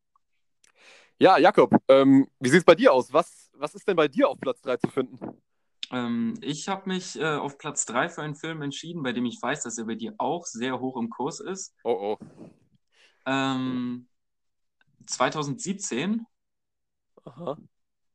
Ja, 1.19 1.37
Jakob, 1.37 1.75
ähm, 1.87 2.27
wie 2.39 2.49
sieht 2.49 2.59
es 2.59 2.65
bei 2.65 2.75
dir 2.75 2.91
aus? 2.91 3.13
Was, 3.13 3.51
was 3.53 3.75
ist 3.75 3.87
denn 3.87 3.95
bei 3.95 4.07
dir 4.07 4.27
auf 4.27 4.39
Platz 4.39 4.59
3 4.61 4.77
zu 4.77 4.89
finden? 4.89 5.19
Ähm, 5.91 6.35
ich 6.41 6.69
habe 6.69 6.87
mich 6.87 7.19
äh, 7.19 7.35
auf 7.35 7.57
Platz 7.57 7.85
3 7.85 8.09
für 8.09 8.21
einen 8.21 8.35
Film 8.35 8.61
entschieden, 8.61 9.03
bei 9.03 9.11
dem 9.11 9.25
ich 9.25 9.41
weiß, 9.41 9.63
dass 9.63 9.77
er 9.77 9.85
bei 9.85 9.95
dir 9.95 10.15
auch 10.17 10.45
sehr 10.45 10.79
hoch 10.79 10.97
im 10.97 11.09
Kurs 11.09 11.39
ist. 11.39 11.75
Oh 11.83 12.17
oh. 12.17 12.25
Ähm, 13.25 14.07
2017. 15.05 16.25
Aha. 17.25 17.57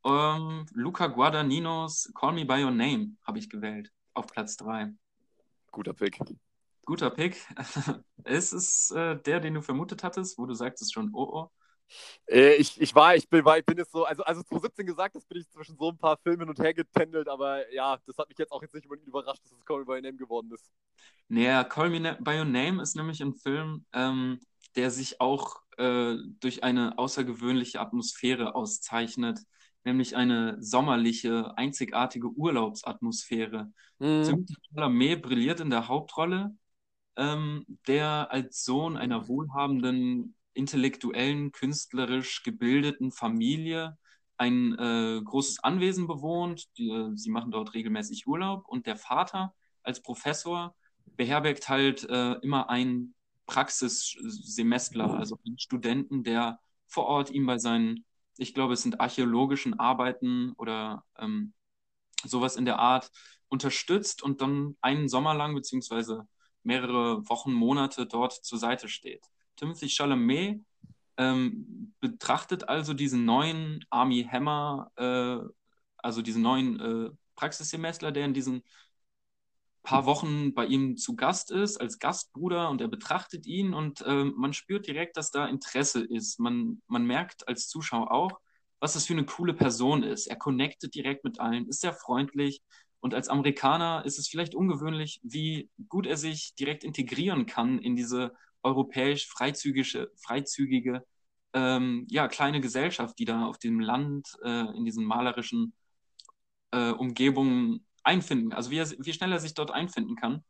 Ähm, 0.04 0.66
Luca 0.72 1.08
Guadagninos 1.08 2.10
Call 2.14 2.32
Me 2.32 2.46
By 2.46 2.64
Your 2.64 2.70
Name 2.70 3.16
habe 3.24 3.38
ich 3.38 3.50
gewählt, 3.50 3.92
auf 4.14 4.26
Platz 4.26 4.56
3. 4.56 4.92
Guter 5.70 5.92
Pick. 5.92 6.18
Guter 6.86 7.10
Pick. 7.10 7.36
ist 8.24 8.52
es 8.52 8.90
äh, 8.92 9.16
der, 9.16 9.40
den 9.40 9.54
du 9.54 9.62
vermutet 9.62 10.02
hattest, 10.02 10.38
wo 10.38 10.46
du 10.46 10.54
sagtest 10.54 10.94
schon, 10.94 11.10
oh 11.12 11.24
oh? 11.24 11.50
Äh, 12.26 12.54
ich, 12.54 12.80
ich 12.80 12.94
war, 12.94 13.14
ich 13.14 13.28
bin, 13.28 13.44
war, 13.44 13.58
ich 13.58 13.64
bin 13.64 13.78
jetzt 13.78 13.92
so, 13.92 14.04
also, 14.04 14.22
also 14.24 14.42
2017 14.42 14.86
gesagt, 14.86 15.14
das 15.14 15.24
bin 15.26 15.38
ich 15.38 15.48
zwischen 15.48 15.76
so 15.76 15.90
ein 15.90 15.98
paar 15.98 16.16
Filmen 16.18 16.48
und 16.48 16.58
her 16.58 16.74
getendelt, 16.74 17.28
aber 17.28 17.72
ja, 17.72 17.98
das 18.06 18.18
hat 18.18 18.28
mich 18.28 18.38
jetzt 18.38 18.52
auch 18.52 18.62
jetzt 18.62 18.74
nicht 18.74 18.84
unbedingt 18.84 19.08
überrascht, 19.08 19.42
dass 19.44 19.52
es 19.52 19.64
Call 19.64 19.80
Me 19.80 19.84
By 19.84 19.92
Your 19.92 20.02
Name 20.02 20.16
geworden 20.16 20.50
ist. 20.52 20.70
Naja, 21.28 21.64
Call 21.64 21.90
Me 21.90 22.18
By 22.20 22.38
Your 22.38 22.44
Name 22.44 22.82
ist 22.82 22.96
nämlich 22.96 23.22
ein 23.22 23.34
Film, 23.34 23.84
ähm, 23.92 24.40
der 24.74 24.90
sich 24.90 25.20
auch 25.20 25.60
äh, 25.78 26.16
durch 26.40 26.64
eine 26.64 26.98
außergewöhnliche 26.98 27.80
Atmosphäre 27.80 28.54
auszeichnet, 28.54 29.40
nämlich 29.84 30.16
eine 30.16 30.56
sommerliche, 30.60 31.56
einzigartige 31.56 32.28
Urlaubsatmosphäre. 32.28 33.72
Mhm. 33.98 34.22
Timothy 34.24 34.54
Chalamet 34.68 35.22
brilliert 35.22 35.60
in 35.60 35.70
der 35.70 35.88
Hauptrolle, 35.88 36.56
ähm, 37.16 37.64
der 37.86 38.30
als 38.30 38.64
Sohn 38.64 38.96
einer 38.96 39.28
wohlhabenden 39.28 40.34
intellektuellen, 40.56 41.52
künstlerisch 41.52 42.42
gebildeten 42.42 43.12
Familie 43.12 43.96
ein 44.38 44.74
äh, 44.78 45.20
großes 45.22 45.62
Anwesen 45.62 46.06
bewohnt. 46.06 46.66
Die, 46.78 46.90
äh, 46.90 47.16
sie 47.16 47.30
machen 47.30 47.50
dort 47.50 47.74
regelmäßig 47.74 48.26
Urlaub 48.26 48.66
und 48.68 48.86
der 48.86 48.96
Vater 48.96 49.54
als 49.82 50.02
Professor 50.02 50.74
beherbergt 51.16 51.68
halt 51.68 52.04
äh, 52.08 52.32
immer 52.42 52.68
einen 52.68 53.14
Praxissemestler, 53.46 55.14
also 55.14 55.38
einen 55.46 55.58
Studenten, 55.58 56.24
der 56.24 56.58
vor 56.86 57.06
Ort 57.06 57.30
ihm 57.30 57.46
bei 57.46 57.58
seinen, 57.58 58.04
ich 58.36 58.54
glaube, 58.54 58.74
es 58.74 58.82
sind 58.82 59.00
archäologischen 59.00 59.78
Arbeiten 59.78 60.52
oder 60.56 61.04
ähm, 61.18 61.54
sowas 62.24 62.56
in 62.56 62.64
der 62.64 62.78
Art 62.78 63.10
unterstützt 63.48 64.22
und 64.22 64.40
dann 64.40 64.76
einen 64.80 65.08
Sommer 65.08 65.34
lang 65.34 65.54
beziehungsweise 65.54 66.26
mehrere 66.62 67.28
Wochen, 67.28 67.52
Monate 67.52 68.06
dort 68.06 68.32
zur 68.32 68.58
Seite 68.58 68.88
steht. 68.88 69.24
Timothy 69.56 69.88
Chalamet 69.88 70.64
ähm, 71.16 71.94
betrachtet 72.00 72.68
also 72.68 72.94
diesen 72.94 73.24
neuen 73.24 73.84
Army 73.90 74.24
Hammer, 74.30 74.90
äh, 74.96 75.38
also 75.96 76.22
diesen 76.22 76.42
neuen 76.42 76.80
äh, 76.80 77.10
Praxissemestler, 77.36 78.12
der 78.12 78.24
in 78.24 78.34
diesen 78.34 78.62
paar 79.82 80.04
Wochen 80.04 80.52
bei 80.52 80.66
ihm 80.66 80.96
zu 80.96 81.14
Gast 81.14 81.52
ist, 81.52 81.80
als 81.80 82.00
Gastbruder 82.00 82.70
und 82.70 82.80
er 82.80 82.88
betrachtet 82.88 83.46
ihn 83.46 83.72
und 83.72 84.00
äh, 84.02 84.24
man 84.24 84.52
spürt 84.52 84.86
direkt, 84.86 85.16
dass 85.16 85.30
da 85.30 85.46
Interesse 85.46 86.04
ist. 86.04 86.40
Man, 86.40 86.82
man 86.88 87.06
merkt 87.06 87.46
als 87.46 87.68
Zuschauer 87.68 88.10
auch, 88.10 88.40
was 88.80 88.94
das 88.94 89.06
für 89.06 89.12
eine 89.12 89.24
coole 89.24 89.54
Person 89.54 90.02
ist. 90.02 90.26
Er 90.26 90.36
connectet 90.36 90.94
direkt 90.96 91.22
mit 91.22 91.38
allen, 91.38 91.68
ist 91.68 91.80
sehr 91.80 91.92
freundlich 91.92 92.62
und 92.98 93.14
als 93.14 93.28
Amerikaner 93.28 94.04
ist 94.04 94.18
es 94.18 94.26
vielleicht 94.26 94.56
ungewöhnlich, 94.56 95.20
wie 95.22 95.70
gut 95.88 96.06
er 96.06 96.16
sich 96.16 96.54
direkt 96.56 96.82
integrieren 96.82 97.46
kann 97.46 97.78
in 97.78 97.94
diese 97.94 98.32
europäisch 98.66 99.28
freizügige, 99.28 100.10
freizügige 100.16 101.04
ähm, 101.54 102.06
ja, 102.10 102.28
kleine 102.28 102.60
Gesellschaft, 102.60 103.18
die 103.18 103.24
da 103.24 103.46
auf 103.46 103.58
dem 103.58 103.80
Land, 103.80 104.28
äh, 104.44 104.76
in 104.76 104.84
diesen 104.84 105.04
malerischen, 105.04 105.72
äh, 106.72 106.90
Umgebung 106.90 107.80
einfinden, 108.02 108.52
also 108.52 108.70
wie, 108.70 108.78
er, 108.78 108.90
wie 108.98 109.12
schnell 109.12 109.32
er 109.32 109.40
sich 109.40 109.54
dort 109.54 109.70
einfinden 109.70 110.16
kann. 110.16 110.44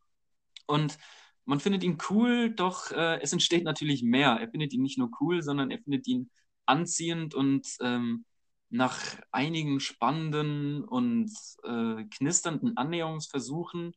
Und 0.66 0.98
man 1.44 1.60
findet 1.60 1.84
ihn 1.84 1.98
cool, 2.10 2.50
doch 2.50 2.90
äh, 2.90 3.20
es 3.22 3.32
entsteht 3.32 3.64
natürlich 3.64 4.02
mehr. 4.02 4.32
Er 4.40 4.50
findet 4.50 4.72
ihn 4.72 4.82
nicht 4.82 4.98
nur 4.98 5.10
cool, 5.20 5.42
sondern 5.42 5.70
er 5.70 5.78
findet 5.78 6.06
ihn 6.08 6.30
anziehend 6.66 7.34
und 7.34 7.68
ähm, 7.80 8.24
nach 8.68 8.98
einigen 9.30 9.78
spannenden 9.78 10.82
und 10.82 11.30
äh, 11.62 12.04
knisternden 12.04 12.76
Annäherungsversuchen 12.76 13.92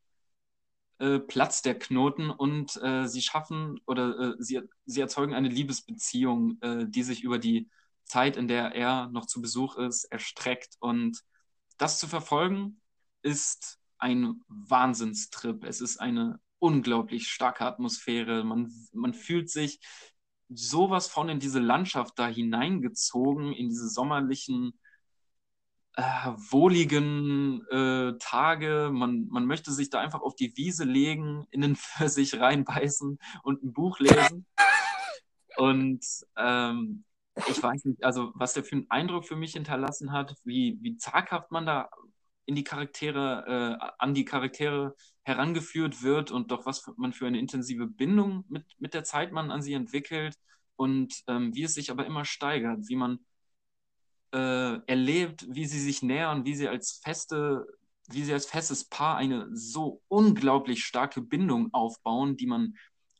äh, 1.00 1.18
platzt 1.18 1.64
der 1.64 1.78
Knoten 1.78 2.30
und 2.30 2.76
äh, 2.82 3.06
sie 3.08 3.22
schaffen 3.22 3.80
oder 3.86 4.18
äh, 4.18 4.34
sie, 4.38 4.60
sie 4.84 5.00
erzeugen 5.00 5.34
eine 5.34 5.48
Liebesbeziehung, 5.48 6.58
äh, 6.60 6.86
die 6.86 7.02
sich 7.02 7.24
über 7.24 7.38
die 7.38 7.70
Zeit, 8.04 8.36
in 8.36 8.48
der 8.48 8.74
er 8.74 9.08
noch 9.08 9.24
zu 9.24 9.40
Besuch 9.40 9.76
ist, 9.76 10.04
erstreckt. 10.04 10.76
Und 10.78 11.22
das 11.78 11.98
zu 11.98 12.06
verfolgen 12.06 12.80
ist 13.22 13.78
ein 13.98 14.42
Wahnsinnstrip. 14.48 15.64
Es 15.64 15.80
ist 15.80 15.98
eine 15.98 16.38
unglaublich 16.58 17.28
starke 17.28 17.64
Atmosphäre. 17.64 18.44
Man, 18.44 18.70
man 18.92 19.14
fühlt 19.14 19.48
sich 19.48 19.80
sowas 20.50 21.06
von 21.06 21.30
in 21.30 21.40
diese 21.40 21.60
Landschaft 21.60 22.18
da 22.18 22.26
hineingezogen, 22.26 23.52
in 23.54 23.70
diese 23.70 23.88
sommerlichen, 23.88 24.78
äh, 26.00 26.32
wohligen 26.50 27.66
äh, 27.70 28.16
Tage. 28.18 28.90
Man, 28.92 29.28
man 29.28 29.44
möchte 29.44 29.70
sich 29.70 29.90
da 29.90 30.00
einfach 30.00 30.22
auf 30.22 30.34
die 30.34 30.56
Wiese 30.56 30.84
legen, 30.84 31.46
in 31.50 31.60
den 31.60 31.76
Pfirsich 31.76 32.34
reinbeißen 32.40 33.18
und 33.42 33.62
ein 33.62 33.72
Buch 33.72 33.98
lesen. 34.00 34.46
Und 35.56 36.04
ähm, 36.36 37.04
ich 37.48 37.62
weiß 37.62 37.84
nicht, 37.84 38.02
also 38.02 38.32
was 38.34 38.54
der 38.54 38.64
für 38.64 38.76
einen 38.76 38.90
Eindruck 38.90 39.26
für 39.26 39.36
mich 39.36 39.52
hinterlassen 39.52 40.12
hat, 40.12 40.34
wie, 40.44 40.78
wie 40.80 40.96
zaghaft 40.96 41.50
man 41.50 41.66
da 41.66 41.90
in 42.46 42.54
die 42.54 42.64
Charaktere, 42.64 43.78
äh, 43.78 43.86
an 43.98 44.14
die 44.14 44.24
Charaktere 44.24 44.96
herangeführt 45.22 46.02
wird 46.02 46.30
und 46.30 46.50
doch 46.50 46.64
was 46.64 46.90
man 46.96 47.12
für 47.12 47.26
eine 47.26 47.38
intensive 47.38 47.86
Bindung 47.86 48.44
mit, 48.48 48.64
mit 48.78 48.94
der 48.94 49.04
Zeit 49.04 49.32
man 49.32 49.50
an 49.50 49.60
sie 49.62 49.74
entwickelt 49.74 50.34
und 50.76 51.14
ähm, 51.28 51.54
wie 51.54 51.64
es 51.64 51.74
sich 51.74 51.90
aber 51.90 52.06
immer 52.06 52.24
steigert, 52.24 52.88
wie 52.88 52.96
man 52.96 53.18
äh, 54.32 54.78
erlebt, 54.86 55.46
wie 55.48 55.66
sie 55.66 55.80
sich 55.80 56.02
nähern, 56.02 56.44
wie 56.44 56.54
sie 56.54 56.68
als 56.68 57.00
feste, 57.02 57.66
wie 58.08 58.24
sie 58.24 58.32
als 58.32 58.46
festes 58.46 58.84
Paar 58.84 59.16
eine 59.16 59.48
so 59.52 60.02
unglaublich 60.08 60.84
starke 60.84 61.20
Bindung 61.20 61.72
aufbauen, 61.72 62.36
die 62.36 62.46
man 62.46 62.74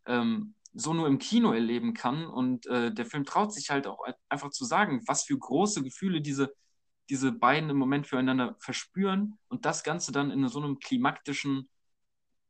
ähm, 0.07 0.55
so 0.73 0.95
nur 0.95 1.09
im 1.09 1.19
Kino 1.19 1.53
erleben 1.53 1.95
kann. 1.95 2.27
Und 2.27 2.67
äh, 2.67 2.93
der 2.93 3.07
Film 3.07 3.25
traut 3.25 3.53
sich 3.53 3.71
halt 3.71 3.87
auch 3.87 4.01
einfach 4.29 4.51
zu 4.51 4.65
sagen, 4.65 5.03
was 5.07 5.25
für 5.25 5.39
große 5.39 5.83
Gefühle 5.83 6.21
diese 6.21 6.53
diese 7.11 7.33
beiden 7.33 7.69
im 7.69 7.77
Moment 7.77 8.07
füreinander 8.07 8.57
verspüren 8.61 9.37
und 9.49 9.67
das 9.67 9.83
Ganze 9.83 10.13
dann 10.13 10.31
in 10.31 10.47
so 10.49 10.61
einem 10.61 10.79
klimaktischen, 10.79 11.69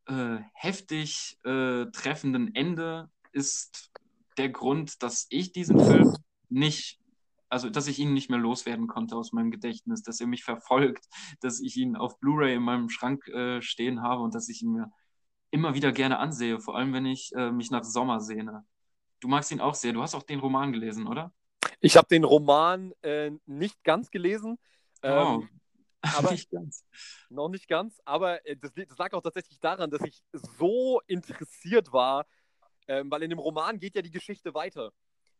äh, 0.06 0.36
heftig 0.52 1.38
äh, 1.44 1.86
treffenden 1.86 2.54
Ende 2.54 3.10
ist 3.32 3.90
der 4.36 4.50
Grund, 4.50 5.02
dass 5.02 5.26
ich 5.30 5.52
diesen 5.52 5.78
Film 5.80 6.14
nicht, 6.50 6.99
also 7.50 7.68
dass 7.68 7.88
ich 7.88 7.98
ihn 7.98 8.14
nicht 8.14 8.30
mehr 8.30 8.38
loswerden 8.38 8.86
konnte 8.86 9.16
aus 9.16 9.32
meinem 9.32 9.50
Gedächtnis, 9.50 10.02
dass 10.02 10.20
er 10.20 10.26
mich 10.26 10.44
verfolgt, 10.44 11.06
dass 11.40 11.60
ich 11.60 11.76
ihn 11.76 11.96
auf 11.96 12.18
Blu-ray 12.20 12.54
in 12.54 12.62
meinem 12.62 12.88
Schrank 12.88 13.26
äh, 13.28 13.60
stehen 13.60 14.02
habe 14.02 14.22
und 14.22 14.34
dass 14.34 14.48
ich 14.48 14.62
ihn 14.62 14.72
mir 14.72 14.90
immer 15.50 15.74
wieder 15.74 15.92
gerne 15.92 16.18
ansehe, 16.18 16.60
vor 16.60 16.76
allem 16.76 16.92
wenn 16.92 17.06
ich 17.06 17.32
äh, 17.34 17.50
mich 17.50 17.70
nach 17.70 17.84
Sommer 17.84 18.20
sehne. 18.20 18.64
Du 19.18 19.28
magst 19.28 19.50
ihn 19.50 19.60
auch 19.60 19.74
sehr. 19.74 19.92
Du 19.92 20.00
hast 20.00 20.14
auch 20.14 20.22
den 20.22 20.38
Roman 20.38 20.72
gelesen, 20.72 21.06
oder? 21.06 21.32
Ich 21.80 21.96
habe 21.96 22.06
den 22.08 22.24
Roman 22.24 22.92
äh, 23.02 23.32
nicht 23.46 23.82
ganz 23.84 24.10
gelesen. 24.10 24.58
Oh. 25.02 25.42
Ähm, 25.42 25.48
aber 26.16 26.30
nicht 26.30 26.50
ganz. 26.50 26.84
Noch 27.28 27.48
nicht 27.48 27.68
ganz, 27.68 28.00
aber 28.04 28.46
äh, 28.46 28.56
das, 28.56 28.72
das, 28.72 28.96
lag 28.96 29.12
auch 29.12 29.22
tatsächlich 29.22 29.60
daran, 29.60 29.90
dass 29.90 30.00
ich 30.02 30.22
so 30.32 31.00
interessiert 31.06 31.92
war, 31.92 32.26
ähm, 32.86 33.10
weil 33.10 33.22
in 33.22 33.30
dem 33.30 33.38
Roman 33.38 33.78
geht 33.78 33.96
ja 33.96 34.02
die 34.02 34.10
Geschichte 34.10 34.54
weiter. 34.54 34.92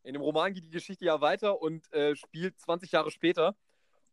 In 0.03 0.13
dem 0.13 0.21
Roman 0.21 0.53
geht 0.53 0.65
die 0.65 0.71
Geschichte 0.71 1.05
ja 1.05 1.21
weiter 1.21 1.61
und 1.61 1.91
äh, 1.93 2.15
spielt 2.15 2.59
20 2.59 2.91
Jahre 2.91 3.11
später. 3.11 3.55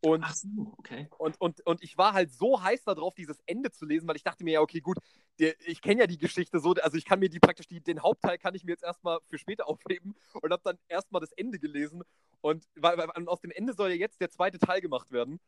Und, 0.01 0.22
Ach 0.24 0.34
so, 0.34 0.74
okay. 0.76 1.09
Und, 1.18 1.41
und, 1.41 1.66
und 1.66 1.82
ich 1.82 1.99
war 1.99 2.12
halt 2.12 2.32
so 2.32 2.62
heiß 2.62 2.84
darauf, 2.84 3.14
dieses 3.14 3.41
Ende 3.47 3.70
zu 3.70 3.84
lesen, 3.84 4.07
weil 4.07 4.16
ich 4.16 4.22
dachte 4.22 4.45
mir, 4.45 4.53
ja, 4.53 4.61
okay, 4.61 4.80
gut, 4.80 4.99
der, 5.41 5.55
ich 5.66 5.82
kenne 5.82 6.03
ja 6.03 6.07
die 6.07 6.18
Geschichte 6.18 6.61
so, 6.61 6.74
also 6.74 6.97
ich 6.97 7.05
kann 7.05 7.18
mir 7.18 7.28
die 7.28 7.41
praktisch, 7.41 7.66
die, 7.66 7.80
den 7.80 8.03
Hauptteil 8.03 8.39
kann 8.39 8.55
ich 8.55 8.64
mir 8.64 8.72
jetzt 8.72 8.84
erstmal 8.84 9.18
für 9.28 9.39
später 9.39 9.66
aufheben 9.68 10.14
und 10.34 10.53
habe 10.53 10.62
dann 10.62 10.78
erstmal 10.89 11.20
das 11.20 11.32
Ende 11.32 11.59
gelesen. 11.59 12.03
Und 12.41 12.64
weil, 12.76 12.97
weil, 12.97 13.09
aus 13.26 13.41
dem 13.41 13.51
Ende 13.51 13.72
soll 13.72 13.91
ja 13.91 13.97
jetzt 13.97 14.20
der 14.20 14.30
zweite 14.30 14.59
Teil 14.59 14.80
gemacht 14.80 15.11
werden. 15.11 15.41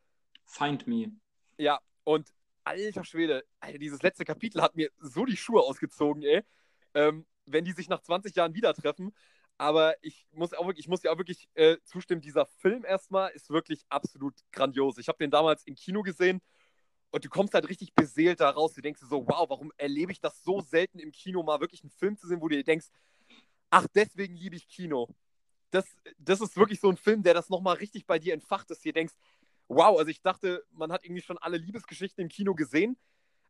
Find 0.46 0.86
Me. 0.88 1.12
Ja, 1.56 1.78
und 2.02 2.32
alter 2.64 3.04
Schwede, 3.04 3.44
Alter, 3.60 3.78
dieses 3.78 4.02
letzte 4.02 4.24
Kapitel 4.24 4.62
hat 4.62 4.74
mir 4.74 4.90
so 4.98 5.24
die 5.24 5.36
Schuhe 5.36 5.62
ausgezogen, 5.62 6.24
ey. 6.24 6.42
Ähm, 6.94 7.24
wenn 7.46 7.64
die 7.64 7.72
sich 7.72 7.88
nach 7.88 8.00
20 8.00 8.34
Jahren 8.34 8.54
wieder 8.54 8.74
treffen. 8.74 9.12
Aber 9.60 9.94
ich 10.00 10.26
muss 10.32 10.54
auch 10.54 10.72
ich 10.74 10.88
muss 10.88 11.02
ja 11.02 11.12
auch 11.12 11.18
wirklich 11.18 11.46
äh, 11.52 11.76
zustimmen, 11.84 12.22
dieser 12.22 12.46
Film 12.46 12.82
erstmal 12.82 13.30
ist 13.32 13.50
wirklich 13.50 13.84
absolut 13.90 14.32
grandios. 14.52 14.96
Ich 14.96 15.06
habe 15.06 15.18
den 15.18 15.30
damals 15.30 15.64
im 15.64 15.74
Kino 15.74 16.00
gesehen 16.00 16.40
und 17.10 17.26
du 17.26 17.28
kommst 17.28 17.52
halt 17.52 17.68
richtig 17.68 17.92
beseelt 17.92 18.40
da 18.40 18.48
raus. 18.48 18.72
Du 18.72 18.80
denkst 18.80 19.02
dir 19.02 19.06
so, 19.06 19.28
wow, 19.28 19.50
warum 19.50 19.70
erlebe 19.76 20.12
ich 20.12 20.20
das 20.20 20.42
so 20.42 20.62
selten 20.62 20.98
im 20.98 21.12
Kino, 21.12 21.42
mal 21.42 21.60
wirklich 21.60 21.82
einen 21.82 21.90
Film 21.90 22.16
zu 22.16 22.26
sehen, 22.26 22.40
wo 22.40 22.48
du 22.48 22.56
dir 22.56 22.64
denkst, 22.64 22.86
ach, 23.68 23.86
deswegen 23.94 24.34
liebe 24.34 24.56
ich 24.56 24.66
Kino. 24.66 25.14
Das, 25.72 25.84
das 26.16 26.40
ist 26.40 26.56
wirklich 26.56 26.80
so 26.80 26.88
ein 26.88 26.96
Film, 26.96 27.22
der 27.22 27.34
das 27.34 27.50
nochmal 27.50 27.76
richtig 27.76 28.06
bei 28.06 28.18
dir 28.18 28.32
entfacht, 28.32 28.70
dass 28.70 28.78
du 28.78 28.84
dir 28.84 28.94
denkst, 28.94 29.14
wow, 29.68 29.98
also 29.98 30.10
ich 30.10 30.22
dachte, 30.22 30.64
man 30.70 30.90
hat 30.90 31.04
irgendwie 31.04 31.20
schon 31.20 31.36
alle 31.36 31.58
Liebesgeschichten 31.58 32.22
im 32.22 32.30
Kino 32.30 32.54
gesehen, 32.54 32.96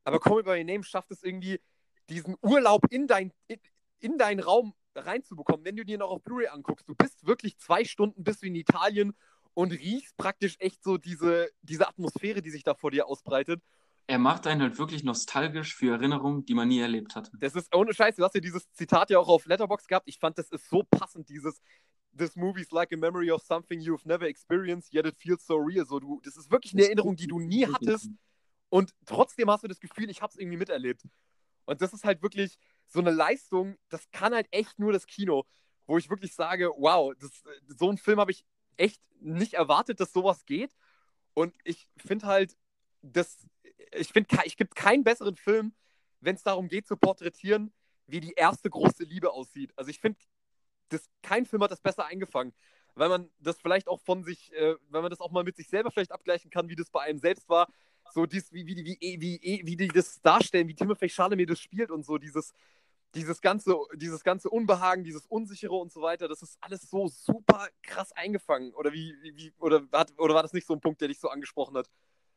aber 0.02 0.18
Call 0.18 0.38
Me 0.38 0.42
By 0.42 0.58
Your 0.58 0.64
Name 0.64 0.82
schafft 0.82 1.12
es 1.12 1.22
irgendwie, 1.22 1.60
diesen 2.08 2.36
Urlaub 2.42 2.82
in, 2.90 3.06
dein, 3.06 3.32
in, 3.46 3.60
in 4.00 4.18
deinen 4.18 4.40
Raum 4.40 4.74
reinzubekommen, 4.94 5.64
wenn 5.64 5.76
du 5.76 5.84
dir 5.84 5.98
noch 5.98 6.10
auf 6.10 6.22
Blu-ray 6.22 6.48
anguckst. 6.48 6.88
Du 6.88 6.94
bist 6.94 7.26
wirklich 7.26 7.58
zwei 7.58 7.84
Stunden 7.84 8.24
bist 8.24 8.42
du 8.42 8.46
in 8.46 8.54
Italien 8.54 9.14
und 9.54 9.72
riechst 9.72 10.16
praktisch 10.16 10.56
echt 10.58 10.82
so 10.82 10.96
diese, 10.96 11.50
diese 11.62 11.88
Atmosphäre, 11.88 12.42
die 12.42 12.50
sich 12.50 12.62
da 12.62 12.74
vor 12.74 12.90
dir 12.90 13.06
ausbreitet. 13.06 13.62
Er 14.06 14.18
macht 14.18 14.46
einen 14.46 14.62
halt 14.62 14.78
wirklich 14.78 15.04
nostalgisch 15.04 15.74
für 15.76 15.92
Erinnerungen, 15.92 16.44
die 16.44 16.54
man 16.54 16.68
nie 16.68 16.80
erlebt 16.80 17.14
hatte. 17.14 17.30
Das 17.38 17.54
ist 17.54 17.74
ohne 17.74 17.94
Scheiß, 17.94 18.16
du 18.16 18.24
hast 18.24 18.34
ja 18.34 18.40
dieses 18.40 18.70
Zitat 18.72 19.10
ja 19.10 19.18
auch 19.18 19.28
auf 19.28 19.46
Letterbox 19.46 19.86
gehabt. 19.86 20.08
Ich 20.08 20.18
fand, 20.18 20.36
das 20.36 20.50
ist 20.50 20.68
so 20.68 20.82
passend, 20.82 21.28
dieses 21.28 21.60
This 22.16 22.34
movie 22.34 22.62
is 22.62 22.72
like 22.72 22.92
a 22.92 22.96
memory 22.96 23.30
of 23.30 23.40
something 23.42 23.80
you've 23.80 24.06
never 24.06 24.26
experienced, 24.26 24.92
yet 24.92 25.06
it 25.06 25.16
feels 25.16 25.46
so 25.46 25.54
real. 25.54 25.86
So, 25.86 26.00
du, 26.00 26.20
das 26.24 26.36
ist 26.36 26.50
wirklich 26.50 26.72
eine 26.72 26.82
Erinnerung, 26.84 27.14
die 27.14 27.28
du 27.28 27.38
nie 27.38 27.66
hattest. 27.66 28.10
Und 28.68 28.92
trotzdem 29.06 29.48
hast 29.48 29.62
du 29.62 29.68
das 29.68 29.78
Gefühl, 29.78 30.10
ich 30.10 30.22
habe 30.22 30.30
es 30.30 30.38
irgendwie 30.38 30.58
miterlebt. 30.58 31.02
Und 31.66 31.80
das 31.80 31.92
ist 31.92 32.04
halt 32.04 32.20
wirklich, 32.20 32.58
so 32.90 33.00
eine 33.00 33.10
Leistung, 33.10 33.76
das 33.88 34.10
kann 34.10 34.34
halt 34.34 34.48
echt 34.50 34.78
nur 34.78 34.92
das 34.92 35.06
Kino, 35.06 35.44
wo 35.86 35.96
ich 35.98 36.10
wirklich 36.10 36.34
sage, 36.34 36.70
wow, 36.76 37.14
das, 37.18 37.42
so 37.66 37.88
einen 37.88 37.98
Film 37.98 38.20
habe 38.20 38.32
ich 38.32 38.44
echt 38.76 39.00
nicht 39.20 39.54
erwartet, 39.54 40.00
dass 40.00 40.12
sowas 40.12 40.44
geht. 40.44 40.74
Und 41.34 41.54
ich 41.64 41.88
finde 41.96 42.26
halt, 42.26 42.56
das, 43.02 43.46
ich 43.92 44.08
finde, 44.08 44.28
ich 44.44 44.56
gibt 44.56 44.74
keinen 44.74 45.04
besseren 45.04 45.36
Film, 45.36 45.72
wenn 46.20 46.34
es 46.34 46.42
darum 46.42 46.68
geht 46.68 46.86
zu 46.86 46.96
porträtieren, 46.96 47.72
wie 48.06 48.20
die 48.20 48.32
erste 48.32 48.68
große 48.68 49.04
Liebe 49.04 49.30
aussieht. 49.30 49.72
Also 49.76 49.90
ich 49.90 50.00
finde, 50.00 50.18
kein 51.22 51.46
Film 51.46 51.62
hat 51.62 51.70
das 51.70 51.80
besser 51.80 52.06
eingefangen, 52.06 52.52
weil 52.94 53.08
man 53.08 53.30
das 53.38 53.60
vielleicht 53.60 53.88
auch 53.88 54.00
von 54.00 54.24
sich, 54.24 54.52
äh, 54.52 54.74
wenn 54.88 55.02
man 55.02 55.10
das 55.10 55.20
auch 55.20 55.30
mal 55.30 55.44
mit 55.44 55.56
sich 55.56 55.68
selber 55.68 55.90
vielleicht 55.90 56.12
abgleichen 56.12 56.50
kann, 56.50 56.68
wie 56.68 56.76
das 56.76 56.90
bei 56.90 57.02
einem 57.02 57.18
selbst 57.18 57.48
war. 57.48 57.68
So 58.12 58.26
dies, 58.26 58.52
wie, 58.52 58.66
wie, 58.66 58.76
wie, 58.76 58.98
wie, 59.00 59.40
wie, 59.40 59.62
wie 59.64 59.76
die 59.76 59.88
das 59.88 60.20
darstellen, 60.20 60.66
wie 60.66 60.74
Timothy 60.74 61.08
Chalamet 61.08 61.48
das 61.48 61.60
spielt 61.60 61.92
und 61.92 62.04
so 62.04 62.18
dieses, 62.18 62.52
dieses 63.14 63.40
ganze, 63.40 63.76
dieses 63.96 64.22
ganze 64.22 64.50
Unbehagen, 64.50 65.04
dieses 65.04 65.26
Unsichere 65.26 65.74
und 65.74 65.92
so 65.92 66.02
weiter, 66.02 66.28
das 66.28 66.42
ist 66.42 66.58
alles 66.60 66.82
so 66.82 67.08
super 67.08 67.68
krass 67.82 68.12
eingefangen. 68.12 68.72
Oder 68.74 68.92
wie, 68.92 69.14
wie 69.34 69.52
oder, 69.58 69.82
hat, 69.92 70.12
oder 70.18 70.34
war 70.34 70.42
das 70.42 70.52
nicht 70.52 70.66
so 70.66 70.74
ein 70.74 70.80
Punkt, 70.80 71.00
der 71.00 71.08
dich 71.08 71.18
so 71.18 71.28
angesprochen 71.28 71.76
hat? 71.76 71.90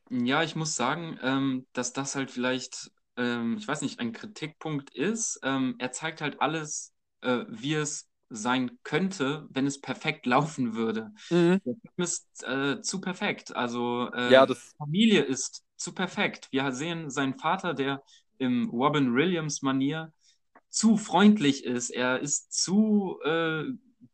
Ja, 0.09 0.43
ich 0.43 0.55
muss 0.55 0.75
sagen, 0.75 1.17
ähm, 1.21 1.67
dass 1.73 1.93
das 1.93 2.15
halt 2.15 2.31
vielleicht, 2.31 2.91
ähm, 3.17 3.57
ich 3.57 3.67
weiß 3.67 3.81
nicht, 3.81 3.99
ein 3.99 4.13
Kritikpunkt 4.13 4.89
ist. 4.91 5.39
Ähm, 5.43 5.75
er 5.79 5.91
zeigt 5.91 6.21
halt 6.21 6.41
alles, 6.41 6.93
äh, 7.21 7.45
wie 7.49 7.75
es 7.75 8.09
sein 8.29 8.79
könnte, 8.83 9.47
wenn 9.49 9.67
es 9.67 9.79
perfekt 9.79 10.25
laufen 10.25 10.75
würde. 10.75 11.11
Mhm. 11.29 11.61
Der 11.65 11.75
Film 11.75 11.97
ist 11.97 12.43
äh, 12.43 12.81
zu 12.81 12.99
perfekt. 12.99 13.55
Also 13.55 14.11
äh, 14.13 14.31
ja, 14.31 14.45
das... 14.45 14.73
Familie 14.77 15.21
ist 15.21 15.63
zu 15.77 15.93
perfekt. 15.93 16.47
Wir 16.51 16.71
sehen 16.71 17.09
seinen 17.09 17.35
Vater, 17.35 17.73
der 17.73 18.03
im 18.39 18.69
Robin 18.69 19.13
Williams-Manier 19.13 20.11
zu 20.73 20.97
freundlich 20.97 21.65
ist, 21.65 21.91
er 21.91 22.19
ist 22.19 22.51
zu 22.51 23.19
äh, 23.23 23.63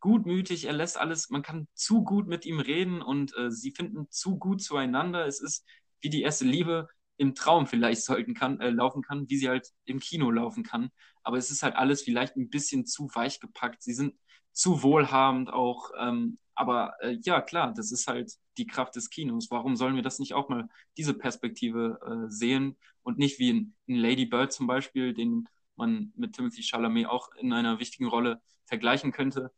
gutmütig, 0.02 0.66
er 0.66 0.74
lässt 0.74 0.98
alles, 0.98 1.30
man 1.30 1.42
kann 1.42 1.70
zu 1.74 2.04
gut 2.04 2.28
mit 2.28 2.46
ihm 2.46 2.60
reden 2.60 3.02
und 3.02 3.34
äh, 3.38 3.50
sie 3.50 3.72
finden 3.72 4.08
zu 4.10 4.38
gut 4.38 4.62
zueinander. 4.62 5.26
Es 5.26 5.40
ist 5.40 5.66
wie 6.02 6.10
die 6.10 6.22
erste 6.22 6.44
Liebe 6.44 6.90
im 7.16 7.34
Traum 7.34 7.66
vielleicht 7.66 8.04
sollten 8.04 8.34
kann, 8.34 8.60
äh, 8.60 8.72
laufen 8.72 9.02
kann, 9.04 9.30
wie 9.30 9.38
sie 9.38 9.48
halt 9.48 9.70
im 9.86 10.00
Kino 10.02 10.32
laufen 10.32 10.64
kann. 10.64 10.90
Aber 11.24 11.38
es 11.38 11.50
ist 11.50 11.64
halt 11.64 11.78
alles 11.78 12.02
vielleicht 12.02 12.36
ein 12.36 12.50
bisschen 12.50 12.86
zu 12.86 13.10
weich 13.14 13.40
gepackt. 13.40 13.82
Sie 13.82 13.94
sind 13.94 14.16
zu 14.52 14.84
wohlhabend 14.84 15.50
auch. 15.54 15.92
Ähm, 15.98 16.40
aber 16.56 16.94
äh, 17.00 17.18
ja, 17.24 17.40
klar, 17.40 17.74
das 17.74 17.94
ist 17.94 18.08
halt 18.08 18.34
die 18.58 18.68
Kraft 18.68 18.98
des 18.98 19.10
Kinos. 19.10 19.50
Warum 19.50 19.78
sollen 19.78 19.96
wir 19.96 20.04
das 20.04 20.20
nicht 20.20 20.34
auch 20.34 20.50
mal 20.50 20.68
diese 20.98 21.14
Perspektive 21.14 22.00
äh, 22.06 22.30
sehen 22.30 22.76
und 23.02 23.18
nicht 23.18 23.40
wie 23.40 23.50
in, 23.50 23.76
in 23.86 23.96
Lady 23.96 24.26
Bird 24.26 24.52
zum 24.52 24.68
Beispiel, 24.68 25.14
den 25.14 25.48
man 25.80 26.14
mit 26.16 26.36
Timothy 26.36 26.62
Chalamet 26.62 27.08
auch 27.08 27.34
in 27.36 27.52
einer 27.52 27.80
wichtigen 27.80 28.08
Rolle 28.08 28.42
vergleichen 28.66 29.12
könnte, 29.12 29.52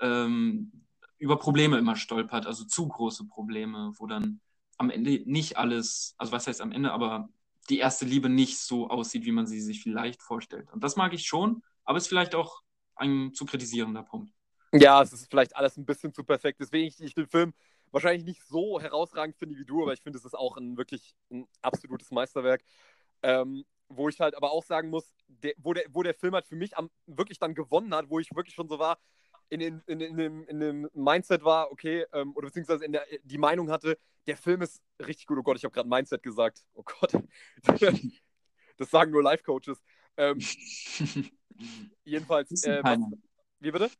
ähm, 0.00 0.84
über 1.18 1.38
Probleme 1.38 1.78
immer 1.78 1.96
stolpert, 1.96 2.46
also 2.46 2.64
zu 2.64 2.86
große 2.86 3.26
Probleme, 3.26 3.92
wo 3.96 4.06
dann 4.06 4.40
am 4.76 4.90
Ende 4.90 5.22
nicht 5.24 5.56
alles, 5.56 6.14
also 6.18 6.32
was 6.32 6.46
heißt 6.46 6.60
am 6.60 6.72
Ende, 6.72 6.92
aber 6.92 7.28
die 7.68 7.78
erste 7.78 8.04
Liebe 8.04 8.28
nicht 8.28 8.58
so 8.58 8.88
aussieht, 8.88 9.24
wie 9.24 9.32
man 9.32 9.46
sie 9.46 9.60
sich 9.60 9.82
vielleicht 9.82 10.22
vorstellt. 10.22 10.70
Und 10.72 10.84
das 10.84 10.96
mag 10.96 11.12
ich 11.12 11.26
schon, 11.26 11.62
aber 11.84 11.98
ist 11.98 12.08
vielleicht 12.08 12.34
auch 12.34 12.62
ein 12.94 13.32
zu 13.34 13.44
kritisierender 13.44 14.02
Punkt. 14.02 14.32
Ja, 14.72 15.02
es 15.02 15.12
ist 15.12 15.28
vielleicht 15.30 15.56
alles 15.56 15.76
ein 15.76 15.86
bisschen 15.86 16.12
zu 16.12 16.24
perfekt. 16.24 16.60
Deswegen 16.60 16.86
ich, 16.86 17.00
ich 17.00 17.14
den 17.14 17.26
Film 17.26 17.54
wahrscheinlich 17.90 18.24
nicht 18.24 18.42
so 18.44 18.80
herausragend 18.80 19.36
finde 19.36 19.56
wie 19.56 19.64
du, 19.64 19.82
aber 19.82 19.92
ich 19.92 20.02
finde, 20.02 20.18
es 20.18 20.24
ist 20.24 20.34
auch 20.34 20.56
ein 20.56 20.76
wirklich 20.76 21.14
ein 21.30 21.46
absolutes 21.62 22.10
Meisterwerk. 22.10 22.62
Ähm, 23.22 23.64
wo 23.88 24.08
ich 24.08 24.20
halt 24.20 24.36
aber 24.36 24.52
auch 24.52 24.64
sagen 24.64 24.90
muss, 24.90 25.12
der, 25.28 25.54
wo, 25.58 25.72
der, 25.72 25.84
wo 25.90 26.02
der 26.02 26.14
Film 26.14 26.34
halt 26.34 26.46
für 26.46 26.56
mich 26.56 26.76
am, 26.76 26.90
wirklich 27.06 27.38
dann 27.38 27.54
gewonnen 27.54 27.94
hat, 27.94 28.10
wo 28.10 28.18
ich 28.18 28.34
wirklich 28.34 28.54
schon 28.54 28.68
so 28.68 28.78
war, 28.78 28.98
in, 29.50 29.60
in, 29.60 29.82
in, 29.86 30.00
in, 30.00 30.16
dem, 30.16 30.44
in 30.44 30.60
dem 30.60 30.90
Mindset 30.92 31.42
war, 31.42 31.72
okay, 31.72 32.04
ähm, 32.12 32.34
oder 32.36 32.48
beziehungsweise 32.48 32.84
in 32.84 32.92
der, 32.92 33.04
die 33.22 33.38
Meinung 33.38 33.70
hatte, 33.70 33.98
der 34.26 34.36
Film 34.36 34.60
ist 34.62 34.82
richtig 35.00 35.26
gut. 35.26 35.38
Oh 35.38 35.42
Gott, 35.42 35.56
ich 35.56 35.64
habe 35.64 35.72
gerade 35.72 35.88
Mindset 35.88 36.22
gesagt. 36.22 36.64
Oh 36.74 36.82
Gott. 36.82 37.12
das 38.76 38.90
sagen 38.90 39.10
nur 39.10 39.22
Life-Coaches. 39.22 39.82
Ähm, 40.18 40.38
jedenfalls. 42.04 42.62
Äh, 42.64 42.82
was, 42.82 42.98
wie 43.60 43.70
bitte? 43.70 43.90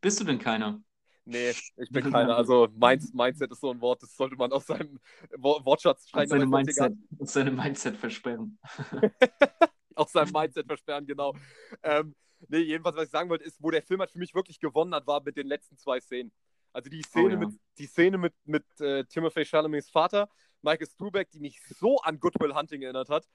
Bist 0.00 0.20
du 0.20 0.24
denn 0.24 0.38
keiner? 0.38 0.82
Nee, 1.28 1.50
ich 1.50 1.90
bin 1.90 2.10
keiner. 2.10 2.36
Also 2.36 2.68
Mind 2.74 3.14
Mindset 3.14 3.52
ist 3.52 3.60
so 3.60 3.70
ein 3.70 3.80
Wort, 3.82 4.02
das 4.02 4.16
sollte 4.16 4.34
man 4.36 4.50
aus 4.50 4.64
seinem 4.64 4.98
Wortschatz 5.36 6.08
schreiben. 6.08 6.32
Aus 6.32 6.38
seinem 6.38 6.48
Mindset, 6.48 6.92
aus 7.18 7.32
seinem 7.34 7.56
Mindset 7.56 7.96
versperren. 7.98 8.58
aus 9.94 10.12
seinem 10.12 10.32
Mindset 10.32 10.66
versperren, 10.66 11.06
genau. 11.06 11.34
Ähm, 11.82 12.14
nee, 12.48 12.60
jedenfalls, 12.60 12.96
was 12.96 13.04
ich 13.04 13.10
sagen 13.10 13.28
wollte, 13.28 13.44
ist, 13.44 13.62
wo 13.62 13.70
der 13.70 13.82
Film 13.82 14.00
halt 14.00 14.10
für 14.10 14.18
mich 14.18 14.34
wirklich 14.34 14.58
gewonnen 14.58 14.94
hat, 14.94 15.06
war 15.06 15.22
mit 15.22 15.36
den 15.36 15.46
letzten 15.46 15.76
zwei 15.76 16.00
Szenen. 16.00 16.32
Also 16.72 16.88
die 16.88 17.02
Szene 17.02 17.26
oh, 17.26 17.30
ja. 17.30 17.36
mit, 17.36 17.50
die 17.76 17.86
Szene 17.86 18.16
mit, 18.16 18.34
mit 18.44 18.64
äh, 18.80 19.04
Timothy 19.04 19.44
Chalamets 19.44 19.90
Vater, 19.90 20.30
Michael 20.62 20.88
Stubeck, 20.88 21.30
die 21.30 21.40
mich 21.40 21.60
so 21.78 21.98
an 21.98 22.18
Goodwill 22.20 22.54
Hunting 22.54 22.80
erinnert 22.80 23.10
hat. 23.10 23.28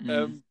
Mhm. 0.00 0.10
Ähm, 0.10 0.44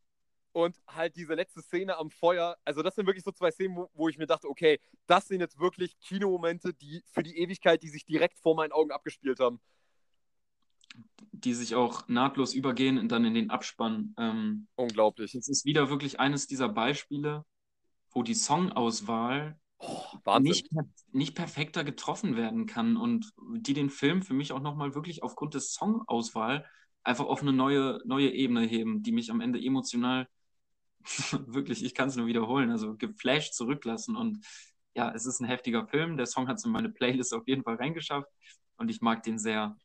und 0.52 0.76
halt 0.88 1.16
diese 1.16 1.36
letzte 1.36 1.62
Szene 1.62 1.98
am 1.98 2.10
Feuer, 2.10 2.58
also 2.66 2.82
das 2.82 2.96
sind 2.96 3.06
wirklich 3.06 3.24
so 3.24 3.32
zwei 3.32 3.52
Szenen, 3.52 3.76
wo, 3.76 3.90
wo 3.94 4.10
ich 4.10 4.18
mir 4.18 4.28
dachte, 4.28 4.48
okay, 4.48 4.80
das 5.08 5.28
sind 5.28 5.40
jetzt 5.40 5.60
wirklich 5.60 5.98
Kinomomente, 6.00 6.74
die 6.74 7.04
für 7.12 7.24
die 7.24 7.38
Ewigkeit, 7.38 7.84
die 7.84 7.90
sich 7.90 8.06
direkt 8.06 8.40
vor 8.40 8.56
meinen 8.56 8.72
Augen 8.72 8.92
abgespielt 8.92 9.40
haben. 9.40 9.60
Die 11.32 11.54
sich 11.54 11.76
auch 11.76 12.08
nahtlos 12.08 12.54
übergehen 12.54 12.98
und 12.98 13.10
dann 13.10 13.26
in 13.26 13.34
den 13.34 13.50
Abspann. 13.50 14.14
Ähm, 14.18 14.68
Unglaublich. 14.76 15.36
Es 15.36 15.48
ist 15.48 15.66
wieder 15.66 15.90
wirklich 15.90 16.20
eines 16.20 16.48
dieser 16.48 16.68
Beispiele, 16.68 17.46
wo 18.12 18.24
die 18.24 18.34
Songauswahl 18.34 19.60
oh, 19.78 20.40
nicht, 20.40 20.68
nicht 21.12 21.36
perfekter 21.36 21.84
getroffen 21.84 22.36
werden 22.36 22.66
kann 22.66 22.98
und 22.98 23.32
die 23.56 23.74
den 23.74 23.90
Film 23.90 24.24
für 24.24 24.34
mich 24.34 24.52
auch 24.52 24.62
nochmal 24.62 24.96
wirklich 24.96 25.22
aufgrund 25.22 25.54
des 25.54 25.74
Songauswahl 25.74 26.66
einfach 27.04 27.26
auf 27.26 27.42
eine 27.42 27.54
neue, 27.54 28.02
neue 28.06 28.32
Ebene 28.32 28.62
heben, 28.62 29.04
die 29.04 29.12
mich 29.12 29.32
am 29.32 29.42
Ende 29.42 29.64
emotional 29.64 30.28
wirklich, 31.48 31.84
ich 31.84 31.94
kann 31.94 32.10
es 32.10 32.16
nur 32.16 32.28
wiederholen, 32.28 32.72
also 32.72 32.96
geflasht 32.96 33.54
zurücklassen. 33.54 34.16
Und 34.16 34.46
ja, 34.96 35.12
es 35.14 35.26
ist 35.26 35.40
ein 35.40 35.46
heftiger 35.46 35.88
Film. 35.88 36.18
Der 36.18 36.26
Song 36.26 36.48
hat 36.48 36.58
es 36.58 36.66
in 36.66 36.72
meine 36.72 36.90
Playlist 36.90 37.34
auf 37.34 37.48
jeden 37.48 37.64
Fall 37.64 37.76
reingeschafft 37.76 38.30
und 38.78 38.90
ich 38.90 39.02
mag 39.02 39.24
den 39.24 39.40
sehr. 39.40 39.78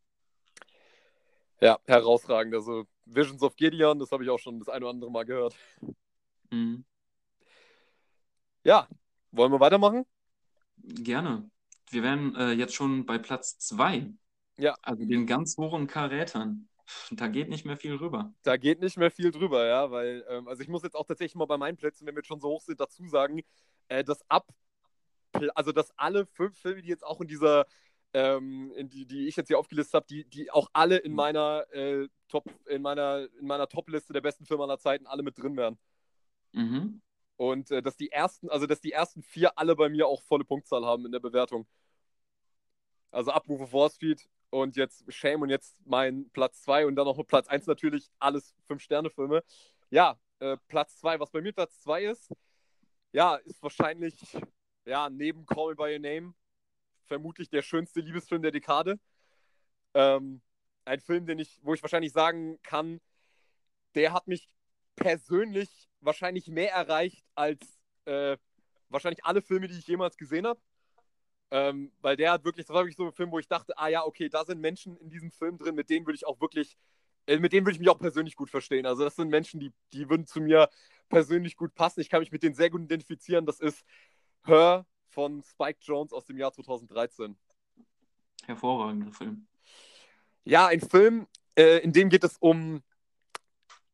Ja, 1.61 1.79
herausragend. 1.87 2.55
Also 2.55 2.85
Visions 3.05 3.43
of 3.43 3.57
Gideon, 3.57 3.99
das 3.99 4.11
habe 4.11 4.25
ich 4.25 4.31
auch 4.31 4.39
schon 4.39 4.59
das 4.59 4.69
eine 4.69 4.85
oder 4.85 4.95
andere 4.95 5.11
Mal 5.11 5.25
gehört. 5.25 5.55
Mhm. 6.51 6.85
Ja, 8.65 8.89
wollen 9.31 9.53
wir 9.53 9.61
weitermachen? 9.61 10.05
Gerne. 10.79 11.51
Wir 11.91 12.03
wären 12.03 12.35
äh, 12.35 12.53
jetzt 12.53 12.75
schon 12.75 13.07
bei 13.07 13.19
Platz 13.19 13.59
2. 13.59 14.13
Ja. 14.57 14.75
Also 14.83 15.05
den 15.05 15.27
ganz 15.27 15.57
hohen 15.57 15.87
Karätern. 15.87 16.69
Da 17.11 17.29
geht 17.29 17.49
nicht 17.49 17.65
mehr 17.65 17.77
viel 17.77 17.95
rüber. 17.95 18.33
Da 18.43 18.57
geht 18.57 18.81
nicht 18.81 18.97
mehr 18.97 19.11
viel 19.11 19.31
drüber, 19.31 19.67
ja, 19.67 19.91
weil, 19.91 20.25
ähm, 20.29 20.49
also 20.49 20.63
ich 20.63 20.69
muss 20.69 20.83
jetzt 20.83 20.95
auch 20.95 21.07
tatsächlich 21.07 21.35
mal 21.35 21.47
bei 21.47 21.57
meinen 21.57 21.77
Plätzen, 21.77 22.07
wenn 22.07 22.15
wir 22.15 22.21
jetzt 22.21 22.29
schon 22.29 22.41
so 22.41 22.49
hoch 22.49 22.61
sind, 22.61 22.81
dazu 22.81 23.07
sagen, 23.09 23.43
äh, 23.89 24.05
dass 24.05 24.29
ab, 24.31 24.49
also 25.55 25.73
dass 25.73 25.97
alle 25.99 26.27
fünf 26.27 26.59
Filme, 26.59 26.83
die 26.83 26.89
jetzt 26.89 27.05
auch 27.05 27.21
in 27.21 27.29
dieser, 27.29 27.67
ähm, 28.13 28.73
in 28.77 28.89
die, 28.91 29.07
die 29.07 29.27
ich 29.27 29.37
jetzt 29.37 29.49
hier 29.49 29.59
aufgelistet 29.59 29.95
habe, 29.95 30.07
die, 30.07 30.25
die 30.25 30.51
auch 30.51 30.69
alle 30.73 30.99
in 30.99 31.15
meiner 31.15 31.67
äh, 31.73 32.09
Top, 32.29 32.45
in 32.67 32.83
meiner, 32.83 33.29
in 33.41 33.47
meiner 33.47 33.69
Top-Liste 33.69 34.13
der 34.13 34.21
besten 34.21 34.45
Filme 34.45 34.65
aller 34.65 34.79
Zeiten 34.79 35.07
alle 35.07 35.23
mit 35.23 35.39
drin 35.39 35.57
wären. 35.57 35.79
Mhm. 36.53 37.01
Und 37.37 37.71
äh, 37.71 37.83
dass 37.83 37.97
die 37.97 38.11
ersten, 38.13 38.49
also 38.49 38.67
dass 38.67 38.81
die 38.81 38.93
ersten 38.93 39.23
vier 39.23 39.59
alle 39.59 39.75
bei 39.75 39.89
mir 39.89 40.07
auch 40.07 40.23
volle 40.23 40.45
Punktzahl 40.45 40.85
haben 40.85 41.05
in 41.07 41.13
der 41.13 41.21
Bewertung. 41.21 41.67
Also 43.11 43.31
ab 43.31 43.49
Move 43.49 43.65
of 43.65 43.73
Wall 43.73 43.91
Street, 43.91 44.29
und 44.55 44.77
jetzt 44.77 45.05
Shame 45.13 45.43
und 45.43 45.51
jetzt 45.51 45.77
mein 45.85 46.31
Platz 46.31 46.63
2 46.63 46.87
und 46.87 46.95
dann 46.95 47.07
noch 47.07 47.21
Platz 47.27 47.49
1 47.49 47.67
natürlich, 47.67 48.09
alles 48.21 48.55
5-Sterne-Filme. 48.69 49.43
Ja, 49.91 50.17
äh, 50.39 50.57
Platz 50.69 50.97
2, 50.99 51.19
was 51.19 51.33
bei 51.33 51.41
mir 51.41 51.53
Platz 51.53 51.81
2 51.81 52.05
ist, 52.05 52.33
ja, 53.11 53.35
ist 53.35 53.61
wahrscheinlich, 53.65 54.15
ja, 54.85 55.11
neben 55.11 55.45
Call 55.45 55.71
Me 55.71 55.75
By 55.75 55.93
Your 55.95 55.99
Name, 55.99 56.35
vermutlich 57.07 57.51
der 57.51 57.63
schönste 57.63 58.01
Liebesfilm 58.01 58.43
der 58.43 58.53
Dekade. 58.53 59.01
Ähm, 59.93 60.41
ein 60.85 61.01
Film, 61.01 61.27
den 61.27 61.41
ich, 61.41 61.59
wo 61.63 61.75
ich 61.75 61.83
wahrscheinlich 61.83 62.13
sagen 62.13 62.63
kann, 62.63 63.01
der 63.97 64.13
hat 64.13 64.29
mich 64.29 64.49
persönlich 64.95 65.89
wahrscheinlich 65.99 66.47
mehr 66.47 66.73
erreicht 66.73 67.25
als 67.35 67.81
äh, 68.05 68.37
wahrscheinlich 68.89 69.25
alle 69.25 69.43
Filme, 69.43 69.67
die 69.67 69.77
ich 69.77 69.89
jemals 69.89 70.17
gesehen 70.17 70.47
habe. 70.47 70.61
Ähm, 71.51 71.93
weil 72.01 72.17
der 72.17 72.33
hat 72.33 72.45
wirklich, 72.45 72.67
das 72.67 72.75
war 72.75 72.83
wirklich 72.83 72.97
so 72.97 73.07
ein 73.07 73.13
Film, 73.13 73.31
wo 73.31 73.39
ich 73.39 73.49
dachte, 73.49 73.79
ah 73.79 73.89
ja, 73.89 74.05
okay, 74.05 74.29
da 74.29 74.45
sind 74.45 74.61
Menschen 74.61 74.97
in 74.97 75.11
diesem 75.11 75.31
Film 75.31 75.59
drin, 75.59 75.75
mit 75.75 75.91
denen 75.91 76.07
würde 76.07 76.17
ich 76.17 76.27
auch 76.27 76.41
wirklich, 76.41 76.77
äh, 77.27 77.39
mit 77.39 77.53
denen 77.53 77.67
würde 77.67 77.75
ich 77.75 77.81
mich 77.81 77.91
auch 77.91 77.99
persönlich 77.99 78.35
gut 78.35 78.51
verstehen. 78.51 78.87
Also 78.87 79.05
das 79.05 79.17
sind 79.17 79.29
Menschen, 79.29 79.61
die, 79.61 79.73
die 79.93 80.09
würden 80.09 80.27
zu 80.27 80.41
mir 80.41 80.69
persönlich 81.09 81.57
gut 81.57 81.75
passen. 81.75 82.01
Ich 82.01 82.09
kann 82.09 82.21
mich 82.21 82.33
mit 82.33 82.43
denen 82.43 82.55
sehr 82.55 82.71
gut 82.71 82.83
identifizieren. 82.83 83.47
Das 83.47 83.61
ist 83.61 83.85
Her 84.45 84.87
von 85.09 85.43
Spike 85.43 85.79
Jones 85.83 86.13
aus 86.13 86.25
dem 86.25 86.39
Jahr 86.39 86.53
2013. 86.53 87.37
Hervorragender 88.47 89.13
Film. 89.13 89.47
Ja, 90.45 90.67
ein 90.67 90.81
Film, 90.81 91.27
äh, 91.57 91.79
in 91.79 91.93
dem 91.93 92.11
geht 92.11 92.25
es 92.25 92.37
um 92.39 92.83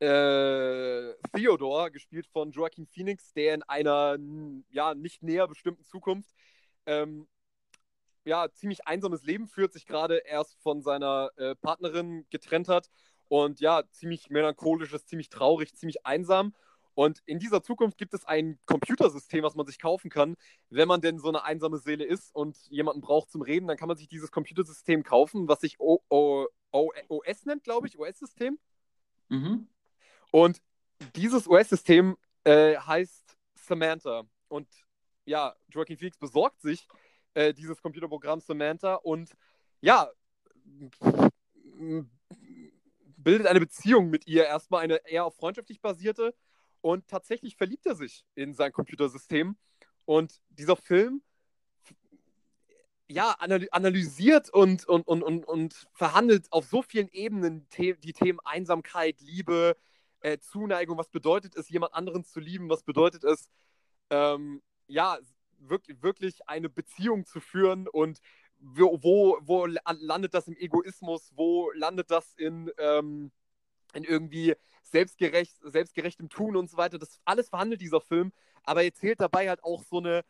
äh, 0.00 1.12
Theodore, 1.34 1.90
gespielt 1.90 2.26
von 2.26 2.50
Joaquin 2.50 2.86
Phoenix, 2.86 3.32
der 3.34 3.54
in 3.54 3.62
einer 3.64 4.16
ja, 4.70 4.94
nicht 4.94 5.22
näher 5.22 5.46
bestimmten 5.46 5.84
Zukunft 5.84 6.34
ähm, 6.86 7.28
ja, 8.24 8.50
ziemlich 8.52 8.86
einsames 8.86 9.22
Leben 9.22 9.46
führt, 9.46 9.72
sich 9.72 9.86
gerade 9.86 10.18
erst 10.18 10.60
von 10.62 10.82
seiner 10.82 11.30
äh, 11.36 11.54
Partnerin 11.56 12.26
getrennt 12.30 12.68
hat 12.68 12.90
und 13.28 13.60
ja, 13.60 13.82
ziemlich 13.92 14.30
melancholisch 14.30 14.92
ist, 14.92 15.08
ziemlich 15.08 15.28
traurig, 15.28 15.74
ziemlich 15.74 16.04
einsam. 16.04 16.54
Und 16.94 17.22
in 17.24 17.38
dieser 17.38 17.62
Zukunft 17.62 17.96
gibt 17.96 18.12
es 18.12 18.24
ein 18.24 18.58
Computersystem, 18.66 19.42
was 19.42 19.54
man 19.54 19.66
sich 19.66 19.78
kaufen 19.78 20.10
kann. 20.10 20.36
Wenn 20.68 20.88
man 20.88 21.00
denn 21.00 21.18
so 21.18 21.28
eine 21.28 21.44
einsame 21.44 21.78
Seele 21.78 22.04
ist 22.04 22.34
und 22.34 22.58
jemanden 22.68 23.00
braucht 23.00 23.30
zum 23.30 23.42
Reden, 23.42 23.68
dann 23.68 23.76
kann 23.76 23.88
man 23.88 23.96
sich 23.96 24.08
dieses 24.08 24.30
Computersystem 24.30 25.02
kaufen, 25.02 25.48
was 25.48 25.60
sich 25.60 25.78
o 25.78 26.02
o 26.08 26.46
o 26.72 26.90
OS 27.08 27.46
nennt, 27.46 27.64
glaube 27.64 27.86
ich, 27.86 27.98
OS-System. 27.98 28.58
Mhm. 29.28 29.68
Und 30.30 30.60
dieses 31.16 31.48
OS-System 31.48 32.16
äh, 32.44 32.76
heißt 32.76 33.36
Samantha. 33.54 34.24
Und 34.48 34.68
ja, 35.24 35.54
Joaquin 35.68 35.96
Phoenix 35.96 36.18
besorgt 36.18 36.60
sich 36.60 36.86
äh, 37.34 37.54
dieses 37.54 37.80
Computerprogramm 37.82 38.40
Samantha 38.40 38.94
und 38.94 39.32
ja, 39.80 40.10
bildet 43.16 43.46
eine 43.46 43.60
Beziehung 43.60 44.10
mit 44.10 44.26
ihr. 44.26 44.44
Erstmal, 44.44 44.82
eine 44.82 44.96
eher 45.06 45.24
auf 45.24 45.36
freundschaftlich 45.36 45.80
basierte. 45.80 46.34
Und 46.82 47.08
tatsächlich 47.08 47.56
verliebt 47.56 47.86
er 47.86 47.94
sich 47.94 48.24
in 48.34 48.54
sein 48.54 48.72
Computersystem. 48.72 49.56
Und 50.06 50.40
dieser 50.48 50.76
Film 50.76 51.22
ja, 53.10 53.34
analysiert 53.40 54.50
und, 54.50 54.86
und, 54.86 55.06
und, 55.06 55.22
und, 55.22 55.44
und 55.44 55.88
verhandelt 55.92 56.46
auf 56.52 56.66
so 56.66 56.80
vielen 56.80 57.08
Ebenen 57.08 57.66
die 57.76 58.12
Themen 58.12 58.38
Einsamkeit, 58.44 59.20
Liebe, 59.20 59.76
äh, 60.20 60.38
Zuneigung, 60.38 60.96
was 60.96 61.08
bedeutet 61.08 61.56
es, 61.56 61.68
jemand 61.68 61.92
anderen 61.94 62.24
zu 62.24 62.38
lieben, 62.38 62.68
was 62.68 62.84
bedeutet 62.84 63.24
es, 63.24 63.48
ähm, 64.10 64.62
ja, 64.86 65.18
wirklich, 65.60 66.02
wirklich 66.02 66.48
eine 66.48 66.68
Beziehung 66.68 67.26
zu 67.26 67.40
führen 67.40 67.88
und 67.88 68.20
wo, 68.58 69.38
wo, 69.40 69.66
landet 69.66 70.34
das 70.34 70.48
im 70.48 70.56
Egoismus, 70.56 71.30
wo 71.34 71.70
landet 71.72 72.10
das 72.10 72.34
in, 72.34 72.70
ähm, 72.78 73.32
in 73.94 74.04
irgendwie 74.04 74.54
selbstgerecht, 74.82 75.56
selbstgerechtem 75.62 76.28
Tun 76.28 76.56
und 76.56 76.70
so 76.70 76.76
weiter. 76.76 76.98
Das 76.98 77.20
alles 77.24 77.48
verhandelt 77.48 77.80
dieser 77.80 78.00
Film, 78.00 78.32
aber 78.62 78.82
er 78.82 78.92
zählt 78.92 79.20
dabei 79.20 79.48
halt 79.48 79.64
auch 79.64 79.82
so 79.82 79.98
eine, 79.98 80.22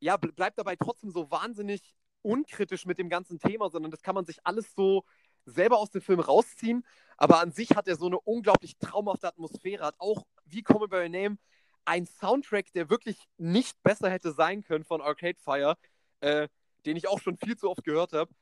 ja, 0.00 0.16
bleibt 0.16 0.58
dabei 0.58 0.76
trotzdem 0.76 1.10
so 1.10 1.30
wahnsinnig 1.30 1.94
unkritisch 2.22 2.86
mit 2.86 2.98
dem 2.98 3.08
ganzen 3.08 3.38
Thema, 3.38 3.70
sondern 3.70 3.90
das 3.90 4.02
kann 4.02 4.14
man 4.14 4.26
sich 4.26 4.38
alles 4.44 4.74
so 4.74 5.04
selber 5.46 5.78
aus 5.78 5.90
dem 5.90 6.02
Film 6.02 6.20
rausziehen. 6.20 6.84
Aber 7.16 7.40
an 7.40 7.52
sich 7.52 7.70
hat 7.76 7.88
er 7.88 7.96
so 7.96 8.06
eine 8.06 8.20
unglaublich 8.20 8.76
traumhafte 8.78 9.28
Atmosphäre, 9.28 9.84
hat 9.84 9.96
auch 9.98 10.26
wie 10.44 10.62
Come 10.62 10.88
By 10.88 10.96
Your 10.96 11.08
Name 11.08 11.38
ein 11.84 12.06
Soundtrack, 12.06 12.72
der 12.72 12.90
wirklich 12.90 13.18
nicht 13.38 13.82
besser 13.82 14.10
hätte 14.10 14.32
sein 14.32 14.62
können 14.62 14.84
von 14.84 15.00
Arcade 15.00 15.38
Fire, 15.38 15.76
äh, 16.20 16.48
den 16.86 16.96
ich 16.96 17.08
auch 17.08 17.20
schon 17.20 17.36
viel 17.36 17.56
zu 17.56 17.70
oft 17.70 17.84
gehört 17.84 18.12
habe. 18.12 18.32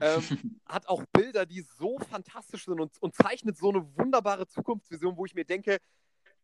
Ähm, 0.00 0.22
hat 0.66 0.88
auch 0.88 1.04
Bilder, 1.12 1.46
die 1.46 1.62
so 1.62 1.98
fantastisch 1.98 2.66
sind 2.66 2.80
und, 2.80 3.00
und 3.00 3.14
zeichnet 3.14 3.56
so 3.56 3.70
eine 3.70 3.96
wunderbare 3.96 4.46
Zukunftsvision, 4.46 5.16
wo 5.16 5.24
ich 5.24 5.34
mir 5.34 5.44
denke, 5.44 5.78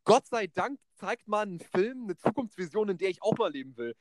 Gott 0.04 0.26
sei 0.26 0.46
Dank 0.48 0.80
zeigt 0.94 1.28
man 1.28 1.48
einen 1.48 1.60
Film, 1.60 2.04
eine 2.04 2.16
Zukunftsvision, 2.16 2.88
in 2.88 2.98
der 2.98 3.10
ich 3.10 3.22
auch 3.22 3.36
mal 3.38 3.52
leben 3.52 3.76
will. 3.76 3.94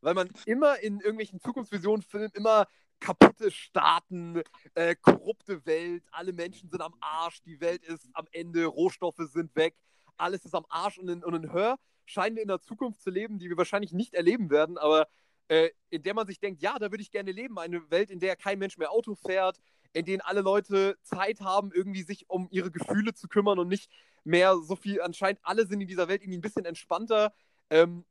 Weil 0.00 0.14
man 0.14 0.28
immer 0.44 0.78
in 0.80 1.00
irgendwelchen 1.00 1.40
Zukunftsvisionen-Filmen 1.40 2.30
immer 2.34 2.66
kaputte 3.00 3.50
Staaten, 3.50 4.42
äh, 4.74 4.94
korrupte 4.94 5.64
Welt, 5.66 6.04
alle 6.10 6.32
Menschen 6.32 6.68
sind 6.68 6.80
am 6.80 6.94
Arsch, 7.00 7.42
die 7.42 7.60
Welt 7.60 7.84
ist 7.84 8.08
am 8.12 8.26
Ende, 8.32 8.66
Rohstoffe 8.66 9.20
sind 9.32 9.54
weg, 9.54 9.76
alles 10.18 10.44
ist 10.44 10.54
am 10.54 10.66
Arsch 10.68 10.98
und 10.98 11.08
in, 11.08 11.24
und 11.24 11.34
in 11.34 11.52
Hör 11.52 11.76
scheinen 12.04 12.36
wir 12.36 12.42
in 12.42 12.50
einer 12.50 12.60
Zukunft 12.60 13.00
zu 13.00 13.10
leben, 13.10 13.38
die 13.38 13.48
wir 13.48 13.56
wahrscheinlich 13.56 13.92
nicht 13.92 14.14
erleben 14.14 14.50
werden, 14.50 14.78
aber 14.78 15.08
äh, 15.48 15.70
in 15.90 16.02
der 16.02 16.14
man 16.14 16.26
sich 16.26 16.40
denkt, 16.40 16.62
ja, 16.62 16.78
da 16.78 16.90
würde 16.90 17.02
ich 17.02 17.10
gerne 17.10 17.32
leben. 17.32 17.58
Eine 17.58 17.90
Welt, 17.90 18.10
in 18.10 18.20
der 18.20 18.36
kein 18.36 18.58
Mensch 18.58 18.78
mehr 18.78 18.90
Auto 18.90 19.14
fährt, 19.14 19.58
in 19.92 20.04
denen 20.04 20.20
alle 20.20 20.40
Leute 20.40 20.96
Zeit 21.02 21.40
haben, 21.40 21.72
irgendwie 21.72 22.02
sich 22.02 22.28
um 22.28 22.48
ihre 22.50 22.70
Gefühle 22.70 23.14
zu 23.14 23.28
kümmern 23.28 23.58
und 23.58 23.68
nicht 23.68 23.90
mehr 24.24 24.56
so 24.58 24.76
viel. 24.76 25.00
Anscheinend 25.00 25.40
alle 25.42 25.66
sind 25.66 25.80
in 25.80 25.88
dieser 25.88 26.08
Welt 26.08 26.22
irgendwie 26.22 26.38
ein 26.38 26.42
bisschen 26.42 26.64
entspannter. 26.64 27.32
Ähm, 27.70 28.04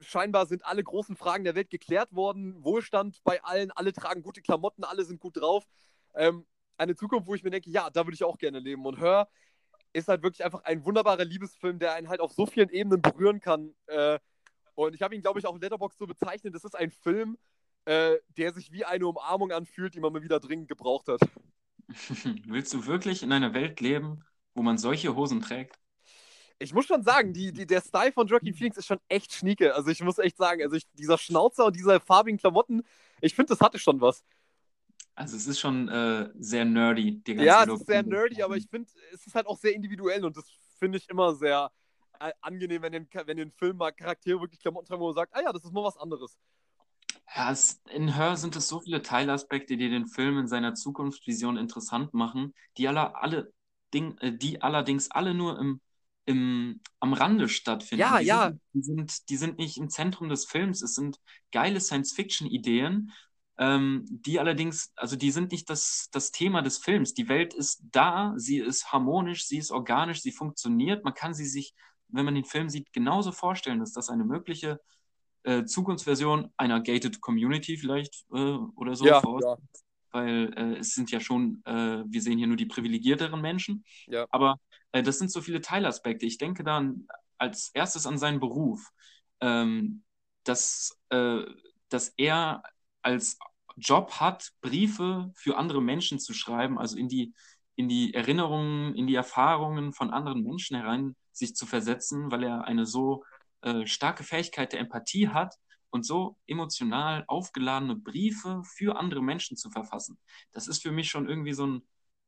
scheinbar 0.00 0.46
sind 0.46 0.64
alle 0.66 0.84
großen 0.84 1.16
Fragen 1.16 1.44
der 1.44 1.54
Welt 1.54 1.70
geklärt 1.70 2.14
worden. 2.14 2.62
Wohlstand 2.62 3.22
bei 3.24 3.42
allen, 3.42 3.70
alle 3.72 3.92
tragen 3.92 4.22
gute 4.22 4.42
Klamotten, 4.42 4.84
alle 4.84 5.04
sind 5.04 5.20
gut 5.20 5.38
drauf. 5.38 5.64
Ähm, 6.14 6.46
eine 6.76 6.94
Zukunft, 6.94 7.26
wo 7.26 7.34
ich 7.34 7.42
mir 7.42 7.50
denke, 7.50 7.70
ja, 7.70 7.88
da 7.90 8.04
würde 8.06 8.14
ich 8.14 8.24
auch 8.24 8.38
gerne 8.38 8.58
leben. 8.58 8.84
Und 8.84 8.98
Hör 8.98 9.28
ist 9.96 10.08
halt 10.08 10.22
wirklich 10.22 10.44
einfach 10.44 10.62
ein 10.64 10.84
wunderbarer 10.84 11.24
Liebesfilm, 11.24 11.78
der 11.78 11.94
einen 11.94 12.08
halt 12.08 12.20
auf 12.20 12.32
so 12.32 12.46
vielen 12.46 12.68
Ebenen 12.68 13.00
berühren 13.00 13.40
kann. 13.40 13.74
Äh, 13.86 14.18
und 14.74 14.94
ich 14.94 15.02
habe 15.02 15.14
ihn, 15.14 15.22
glaube 15.22 15.38
ich, 15.38 15.46
auch 15.46 15.54
in 15.54 15.60
Letterboxd 15.60 15.98
so 15.98 16.06
bezeichnet. 16.06 16.54
Das 16.54 16.64
ist 16.64 16.76
ein 16.76 16.90
Film, 16.90 17.38
äh, 17.86 18.16
der 18.36 18.52
sich 18.52 18.72
wie 18.72 18.84
eine 18.84 19.06
Umarmung 19.06 19.52
anfühlt, 19.52 19.94
die 19.94 20.00
man 20.00 20.12
mal 20.12 20.22
wieder 20.22 20.38
dringend 20.38 20.68
gebraucht 20.68 21.08
hat. 21.08 21.20
Willst 22.46 22.74
du 22.74 22.86
wirklich 22.86 23.22
in 23.22 23.32
einer 23.32 23.54
Welt 23.54 23.80
leben, 23.80 24.22
wo 24.54 24.62
man 24.62 24.76
solche 24.76 25.16
Hosen 25.16 25.40
trägt? 25.40 25.78
Ich 26.58 26.72
muss 26.72 26.86
schon 26.86 27.02
sagen, 27.02 27.32
die, 27.32 27.52
die, 27.52 27.66
der 27.66 27.80
Style 27.80 28.12
von 28.12 28.26
Joaquin 28.26 28.54
Phoenix 28.54 28.76
ist 28.76 28.86
schon 28.86 29.00
echt 29.08 29.32
schnieke. 29.32 29.74
Also 29.74 29.90
ich 29.90 30.02
muss 30.02 30.18
echt 30.18 30.36
sagen, 30.36 30.62
also 30.62 30.76
ich, 30.76 30.86
dieser 30.92 31.18
Schnauzer 31.18 31.66
und 31.66 31.76
diese 31.76 32.00
farbigen 32.00 32.38
Klamotten, 32.38 32.82
ich 33.20 33.34
finde, 33.34 33.50
das 33.50 33.60
hatte 33.60 33.78
schon 33.78 34.00
was. 34.00 34.24
Also 35.16 35.36
es 35.36 35.46
ist 35.46 35.58
schon 35.58 35.88
äh, 35.88 36.28
sehr 36.38 36.64
nerdy, 36.64 37.22
die 37.26 37.34
ganze 37.34 37.46
Ja, 37.46 37.64
es 37.64 37.80
ist 37.80 37.86
sehr 37.86 38.02
nerdy, 38.02 38.42
aber 38.42 38.56
ich 38.56 38.68
finde, 38.68 38.88
es 39.12 39.26
ist 39.26 39.34
halt 39.34 39.46
auch 39.46 39.58
sehr 39.58 39.74
individuell 39.74 40.24
und 40.24 40.36
das 40.36 40.46
finde 40.78 40.98
ich 40.98 41.08
immer 41.08 41.34
sehr, 41.34 41.70
äh, 42.20 42.32
angenehm, 42.42 42.82
wenn 42.82 42.92
den, 42.92 43.08
wenn 43.24 43.36
den 43.36 43.50
Film 43.50 43.78
mal 43.78 43.92
Charaktere 43.92 44.40
wirklich 44.40 44.60
Klamotten 44.60 44.86
tragen, 44.86 45.00
wo 45.00 45.06
man 45.06 45.14
sagt, 45.14 45.34
ah 45.34 45.42
ja, 45.42 45.52
das 45.52 45.64
ist 45.64 45.72
mal 45.72 45.84
was 45.84 45.96
anderes. 45.96 46.38
Ja, 47.34 47.50
es, 47.50 47.80
in 47.90 48.16
Hör 48.16 48.36
sind 48.36 48.56
es 48.56 48.68
so 48.68 48.80
viele 48.80 49.02
Teilaspekte, 49.02 49.76
die 49.76 49.88
den 49.88 50.06
Film 50.06 50.38
in 50.38 50.48
seiner 50.48 50.74
Zukunftsvision 50.74 51.56
interessant 51.56 52.14
machen, 52.14 52.54
die, 52.76 52.86
alle, 52.88 53.16
alle 53.16 53.52
Ding, 53.92 54.16
äh, 54.18 54.36
die 54.36 54.62
allerdings 54.62 55.10
alle 55.10 55.34
nur 55.34 55.58
im, 55.58 55.80
im, 56.26 56.80
am 57.00 57.12
Rande 57.12 57.48
stattfinden. 57.48 58.00
Ja, 58.00 58.18
die 58.18 58.26
ja. 58.26 58.50
Sind, 58.50 58.60
die, 58.74 58.82
sind, 58.82 59.28
die 59.30 59.36
sind 59.36 59.58
nicht 59.58 59.76
im 59.78 59.88
Zentrum 59.88 60.28
des 60.28 60.46
Films. 60.46 60.82
Es 60.82 60.94
sind 60.94 61.18
geile 61.52 61.80
Science-Fiction-Ideen, 61.80 63.12
ähm, 63.58 64.04
die 64.08 64.38
allerdings, 64.38 64.92
also 64.96 65.16
die 65.16 65.30
sind 65.30 65.52
nicht 65.52 65.70
das, 65.70 66.08
das 66.12 66.30
Thema 66.30 66.62
des 66.62 66.78
Films. 66.78 67.14
Die 67.14 67.28
Welt 67.28 67.54
ist 67.54 67.82
da, 67.90 68.34
sie 68.36 68.58
ist 68.58 68.92
harmonisch, 68.92 69.46
sie 69.46 69.58
ist 69.58 69.70
organisch, 69.70 70.20
sie 70.20 70.32
funktioniert. 70.32 71.04
Man 71.04 71.14
kann 71.14 71.34
sie 71.34 71.46
sich 71.46 71.74
wenn 72.08 72.24
man 72.24 72.34
den 72.34 72.44
Film 72.44 72.68
sieht, 72.68 72.92
genauso 72.92 73.32
vorstellen, 73.32 73.80
dass 73.80 73.92
das 73.92 74.08
eine 74.08 74.24
mögliche 74.24 74.80
äh, 75.42 75.64
Zukunftsversion 75.64 76.52
einer 76.56 76.80
Gated 76.80 77.20
Community 77.20 77.76
vielleicht 77.76 78.24
äh, 78.32 78.56
oder 78.76 78.94
so 78.94 79.06
ja, 79.06 79.22
ja. 79.22 79.56
Weil 80.12 80.52
äh, 80.56 80.78
es 80.78 80.94
sind 80.94 81.10
ja 81.10 81.20
schon, 81.20 81.62
äh, 81.64 82.02
wir 82.06 82.22
sehen 82.22 82.38
hier 82.38 82.46
nur 82.46 82.56
die 82.56 82.66
privilegierteren 82.66 83.40
Menschen. 83.40 83.84
Ja. 84.06 84.26
Aber 84.30 84.58
äh, 84.92 85.02
das 85.02 85.18
sind 85.18 85.30
so 85.30 85.40
viele 85.40 85.60
Teilaspekte. 85.60 86.26
Ich 86.26 86.38
denke 86.38 86.64
dann 86.64 87.06
als 87.38 87.70
erstes 87.74 88.06
an 88.06 88.16
seinen 88.16 88.40
Beruf, 88.40 88.90
ähm, 89.40 90.04
dass, 90.44 90.98
äh, 91.10 91.42
dass 91.90 92.14
er 92.16 92.62
als 93.06 93.38
Job 93.76 94.20
hat, 94.20 94.50
Briefe 94.60 95.32
für 95.36 95.56
andere 95.56 95.80
Menschen 95.80 96.18
zu 96.18 96.34
schreiben, 96.34 96.76
also 96.76 96.96
in 96.98 97.08
die, 97.08 97.34
in 97.76 97.88
die 97.88 98.12
Erinnerungen, 98.14 98.94
in 98.96 99.06
die 99.06 99.14
Erfahrungen 99.14 99.92
von 99.92 100.10
anderen 100.10 100.42
Menschen 100.42 100.76
herein 100.76 101.14
sich 101.32 101.54
zu 101.54 101.66
versetzen, 101.66 102.30
weil 102.32 102.42
er 102.42 102.64
eine 102.64 102.84
so 102.84 103.22
äh, 103.60 103.86
starke 103.86 104.24
Fähigkeit 104.24 104.72
der 104.72 104.80
Empathie 104.80 105.28
hat 105.28 105.54
und 105.90 106.04
so 106.04 106.36
emotional 106.46 107.24
aufgeladene 107.28 107.94
Briefe 107.94 108.62
für 108.64 108.96
andere 108.96 109.22
Menschen 109.22 109.56
zu 109.56 109.70
verfassen. 109.70 110.18
Das 110.52 110.66
ist 110.66 110.82
für 110.82 110.90
mich 110.90 111.08
schon 111.08 111.28
irgendwie 111.28 111.52
so 111.52 111.66
ein, 111.66 111.82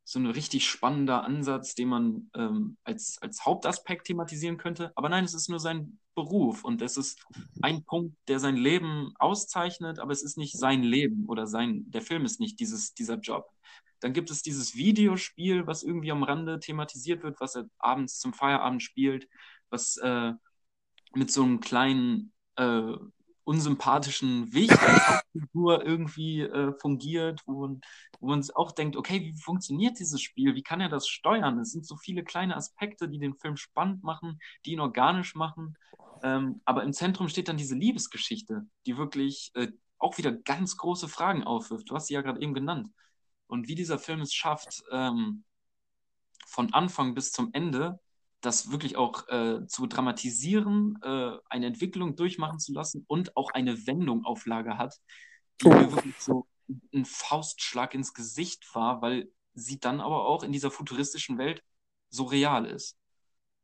so 0.09 0.17
ein 0.17 0.25
richtig 0.25 0.67
spannender 0.67 1.23
Ansatz, 1.23 1.75
den 1.75 1.89
man 1.89 2.31
ähm, 2.33 2.77
als, 2.83 3.19
als 3.21 3.45
Hauptaspekt 3.45 4.07
thematisieren 4.07 4.57
könnte. 4.57 4.91
Aber 4.95 5.07
nein, 5.07 5.23
es 5.23 5.35
ist 5.35 5.49
nur 5.49 5.59
sein 5.59 5.99
Beruf 6.15 6.63
und 6.63 6.81
es 6.81 6.97
ist 6.97 7.23
ein 7.61 7.83
Punkt, 7.83 8.17
der 8.27 8.39
sein 8.39 8.57
Leben 8.57 9.13
auszeichnet, 9.19 9.99
aber 9.99 10.11
es 10.11 10.23
ist 10.23 10.35
nicht 10.35 10.57
sein 10.57 10.81
Leben 10.81 11.25
oder 11.27 11.45
sein, 11.45 11.83
der 11.91 12.01
Film 12.01 12.25
ist 12.25 12.39
nicht 12.39 12.59
dieses, 12.59 12.95
dieser 12.95 13.19
Job. 13.19 13.45
Dann 13.99 14.13
gibt 14.13 14.31
es 14.31 14.41
dieses 14.41 14.73
Videospiel, 14.73 15.67
was 15.67 15.83
irgendwie 15.83 16.11
am 16.11 16.23
Rande 16.23 16.59
thematisiert 16.59 17.21
wird, 17.21 17.39
was 17.39 17.55
er 17.55 17.69
abends 17.77 18.17
zum 18.17 18.33
Feierabend 18.33 18.81
spielt, 18.81 19.29
was 19.69 19.97
äh, 19.97 20.33
mit 21.13 21.31
so 21.31 21.43
einem 21.43 21.59
kleinen 21.59 22.33
äh, 22.55 22.93
unsympathischen 23.49 24.53
Wächterfigur 24.53 25.83
irgendwie 25.83 26.41
äh, 26.41 26.71
fungiert, 26.79 27.41
wo 27.47 27.61
man, 27.61 27.81
wo 28.19 28.27
man 28.27 28.47
auch 28.53 28.71
denkt, 28.71 28.95
okay, 28.95 29.21
wie 29.21 29.41
funktioniert 29.41 29.97
dieses 29.97 30.21
Spiel? 30.21 30.53
Wie 30.53 30.61
kann 30.61 30.81
er 30.81 30.89
das 30.89 31.07
steuern? 31.07 31.57
Es 31.57 31.71
sind 31.71 31.83
so 31.83 31.97
viele 31.97 32.23
kleine 32.23 32.55
Aspekte, 32.55 33.09
die 33.09 33.17
den 33.17 33.33
Film 33.33 33.57
spannend 33.57 34.03
machen, 34.03 34.39
die 34.65 34.73
ihn 34.73 34.79
organisch 34.79 35.33
machen. 35.33 35.75
Ähm, 36.21 36.61
aber 36.63 36.83
im 36.83 36.93
Zentrum 36.93 37.27
steht 37.27 37.47
dann 37.47 37.57
diese 37.57 37.73
Liebesgeschichte, 37.73 38.67
die 38.85 38.97
wirklich 38.97 39.51
äh, 39.55 39.69
auch 39.97 40.19
wieder 40.19 40.31
ganz 40.31 40.77
große 40.77 41.07
Fragen 41.07 41.43
aufwirft. 41.43 41.89
Du 41.89 41.95
hast 41.95 42.05
sie 42.05 42.13
ja 42.13 42.21
gerade 42.21 42.41
eben 42.41 42.53
genannt. 42.53 42.89
Und 43.47 43.67
wie 43.67 43.75
dieser 43.75 43.97
Film 43.97 44.21
es 44.21 44.31
schafft, 44.31 44.83
ähm, 44.91 45.43
von 46.45 46.71
Anfang 46.71 47.15
bis 47.15 47.31
zum 47.31 47.49
Ende 47.53 47.99
das 48.41 48.71
wirklich 48.71 48.95
auch 48.95 49.27
äh, 49.27 49.65
zu 49.67 49.87
dramatisieren, 49.87 50.97
äh, 51.03 51.31
eine 51.49 51.67
Entwicklung 51.67 52.15
durchmachen 52.15 52.59
zu 52.59 52.73
lassen 52.73 53.03
und 53.07 53.35
auch 53.35 53.51
eine 53.51 53.85
Wendung 53.87 54.25
auf 54.25 54.45
Lager 54.45 54.77
hat, 54.77 54.95
die 55.61 55.67
oh. 55.67 55.73
mir 55.73 55.91
wirklich 55.91 56.15
so 56.19 56.47
ein 56.93 57.05
Faustschlag 57.05 57.93
ins 57.93 58.13
Gesicht 58.13 58.63
war, 58.73 59.01
weil 59.01 59.29
sie 59.53 59.79
dann 59.79 59.99
aber 59.99 60.25
auch 60.25 60.43
in 60.43 60.51
dieser 60.51 60.71
futuristischen 60.71 61.37
Welt 61.37 61.63
so 62.09 62.23
real 62.23 62.65
ist. 62.65 62.97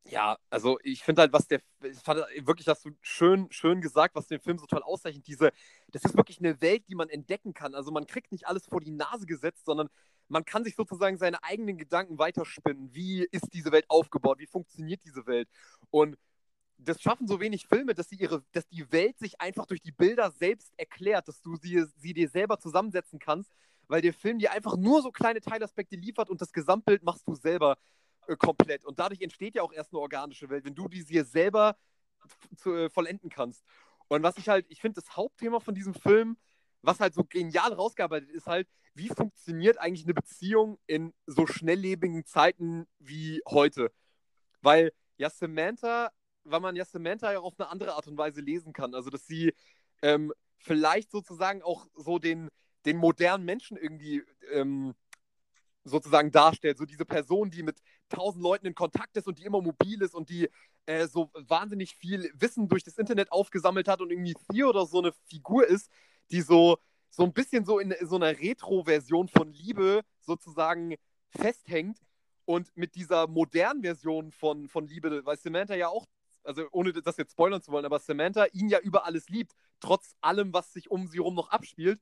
Ja, 0.08 0.38
also 0.52 0.78
ich 0.84 1.04
finde 1.04 1.24
halt, 1.24 1.34
was 1.34 1.48
der, 1.48 1.62
ich 1.82 1.98
fand 1.98 2.20
wirklich, 2.42 2.68
hast 2.68 2.86
du 2.86 2.92
schön, 3.02 3.48
schön 3.52 3.82
gesagt, 3.82 4.14
was 4.16 4.28
den 4.28 4.40
Film 4.40 4.60
so 4.60 4.68
toll 4.68 4.84
auszeichnet. 4.84 5.26
Diese, 5.26 5.52
das 5.88 6.04
ist 6.04 6.16
wirklich 6.16 6.40
eine 6.40 6.62
Welt, 6.62 6.84
die 6.88 6.96
man 6.96 7.10
entdecken 7.10 7.54
kann. 7.56 7.74
Also 7.74 7.92
man 7.92 8.06
kriegt 8.06 8.32
nicht 8.32 8.46
alles 8.46 8.68
vor 8.68 8.82
die 8.82 8.92
Nase 8.92 9.26
gesetzt, 9.26 9.66
sondern 9.66 9.90
man 10.28 10.46
kann 10.46 10.64
sich 10.64 10.76
sozusagen 10.76 11.18
seine 11.18 11.44
eigenen 11.44 11.78
Gedanken 11.78 12.18
weiterspinnen. 12.18 12.94
Wie 12.94 13.28
ist 13.32 13.54
diese 13.54 13.72
Welt 13.72 13.86
aufgebaut? 13.90 14.40
Wie 14.40 14.48
funktioniert 14.48 15.02
diese 15.06 15.26
Welt? 15.28 15.48
Und 15.92 16.18
das 16.78 17.02
schaffen 17.02 17.28
so 17.28 17.40
wenig 17.40 17.68
Filme, 17.68 17.94
dass 17.94 18.10
sie 18.10 18.16
ihre, 18.16 18.44
dass 18.52 18.68
die 18.68 18.92
Welt 18.92 19.18
sich 19.18 19.40
einfach 19.40 19.66
durch 19.66 19.82
die 19.82 19.92
Bilder 19.92 20.32
selbst 20.32 20.74
erklärt, 20.78 21.28
dass 21.28 21.42
du 21.42 21.56
sie, 21.56 21.86
sie 21.98 22.14
dir 22.14 22.30
selber 22.30 22.60
zusammensetzen 22.60 23.20
kannst, 23.20 23.52
weil 23.88 24.02
der 24.02 24.14
Film 24.14 24.40
dir 24.40 24.52
einfach 24.52 24.76
nur 24.76 25.02
so 25.02 25.12
kleine 25.12 25.42
Teilaspekte 25.42 25.96
liefert 25.96 26.30
und 26.30 26.42
das 26.42 26.52
Gesamtbild 26.52 27.04
machst 27.04 27.28
du 27.28 27.36
selber 27.36 27.78
äh, 28.28 28.36
komplett. 28.36 28.84
Und 28.84 29.00
dadurch 29.00 29.22
entsteht 29.22 29.56
ja 29.56 29.62
auch 29.62 29.72
erst 29.72 29.94
eine 29.94 30.02
organische 30.02 30.50
Welt, 30.50 30.66
wenn 30.66 30.76
du 30.76 30.88
die 30.88 31.04
dir 31.04 31.24
selber 31.24 31.78
zu, 32.58 32.74
äh, 32.74 32.90
vollenden 32.90 33.30
kannst. 33.30 33.64
Und 34.08 34.24
was 34.24 34.38
ich 34.38 34.50
halt, 34.50 34.66
ich 34.70 34.82
finde, 34.82 35.02
das 35.02 35.16
Hauptthema 35.16 35.60
von 35.60 35.76
diesem 35.76 35.94
Film, 35.94 36.38
was 36.86 37.00
halt 37.00 37.14
so 37.14 37.24
genial 37.24 37.74
rausgearbeitet 37.74 38.30
ist, 38.30 38.48
halt, 38.48 38.68
wie 38.94 39.10
funktioniert 39.10 39.78
eigentlich 39.78 40.06
eine 40.06 40.14
Beziehung 40.14 40.80
in 40.88 41.14
so 41.26 41.48
schnelllebigen 41.48 42.26
Zeiten 42.26 42.88
wie 43.00 43.42
heute? 43.48 43.92
Weil 44.62 44.94
ja 45.18 45.30
Samantha, 45.30 46.12
weil 46.44 46.60
man 46.60 46.76
ja 46.76 46.86
Samantha 46.86 47.32
ja 47.32 47.40
auf 47.40 47.60
eine 47.60 47.70
andere 47.70 47.94
Art 47.94 48.08
und 48.08 48.18
Weise 48.18 48.42
lesen 48.42 48.74
kann. 48.74 48.96
Also, 48.96 49.10
dass 49.10 49.26
sie 49.26 49.54
ähm, 50.02 50.32
vielleicht 50.58 51.12
sozusagen 51.12 51.62
auch 51.62 51.88
so 51.96 52.20
den, 52.20 52.50
den 52.86 52.98
modernen 52.98 53.46
Menschen 53.46 53.78
irgendwie 53.78 54.24
ähm, 54.52 54.94
sozusagen 55.84 56.32
darstellt. 56.32 56.78
So 56.78 56.86
diese 56.86 57.06
Person, 57.06 57.52
die 57.52 57.64
mit 57.64 57.80
tausend 58.10 58.44
Leuten 58.44 58.66
in 58.66 58.76
Kontakt 58.76 59.16
ist 59.18 59.28
und 59.28 59.40
die 59.40 59.44
immer 59.44 59.62
mobil 59.62 60.02
ist 60.02 60.16
und 60.16 60.30
die 60.30 60.50
äh, 60.86 61.08
so 61.08 61.30
wahnsinnig 61.34 61.96
viel 61.96 62.32
Wissen 62.36 62.68
durch 62.68 62.84
das 62.84 62.98
Internet 62.98 63.32
aufgesammelt 63.32 63.88
hat 63.88 64.02
und 64.02 64.12
irgendwie 64.12 64.36
Theo 64.52 64.70
oder 64.70 64.86
so 64.86 65.00
eine 65.00 65.14
Figur 65.28 65.66
ist, 65.68 65.90
die 66.32 66.42
so, 66.42 66.78
so 67.10 67.24
ein 67.24 67.34
bisschen 67.34 67.66
so 67.66 67.80
in 67.80 67.96
so 68.02 68.16
einer 68.16 68.38
Retro-Version 68.38 69.28
von 69.28 69.52
Liebe 69.54 70.02
sozusagen 70.22 70.96
festhängt 71.30 72.00
und 72.46 72.76
mit 72.76 72.96
dieser 72.96 73.28
modernen 73.28 73.82
Version 73.82 74.32
von, 74.32 74.68
von 74.68 74.88
Liebe, 74.88 75.26
weil 75.26 75.38
Samantha 75.38 75.76
ja 75.76 75.88
auch, 75.88 76.06
also 76.44 76.64
ohne 76.72 76.94
das 76.94 77.18
jetzt 77.18 77.32
spoilern 77.32 77.62
zu 77.62 77.72
wollen, 77.72 77.86
aber 77.86 78.00
Samantha 78.00 78.46
ihn 78.54 78.70
ja 78.70 78.80
über 78.80 79.06
alles 79.06 79.30
liebt, 79.30 79.54
trotz 79.80 80.16
allem, 80.22 80.54
was 80.54 80.74
sich 80.74 80.92
um 80.92 81.08
sie 81.08 81.18
rum 81.18 81.36
noch 81.36 81.50
abspielt. 81.50 82.00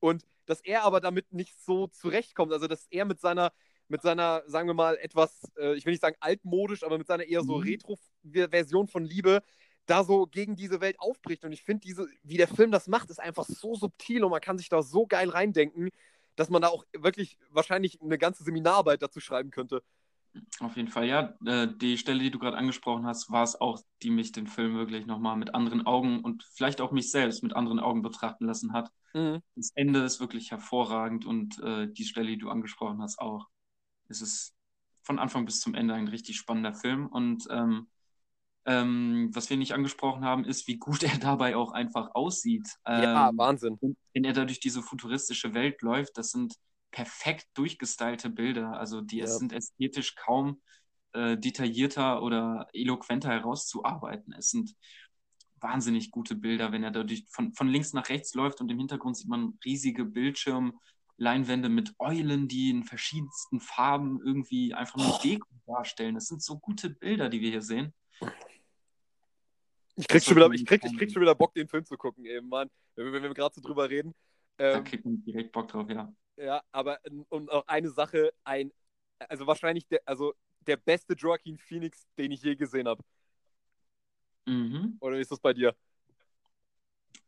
Und 0.00 0.24
dass 0.46 0.60
er 0.60 0.82
aber 0.82 1.00
damit 1.00 1.32
nicht 1.32 1.60
so 1.60 1.86
zurechtkommt, 1.86 2.52
also 2.52 2.66
dass 2.66 2.86
er 2.90 3.04
mit 3.04 3.20
seiner, 3.20 3.52
mit 3.86 4.02
seiner, 4.02 4.42
sagen 4.46 4.68
wir 4.68 4.74
mal, 4.74 4.96
etwas, 4.96 5.52
äh, 5.56 5.74
ich 5.74 5.86
will 5.86 5.92
nicht 5.92 6.00
sagen 6.00 6.16
altmodisch, 6.18 6.82
aber 6.82 6.98
mit 6.98 7.06
seiner 7.06 7.24
eher 7.24 7.44
so 7.44 7.58
mhm. 7.58 7.62
Retro-Version 7.62 8.88
von 8.88 9.04
Liebe 9.04 9.42
da 9.86 10.04
so 10.04 10.26
gegen 10.26 10.56
diese 10.56 10.80
Welt 10.80 10.98
aufbricht. 10.98 11.44
Und 11.44 11.52
ich 11.52 11.62
finde, 11.62 11.80
diese, 11.80 12.06
wie 12.22 12.36
der 12.36 12.48
Film 12.48 12.70
das 12.70 12.86
macht, 12.86 13.10
ist 13.10 13.20
einfach 13.20 13.44
so 13.44 13.74
subtil 13.74 14.24
und 14.24 14.30
man 14.30 14.40
kann 14.40 14.58
sich 14.58 14.68
da 14.68 14.82
so 14.82 15.06
geil 15.06 15.28
reindenken, 15.28 15.90
dass 16.36 16.50
man 16.50 16.62
da 16.62 16.68
auch 16.68 16.84
wirklich 16.96 17.38
wahrscheinlich 17.50 18.00
eine 18.00 18.18
ganze 18.18 18.44
Seminararbeit 18.44 19.02
dazu 19.02 19.20
schreiben 19.20 19.50
könnte. 19.50 19.82
Auf 20.60 20.76
jeden 20.76 20.88
Fall, 20.88 21.06
ja. 21.06 21.34
Äh, 21.44 21.68
die 21.76 21.98
Stelle, 21.98 22.20
die 22.20 22.30
du 22.30 22.38
gerade 22.38 22.56
angesprochen 22.56 23.06
hast, 23.06 23.30
war 23.30 23.42
es 23.42 23.60
auch, 23.60 23.80
die 24.02 24.10
mich 24.10 24.32
den 24.32 24.46
Film 24.46 24.74
wirklich 24.76 25.06
nochmal 25.06 25.36
mit 25.36 25.54
anderen 25.54 25.84
Augen 25.84 26.20
und 26.20 26.42
vielleicht 26.54 26.80
auch 26.80 26.90
mich 26.90 27.10
selbst 27.10 27.42
mit 27.42 27.54
anderen 27.54 27.80
Augen 27.80 28.02
betrachten 28.02 28.46
lassen 28.46 28.72
hat. 28.72 28.90
Mhm. 29.12 29.42
Das 29.56 29.72
Ende 29.74 30.02
ist 30.02 30.20
wirklich 30.20 30.50
hervorragend 30.50 31.26
und 31.26 31.58
äh, 31.60 31.86
die 31.92 32.04
Stelle, 32.04 32.28
die 32.28 32.38
du 32.38 32.48
angesprochen 32.48 33.02
hast, 33.02 33.18
auch. 33.18 33.48
Es 34.08 34.22
ist 34.22 34.54
von 35.02 35.18
Anfang 35.18 35.44
bis 35.44 35.60
zum 35.60 35.74
Ende 35.74 35.94
ein 35.94 36.08
richtig 36.08 36.36
spannender 36.36 36.72
Film 36.72 37.06
und 37.06 37.46
ähm, 37.50 37.88
ähm, 38.64 39.30
was 39.32 39.50
wir 39.50 39.56
nicht 39.56 39.72
angesprochen 39.72 40.24
haben, 40.24 40.44
ist, 40.44 40.68
wie 40.68 40.76
gut 40.76 41.02
er 41.02 41.18
dabei 41.18 41.56
auch 41.56 41.72
einfach 41.72 42.14
aussieht. 42.14 42.68
ja, 42.86 43.28
ähm, 43.28 43.38
Wahnsinn. 43.38 43.78
Wenn 43.80 44.24
er 44.24 44.32
da 44.32 44.44
durch 44.44 44.60
diese 44.60 44.82
futuristische 44.82 45.54
Welt 45.54 45.82
läuft, 45.82 46.16
das 46.18 46.30
sind 46.30 46.54
perfekt 46.90 47.46
durchgestylte 47.54 48.30
Bilder. 48.30 48.78
Also 48.78 49.00
die 49.00 49.18
ja. 49.18 49.26
sind 49.26 49.52
ästhetisch 49.52 50.14
kaum 50.14 50.60
äh, 51.12 51.36
detaillierter 51.36 52.22
oder 52.22 52.68
eloquenter 52.72 53.30
herauszuarbeiten. 53.30 54.34
Es 54.34 54.50
sind 54.50 54.74
wahnsinnig 55.60 56.10
gute 56.10 56.34
Bilder, 56.34 56.72
wenn 56.72 56.82
er 56.82 56.90
dadurch 56.90 57.24
von, 57.28 57.54
von 57.54 57.68
links 57.68 57.92
nach 57.92 58.08
rechts 58.08 58.34
läuft 58.34 58.60
und 58.60 58.70
im 58.70 58.78
Hintergrund 58.78 59.16
sieht 59.16 59.28
man 59.28 59.58
riesige 59.64 60.04
Bildschirmleinwände 60.04 61.68
mit 61.68 61.94
Eulen, 61.98 62.48
die 62.48 62.70
in 62.70 62.84
verschiedensten 62.84 63.60
Farben 63.60 64.20
irgendwie 64.24 64.74
einfach 64.74 64.96
nur 64.96 65.18
Deko 65.22 65.46
darstellen. 65.66 66.14
Das 66.14 66.26
sind 66.26 66.42
so 66.42 66.58
gute 66.58 66.90
Bilder, 66.90 67.28
die 67.28 67.40
wir 67.40 67.50
hier 67.50 67.62
sehen. 67.62 67.94
Ich 69.96 70.08
krieg, 70.08 70.22
schon 70.22 70.36
wieder, 70.36 70.50
ich, 70.50 70.64
krieg, 70.64 70.82
ich 70.84 70.96
krieg 70.96 71.12
schon 71.12 71.22
wieder 71.22 71.34
Bock, 71.34 71.54
den 71.54 71.68
Film 71.68 71.84
zu 71.84 71.96
gucken, 71.96 72.24
eben, 72.24 72.48
Mann. 72.48 72.70
Wenn 72.94 73.06
wir, 73.06 73.12
wenn 73.12 73.22
wir 73.22 73.34
gerade 73.34 73.54
so 73.54 73.60
drüber 73.60 73.88
reden. 73.88 74.14
Ähm, 74.58 74.72
da 74.72 74.80
kriegt 74.80 75.04
man 75.04 75.22
direkt 75.22 75.52
Bock 75.52 75.68
drauf, 75.68 75.88
ja. 75.90 76.12
Ja, 76.36 76.62
aber 76.72 76.98
und 77.28 77.50
auch 77.50 77.66
eine 77.66 77.90
Sache, 77.90 78.32
ein, 78.42 78.72
also 79.28 79.46
wahrscheinlich 79.46 79.86
der, 79.86 80.00
also 80.06 80.34
der 80.60 80.76
beste 80.76 81.14
Joaquin 81.14 81.58
Phoenix, 81.58 82.06
den 82.16 82.32
ich 82.32 82.42
je 82.42 82.56
gesehen 82.56 82.88
habe. 82.88 83.02
Mhm. 84.46 84.96
Oder 85.00 85.16
wie 85.16 85.20
ist 85.20 85.30
das 85.30 85.40
bei 85.40 85.52
dir? 85.52 85.74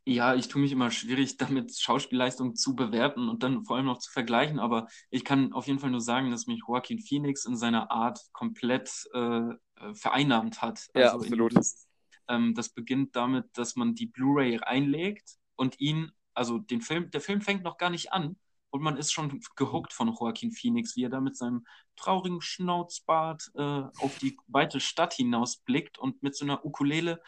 Ja, 0.06 0.34
ich 0.34 0.48
tue 0.48 0.60
mich 0.60 0.72
immer 0.72 0.90
schwierig, 0.90 1.36
damit 1.38 1.76
Schauspielleistung 1.76 2.56
zu 2.56 2.74
bewerten 2.74 3.28
und 3.28 3.42
dann 3.42 3.64
vor 3.64 3.76
allem 3.76 3.86
noch 3.86 3.98
zu 3.98 4.10
vergleichen, 4.10 4.58
aber 4.58 4.86
ich 5.10 5.24
kann 5.24 5.52
auf 5.52 5.66
jeden 5.66 5.78
Fall 5.78 5.90
nur 5.90 6.00
sagen, 6.00 6.30
dass 6.30 6.46
mich 6.46 6.62
Joaquin 6.66 7.00
Phoenix 7.00 7.44
in 7.44 7.56
seiner 7.56 7.90
Art 7.90 8.20
komplett 8.32 8.90
äh, 9.14 9.18
äh 9.18 9.94
vereinnahmt 9.94 10.62
hat. 10.62 10.86
Also 10.94 10.98
ja, 10.98 11.12
absolut. 11.12 11.56
Das, 11.56 11.88
ähm, 12.28 12.54
das 12.54 12.68
beginnt 12.70 13.16
damit, 13.16 13.46
dass 13.54 13.76
man 13.76 13.94
die 13.94 14.06
Blu-ray 14.06 14.56
reinlegt 14.56 15.36
und 15.56 15.80
ihn, 15.80 16.12
also 16.34 16.58
den 16.58 16.80
Film, 16.80 17.10
der 17.10 17.20
Film 17.20 17.40
fängt 17.40 17.62
noch 17.62 17.78
gar 17.78 17.90
nicht 17.90 18.12
an 18.12 18.36
und 18.74 18.82
man 18.82 18.96
ist 18.96 19.12
schon 19.12 19.40
gehuckt 19.54 19.92
von 19.92 20.08
Joaquin 20.08 20.50
Phoenix, 20.50 20.96
wie 20.96 21.04
er 21.04 21.08
da 21.08 21.20
mit 21.20 21.36
seinem 21.36 21.64
traurigen 21.94 22.40
Schnauzbart 22.40 23.52
äh, 23.54 23.60
auf 23.60 24.18
die 24.20 24.36
weite 24.48 24.80
Stadt 24.80 25.14
hinausblickt 25.14 25.96
und 25.96 26.24
mit 26.24 26.34
so 26.34 26.44
einer 26.44 26.64
Ukulele 26.64 27.22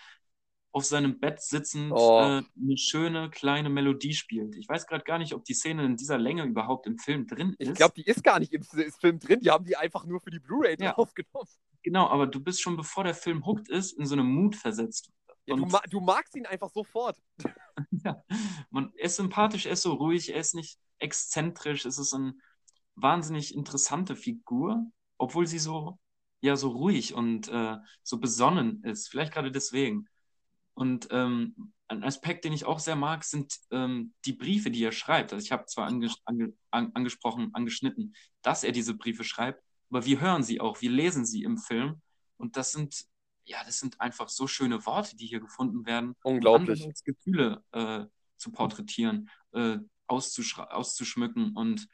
auf 0.77 0.85
seinem 0.85 1.19
Bett 1.19 1.40
sitzend 1.40 1.90
oh. 1.90 2.20
äh, 2.20 2.43
eine 2.61 2.77
schöne 2.77 3.31
kleine 3.31 3.70
Melodie 3.70 4.12
spielt. 4.12 4.57
Ich 4.57 4.69
weiß 4.69 4.86
gerade 4.86 5.05
gar 5.05 5.16
nicht, 5.16 5.32
ob 5.32 5.43
die 5.43 5.55
Szene 5.55 5.86
in 5.86 5.97
dieser 5.97 6.19
Länge 6.19 6.44
überhaupt 6.44 6.86
im 6.86 6.98
Film 6.98 7.27
drin 7.27 7.57
ist. 7.59 7.70
Ich 7.70 7.74
glaube, 7.77 7.94
die 7.97 8.05
ist 8.05 8.23
gar 8.23 8.39
nicht 8.39 8.53
im 8.53 8.62
Film 8.62 9.19
drin. 9.19 9.40
Die 9.40 9.51
haben 9.51 9.65
die 9.65 9.74
einfach 9.74 10.05
nur 10.05 10.20
für 10.20 10.28
die 10.28 10.39
Blu-ray 10.39 10.77
ja. 10.78 10.94
aufgenommen. 10.94 11.48
Genau, 11.82 12.09
aber 12.09 12.27
du 12.27 12.40
bist 12.40 12.61
schon, 12.61 12.77
bevor 12.77 13.05
der 13.05 13.15
Film 13.15 13.47
hooked 13.47 13.70
ist, 13.70 13.93
in 13.93 14.05
so 14.05 14.16
eine 14.16 14.23
Mut 14.23 14.55
versetzt. 14.55 15.11
Ja, 15.47 15.57
du, 15.57 15.65
ma 15.65 15.81
du, 15.89 15.98
magst 16.01 16.36
ihn 16.36 16.44
einfach 16.44 16.69
sofort. 16.69 17.16
ja, 18.05 18.23
man, 18.69 18.93
er 18.98 19.07
ist 19.07 19.16
sympathisch, 19.16 19.65
er 19.65 19.73
ist 19.73 19.82
so 19.82 19.94
ruhig, 19.94 20.28
er 20.28 20.40
ist 20.40 20.55
nicht 20.55 20.78
exzentrisch. 20.98 21.86
Es 21.86 21.97
ist 21.97 22.12
eine 22.12 22.35
wahnsinnig 22.97 23.55
interessante 23.55 24.15
Figur, 24.15 24.85
obwohl 25.16 25.47
sie 25.47 25.59
so, 25.59 25.98
ja, 26.43 26.55
so 26.55 26.69
ruhig 26.69 27.15
und 27.15 27.48
äh, 27.48 27.78
so 28.03 28.19
besonnen 28.19 28.82
ist. 28.85 29.09
Vielleicht 29.09 29.32
gerade 29.32 29.51
deswegen. 29.51 30.07
Und 30.77 31.09
ähm, 31.11 31.73
ein 31.89 32.05
Aspekt, 32.05 32.44
den 32.44 32.53
ich 32.53 32.66
auch 32.66 32.81
sehr 32.81 32.97
mag, 32.97 33.24
sind 33.24 33.57
ähm, 33.70 34.12
die 34.27 34.35
Briefe, 34.35 34.70
die 34.70 34.85
er 34.85 34.93
schreibt. 34.93 35.32
Also 35.32 35.43
ich 35.43 35.51
habe 35.51 35.65
zwar 35.66 35.86
ange 35.86 36.12
ange 36.24 36.53
angesprochen, 36.70 37.51
angeschnitten, 37.55 38.15
dass 38.43 38.62
er 38.62 38.73
diese 38.73 38.94
Briefe 38.94 39.24
schreibt, 39.24 39.62
aber 39.89 40.05
wir 40.05 40.20
hören 40.20 40.43
sie 40.43 40.61
auch, 40.61 40.82
wir 40.82 40.90
lesen 40.90 41.24
sie 41.24 41.44
im 41.44 41.57
Film. 41.57 42.03
Und 42.36 42.59
das 42.59 42.73
sind, 42.73 43.07
ja, 43.44 43.65
das 43.65 43.78
sind 43.78 44.01
einfach 44.01 44.28
so 44.28 44.47
schöne 44.47 44.85
Worte, 44.85 45.16
die 45.16 45.27
hier 45.27 45.40
gefunden 45.40 45.86
werden. 45.86 46.15
Unglaublich. 46.23 46.85
Um 46.85 46.93
Gefühle 47.05 47.65
äh, 47.73 48.05
zu 48.36 48.53
porträtieren, 48.53 49.31
äh, 49.53 49.78
auszuschmücken. 50.09 51.57
Und 51.57 51.89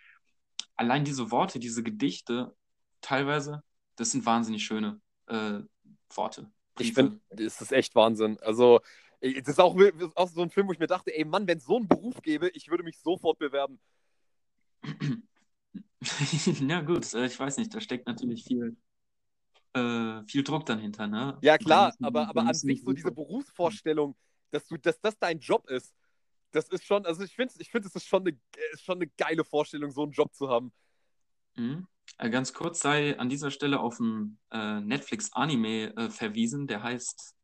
allein 0.74 1.04
diese 1.04 1.30
Worte, 1.30 1.60
diese 1.60 1.84
Gedichte, 1.84 2.56
teilweise, 3.00 3.62
das 3.94 4.10
sind 4.10 4.26
wahnsinnig 4.26 4.64
schöne 4.64 5.00
äh, 5.26 5.60
Worte. 6.14 6.50
Ich 6.78 6.94
finde, 6.94 7.20
das 7.31 7.61
ist 7.61 7.73
echt 7.73 7.94
Wahnsinn. 7.94 8.39
Also, 8.40 8.81
das 9.20 9.49
ist 9.49 9.61
auch, 9.61 9.77
auch 10.15 10.28
so 10.28 10.43
ein 10.43 10.51
Film, 10.51 10.69
wo 10.69 10.73
ich 10.73 10.78
mir 10.78 10.86
dachte, 10.86 11.15
ey 11.16 11.24
Mann, 11.24 11.47
wenn 11.47 11.59
es 11.59 11.65
so 11.65 11.77
einen 11.77 11.89
Beruf 11.89 12.20
gäbe, 12.23 12.49
ich 12.51 12.69
würde 12.69 12.82
mich 12.82 12.99
sofort 12.99 13.39
bewerben. 13.39 13.78
ja, 16.01 16.81
gut, 16.81 17.12
äh, 17.15 17.27
ich 17.27 17.39
weiß 17.39 17.59
nicht, 17.59 17.74
da 17.74 17.81
steckt 17.81 18.07
natürlich 18.07 18.44
viel, 18.44 18.77
äh, 19.74 20.23
viel 20.24 20.43
Druck 20.43 20.66
dahinter, 20.66 21.07
ne? 21.07 21.39
Ja, 21.43 21.57
klar, 21.57 21.89
müssen, 21.89 22.05
aber, 22.05 22.28
aber 22.28 22.47
an 22.47 22.55
sich 22.55 22.82
so 22.82 22.93
diese 22.93 23.12
Berufsvorstellung, 23.12 24.16
dass, 24.51 24.66
du, 24.66 24.77
dass 24.77 25.01
das 25.01 25.19
dein 25.19 25.39
Job 25.39 25.69
ist, 25.69 25.94
das 26.51 26.69
ist 26.69 26.85
schon, 26.85 27.07
also 27.07 27.23
ich 27.23 27.35
finde, 27.35 27.55
ich 27.59 27.70
find, 27.70 27.86
es 27.86 27.94
ist 27.94 28.07
schon 28.07 28.27
eine, 28.27 28.39
ist 28.73 28.85
schon 28.85 28.97
eine 28.97 29.07
geile 29.16 29.44
Vorstellung, 29.44 29.90
so 29.90 30.03
einen 30.03 30.12
Job 30.12 30.35
zu 30.35 30.49
haben. 30.49 30.73
Mhm. 31.57 31.86
Äh, 32.23 32.31
ganz 32.31 32.53
kurz 32.53 32.81
sei 32.81 33.19
an 33.19 33.28
dieser 33.28 33.51
Stelle 33.51 33.81
auf 33.81 33.99
ein 33.99 34.39
äh, 34.53 34.81
Netflix-Anime 34.81 35.97
äh, 35.97 36.11
verwiesen, 36.11 36.69
der 36.69 36.82
heißt 36.82 37.35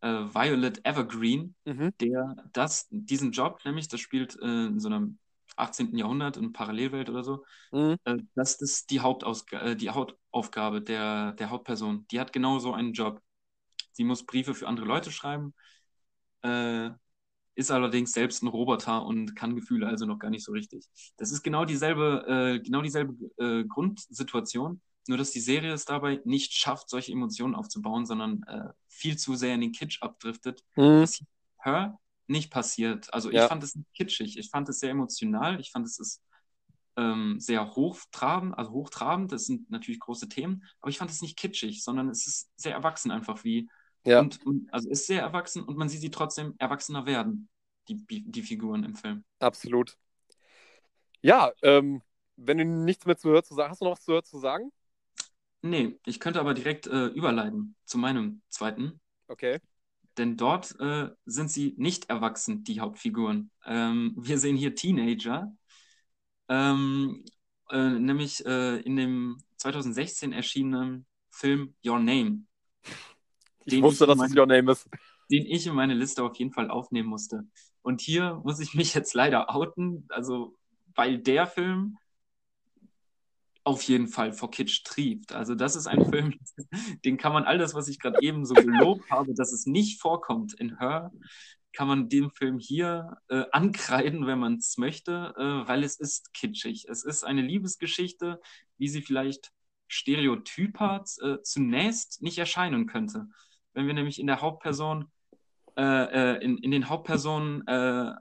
äh, 0.00 0.08
Violet 0.08 0.80
Evergreen, 0.84 1.54
mhm. 1.64 1.92
der 2.00 2.34
das, 2.52 2.86
diesen 2.90 3.32
Job, 3.32 3.60
nämlich, 3.64 3.88
das 3.88 4.00
spielt 4.00 4.36
äh, 4.40 4.66
in 4.66 4.80
so 4.80 4.88
einem 4.88 5.18
18. 5.56 5.96
Jahrhundert, 5.96 6.38
in 6.38 6.52
Parallelwelt 6.52 7.10
oder 7.10 7.22
so, 7.24 7.44
mhm. 7.72 7.96
Äh, 8.04 8.16
das 8.34 8.54
ist 8.60 8.90
die, 8.90 9.00
Hauptausg 9.00 9.50
die 9.76 9.90
Hauptaufgabe 9.90 10.80
der, 10.80 11.32
der 11.32 11.50
Hauptperson. 11.50 12.06
Die 12.10 12.18
hat 12.18 12.32
genau 12.32 12.58
so 12.58 12.72
einen 12.72 12.94
Job. 12.94 13.20
Sie 13.92 14.04
muss 14.04 14.24
Briefe 14.24 14.54
für 14.54 14.66
andere 14.66 14.86
Leute 14.86 15.10
schreiben, 15.10 15.54
ist 17.56 17.70
allerdings 17.70 18.12
selbst 18.12 18.42
ein 18.42 18.48
Roboter 18.48 19.04
und 19.04 19.34
kann 19.34 19.56
Gefühle 19.56 19.88
also 19.88 20.06
noch 20.06 20.18
gar 20.18 20.30
nicht 20.30 20.44
so 20.44 20.52
richtig. 20.52 20.86
Das 21.16 21.32
ist 21.32 21.42
genau 21.42 21.64
dieselbe, 21.64 22.24
äh, 22.28 22.60
genau 22.60 22.82
dieselbe 22.82 23.14
äh, 23.38 23.64
Grundsituation, 23.64 24.80
nur 25.08 25.18
dass 25.18 25.30
die 25.30 25.40
Serie 25.40 25.72
es 25.72 25.86
dabei 25.86 26.20
nicht 26.24 26.52
schafft, 26.52 26.90
solche 26.90 27.12
Emotionen 27.12 27.54
aufzubauen, 27.54 28.04
sondern 28.04 28.42
äh, 28.44 28.68
viel 28.88 29.16
zu 29.16 29.34
sehr 29.34 29.54
in 29.54 29.62
den 29.62 29.72
Kitsch 29.72 30.02
abdriftet. 30.02 30.62
Mhm. 30.76 31.02
Was 31.02 31.24
Her 31.58 31.98
nicht 32.28 32.50
passiert. 32.50 33.12
Also 33.14 33.30
ich 33.30 33.40
fand 33.40 33.62
es 33.62 33.78
kitschig, 33.94 34.36
ich 34.36 34.50
fand 34.50 34.68
es 34.68 34.80
sehr 34.80 34.90
emotional, 34.90 35.60
ich 35.60 35.70
fand 35.70 35.86
es 35.86 35.98
ist 35.98 36.22
ähm, 36.96 37.38
sehr 37.38 37.74
hochtrabend, 37.74 38.58
also 38.58 38.72
hochtrabend, 38.72 39.30
das 39.32 39.46
sind 39.46 39.70
natürlich 39.70 40.00
große 40.00 40.28
Themen, 40.28 40.64
aber 40.80 40.90
ich 40.90 40.98
fand 40.98 41.10
es 41.10 41.22
nicht 41.22 41.38
kitschig, 41.38 41.84
sondern 41.84 42.08
es 42.08 42.26
ist 42.26 42.50
sehr 42.56 42.72
erwachsen 42.72 43.10
einfach, 43.10 43.44
wie 43.44 43.68
ja. 44.06 44.20
Und, 44.20 44.44
und, 44.46 44.72
also 44.72 44.88
ist 44.88 45.06
sehr 45.06 45.22
erwachsen 45.22 45.62
und 45.62 45.76
man 45.76 45.88
sieht 45.88 46.00
sie 46.00 46.10
trotzdem 46.10 46.54
erwachsener 46.58 47.06
werden, 47.06 47.48
die, 47.88 48.04
die 48.08 48.42
Figuren 48.42 48.84
im 48.84 48.94
Film. 48.94 49.24
Absolut. 49.38 49.96
Ja, 51.20 51.52
ähm, 51.62 52.02
wenn 52.36 52.58
du 52.58 52.64
nichts 52.64 53.06
mehr 53.06 53.16
zu 53.16 53.30
Hör 53.30 53.42
zu 53.42 53.54
sagen 53.54 53.70
hast, 53.70 53.80
du 53.80 53.84
noch 53.84 53.92
was 53.92 54.04
zu 54.04 54.12
Hör 54.12 54.22
zu 54.22 54.38
sagen? 54.38 54.70
Nee, 55.62 55.98
ich 56.06 56.20
könnte 56.20 56.38
aber 56.38 56.54
direkt 56.54 56.86
äh, 56.86 57.06
überleiten 57.06 57.74
zu 57.84 57.98
meinem 57.98 58.42
zweiten. 58.48 59.00
Okay. 59.26 59.58
Denn 60.16 60.36
dort 60.36 60.78
äh, 60.80 61.10
sind 61.26 61.50
sie 61.50 61.74
nicht 61.76 62.08
erwachsen, 62.08 62.64
die 62.64 62.80
Hauptfiguren. 62.80 63.50
Ähm, 63.64 64.14
wir 64.16 64.38
sehen 64.38 64.56
hier 64.56 64.74
Teenager, 64.74 65.54
ähm, 66.48 67.24
äh, 67.70 67.90
nämlich 67.90 68.44
äh, 68.46 68.80
in 68.80 68.96
dem 68.96 69.38
2016 69.56 70.32
erschienenen 70.32 71.06
Film 71.30 71.74
Your 71.84 71.98
Name. 71.98 72.44
Ich 73.66 73.82
wusste, 73.82 74.06
dass 74.06 74.16
meine, 74.16 74.32
es 74.32 74.38
Your 74.38 74.46
Name 74.46 74.72
ist. 74.72 74.88
Den 75.30 75.44
ich 75.46 75.66
in 75.66 75.74
meine 75.74 75.94
Liste 75.94 76.22
auf 76.22 76.36
jeden 76.36 76.52
Fall 76.52 76.70
aufnehmen 76.70 77.08
musste. 77.08 77.44
Und 77.82 78.00
hier 78.00 78.40
muss 78.44 78.60
ich 78.60 78.74
mich 78.74 78.94
jetzt 78.94 79.14
leider 79.14 79.54
outen, 79.54 80.06
also 80.08 80.56
weil 80.94 81.18
der 81.18 81.46
Film 81.46 81.98
auf 83.64 83.82
jeden 83.82 84.06
Fall 84.06 84.32
vor 84.32 84.50
Kitsch 84.50 84.84
trieft. 84.84 85.32
Also 85.32 85.56
das 85.56 85.74
ist 85.74 85.88
ein 85.88 86.08
Film, 86.08 86.38
den 87.04 87.16
kann 87.16 87.32
man 87.32 87.44
all 87.44 87.58
das, 87.58 87.74
was 87.74 87.88
ich 87.88 87.98
gerade 87.98 88.22
eben 88.22 88.44
so 88.44 88.54
gelobt 88.54 89.10
habe, 89.10 89.34
dass 89.34 89.52
es 89.52 89.66
nicht 89.66 90.00
vorkommt 90.00 90.54
in 90.54 90.78
Her, 90.78 91.10
kann 91.72 91.88
man 91.88 92.08
dem 92.08 92.30
Film 92.30 92.58
hier 92.58 93.18
äh, 93.28 93.44
ankreiden, 93.52 94.26
wenn 94.26 94.38
man 94.38 94.54
es 94.54 94.78
möchte, 94.78 95.34
äh, 95.36 95.68
weil 95.68 95.82
es 95.82 95.98
ist 95.98 96.32
kitschig. 96.32 96.86
Es 96.88 97.04
ist 97.04 97.24
eine 97.24 97.42
Liebesgeschichte, 97.42 98.40
wie 98.78 98.88
sie 98.88 99.02
vielleicht 99.02 99.52
stereotyper 99.88 101.04
äh, 101.20 101.42
zunächst 101.42 102.22
nicht 102.22 102.38
erscheinen 102.38 102.86
könnte. 102.86 103.28
Wenn 103.76 103.86
wir 103.86 103.94
nämlich 103.94 104.18
in 104.18 104.26
der 104.26 104.40
Hauptperson, 104.40 105.12
äh, 105.76 105.82
äh, 105.82 106.42
in, 106.42 106.56
in 106.56 106.70
den 106.70 106.88
Hauptpersonen 106.88 107.66
äh, 107.66 108.12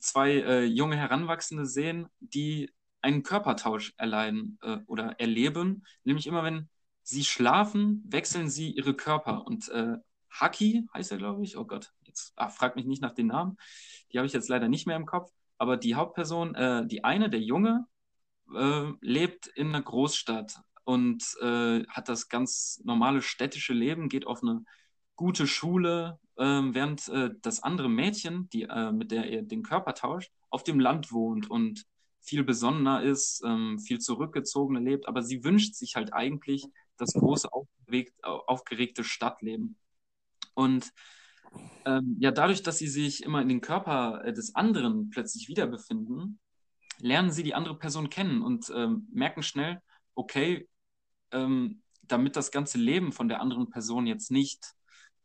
zwei 0.00 0.64
junge 0.64 0.96
Heranwachsende 0.96 1.64
sehen, 1.64 2.08
die 2.20 2.70
einen 3.00 3.22
Körpertausch 3.22 3.94
erleiden 3.96 4.58
oder 4.86 5.18
erleben, 5.20 5.86
nämlich 6.04 6.26
immer 6.26 6.42
wenn 6.42 6.68
sie 7.02 7.24
schlafen, 7.24 8.04
wechseln 8.06 8.50
sie 8.50 8.72
ihre 8.72 8.92
Körper 8.92 9.46
und 9.46 9.70
Haki 10.30 10.86
heißt 10.92 11.12
er, 11.12 11.18
glaube 11.18 11.42
ich. 11.44 11.56
Oh 11.56 11.64
Gott, 11.64 11.92
jetzt 12.02 12.32
ach, 12.36 12.50
frag 12.50 12.76
mich 12.76 12.84
nicht 12.84 13.00
nach 13.00 13.14
den 13.14 13.28
Namen. 13.28 13.56
Die 14.12 14.18
habe 14.18 14.26
ich 14.26 14.32
jetzt 14.32 14.48
leider 14.48 14.68
nicht 14.68 14.86
mehr 14.86 14.96
im 14.96 15.06
Kopf. 15.06 15.30
Aber 15.56 15.76
die 15.76 15.94
Hauptperson, 15.94 16.54
äh, 16.54 16.86
die 16.86 17.04
eine, 17.04 17.30
der 17.30 17.40
Junge, 17.40 17.86
äh, 18.54 18.92
lebt 19.00 19.46
in 19.46 19.68
einer 19.68 19.82
Großstadt 19.82 20.60
und 20.84 21.24
äh, 21.40 21.84
hat 21.86 22.08
das 22.08 22.28
ganz 22.28 22.80
normale 22.84 23.22
städtische 23.22 23.72
Leben, 23.72 24.08
geht 24.08 24.26
auf 24.26 24.42
eine 24.42 24.64
gute 25.18 25.48
Schule, 25.48 26.18
ähm, 26.38 26.74
während 26.74 27.08
äh, 27.08 27.30
das 27.42 27.62
andere 27.62 27.88
Mädchen, 27.90 28.48
die, 28.50 28.62
äh, 28.62 28.92
mit 28.92 29.10
der 29.10 29.28
er 29.28 29.42
den 29.42 29.64
Körper 29.64 29.92
tauscht, 29.92 30.32
auf 30.48 30.62
dem 30.62 30.80
Land 30.80 31.12
wohnt 31.12 31.50
und 31.50 31.84
viel 32.20 32.44
besonnener 32.44 33.02
ist, 33.02 33.42
ähm, 33.44 33.80
viel 33.80 33.98
zurückgezogener 33.98 34.80
lebt, 34.80 35.08
aber 35.08 35.22
sie 35.22 35.42
wünscht 35.44 35.74
sich 35.74 35.96
halt 35.96 36.14
eigentlich 36.14 36.66
das 36.96 37.12
große, 37.12 37.48
aufgeregte 38.22 39.02
Stadtleben. 39.02 39.76
Und 40.54 40.92
ähm, 41.84 42.16
ja, 42.20 42.30
dadurch, 42.30 42.62
dass 42.62 42.78
sie 42.78 42.88
sich 42.88 43.24
immer 43.24 43.42
in 43.42 43.48
den 43.48 43.60
Körper 43.60 44.24
äh, 44.24 44.32
des 44.32 44.54
anderen 44.54 45.10
plötzlich 45.10 45.48
wiederbefinden, 45.48 46.38
lernen 46.98 47.32
sie 47.32 47.42
die 47.42 47.54
andere 47.54 47.76
Person 47.76 48.08
kennen 48.08 48.42
und 48.42 48.70
ähm, 48.74 49.08
merken 49.12 49.42
schnell, 49.42 49.80
okay, 50.14 50.68
ähm, 51.32 51.82
damit 52.02 52.36
das 52.36 52.52
ganze 52.52 52.78
Leben 52.78 53.10
von 53.10 53.28
der 53.28 53.40
anderen 53.40 53.68
Person 53.70 54.06
jetzt 54.06 54.30
nicht 54.30 54.74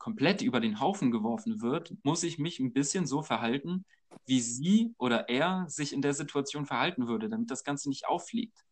komplett 0.03 0.41
über 0.41 0.59
den 0.59 0.81
Haufen 0.81 1.11
geworfen 1.11 1.61
wird, 1.61 1.95
muss 2.03 2.23
ich 2.23 2.37
mich 2.37 2.59
ein 2.59 2.73
bisschen 2.73 3.07
so 3.07 3.23
verhalten, 3.23 3.85
wie 4.25 4.41
sie 4.41 4.93
oder 4.97 5.29
er 5.29 5.63
sich 5.69 5.93
in 5.93 6.01
der 6.01 6.13
Situation 6.13 6.65
verhalten 6.65 7.07
würde, 7.07 7.29
damit 7.29 7.49
das 7.49 7.63
Ganze 7.63 7.87
nicht 7.87 8.05
auffliegt. 8.05 8.65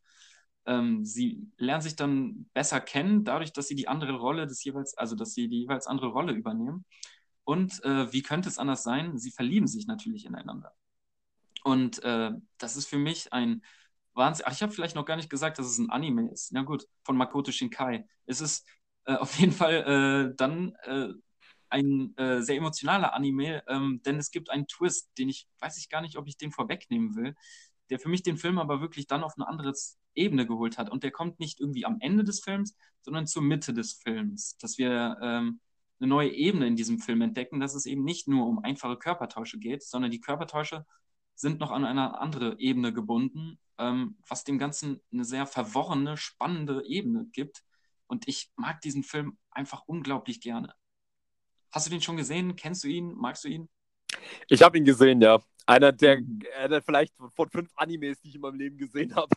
Ähm, 0.66 1.06
sie 1.06 1.48
lernen 1.56 1.82
sich 1.82 1.96
dann 1.96 2.50
besser 2.54 2.82
kennen, 2.82 3.24
dadurch, 3.24 3.54
dass 3.54 3.70
sie 3.70 3.76
die 3.76 3.88
andere 3.88 4.18
Rolle 4.18 4.46
des 4.46 4.62
jeweils, 4.66 4.98
also 4.98 5.16
dass 5.16 5.34
sie 5.34 5.48
die 5.48 5.62
jeweils 5.62 5.88
andere 5.88 6.08
Rolle 6.08 6.34
übernehmen. 6.34 6.84
Und 7.46 7.82
äh, 7.86 8.12
wie 8.12 8.24
könnte 8.24 8.50
es 8.50 8.58
anders 8.58 8.84
sein? 8.84 9.18
Sie 9.18 9.32
verlieben 9.32 9.68
sich 9.68 9.88
natürlich 9.88 10.26
ineinander. 10.26 10.74
Und 11.64 12.04
äh, 12.04 12.32
das 12.58 12.76
ist 12.76 12.88
für 12.88 12.98
mich 12.98 13.32
ein 13.32 13.62
Wahnsinn. 14.16 14.46
Ach, 14.50 14.52
ich 14.52 14.62
habe 14.62 14.74
vielleicht 14.74 14.98
noch 14.98 15.06
gar 15.06 15.16
nicht 15.16 15.30
gesagt, 15.30 15.60
dass 15.60 15.66
es 15.66 15.78
ein 15.78 15.92
Anime 15.92 16.30
ist. 16.30 16.52
Ja 16.52 16.64
gut, 16.64 16.90
von 17.06 17.16
Makoto 17.16 17.54
Shinkai. 17.54 18.06
Es 18.26 18.42
ist 18.42 18.68
äh, 19.16 19.18
auf 19.18 19.38
jeden 19.40 19.52
Fall 19.52 20.32
äh, 20.32 20.36
dann 20.36 20.76
äh, 20.84 21.10
ein 21.70 22.16
äh, 22.18 22.42
sehr 22.42 22.58
emotionaler 22.58 23.14
Anime, 23.14 23.64
ähm, 23.68 24.02
denn 24.06 24.18
es 24.18 24.32
gibt 24.32 24.50
einen 24.50 24.68
Twist, 24.68 25.10
den 25.18 25.30
ich 25.30 25.48
weiß 25.60 25.78
ich 25.78 25.90
gar 25.90 26.02
nicht, 26.02 26.18
ob 26.18 26.28
ich 26.28 26.38
den 26.38 26.52
vorwegnehmen 26.52 27.16
will 27.16 27.36
der 27.92 28.00
für 28.00 28.10
mich 28.10 28.24
den 28.24 28.38
Film 28.38 28.58
aber 28.58 28.82
wirklich 28.82 29.06
dann 29.06 29.24
auf 29.24 29.34
eine 29.38 29.48
andere 29.48 29.74
Ebene 30.16 30.48
geholt 30.48 30.78
hat. 30.78 30.90
Und 30.90 31.04
der 31.04 31.12
kommt 31.12 31.40
nicht 31.40 31.60
irgendwie 31.60 31.86
am 31.86 31.98
Ende 32.00 32.24
des 32.24 32.40
Films, 32.40 32.76
sondern 33.02 33.28
zur 33.28 33.44
Mitte 33.44 33.74
des 33.74 33.94
Films. 33.94 34.58
Dass 34.58 34.78
wir 34.78 35.18
ähm, 35.22 35.60
eine 36.00 36.08
neue 36.08 36.32
Ebene 36.32 36.68
in 36.68 36.76
diesem 36.76 37.00
Film 37.00 37.22
entdecken, 37.22 37.60
dass 37.60 37.76
es 37.76 37.86
eben 37.86 38.04
nicht 38.04 38.28
nur 38.28 38.48
um 38.48 38.64
einfache 38.64 38.98
Körpertausche 38.98 39.60
geht, 39.60 39.84
sondern 39.84 40.10
die 40.10 40.22
Körpertausche 40.22 40.86
sind 41.36 41.60
noch 41.60 41.72
an 41.72 41.86
eine 41.86 42.18
andere 42.20 42.58
Ebene 42.60 42.94
gebunden, 42.94 43.60
ähm, 43.78 44.18
was 44.28 44.46
dem 44.46 44.58
Ganzen 44.58 45.02
eine 45.12 45.26
sehr 45.26 45.46
verworrene, 45.46 46.16
spannende 46.16 46.86
Ebene 46.86 47.28
gibt. 47.34 47.64
Und 48.12 48.28
ich 48.28 48.52
mag 48.58 48.82
diesen 48.82 49.04
Film 49.04 49.38
einfach 49.52 49.84
unglaublich 49.86 50.42
gerne. 50.42 50.76
Hast 51.72 51.88
du 51.88 51.90
den 51.92 52.02
schon 52.02 52.18
gesehen? 52.18 52.58
Kennst 52.58 52.84
du 52.84 52.90
ihn? 52.90 53.14
Magst 53.16 53.46
du 53.46 53.48
ihn? 53.48 53.70
Ich 54.50 54.62
habe 54.62 54.78
ihn 54.78 54.84
gesehen, 54.84 55.22
ja. 55.22 55.40
Einer 55.66 55.94
der, 55.94 56.20
mhm. 56.20 56.42
einer 56.60 56.82
vielleicht 56.82 57.16
von 57.16 57.50
fünf 57.50 57.72
Animes, 57.78 58.20
die 58.20 58.28
ich 58.28 58.36
in 58.36 58.42
meinem 58.42 58.60
Leben 58.60 58.78
gesehen 58.78 59.16
habe. 59.16 59.34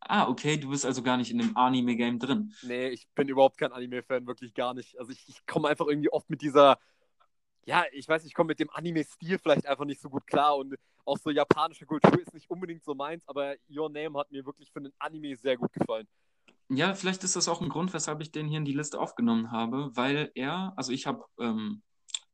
Ah, 0.00 0.28
okay, 0.28 0.56
du 0.56 0.70
bist 0.70 0.84
also 0.84 1.00
gar 1.00 1.16
nicht 1.16 1.30
in 1.30 1.38
dem 1.38 1.56
Anime-Game 1.56 2.18
drin. 2.18 2.52
Nee, 2.62 2.88
ich 2.88 3.06
bin 3.14 3.28
überhaupt 3.28 3.56
kein 3.56 3.70
Anime-Fan, 3.70 4.26
wirklich 4.26 4.52
gar 4.52 4.74
nicht. 4.74 4.98
Also 4.98 5.12
ich, 5.12 5.28
ich 5.28 5.46
komme 5.46 5.68
einfach 5.68 5.86
irgendwie 5.86 6.10
oft 6.10 6.28
mit 6.28 6.42
dieser, 6.42 6.76
ja, 7.66 7.84
ich 7.92 8.08
weiß, 8.08 8.24
ich 8.24 8.34
komme 8.34 8.48
mit 8.48 8.58
dem 8.58 8.70
Anime-Stil 8.70 9.38
vielleicht 9.38 9.66
einfach 9.66 9.84
nicht 9.84 10.00
so 10.00 10.10
gut 10.10 10.26
klar 10.26 10.56
und 10.56 10.74
auch 11.04 11.18
so 11.18 11.30
japanische 11.30 11.86
Kultur 11.86 12.20
ist 12.20 12.34
nicht 12.34 12.50
unbedingt 12.50 12.82
so 12.82 12.96
meins, 12.96 13.22
aber 13.28 13.54
Your 13.70 13.88
Name 13.88 14.18
hat 14.18 14.32
mir 14.32 14.44
wirklich 14.44 14.72
für 14.72 14.80
einen 14.80 14.92
Anime 14.98 15.36
sehr 15.36 15.56
gut 15.56 15.72
gefallen. 15.72 16.08
Ja, 16.70 16.94
vielleicht 16.94 17.24
ist 17.24 17.34
das 17.34 17.48
auch 17.48 17.62
ein 17.62 17.70
Grund, 17.70 17.94
weshalb 17.94 18.20
ich 18.20 18.30
den 18.30 18.46
hier 18.46 18.58
in 18.58 18.64
die 18.66 18.74
Liste 18.74 19.00
aufgenommen 19.00 19.50
habe, 19.50 19.90
weil 19.94 20.30
er, 20.34 20.74
also 20.76 20.92
ich 20.92 21.06
habe 21.06 21.24
ähm, 21.40 21.82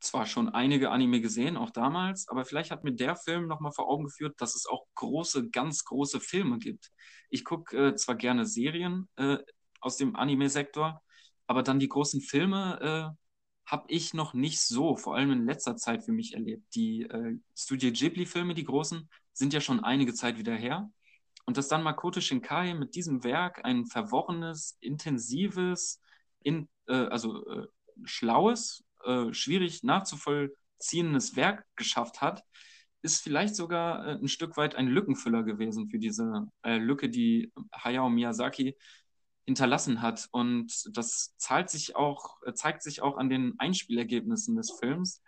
zwar 0.01 0.27
schon 0.27 0.49
einige 0.49 0.91
Anime 0.91 1.21
gesehen, 1.21 1.57
auch 1.57 1.71
damals, 1.71 2.29
aber 2.29 2.45
vielleicht 2.45 2.71
hat 2.73 2.83
mir 2.83 2.93
der 2.95 3.15
Film 3.17 3.47
nochmal 3.47 3.73
vor 3.73 3.89
Augen 3.89 4.05
geführt, 4.05 4.35
dass 4.39 4.57
es 4.57 4.67
auch 4.67 4.87
große, 4.97 5.51
ganz 5.51 5.85
große 5.85 6.21
Filme 6.21 6.59
gibt. 6.59 6.91
Ich 7.31 7.45
gucke 7.45 7.89
äh, 7.91 7.95
zwar 7.95 8.17
gerne 8.17 8.45
Serien 8.45 9.09
äh, 9.17 9.39
aus 9.81 9.97
dem 9.99 10.17
Anime-Sektor, 10.17 11.01
aber 11.47 11.63
dann 11.63 11.79
die 11.79 11.89
großen 11.89 12.21
Filme 12.21 13.15
äh, 13.15 13.71
habe 13.71 13.85
ich 13.89 14.15
noch 14.15 14.35
nicht 14.35 14.61
so, 14.61 14.97
vor 14.97 15.15
allem 15.15 15.31
in 15.31 15.47
letzter 15.47 15.77
Zeit 15.77 16.05
für 16.05 16.13
mich 16.13 16.35
erlebt. 16.35 16.65
Die 16.75 17.03
äh, 17.03 17.39
Studio 17.57 17.91
Ghibli-Filme, 17.93 18.55
die 18.55 18.65
großen, 18.65 19.09
sind 19.33 19.53
ja 19.53 19.61
schon 19.61 19.81
einige 19.85 20.13
Zeit 20.13 20.39
wieder 20.39 20.55
her. 20.55 20.91
Und 21.47 21.57
dass 21.57 21.69
dann 21.69 21.83
Makoto 21.83 22.21
Shinkai 22.21 22.75
mit 22.75 22.95
diesem 22.95 23.23
Werk 23.25 23.65
ein 23.65 23.87
verworrenes, 23.87 24.79
intensives, 24.81 26.01
in, 26.43 26.69
äh, 26.87 26.95
also 26.95 27.47
äh, 27.47 27.67
schlaues 28.05 28.85
äh, 29.05 29.33
schwierig 29.33 29.83
nachzuvollziehendes 29.83 31.37
Werk 31.37 31.67
geschafft 31.77 32.21
hat, 32.21 32.45
ist 33.03 33.23
vielleicht 33.23 33.55
sogar 33.55 34.07
äh, 34.07 34.13
ein 34.13 34.29
Stück 34.29 34.57
weit 34.57 34.75
ein 34.75 34.89
Lückenfüller 34.89 35.43
gewesen 35.43 35.89
für 35.91 35.99
diese 35.99 36.49
äh, 36.63 36.79
Lücke, 36.79 37.11
die 37.11 37.53
Hayao 37.73 38.09
Miyazaki 38.09 38.77
hinterlassen 39.47 40.01
hat. 40.01 40.29
Und 40.33 40.97
das 40.97 41.35
zahlt 41.37 41.69
sich 41.69 41.97
auch, 41.97 42.43
äh, 42.47 42.55
zeigt 42.55 42.83
sich 42.83 43.03
auch 43.03 43.19
an 43.19 43.29
den 43.29 43.55
Einspielergebnissen 43.59 44.57
des 44.57 44.73
Films. 44.81 45.23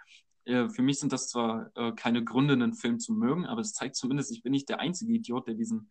Äh, 0.46 0.68
für 0.68 0.82
mich 0.82 0.98
sind 0.98 1.12
das 1.12 1.28
zwar 1.28 1.70
äh, 1.74 1.92
keine 1.92 2.24
Gründe, 2.24 2.54
einen 2.54 2.74
Film 2.74 2.98
zu 2.98 3.12
mögen, 3.12 3.46
aber 3.46 3.60
es 3.60 3.74
zeigt 3.74 3.96
zumindest, 3.96 4.30
ich 4.30 4.42
bin 4.42 4.52
nicht 4.52 4.68
der 4.68 4.80
einzige 4.80 5.12
Idiot, 5.12 5.48
der 5.48 5.54
diesen 5.54 5.90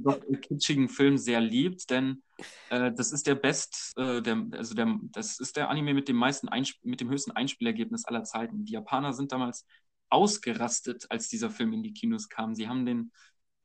doch 0.00 0.20
kitschigen 0.42 0.88
Film 0.88 1.18
sehr 1.18 1.40
liebt, 1.40 1.90
denn 1.90 2.22
äh, 2.70 2.92
das 2.92 3.12
ist 3.12 3.26
der 3.26 3.34
best, 3.34 3.92
äh, 3.96 4.22
der, 4.22 4.46
also 4.52 4.74
der, 4.74 4.98
das 5.10 5.40
ist 5.40 5.56
der 5.56 5.68
Anime 5.68 5.92
mit 5.92 6.08
dem 6.08 6.16
meisten 6.16 6.48
Einsp 6.48 6.78
mit 6.84 7.00
dem 7.00 7.10
höchsten 7.10 7.32
Einspielergebnis 7.32 8.04
aller 8.04 8.24
Zeiten. 8.24 8.64
Die 8.64 8.72
Japaner 8.72 9.12
sind 9.12 9.32
damals 9.32 9.66
ausgerastet, 10.08 11.06
als 11.10 11.28
dieser 11.28 11.50
Film 11.50 11.72
in 11.72 11.82
die 11.82 11.92
Kinos 11.92 12.28
kam. 12.28 12.54
Sie 12.54 12.68
haben 12.68 12.86
den 12.86 13.10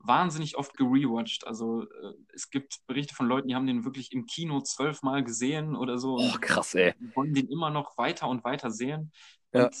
wahnsinnig 0.00 0.56
oft 0.56 0.76
gerewatcht. 0.76 1.46
Also 1.46 1.82
äh, 1.82 2.14
es 2.34 2.50
gibt 2.50 2.80
Berichte 2.86 3.14
von 3.14 3.28
Leuten, 3.28 3.48
die 3.48 3.54
haben 3.54 3.66
den 3.66 3.84
wirklich 3.84 4.12
im 4.12 4.26
Kino 4.26 4.60
zwölfmal 4.62 5.22
gesehen 5.22 5.76
oder 5.76 5.98
so. 5.98 6.16
Oh, 6.16 6.38
krass, 6.40 6.74
ey. 6.74 6.94
Die 6.98 7.14
wollen 7.14 7.34
den 7.34 7.48
immer 7.48 7.70
noch 7.70 7.96
weiter 7.96 8.28
und 8.28 8.42
weiter 8.42 8.70
sehen. 8.70 9.12
Ja. 9.52 9.66
Und 9.66 9.76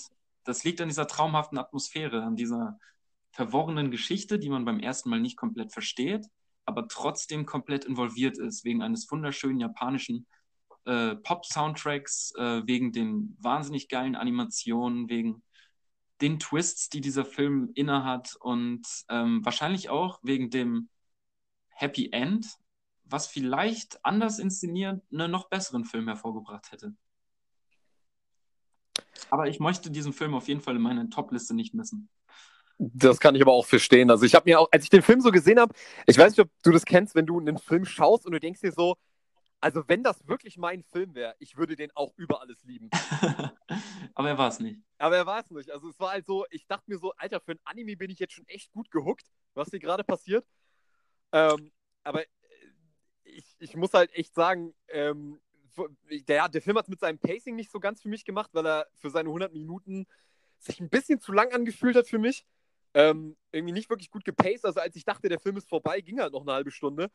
das 0.50 0.64
liegt 0.64 0.80
an 0.80 0.88
dieser 0.88 1.06
traumhaften 1.06 1.58
Atmosphäre, 1.58 2.24
an 2.24 2.34
dieser 2.34 2.76
verworrenen 3.30 3.92
Geschichte, 3.92 4.40
die 4.40 4.48
man 4.48 4.64
beim 4.64 4.80
ersten 4.80 5.08
Mal 5.08 5.20
nicht 5.20 5.36
komplett 5.36 5.72
versteht, 5.72 6.26
aber 6.64 6.88
trotzdem 6.88 7.46
komplett 7.46 7.84
involviert 7.84 8.36
ist, 8.36 8.64
wegen 8.64 8.82
eines 8.82 9.08
wunderschönen 9.12 9.60
japanischen 9.60 10.26
äh, 10.86 11.14
Pop-Soundtracks, 11.14 12.34
äh, 12.36 12.66
wegen 12.66 12.90
den 12.90 13.36
wahnsinnig 13.40 13.88
geilen 13.88 14.16
Animationen, 14.16 15.08
wegen 15.08 15.44
den 16.20 16.40
Twists, 16.40 16.88
die 16.88 17.00
dieser 17.00 17.24
Film 17.24 17.70
innehat 17.76 18.34
und 18.40 18.84
ähm, 19.08 19.44
wahrscheinlich 19.44 19.88
auch 19.88 20.18
wegen 20.24 20.50
dem 20.50 20.88
Happy 21.68 22.10
End, 22.10 22.58
was 23.04 23.28
vielleicht 23.28 24.04
anders 24.04 24.40
inszeniert 24.40 25.00
einen 25.12 25.30
noch 25.30 25.48
besseren 25.48 25.84
Film 25.84 26.08
hervorgebracht 26.08 26.72
hätte. 26.72 26.96
Aber 29.30 29.48
ich 29.48 29.60
möchte 29.60 29.90
diesen 29.90 30.12
Film 30.12 30.34
auf 30.34 30.48
jeden 30.48 30.60
Fall 30.60 30.76
in 30.76 30.82
meiner 30.82 31.08
Top-Liste 31.10 31.54
nicht 31.54 31.74
missen. 31.74 32.08
Das 32.78 33.20
kann 33.20 33.34
ich 33.34 33.42
aber 33.42 33.52
auch 33.52 33.66
verstehen. 33.66 34.10
Also 34.10 34.24
ich 34.24 34.34
habe 34.34 34.48
mir 34.48 34.58
auch, 34.60 34.68
als 34.72 34.84
ich 34.84 34.90
den 34.90 35.02
Film 35.02 35.20
so 35.20 35.30
gesehen 35.30 35.60
habe, 35.60 35.74
ich 36.06 36.16
weiß 36.18 36.32
nicht, 36.32 36.40
ob 36.40 36.50
du 36.62 36.72
das 36.72 36.84
kennst, 36.86 37.14
wenn 37.14 37.26
du 37.26 37.38
einen 37.38 37.58
Film 37.58 37.84
schaust 37.84 38.26
und 38.26 38.32
du 38.32 38.40
denkst 38.40 38.60
dir 38.60 38.72
so, 38.72 38.96
Also, 39.62 39.82
wenn 39.88 40.02
das 40.02 40.26
wirklich 40.26 40.56
mein 40.56 40.82
Film 40.84 41.14
wäre, 41.14 41.34
ich 41.38 41.56
würde 41.58 41.76
den 41.76 41.90
auch 41.94 42.14
über 42.16 42.40
alles 42.40 42.64
lieben. 42.64 42.88
Aber 44.14 44.28
er 44.30 44.38
war 44.38 44.48
es 44.48 44.58
nicht. 44.60 44.80
Aber 44.98 45.16
er 45.16 45.26
war 45.26 45.40
es 45.40 45.50
nicht. 45.50 45.70
Also, 45.70 45.90
es 45.90 46.00
war 46.00 46.12
halt 46.12 46.24
so, 46.26 46.46
ich 46.50 46.66
dachte 46.66 46.84
mir 46.90 46.98
so, 46.98 47.12
Alter, 47.18 47.40
für 47.40 47.52
ein 47.52 47.60
Anime 47.64 47.96
bin 47.96 48.10
ich 48.10 48.18
jetzt 48.18 48.32
schon 48.32 48.46
echt 48.48 48.72
gut 48.72 48.90
gehuckt, 48.90 49.26
was 49.54 49.68
hier 49.70 49.78
gerade 49.80 50.02
passiert. 50.04 50.46
Ähm, 51.32 51.72
aber 52.04 52.22
äh, 52.22 52.26
ich, 53.24 53.44
ich 53.58 53.76
muss 53.76 53.92
halt 53.92 54.12
echt 54.14 54.34
sagen, 54.34 54.74
ähm, 54.88 55.40
der, 56.28 56.48
der 56.48 56.62
Film 56.62 56.76
hat 56.76 56.84
es 56.84 56.90
mit 56.90 57.00
seinem 57.00 57.18
Pacing 57.18 57.56
nicht 57.56 57.70
so 57.70 57.80
ganz 57.80 58.02
für 58.02 58.08
mich 58.08 58.24
gemacht, 58.24 58.50
weil 58.52 58.66
er 58.66 58.86
für 58.94 59.10
seine 59.10 59.28
100 59.28 59.52
Minuten 59.52 60.06
sich 60.58 60.80
ein 60.80 60.90
bisschen 60.90 61.20
zu 61.20 61.32
lang 61.32 61.52
angefühlt 61.52 61.96
hat 61.96 62.08
für 62.08 62.18
mich. 62.18 62.46
Ähm, 62.92 63.36
irgendwie 63.52 63.72
nicht 63.72 63.88
wirklich 63.88 64.10
gut 64.10 64.24
gepaced. 64.24 64.64
Also 64.64 64.80
als 64.80 64.96
ich 64.96 65.04
dachte, 65.04 65.28
der 65.28 65.40
Film 65.40 65.56
ist 65.56 65.68
vorbei, 65.68 66.00
ging 66.00 66.20
halt 66.20 66.32
noch 66.32 66.42
eine 66.42 66.52
halbe 66.52 66.70
Stunde. 66.70 67.10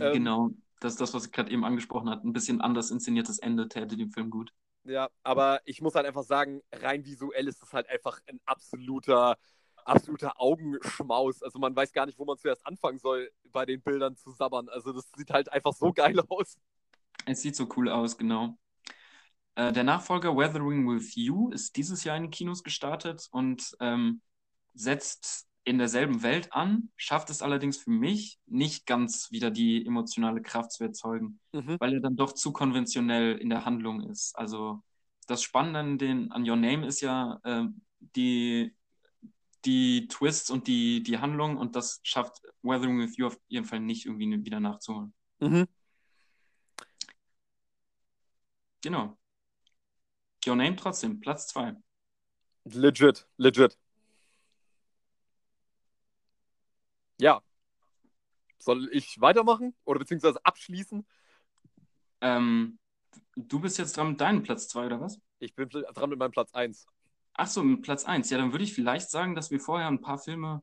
Ähm, 0.00 0.12
genau, 0.12 0.50
das 0.80 0.92
ist 0.92 1.00
das, 1.00 1.14
was 1.14 1.26
ich 1.26 1.32
gerade 1.32 1.50
eben 1.50 1.64
angesprochen 1.64 2.08
habe. 2.08 2.26
Ein 2.26 2.32
bisschen 2.32 2.60
anders 2.60 2.90
inszeniertes 2.90 3.38
Ende 3.38 3.68
täte 3.68 3.96
dem 3.96 4.10
Film 4.10 4.30
gut. 4.30 4.52
Ja, 4.84 5.10
aber 5.22 5.60
ich 5.64 5.82
muss 5.82 5.94
halt 5.94 6.06
einfach 6.06 6.22
sagen, 6.22 6.62
rein 6.72 7.04
visuell 7.04 7.46
ist 7.46 7.60
das 7.60 7.72
halt 7.72 7.88
einfach 7.90 8.20
ein 8.26 8.40
absoluter, 8.46 9.36
absoluter 9.84 10.40
Augenschmaus. 10.40 11.42
Also 11.42 11.58
man 11.58 11.76
weiß 11.76 11.92
gar 11.92 12.06
nicht, 12.06 12.18
wo 12.18 12.24
man 12.24 12.38
zuerst 12.38 12.66
anfangen 12.66 12.98
soll, 12.98 13.30
bei 13.52 13.66
den 13.66 13.82
Bildern 13.82 14.16
zu 14.16 14.30
sabbern. 14.30 14.68
Also 14.70 14.92
das 14.92 15.10
sieht 15.16 15.30
halt 15.30 15.52
einfach 15.52 15.74
so 15.74 15.92
geil 15.92 16.18
aus. 16.28 16.58
Es 17.28 17.42
sieht 17.42 17.56
so 17.56 17.68
cool 17.76 17.90
aus, 17.90 18.16
genau. 18.16 18.58
Äh, 19.54 19.72
der 19.72 19.84
Nachfolger 19.84 20.36
Weathering 20.36 20.88
with 20.88 21.14
You 21.14 21.50
ist 21.50 21.76
dieses 21.76 22.04
Jahr 22.04 22.16
in 22.16 22.24
den 22.24 22.30
Kinos 22.30 22.62
gestartet 22.62 23.28
und 23.30 23.76
ähm, 23.80 24.22
setzt 24.72 25.46
in 25.64 25.76
derselben 25.76 26.22
Welt 26.22 26.54
an, 26.54 26.90
schafft 26.96 27.28
es 27.28 27.42
allerdings 27.42 27.76
für 27.76 27.90
mich 27.90 28.38
nicht 28.46 28.86
ganz 28.86 29.30
wieder 29.30 29.50
die 29.50 29.84
emotionale 29.84 30.40
Kraft 30.40 30.72
zu 30.72 30.84
erzeugen, 30.84 31.40
mhm. 31.52 31.76
weil 31.78 31.92
er 31.92 32.00
dann 32.00 32.16
doch 32.16 32.32
zu 32.32 32.52
konventionell 32.52 33.36
in 33.36 33.50
der 33.50 33.66
Handlung 33.66 34.08
ist. 34.08 34.34
Also 34.38 34.82
das 35.26 35.42
Spannende 35.42 35.80
an, 35.80 35.98
den, 35.98 36.32
an 36.32 36.48
Your 36.48 36.56
Name 36.56 36.86
ist 36.86 37.02
ja 37.02 37.38
äh, 37.44 37.66
die, 38.16 38.74
die 39.66 40.08
Twists 40.08 40.50
und 40.50 40.66
die, 40.66 41.02
die 41.02 41.18
Handlung 41.18 41.58
und 41.58 41.76
das 41.76 42.00
schafft 42.02 42.40
Weathering 42.62 42.98
with 42.98 43.18
You 43.18 43.26
auf 43.26 43.38
jeden 43.48 43.66
Fall 43.66 43.80
nicht 43.80 44.06
irgendwie 44.06 44.42
wieder 44.42 44.60
nachzuholen. 44.60 45.12
Mhm. 45.40 45.66
Genau. 48.82 49.18
Your 50.46 50.56
Name 50.56 50.76
trotzdem, 50.76 51.20
Platz 51.20 51.48
2. 51.48 51.76
Legit, 52.64 53.26
legit. 53.36 53.76
Ja. 57.20 57.42
Soll 58.58 58.88
ich 58.92 59.20
weitermachen 59.20 59.74
oder 59.84 59.98
beziehungsweise 59.98 60.44
abschließen? 60.44 61.06
Ähm, 62.20 62.78
du 63.36 63.60
bist 63.60 63.78
jetzt 63.78 63.96
dran 63.96 64.10
mit 64.10 64.20
deinem 64.20 64.42
Platz 64.42 64.68
2 64.68 64.86
oder 64.86 65.00
was? 65.00 65.20
Ich 65.38 65.54
bin 65.54 65.68
dran 65.68 66.10
mit 66.10 66.18
meinem 66.18 66.30
Platz 66.30 66.52
1. 66.54 66.86
Ach 67.34 67.46
so, 67.46 67.62
mit 67.62 67.82
Platz 67.82 68.04
1. 68.04 68.30
Ja, 68.30 68.38
dann 68.38 68.52
würde 68.52 68.64
ich 68.64 68.74
vielleicht 68.74 69.10
sagen, 69.10 69.34
dass 69.34 69.50
wir 69.50 69.60
vorher 69.60 69.88
ein 69.88 70.00
paar 70.00 70.18
Filme 70.18 70.62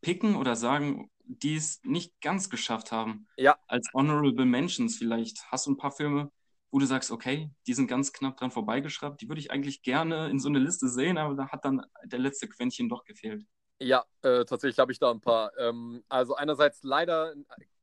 picken 0.00 0.36
oder 0.36 0.56
sagen, 0.56 1.10
die 1.20 1.56
es 1.56 1.80
nicht 1.84 2.20
ganz 2.20 2.50
geschafft 2.50 2.92
haben. 2.92 3.26
Ja. 3.36 3.58
Als 3.66 3.88
Honorable 3.92 4.44
Mentions 4.44 4.96
vielleicht. 4.96 5.50
Hast 5.50 5.66
du 5.66 5.72
ein 5.72 5.76
paar 5.76 5.92
Filme, 5.92 6.30
wo 6.70 6.78
du 6.78 6.86
sagst, 6.86 7.10
okay, 7.10 7.50
die 7.66 7.74
sind 7.74 7.86
ganz 7.86 8.12
knapp 8.12 8.36
dran 8.36 8.50
vorbeigeschraubt, 8.50 9.20
die 9.20 9.28
würde 9.28 9.40
ich 9.40 9.50
eigentlich 9.50 9.82
gerne 9.82 10.28
in 10.28 10.38
so 10.38 10.48
eine 10.48 10.58
Liste 10.58 10.88
sehen, 10.88 11.18
aber 11.18 11.34
da 11.34 11.48
hat 11.48 11.64
dann 11.64 11.84
der 12.04 12.18
letzte 12.18 12.48
Quäntchen 12.48 12.88
doch 12.88 13.04
gefehlt. 13.04 13.44
Ja, 13.78 14.04
äh, 14.22 14.44
tatsächlich 14.44 14.78
habe 14.78 14.92
ich 14.92 14.98
da 14.98 15.10
ein 15.10 15.20
paar. 15.20 15.56
Ähm, 15.58 16.02
also 16.08 16.34
einerseits 16.34 16.82
leider 16.82 17.34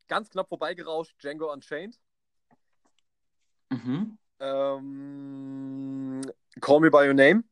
ganz 0.08 0.30
knapp 0.30 0.50
vorbeigerauscht, 0.50 1.16
Django 1.22 1.52
Unchained. 1.52 2.00
Mhm. 3.70 4.18
Ähm, 4.40 6.22
Call 6.60 6.80
Me 6.80 6.92
By 6.92 7.08
Your 7.08 7.14
Name, 7.14 7.44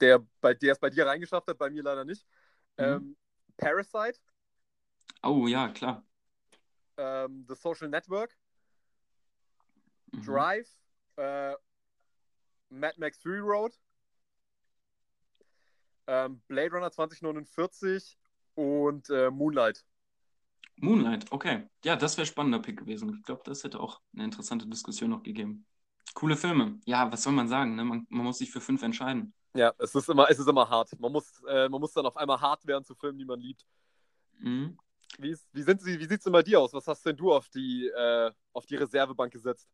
der, 0.00 0.24
bei, 0.40 0.54
der 0.54 0.72
es 0.72 0.78
bei 0.78 0.90
dir 0.90 1.06
reingeschafft 1.06 1.48
hat, 1.48 1.58
bei 1.58 1.70
mir 1.70 1.82
leider 1.82 2.04
nicht. 2.04 2.24
Mhm. 2.78 2.84
Ähm, 2.84 3.16
Parasite. 3.56 4.20
Oh 5.22 5.46
ja, 5.46 5.68
klar. 5.68 6.04
Ähm, 6.96 7.44
The 7.48 7.54
Social 7.54 7.88
Network. 7.88 8.36
Mhm. 10.16 10.24
Drive. 10.24 10.68
Äh, 11.16 11.54
Mad 12.68 12.94
Max 12.98 13.18
Fury 13.18 13.38
Road 13.38 13.72
ähm, 16.06 16.40
Blade 16.48 16.70
Runner 16.70 16.90
2049 16.90 18.16
und 18.54 19.10
äh, 19.10 19.30
Moonlight. 19.30 19.84
Moonlight, 20.76 21.30
okay. 21.32 21.68
Ja, 21.84 21.96
das 21.96 22.16
wäre 22.16 22.26
spannender 22.26 22.58
Pick 22.58 22.78
gewesen. 22.78 23.14
Ich 23.18 23.24
glaube, 23.24 23.42
das 23.44 23.64
hätte 23.64 23.80
auch 23.80 24.00
eine 24.14 24.24
interessante 24.24 24.66
Diskussion 24.66 25.10
noch 25.10 25.22
gegeben. 25.22 25.66
Coole 26.14 26.36
Filme. 26.36 26.78
Ja, 26.84 27.10
was 27.10 27.22
soll 27.22 27.32
man 27.32 27.48
sagen? 27.48 27.76
Ne? 27.76 27.84
Man, 27.84 28.06
man 28.08 28.24
muss 28.24 28.38
sich 28.38 28.50
für 28.50 28.60
fünf 28.60 28.82
entscheiden. 28.82 29.34
Ja, 29.54 29.72
es 29.78 29.94
ist 29.94 30.08
immer, 30.08 30.28
es 30.30 30.38
ist 30.38 30.48
immer 30.48 30.68
hart. 30.68 30.98
Man 31.00 31.12
muss, 31.12 31.42
äh, 31.48 31.68
man 31.68 31.80
muss 31.80 31.92
dann 31.92 32.06
auf 32.06 32.16
einmal 32.16 32.40
hart 32.40 32.66
werden 32.66 32.84
zu 32.84 32.94
Filmen, 32.94 33.18
die 33.18 33.24
man 33.24 33.40
liebt. 33.40 33.64
Mhm. 34.38 34.78
Wie, 35.18 35.30
ist, 35.30 35.48
wie, 35.52 35.62
sind 35.62 35.80
sie, 35.80 35.98
wie 35.98 36.04
sieht 36.04 36.18
es 36.18 36.24
denn 36.24 36.32
bei 36.32 36.42
dir 36.42 36.60
aus? 36.60 36.74
Was 36.74 36.86
hast 36.86 37.04
denn 37.06 37.16
du 37.16 37.32
auf 37.32 37.48
die, 37.48 37.88
äh, 37.88 38.30
auf 38.52 38.66
die 38.66 38.76
Reservebank 38.76 39.32
gesetzt? 39.32 39.66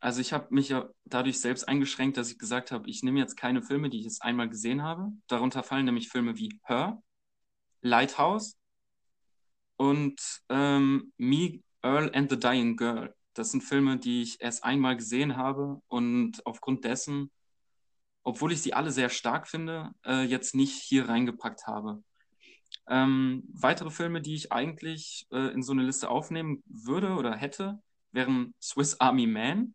Also 0.00 0.20
ich 0.20 0.32
habe 0.32 0.54
mich 0.54 0.68
ja 0.68 0.88
dadurch 1.04 1.40
selbst 1.40 1.66
eingeschränkt, 1.66 2.16
dass 2.16 2.30
ich 2.30 2.38
gesagt 2.38 2.72
habe, 2.72 2.88
ich 2.90 3.02
nehme 3.02 3.20
jetzt 3.20 3.36
keine 3.36 3.62
Filme, 3.62 3.88
die 3.88 3.98
ich 3.98 4.04
jetzt 4.04 4.22
einmal 4.22 4.48
gesehen 4.48 4.82
habe. 4.82 5.12
Darunter 5.28 5.62
fallen 5.62 5.86
nämlich 5.86 6.08
Filme 6.08 6.36
wie 6.36 6.60
Her, 6.64 7.02
Lighthouse 7.80 8.58
und 9.76 10.20
ähm, 10.48 11.12
Me, 11.16 11.60
Earl 11.82 12.10
and 12.14 12.30
the 12.30 12.38
Dying 12.38 12.76
Girl. 12.76 13.14
Das 13.34 13.50
sind 13.50 13.62
Filme, 13.62 13.98
die 13.98 14.22
ich 14.22 14.40
erst 14.40 14.62
einmal 14.64 14.96
gesehen 14.96 15.36
habe 15.36 15.80
und 15.88 16.44
aufgrund 16.46 16.84
dessen, 16.84 17.30
obwohl 18.22 18.52
ich 18.52 18.62
sie 18.62 18.74
alle 18.74 18.90
sehr 18.90 19.08
stark 19.08 19.48
finde, 19.48 19.90
äh, 20.04 20.22
jetzt 20.24 20.54
nicht 20.54 20.80
hier 20.82 21.08
reingepackt 21.08 21.66
habe. 21.66 22.02
Ähm, 22.86 23.42
weitere 23.52 23.90
Filme, 23.90 24.20
die 24.20 24.34
ich 24.34 24.52
eigentlich 24.52 25.26
äh, 25.32 25.52
in 25.52 25.62
so 25.62 25.72
eine 25.72 25.82
Liste 25.82 26.10
aufnehmen 26.10 26.62
würde 26.66 27.14
oder 27.14 27.34
hätte, 27.34 27.80
wären 28.14 28.54
Swiss 28.60 28.98
Army 29.00 29.26
Man 29.26 29.74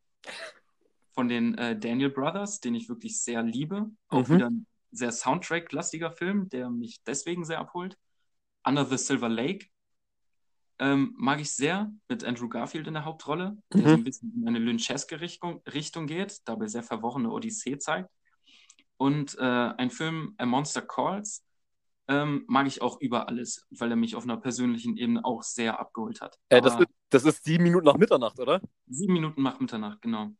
von 1.11 1.27
den 1.27 1.57
äh, 1.57 1.77
Daniel 1.77 2.09
Brothers, 2.09 2.59
den 2.61 2.75
ich 2.75 2.89
wirklich 2.89 3.21
sehr 3.21 3.43
liebe. 3.43 3.91
Auch 4.07 4.27
mhm. 4.27 4.35
wieder 4.35 4.49
ein 4.49 4.65
sehr 4.91 5.11
Soundtrack-lastiger 5.11 6.11
Film, 6.11 6.49
der 6.49 6.69
mich 6.69 7.03
deswegen 7.03 7.45
sehr 7.45 7.59
abholt. 7.59 7.97
Under 8.65 8.85
the 8.85 8.97
Silver 8.97 9.29
Lake 9.29 9.67
ähm, 10.79 11.13
mag 11.17 11.41
ich 11.41 11.51
sehr, 11.51 11.91
mit 12.07 12.23
Andrew 12.23 12.47
Garfield 12.47 12.87
in 12.87 12.93
der 12.93 13.05
Hauptrolle, 13.05 13.57
der 13.73 13.81
mhm. 13.81 13.85
so 13.85 13.93
ein 13.95 14.03
bisschen 14.03 14.33
in 14.33 14.47
eine 14.47 14.59
lyncheske 14.59 15.19
Richtung, 15.19 15.61
Richtung 15.73 16.07
geht, 16.07 16.39
dabei 16.45 16.67
sehr 16.67 16.83
verworrene 16.83 17.29
Odyssee 17.29 17.77
zeigt. 17.77 18.09
Und 18.97 19.37
äh, 19.37 19.43
ein 19.43 19.91
Film, 19.91 20.35
A 20.37 20.45
Monster 20.45 20.81
Calls, 20.81 21.45
ähm, 22.09 22.43
mag 22.47 22.65
ich 22.65 22.81
auch 22.81 22.99
über 22.99 23.29
alles, 23.29 23.67
weil 23.69 23.91
er 23.91 23.95
mich 23.95 24.15
auf 24.15 24.23
einer 24.23 24.37
persönlichen 24.37 24.97
Ebene 24.97 25.23
auch 25.23 25.43
sehr 25.43 25.79
abgeholt 25.79 26.21
hat. 26.21 26.39
Äh, 26.49 26.59
das, 26.59 26.77
ist, 26.79 26.87
das 27.09 27.23
ist 27.23 27.43
sieben 27.43 27.63
Minuten 27.63 27.85
nach 27.85 27.97
Mitternacht, 27.97 28.39
oder? 28.39 28.61
Sieben 28.87 29.13
Minuten 29.13 29.43
nach 29.43 29.59
Mitternacht, 29.59 30.01
genau. 30.01 30.31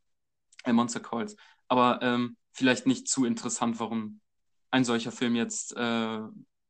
Äh, 0.64 0.74
Monster 0.74 1.00
Calls. 1.00 1.36
Aber 1.68 2.00
ähm, 2.02 2.38
vielleicht 2.54 2.88
nicht 2.88 3.08
zu 3.08 3.24
interessant, 3.24 3.80
warum 3.80 4.20
ein 4.72 4.84
solcher 4.84 5.12
Film 5.12 5.36
jetzt 5.36 5.76
äh, 5.78 6.20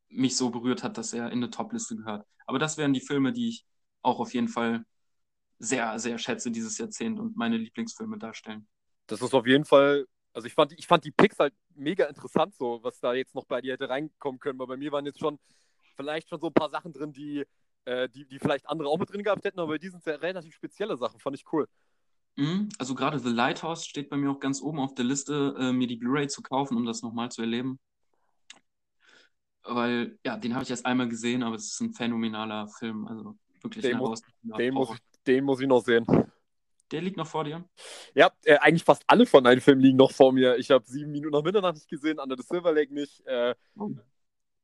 mich 0.09 0.35
so 0.35 0.49
berührt 0.49 0.83
hat, 0.83 0.97
dass 0.97 1.13
er 1.13 1.27
in 1.27 1.39
eine 1.39 1.49
Top-Liste 1.49 1.95
gehört. 1.95 2.27
Aber 2.45 2.59
das 2.59 2.77
wären 2.77 2.93
die 2.93 3.01
Filme, 3.01 3.31
die 3.31 3.47
ich 3.47 3.65
auch 4.01 4.19
auf 4.19 4.33
jeden 4.33 4.49
Fall 4.49 4.83
sehr, 5.59 5.97
sehr 5.97 6.17
schätze 6.17 6.51
dieses 6.51 6.77
Jahrzehnt 6.77 7.19
und 7.19 7.37
meine 7.37 7.57
Lieblingsfilme 7.57 8.17
darstellen. 8.17 8.67
Das 9.07 9.21
ist 9.21 9.33
auf 9.33 9.47
jeden 9.47 9.65
Fall 9.65 10.05
also 10.39 10.47
ich 10.47 10.53
fand, 10.53 10.71
ich 10.71 10.87
fand 10.87 11.03
die 11.03 11.11
Picks 11.11 11.37
halt 11.37 11.53
mega 11.75 12.05
interessant, 12.05 12.55
so 12.55 12.79
was 12.81 12.97
da 13.01 13.13
jetzt 13.13 13.35
noch 13.35 13.43
bei 13.43 13.59
dir 13.59 13.73
hätte 13.73 13.89
reinkommen 13.89 14.39
können, 14.39 14.57
weil 14.57 14.67
bei 14.67 14.77
mir 14.77 14.89
waren 14.93 15.05
jetzt 15.05 15.19
schon 15.19 15.37
vielleicht 15.97 16.29
schon 16.29 16.39
so 16.39 16.47
ein 16.47 16.53
paar 16.53 16.69
Sachen 16.69 16.93
drin, 16.93 17.11
die, 17.11 17.45
äh, 17.83 18.07
die, 18.07 18.25
die 18.25 18.39
vielleicht 18.39 18.69
andere 18.69 18.87
auch 18.87 18.97
mit 18.97 19.11
drin 19.11 19.21
gehabt 19.21 19.43
hätten, 19.43 19.59
aber 19.59 19.73
bei 19.73 19.77
diesen 19.77 19.99
sind 19.99 20.13
ja 20.13 20.19
relativ 20.19 20.55
spezielle 20.55 20.95
Sachen, 20.95 21.19
fand 21.19 21.35
ich 21.35 21.43
cool. 21.51 21.67
Mhm, 22.37 22.69
also 22.77 22.95
gerade 22.95 23.19
The 23.19 23.31
Lighthouse 23.31 23.85
steht 23.85 24.09
bei 24.09 24.15
mir 24.15 24.31
auch 24.31 24.39
ganz 24.39 24.61
oben 24.61 24.79
auf 24.79 24.95
der 24.95 25.03
Liste, 25.03 25.55
äh, 25.59 25.73
mir 25.73 25.87
die 25.87 25.97
Blu-ray 25.97 26.29
zu 26.29 26.41
kaufen, 26.41 26.77
um 26.77 26.85
das 26.85 27.01
nochmal 27.01 27.29
zu 27.29 27.41
erleben. 27.41 27.77
Weil, 29.63 30.17
ja, 30.25 30.37
den 30.37 30.53
habe 30.53 30.63
ich 30.63 30.69
erst 30.69 30.85
einmal 30.85 31.09
gesehen, 31.09 31.43
aber 31.43 31.57
es 31.57 31.73
ist 31.73 31.81
ein 31.81 31.93
phänomenaler 31.93 32.69
Film, 32.69 33.05
also 33.07 33.35
wirklich 33.61 33.83
den, 33.83 33.97
muss, 33.97 34.21
den, 34.41 34.73
muss 34.73 34.91
ich, 34.91 35.23
den 35.27 35.43
muss 35.43 35.59
ich 35.59 35.67
noch 35.67 35.83
sehen. 35.83 36.05
Der 36.91 37.01
liegt 37.01 37.17
noch 37.17 37.27
vor 37.27 37.43
dir? 37.43 37.63
Ja, 38.15 38.31
äh, 38.43 38.57
eigentlich 38.57 38.83
fast 38.83 39.03
alle 39.07 39.25
von 39.25 39.43
deinen 39.43 39.61
Filmen 39.61 39.81
liegen 39.81 39.97
noch 39.97 40.11
vor 40.11 40.31
mir. 40.31 40.57
Ich 40.57 40.71
habe 40.71 40.85
sieben 40.87 41.11
Minuten 41.11 41.33
nach 41.33 41.43
Mitternacht 41.43 41.75
nicht 41.75 41.89
gesehen, 41.89 42.19
Under 42.19 42.35
the 42.37 42.43
Silver 42.43 42.71
Lake 42.71 42.93
nicht. 42.93 43.25
Äh, 43.25 43.55
oh. 43.77 43.91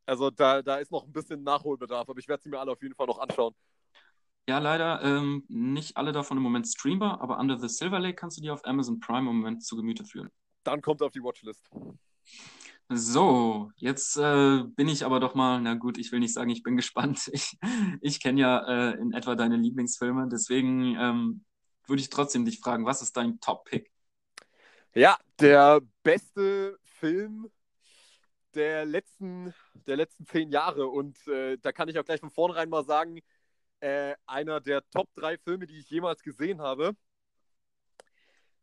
Also 0.06 0.30
da, 0.30 0.62
da 0.62 0.78
ist 0.78 0.92
noch 0.92 1.06
ein 1.06 1.12
bisschen 1.12 1.44
Nachholbedarf, 1.44 2.10
aber 2.10 2.20
ich 2.20 2.28
werde 2.28 2.44
sie 2.44 2.50
mir 2.50 2.60
alle 2.60 2.72
auf 2.72 2.82
jeden 2.82 2.96
Fall 2.96 3.08
noch 3.08 3.20
anschauen. 3.20 3.54
Ja, 4.48 4.60
leider 4.60 5.02
ähm, 5.02 5.44
nicht 5.48 5.98
alle 5.98 6.12
davon 6.12 6.38
im 6.38 6.44
Moment 6.44 6.68
streambar, 6.68 7.20
aber 7.22 7.40
Under 7.40 7.58
the 7.58 7.68
Silver 7.68 8.00
Lake 8.00 8.16
kannst 8.16 8.38
du 8.38 8.42
dir 8.42 8.54
auf 8.54 8.64
Amazon 8.66 9.00
Prime 9.00 9.30
im 9.30 9.38
Moment 9.38 9.64
zu 9.64 9.76
Gemüte 9.76 10.06
führen. 10.06 10.30
Dann 10.64 10.82
kommt 10.82 11.02
er 11.02 11.08
auf 11.08 11.14
die 11.14 11.24
Watchlist. 11.24 11.70
So, 12.90 13.72
jetzt 13.78 14.16
äh, 14.18 14.64
bin 14.64 14.88
ich 14.88 15.04
aber 15.04 15.20
doch 15.20 15.34
mal, 15.34 15.60
na 15.60 15.74
gut, 15.74 15.98
ich 15.98 16.12
will 16.12 16.20
nicht 16.20 16.34
sagen, 16.34 16.52
ich 16.52 16.62
bin 16.62 16.76
gespannt. 16.78 17.30
Ich, 17.34 17.58
ich 18.02 18.20
kenne 18.20 18.40
ja 18.40 18.92
äh, 18.92 19.00
in 19.00 19.12
etwa 19.14 19.36
deine 19.36 19.58
Lieblingsfilme, 19.58 20.28
deswegen 20.32 20.96
ähm, 21.00 21.46
würde 21.88 22.02
ich 22.02 22.10
trotzdem 22.10 22.45
dich 22.45 22.60
fragen, 22.60 22.86
was 22.86 23.02
ist 23.02 23.18
dein 23.18 23.40
Top-Pick? 23.40 23.91
Ja, 24.94 25.18
der 25.40 25.82
beste 26.03 26.80
Film 26.84 27.52
der 28.56 28.86
letzten, 28.86 29.53
der 29.86 29.98
letzten 29.98 30.26
zehn 30.26 30.49
Jahre. 30.49 30.88
Und 30.88 31.28
äh, 31.28 31.57
da 31.57 31.72
kann 31.72 31.90
ich 31.90 31.99
auch 31.99 32.06
gleich 32.06 32.22
von 32.22 32.32
vornherein 32.32 32.70
mal 32.70 32.86
sagen, 32.86 33.20
äh, 33.82 34.16
einer 34.26 34.62
der 34.62 34.90
Top 34.90 35.14
drei 35.14 35.38
Filme, 35.38 35.68
die 35.68 35.80
ich 35.80 35.90
jemals 35.90 36.24
gesehen 36.24 36.62
habe. 36.62 36.95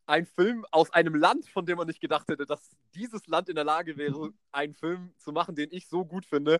Ein 0.05 0.25
Film 0.25 0.65
aus 0.71 0.91
einem 0.91 1.15
Land, 1.15 1.47
von 1.47 1.65
dem 1.65 1.77
man 1.77 1.87
nicht 1.87 2.01
gedacht 2.01 2.27
hätte, 2.27 2.45
dass 2.45 2.75
dieses 2.93 3.25
Land 3.27 3.47
in 3.47 3.55
der 3.55 3.63
Lage 3.63 3.95
wäre, 3.95 4.31
einen 4.51 4.73
Film 4.73 5.13
zu 5.17 5.31
machen, 5.31 5.55
den 5.55 5.69
ich 5.71 5.87
so 5.87 6.03
gut 6.03 6.25
finde. 6.25 6.59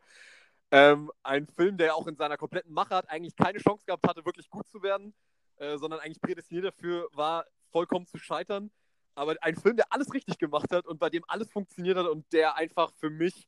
Ähm, 0.71 1.11
ein 1.23 1.47
Film, 1.47 1.77
der 1.77 1.95
auch 1.95 2.07
in 2.07 2.15
seiner 2.15 2.37
kompletten 2.37 2.73
Machart 2.73 3.09
eigentlich 3.09 3.35
keine 3.35 3.59
Chance 3.59 3.83
gehabt 3.85 4.07
hatte, 4.07 4.25
wirklich 4.25 4.49
gut 4.49 4.67
zu 4.69 4.81
werden, 4.81 5.13
äh, 5.57 5.77
sondern 5.77 5.99
eigentlich 5.99 6.21
prädestiniert 6.21 6.65
dafür 6.65 7.07
war, 7.13 7.45
vollkommen 7.71 8.07
zu 8.07 8.17
scheitern. 8.17 8.71
Aber 9.15 9.35
ein 9.41 9.55
Film, 9.55 9.75
der 9.77 9.91
alles 9.91 10.13
richtig 10.13 10.37
gemacht 10.37 10.71
hat 10.71 10.87
und 10.87 10.99
bei 10.99 11.09
dem 11.09 11.23
alles 11.27 11.51
funktioniert 11.51 11.97
hat 11.97 12.07
und 12.07 12.31
der 12.33 12.55
einfach 12.55 12.91
für 12.93 13.09
mich 13.09 13.47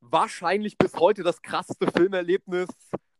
wahrscheinlich 0.00 0.78
bis 0.78 0.94
heute 0.94 1.22
das 1.22 1.42
krasseste 1.42 1.90
Filmerlebnis 1.90 2.68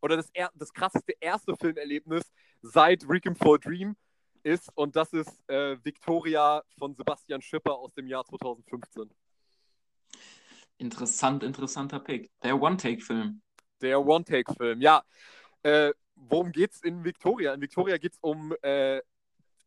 oder 0.00 0.16
das, 0.16 0.30
das 0.54 0.72
krasseste 0.72 1.14
erste 1.20 1.56
Filmerlebnis 1.56 2.22
seit 2.62 3.08
Requiem 3.08 3.34
for 3.34 3.56
a 3.56 3.58
Dream 3.58 3.96
ist. 4.42 4.70
Und 4.74 4.94
das 4.96 5.12
ist 5.12 5.48
äh, 5.48 5.76
Victoria 5.82 6.62
von 6.78 6.94
Sebastian 6.94 7.40
Schipper 7.40 7.74
aus 7.74 7.92
dem 7.94 8.06
Jahr 8.06 8.24
2015. 8.24 9.10
Interessant, 10.78 11.42
interessanter 11.42 12.00
Pick. 12.00 12.30
Der 12.42 12.60
One-Take-Film. 12.60 13.40
Der 13.80 14.04
One-Take-Film, 14.04 14.80
ja. 14.80 15.02
Äh, 15.62 15.92
worum 16.16 16.52
geht's 16.52 16.80
in 16.82 17.04
Victoria? 17.04 17.54
In 17.54 17.60
Victoria 17.60 17.98
geht 17.98 18.12
es 18.12 18.18
um 18.20 18.54
äh, 18.62 19.00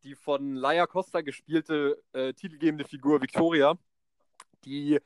die 0.02 0.14
von 0.14 0.54
Laia 0.54 0.86
Costa 0.86 1.20
gespielte 1.20 2.02
äh, 2.12 2.32
titelgebende 2.32 2.84
Figur 2.84 3.20
Victoria, 3.20 3.76
die, 4.64 4.98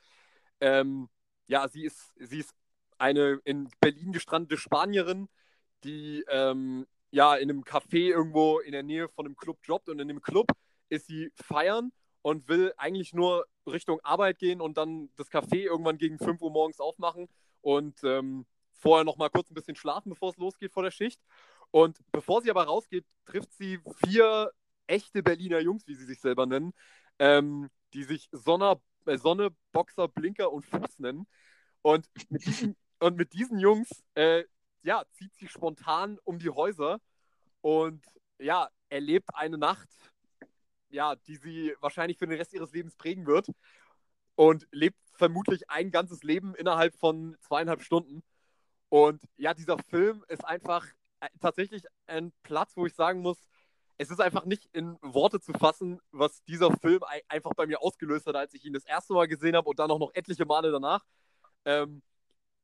ähm, 0.60 1.08
ja, 1.46 1.68
sie 1.68 1.84
ist, 1.84 2.12
sie 2.18 2.40
ist 2.40 2.54
eine 2.98 3.40
in 3.44 3.68
Berlin 3.80 4.12
gestrandete 4.12 4.60
Spanierin, 4.60 5.28
die 5.84 6.24
ähm, 6.28 6.86
ja 7.10 7.34
in 7.34 7.50
einem 7.50 7.62
Café 7.62 8.10
irgendwo 8.10 8.60
in 8.60 8.72
der 8.72 8.82
Nähe 8.82 9.08
von 9.08 9.26
einem 9.26 9.36
Club 9.36 9.58
jobbt 9.64 9.88
und 9.88 9.98
in 9.98 10.08
dem 10.08 10.22
Club 10.22 10.52
ist 10.88 11.06
sie 11.06 11.30
feiern 11.34 11.92
und 12.22 12.48
will 12.48 12.72
eigentlich 12.76 13.12
nur 13.12 13.46
Richtung 13.66 14.00
Arbeit 14.02 14.38
gehen 14.38 14.60
und 14.60 14.76
dann 14.76 15.10
das 15.16 15.30
Café 15.30 15.56
irgendwann 15.56 15.98
gegen 15.98 16.18
5 16.18 16.40
Uhr 16.40 16.50
morgens 16.50 16.80
aufmachen 16.80 17.28
und 17.60 18.02
ähm, 18.04 18.46
vorher 18.82 19.04
noch 19.04 19.16
mal 19.16 19.30
kurz 19.30 19.50
ein 19.50 19.54
bisschen 19.54 19.76
schlafen, 19.76 20.10
bevor 20.10 20.30
es 20.30 20.36
losgeht 20.36 20.72
vor 20.72 20.82
der 20.82 20.90
Schicht. 20.90 21.20
Und 21.70 21.98
bevor 22.10 22.42
sie 22.42 22.50
aber 22.50 22.64
rausgeht, 22.64 23.06
trifft 23.24 23.52
sie 23.54 23.80
vier 24.04 24.52
echte 24.86 25.22
Berliner 25.22 25.60
Jungs, 25.60 25.86
wie 25.86 25.94
sie 25.94 26.04
sich 26.04 26.20
selber 26.20 26.44
nennen, 26.44 26.74
ähm, 27.18 27.70
die 27.94 28.04
sich 28.04 28.28
Sonne, 28.32 28.80
äh, 29.06 29.16
Sonne, 29.16 29.50
Boxer, 29.72 30.08
Blinker 30.08 30.52
und 30.52 30.66
Fuß 30.66 30.98
nennen. 30.98 31.26
Und 31.80 32.08
mit 32.28 32.44
diesen, 32.44 32.76
und 32.98 33.16
mit 33.16 33.32
diesen 33.32 33.58
Jungs, 33.58 34.04
äh, 34.14 34.44
ja, 34.82 35.04
zieht 35.12 35.34
sie 35.34 35.48
spontan 35.48 36.18
um 36.24 36.38
die 36.38 36.50
Häuser 36.50 37.00
und 37.60 38.04
ja, 38.38 38.68
erlebt 38.88 39.30
eine 39.34 39.56
Nacht, 39.56 39.88
ja, 40.90 41.16
die 41.16 41.36
sie 41.36 41.74
wahrscheinlich 41.80 42.18
für 42.18 42.26
den 42.26 42.36
Rest 42.36 42.52
ihres 42.52 42.72
Lebens 42.72 42.96
prägen 42.96 43.26
wird 43.26 43.48
und 44.34 44.66
lebt 44.72 44.98
vermutlich 45.14 45.70
ein 45.70 45.90
ganzes 45.90 46.22
Leben 46.22 46.54
innerhalb 46.54 46.94
von 46.96 47.36
zweieinhalb 47.40 47.82
Stunden. 47.82 48.22
Und 48.92 49.22
ja, 49.38 49.54
dieser 49.54 49.78
Film 49.78 50.22
ist 50.28 50.44
einfach 50.44 50.86
äh, 51.20 51.28
tatsächlich 51.40 51.82
ein 52.06 52.30
Platz, 52.42 52.76
wo 52.76 52.84
ich 52.84 52.92
sagen 52.92 53.22
muss, 53.22 53.38
es 53.96 54.10
ist 54.10 54.20
einfach 54.20 54.44
nicht 54.44 54.68
in 54.74 54.98
Worte 55.00 55.40
zu 55.40 55.54
fassen, 55.54 55.98
was 56.10 56.44
dieser 56.44 56.70
Film 56.76 57.00
einfach 57.26 57.54
bei 57.54 57.66
mir 57.66 57.80
ausgelöst 57.80 58.26
hat, 58.26 58.36
als 58.36 58.52
ich 58.52 58.66
ihn 58.66 58.74
das 58.74 58.84
erste 58.84 59.14
Mal 59.14 59.28
gesehen 59.28 59.56
habe 59.56 59.66
und 59.66 59.78
dann 59.78 59.90
auch 59.90 59.98
noch 59.98 60.12
etliche 60.12 60.44
Male 60.44 60.70
danach. 60.70 61.06
Ähm, 61.64 62.02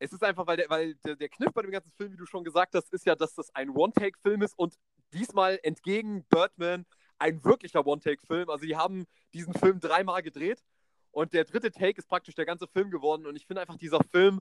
es 0.00 0.12
ist 0.12 0.22
einfach, 0.22 0.46
weil, 0.46 0.58
der, 0.58 0.68
weil 0.68 0.96
der, 0.96 1.16
der 1.16 1.30
Kniff 1.30 1.50
bei 1.54 1.62
dem 1.62 1.70
ganzen 1.70 1.92
Film, 1.92 2.12
wie 2.12 2.18
du 2.18 2.26
schon 2.26 2.44
gesagt 2.44 2.74
hast, 2.74 2.92
ist 2.92 3.06
ja, 3.06 3.14
dass 3.14 3.34
das 3.34 3.48
ein 3.54 3.70
One-Take-Film 3.70 4.42
ist 4.42 4.58
und 4.58 4.74
diesmal 5.14 5.58
entgegen 5.62 6.24
Birdman 6.24 6.84
ein 7.18 7.42
wirklicher 7.42 7.86
One-Take-Film. 7.86 8.50
Also, 8.50 8.66
die 8.66 8.76
haben 8.76 9.06
diesen 9.32 9.54
Film 9.54 9.80
dreimal 9.80 10.22
gedreht 10.22 10.62
und 11.10 11.32
der 11.32 11.44
dritte 11.44 11.70
Take 11.70 11.98
ist 11.98 12.06
praktisch 12.06 12.34
der 12.34 12.44
ganze 12.44 12.66
Film 12.66 12.90
geworden. 12.90 13.26
Und 13.26 13.34
ich 13.34 13.46
finde 13.46 13.62
einfach, 13.62 13.78
dieser 13.78 14.04
Film 14.12 14.40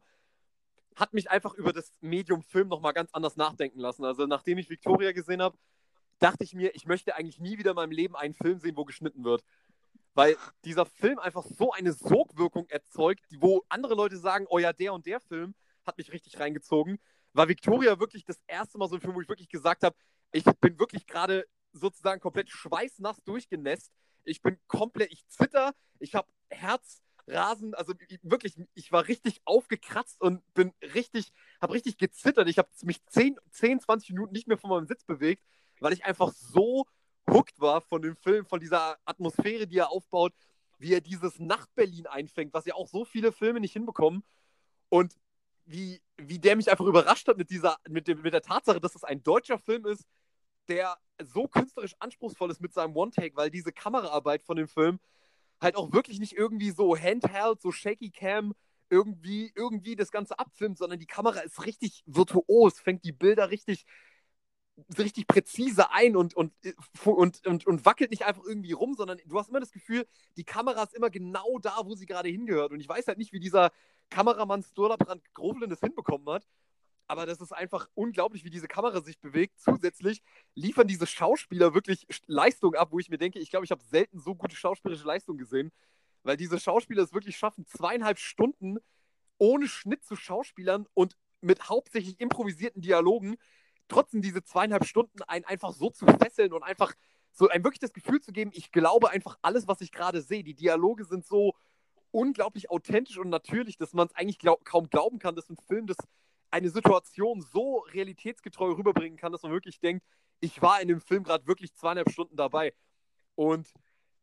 hat 0.97 1.13
mich 1.13 1.29
einfach 1.29 1.53
über 1.53 1.71
das 1.73 1.93
Medium 2.01 2.41
Film 2.41 2.67
nochmal 2.67 2.91
ganz 2.91 3.13
anders 3.13 3.37
nachdenken 3.37 3.79
lassen. 3.79 4.03
Also, 4.03 4.25
nachdem 4.25 4.57
ich 4.57 4.69
Victoria 4.69 5.11
gesehen 5.11 5.41
habe, 5.41 5.57
dachte 6.17 6.43
ich 6.43 6.55
mir, 6.55 6.75
ich 6.75 6.87
möchte 6.87 7.15
eigentlich 7.15 7.39
nie 7.39 7.59
wieder 7.59 7.71
in 7.71 7.75
meinem 7.75 7.91
Leben 7.91 8.15
einen 8.15 8.33
Film 8.33 8.57
sehen, 8.57 8.75
wo 8.75 8.83
geschnitten 8.83 9.23
wird. 9.23 9.43
Weil 10.15 10.35
dieser 10.65 10.87
Film 10.87 11.19
einfach 11.19 11.43
so 11.43 11.71
eine 11.71 11.93
Sogwirkung 11.93 12.67
erzeugt, 12.69 13.23
wo 13.39 13.63
andere 13.69 13.93
Leute 13.93 14.17
sagen, 14.17 14.47
oh 14.49 14.57
ja, 14.57 14.73
der 14.73 14.93
und 14.93 15.05
der 15.05 15.19
Film 15.19 15.53
hat 15.85 15.99
mich 15.99 16.11
richtig 16.11 16.39
reingezogen. 16.39 16.99
War 17.33 17.47
Victoria 17.47 17.99
wirklich 17.99 18.25
das 18.25 18.41
erste 18.47 18.79
Mal 18.79 18.89
so 18.89 18.95
ein 18.95 19.01
Film, 19.01 19.13
wo 19.13 19.21
ich 19.21 19.29
wirklich 19.29 19.49
gesagt 19.49 19.83
habe, 19.83 19.95
ich 20.31 20.43
bin 20.43 20.79
wirklich 20.79 21.05
gerade 21.05 21.45
sozusagen 21.73 22.19
komplett 22.19 22.49
schweißnass 22.49 23.23
durchgenässt. 23.23 23.91
Ich 24.23 24.41
bin 24.41 24.57
komplett, 24.65 25.11
ich 25.13 25.27
zitter, 25.27 25.75
ich 25.99 26.15
habe 26.15 26.27
Herzrasen, 27.27 27.73
also 27.75 27.93
wirklich, 28.23 28.55
ich 28.73 28.91
war 28.91 29.07
richtig 29.07 29.41
aufgekratzt 29.45 30.21
und 30.21 30.41
bin 30.53 30.73
richtig, 30.81 31.31
habe 31.61 31.73
richtig 31.73 31.97
gezittert. 31.97 32.47
Ich 32.47 32.57
habe 32.57 32.69
mich 32.83 33.05
10, 33.05 33.37
10, 33.51 33.81
20 33.81 34.09
Minuten 34.11 34.33
nicht 34.33 34.47
mehr 34.47 34.57
von 34.57 34.69
meinem 34.69 34.87
Sitz 34.87 35.03
bewegt 35.03 35.43
weil 35.79 35.93
ich 35.93 36.05
einfach 36.05 36.31
so 36.33 36.85
hooked 37.29 37.59
war 37.59 37.81
von 37.81 38.01
dem 38.01 38.15
Film, 38.15 38.45
von 38.45 38.59
dieser 38.59 38.97
Atmosphäre, 39.05 39.67
die 39.67 39.77
er 39.77 39.91
aufbaut, 39.91 40.33
wie 40.79 40.93
er 40.93 41.01
dieses 41.01 41.39
Nacht-Berlin 41.39 42.07
einfängt, 42.07 42.53
was 42.53 42.65
ja 42.65 42.75
auch 42.75 42.87
so 42.87 43.05
viele 43.05 43.31
Filme 43.31 43.59
nicht 43.59 43.73
hinbekommen. 43.73 44.23
Und 44.89 45.15
wie, 45.65 46.01
wie 46.15 46.39
der 46.39 46.55
mich 46.55 46.71
einfach 46.71 46.85
überrascht 46.85 47.27
hat 47.27 47.37
mit, 47.37 47.49
dieser, 47.49 47.77
mit, 47.89 48.07
dem, 48.07 48.21
mit 48.21 48.33
der 48.33 48.41
Tatsache, 48.41 48.79
dass 48.79 48.95
es 48.95 49.03
ein 49.03 49.21
deutscher 49.23 49.57
Film 49.57 49.85
ist, 49.85 50.05
der 50.69 50.97
so 51.19 51.47
künstlerisch 51.47 51.95
anspruchsvoll 51.99 52.51
ist 52.51 52.61
mit 52.61 52.73
seinem 52.73 52.95
One-Take, 52.95 53.35
weil 53.35 53.49
diese 53.49 53.71
Kameraarbeit 53.71 54.43
von 54.43 54.55
dem 54.55 54.67
Film 54.67 54.99
halt 55.61 55.75
auch 55.75 55.93
wirklich 55.93 56.19
nicht 56.19 56.33
irgendwie 56.33 56.71
so 56.71 56.95
handheld, 56.97 57.61
so 57.61 57.71
shaky 57.71 58.11
cam 58.11 58.53
irgendwie, 58.89 59.51
irgendwie 59.55 59.95
das 59.95 60.11
Ganze 60.11 60.39
abfilmt, 60.39 60.77
sondern 60.77 60.99
die 60.99 61.07
Kamera 61.07 61.39
ist 61.41 61.65
richtig 61.65 62.03
virtuos, 62.05 62.79
fängt 62.79 63.03
die 63.03 63.11
Bilder 63.11 63.49
richtig 63.49 63.85
richtig 64.97 65.27
präzise 65.27 65.91
ein 65.91 66.15
und, 66.15 66.35
und, 66.35 66.53
und, 67.03 67.45
und, 67.47 67.65
und 67.65 67.85
wackelt 67.85 68.11
nicht 68.11 68.25
einfach 68.25 68.43
irgendwie 68.45 68.73
rum, 68.73 68.93
sondern 68.93 69.19
du 69.25 69.39
hast 69.39 69.49
immer 69.49 69.59
das 69.59 69.71
Gefühl, 69.71 70.05
die 70.37 70.43
Kamera 70.43 70.83
ist 70.83 70.93
immer 70.93 71.09
genau 71.09 71.57
da, 71.59 71.81
wo 71.83 71.95
sie 71.95 72.05
gerade 72.05 72.29
hingehört. 72.29 72.71
Und 72.71 72.79
ich 72.79 72.87
weiß 72.87 73.07
halt 73.07 73.17
nicht, 73.17 73.33
wie 73.33 73.39
dieser 73.39 73.71
Kameramann 74.09 74.63
Sturlabrand 74.63 75.23
Groflin 75.33 75.69
das 75.69 75.79
hinbekommen 75.79 76.29
hat. 76.29 76.47
Aber 77.07 77.25
das 77.25 77.39
ist 77.39 77.53
einfach 77.53 77.87
unglaublich, 77.93 78.43
wie 78.43 78.49
diese 78.49 78.67
Kamera 78.67 79.01
sich 79.01 79.19
bewegt. 79.19 79.59
Zusätzlich 79.59 80.21
liefern 80.55 80.87
diese 80.87 81.07
Schauspieler 81.07 81.73
wirklich 81.73 82.05
Leistung 82.27 82.75
ab, 82.75 82.89
wo 82.91 82.99
ich 82.99 83.09
mir 83.09 83.17
denke, 83.17 83.39
ich 83.39 83.49
glaube, 83.49 83.65
ich 83.65 83.71
habe 83.71 83.83
selten 83.83 84.19
so 84.19 84.35
gute 84.35 84.55
schauspielerische 84.55 85.07
Leistung 85.07 85.37
gesehen, 85.37 85.71
weil 86.23 86.35
diese 86.35 86.59
Schauspieler 86.59 87.03
es 87.03 87.13
wirklich 87.13 87.37
schaffen, 87.37 87.65
zweieinhalb 87.65 88.19
Stunden 88.19 88.77
ohne 89.37 89.67
Schnitt 89.67 90.03
zu 90.03 90.15
Schauspielern 90.15 90.85
und 90.93 91.15
mit 91.39 91.69
hauptsächlich 91.69 92.19
improvisierten 92.19 92.81
Dialogen 92.81 93.37
trotzdem 93.87 94.21
diese 94.21 94.43
zweieinhalb 94.43 94.85
Stunden 94.85 95.21
einen 95.23 95.45
einfach 95.45 95.71
so 95.71 95.89
zu 95.89 96.05
fesseln 96.05 96.51
und 96.51 96.63
einfach 96.63 96.93
so 97.31 97.47
ein 97.47 97.63
wirklich 97.63 97.79
das 97.79 97.93
Gefühl 97.93 98.19
zu 98.19 98.31
geben, 98.31 98.51
ich 98.53 98.71
glaube 98.71 99.11
einfach 99.11 99.37
alles, 99.41 99.67
was 99.67 99.79
ich 99.81 99.91
gerade 99.91 100.21
sehe. 100.21 100.43
Die 100.43 100.55
Dialoge 100.55 101.05
sind 101.05 101.25
so 101.25 101.53
unglaublich 102.11 102.69
authentisch 102.69 103.17
und 103.17 103.29
natürlich, 103.29 103.77
dass 103.77 103.93
man 103.93 104.07
es 104.07 104.15
eigentlich 104.15 104.39
glaub, 104.39 104.65
kaum 104.65 104.89
glauben 104.89 105.19
kann, 105.19 105.35
dass 105.35 105.49
ein 105.49 105.57
Film 105.67 105.87
das 105.87 105.97
eine 106.51 106.69
Situation 106.69 107.41
so 107.41 107.79
realitätsgetreu 107.93 108.71
rüberbringen 108.71 109.17
kann, 109.17 109.31
dass 109.31 109.43
man 109.43 109.51
wirklich 109.51 109.79
denkt, 109.79 110.05
ich 110.39 110.61
war 110.61 110.81
in 110.81 110.87
dem 110.87 111.01
Film 111.01 111.23
gerade 111.23 111.47
wirklich 111.47 111.73
zweieinhalb 111.73 112.11
Stunden 112.11 112.35
dabei. 112.35 112.73
Und 113.35 113.67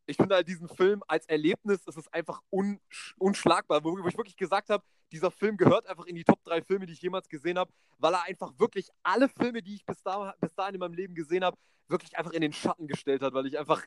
ich 0.06 0.16
finde 0.16 0.34
halt 0.34 0.48
diesen 0.48 0.68
Film 0.68 1.02
als 1.06 1.26
Erlebnis, 1.26 1.86
ist 1.86 2.12
einfach 2.12 2.42
unsch 2.50 3.14
unschlagbar, 3.18 3.82
wo 3.84 3.96
ich 4.06 4.16
wirklich 4.16 4.36
gesagt 4.36 4.70
habe, 4.70 4.84
dieser 5.12 5.30
Film 5.30 5.56
gehört 5.56 5.86
einfach 5.86 6.06
in 6.06 6.16
die 6.16 6.24
Top 6.24 6.42
3 6.44 6.62
Filme, 6.62 6.86
die 6.86 6.92
ich 6.92 7.02
jemals 7.02 7.28
gesehen 7.28 7.58
habe, 7.58 7.72
weil 7.98 8.14
er 8.14 8.24
einfach 8.24 8.52
wirklich 8.58 8.88
alle 9.02 9.28
Filme, 9.28 9.62
die 9.62 9.76
ich 9.76 9.86
bis, 9.86 10.02
da, 10.02 10.34
bis 10.40 10.54
dahin 10.54 10.74
in 10.74 10.80
meinem 10.80 10.94
Leben 10.94 11.14
gesehen 11.14 11.44
habe, 11.44 11.56
wirklich 11.88 12.16
einfach 12.18 12.32
in 12.32 12.40
den 12.40 12.52
Schatten 12.52 12.86
gestellt 12.86 13.22
hat, 13.22 13.32
weil 13.34 13.46
ich 13.46 13.58
einfach 13.58 13.84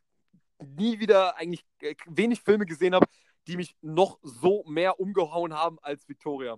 nie 0.59 0.99
wieder 0.99 1.35
eigentlich 1.38 1.65
äh, 1.81 1.95
wenig 2.07 2.41
Filme 2.41 2.65
gesehen 2.65 2.95
habe, 2.95 3.05
die 3.47 3.57
mich 3.57 3.76
noch 3.81 4.19
so 4.23 4.64
mehr 4.68 4.99
umgehauen 4.99 5.53
haben 5.53 5.77
als 5.81 6.07
Victoria. 6.07 6.57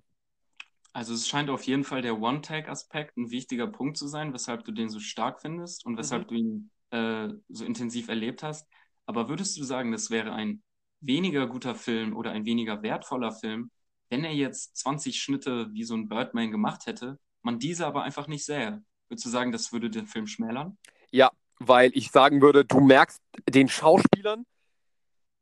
Also 0.99 1.13
es 1.13 1.29
scheint 1.29 1.49
auf 1.49 1.63
jeden 1.63 1.85
Fall 1.85 2.01
der 2.01 2.19
One-Take-Aspekt 2.19 3.15
ein 3.15 3.31
wichtiger 3.31 3.67
Punkt 3.67 3.95
zu 3.95 4.09
sein, 4.09 4.33
weshalb 4.33 4.65
du 4.65 4.73
den 4.73 4.89
so 4.89 4.99
stark 4.99 5.39
findest 5.39 5.85
und 5.85 5.95
weshalb 5.97 6.23
mhm. 6.23 6.27
du 6.27 6.35
ihn 6.35 6.71
äh, 6.89 7.29
so 7.47 7.63
intensiv 7.63 8.09
erlebt 8.09 8.43
hast. 8.43 8.67
Aber 9.05 9.29
würdest 9.29 9.57
du 9.57 9.63
sagen, 9.63 9.93
das 9.93 10.09
wäre 10.09 10.33
ein 10.33 10.61
weniger 10.99 11.47
guter 11.47 11.73
Film 11.73 12.17
oder 12.17 12.31
ein 12.31 12.43
weniger 12.43 12.83
wertvoller 12.83 13.31
Film, 13.31 13.71
wenn 14.09 14.25
er 14.25 14.33
jetzt 14.33 14.75
20 14.75 15.21
Schnitte 15.21 15.71
wie 15.71 15.85
so 15.85 15.95
ein 15.95 16.09
Birdman 16.09 16.51
gemacht 16.51 16.85
hätte, 16.85 17.17
man 17.43 17.59
diese 17.59 17.87
aber 17.87 18.03
einfach 18.03 18.27
nicht 18.27 18.43
sähe. 18.43 18.83
Würdest 19.07 19.25
du 19.25 19.29
sagen, 19.29 19.53
das 19.53 19.71
würde 19.71 19.89
den 19.89 20.05
Film 20.05 20.27
schmälern? 20.27 20.77
Ja, 21.11 21.31
weil 21.59 21.91
ich 21.93 22.11
sagen 22.11 22.41
würde, 22.41 22.65
du 22.65 22.81
merkst 22.81 23.21
den 23.49 23.69
Schauspielern, 23.69 24.45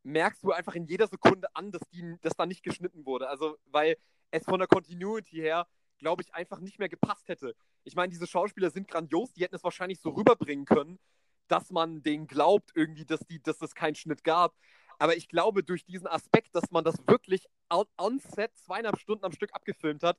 merkst 0.03 0.43
du 0.43 0.51
einfach 0.51 0.75
in 0.75 0.85
jeder 0.85 1.07
Sekunde 1.07 1.47
an, 1.55 1.71
dass, 1.71 1.81
die, 1.91 2.15
dass 2.21 2.35
da 2.35 2.45
nicht 2.45 2.61
geschnitten 2.61 3.07
wurde. 3.07 3.27
Also, 3.27 3.57
weil 3.65 3.97
es 4.31 4.43
von 4.45 4.59
der 4.59 4.67
Continuity 4.67 5.37
her, 5.37 5.67
glaube 5.97 6.21
ich, 6.21 6.33
einfach 6.33 6.59
nicht 6.59 6.79
mehr 6.79 6.89
gepasst 6.89 7.27
hätte. 7.27 7.55
Ich 7.83 7.95
meine, 7.95 8.09
diese 8.09 8.27
Schauspieler 8.27 8.69
sind 8.69 8.87
grandios, 8.87 9.33
die 9.33 9.43
hätten 9.43 9.55
es 9.55 9.63
wahrscheinlich 9.63 9.99
so 9.99 10.09
rüberbringen 10.09 10.65
können, 10.65 10.99
dass 11.47 11.71
man 11.71 12.03
denen 12.03 12.27
glaubt, 12.27 12.71
irgendwie, 12.75 13.05
dass, 13.05 13.21
die, 13.21 13.41
dass 13.41 13.61
es 13.61 13.73
keinen 13.73 13.95
Schnitt 13.95 14.23
gab. 14.23 14.55
Aber 14.99 15.15
ich 15.15 15.27
glaube, 15.29 15.63
durch 15.63 15.85
diesen 15.85 16.07
Aspekt, 16.07 16.55
dass 16.55 16.71
man 16.71 16.83
das 16.83 16.95
wirklich 17.07 17.45
on 17.69 18.19
set 18.19 18.57
zweieinhalb 18.57 18.99
Stunden 18.99 19.25
am 19.25 19.31
Stück 19.31 19.53
abgefilmt 19.53 20.03
hat, 20.03 20.17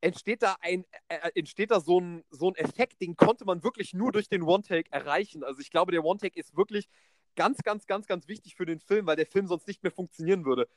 entsteht 0.00 0.42
da 0.42 0.56
ein, 0.60 0.84
äh, 1.08 1.16
äh, 1.16 1.30
entsteht 1.34 1.70
da 1.70 1.80
so 1.80 2.00
ein, 2.00 2.24
so 2.30 2.48
ein 2.48 2.54
Effekt, 2.56 3.00
den 3.00 3.16
konnte 3.16 3.44
man 3.44 3.62
wirklich 3.62 3.94
nur 3.94 4.12
durch 4.12 4.28
den 4.28 4.42
One-Take 4.42 4.90
erreichen. 4.92 5.42
Also 5.44 5.60
ich 5.60 5.70
glaube, 5.70 5.92
der 5.92 6.04
One-Take 6.04 6.38
ist 6.38 6.56
wirklich 6.56 6.88
ganz, 7.34 7.58
ganz, 7.62 7.86
ganz, 7.86 8.06
ganz 8.06 8.28
wichtig 8.28 8.56
für 8.56 8.66
den 8.66 8.80
Film, 8.80 9.06
weil 9.06 9.16
der 9.16 9.26
Film 9.26 9.46
sonst 9.46 9.66
nicht 9.66 9.82
mehr 9.82 9.92
funktionieren 9.92 10.44
würde. 10.44 10.68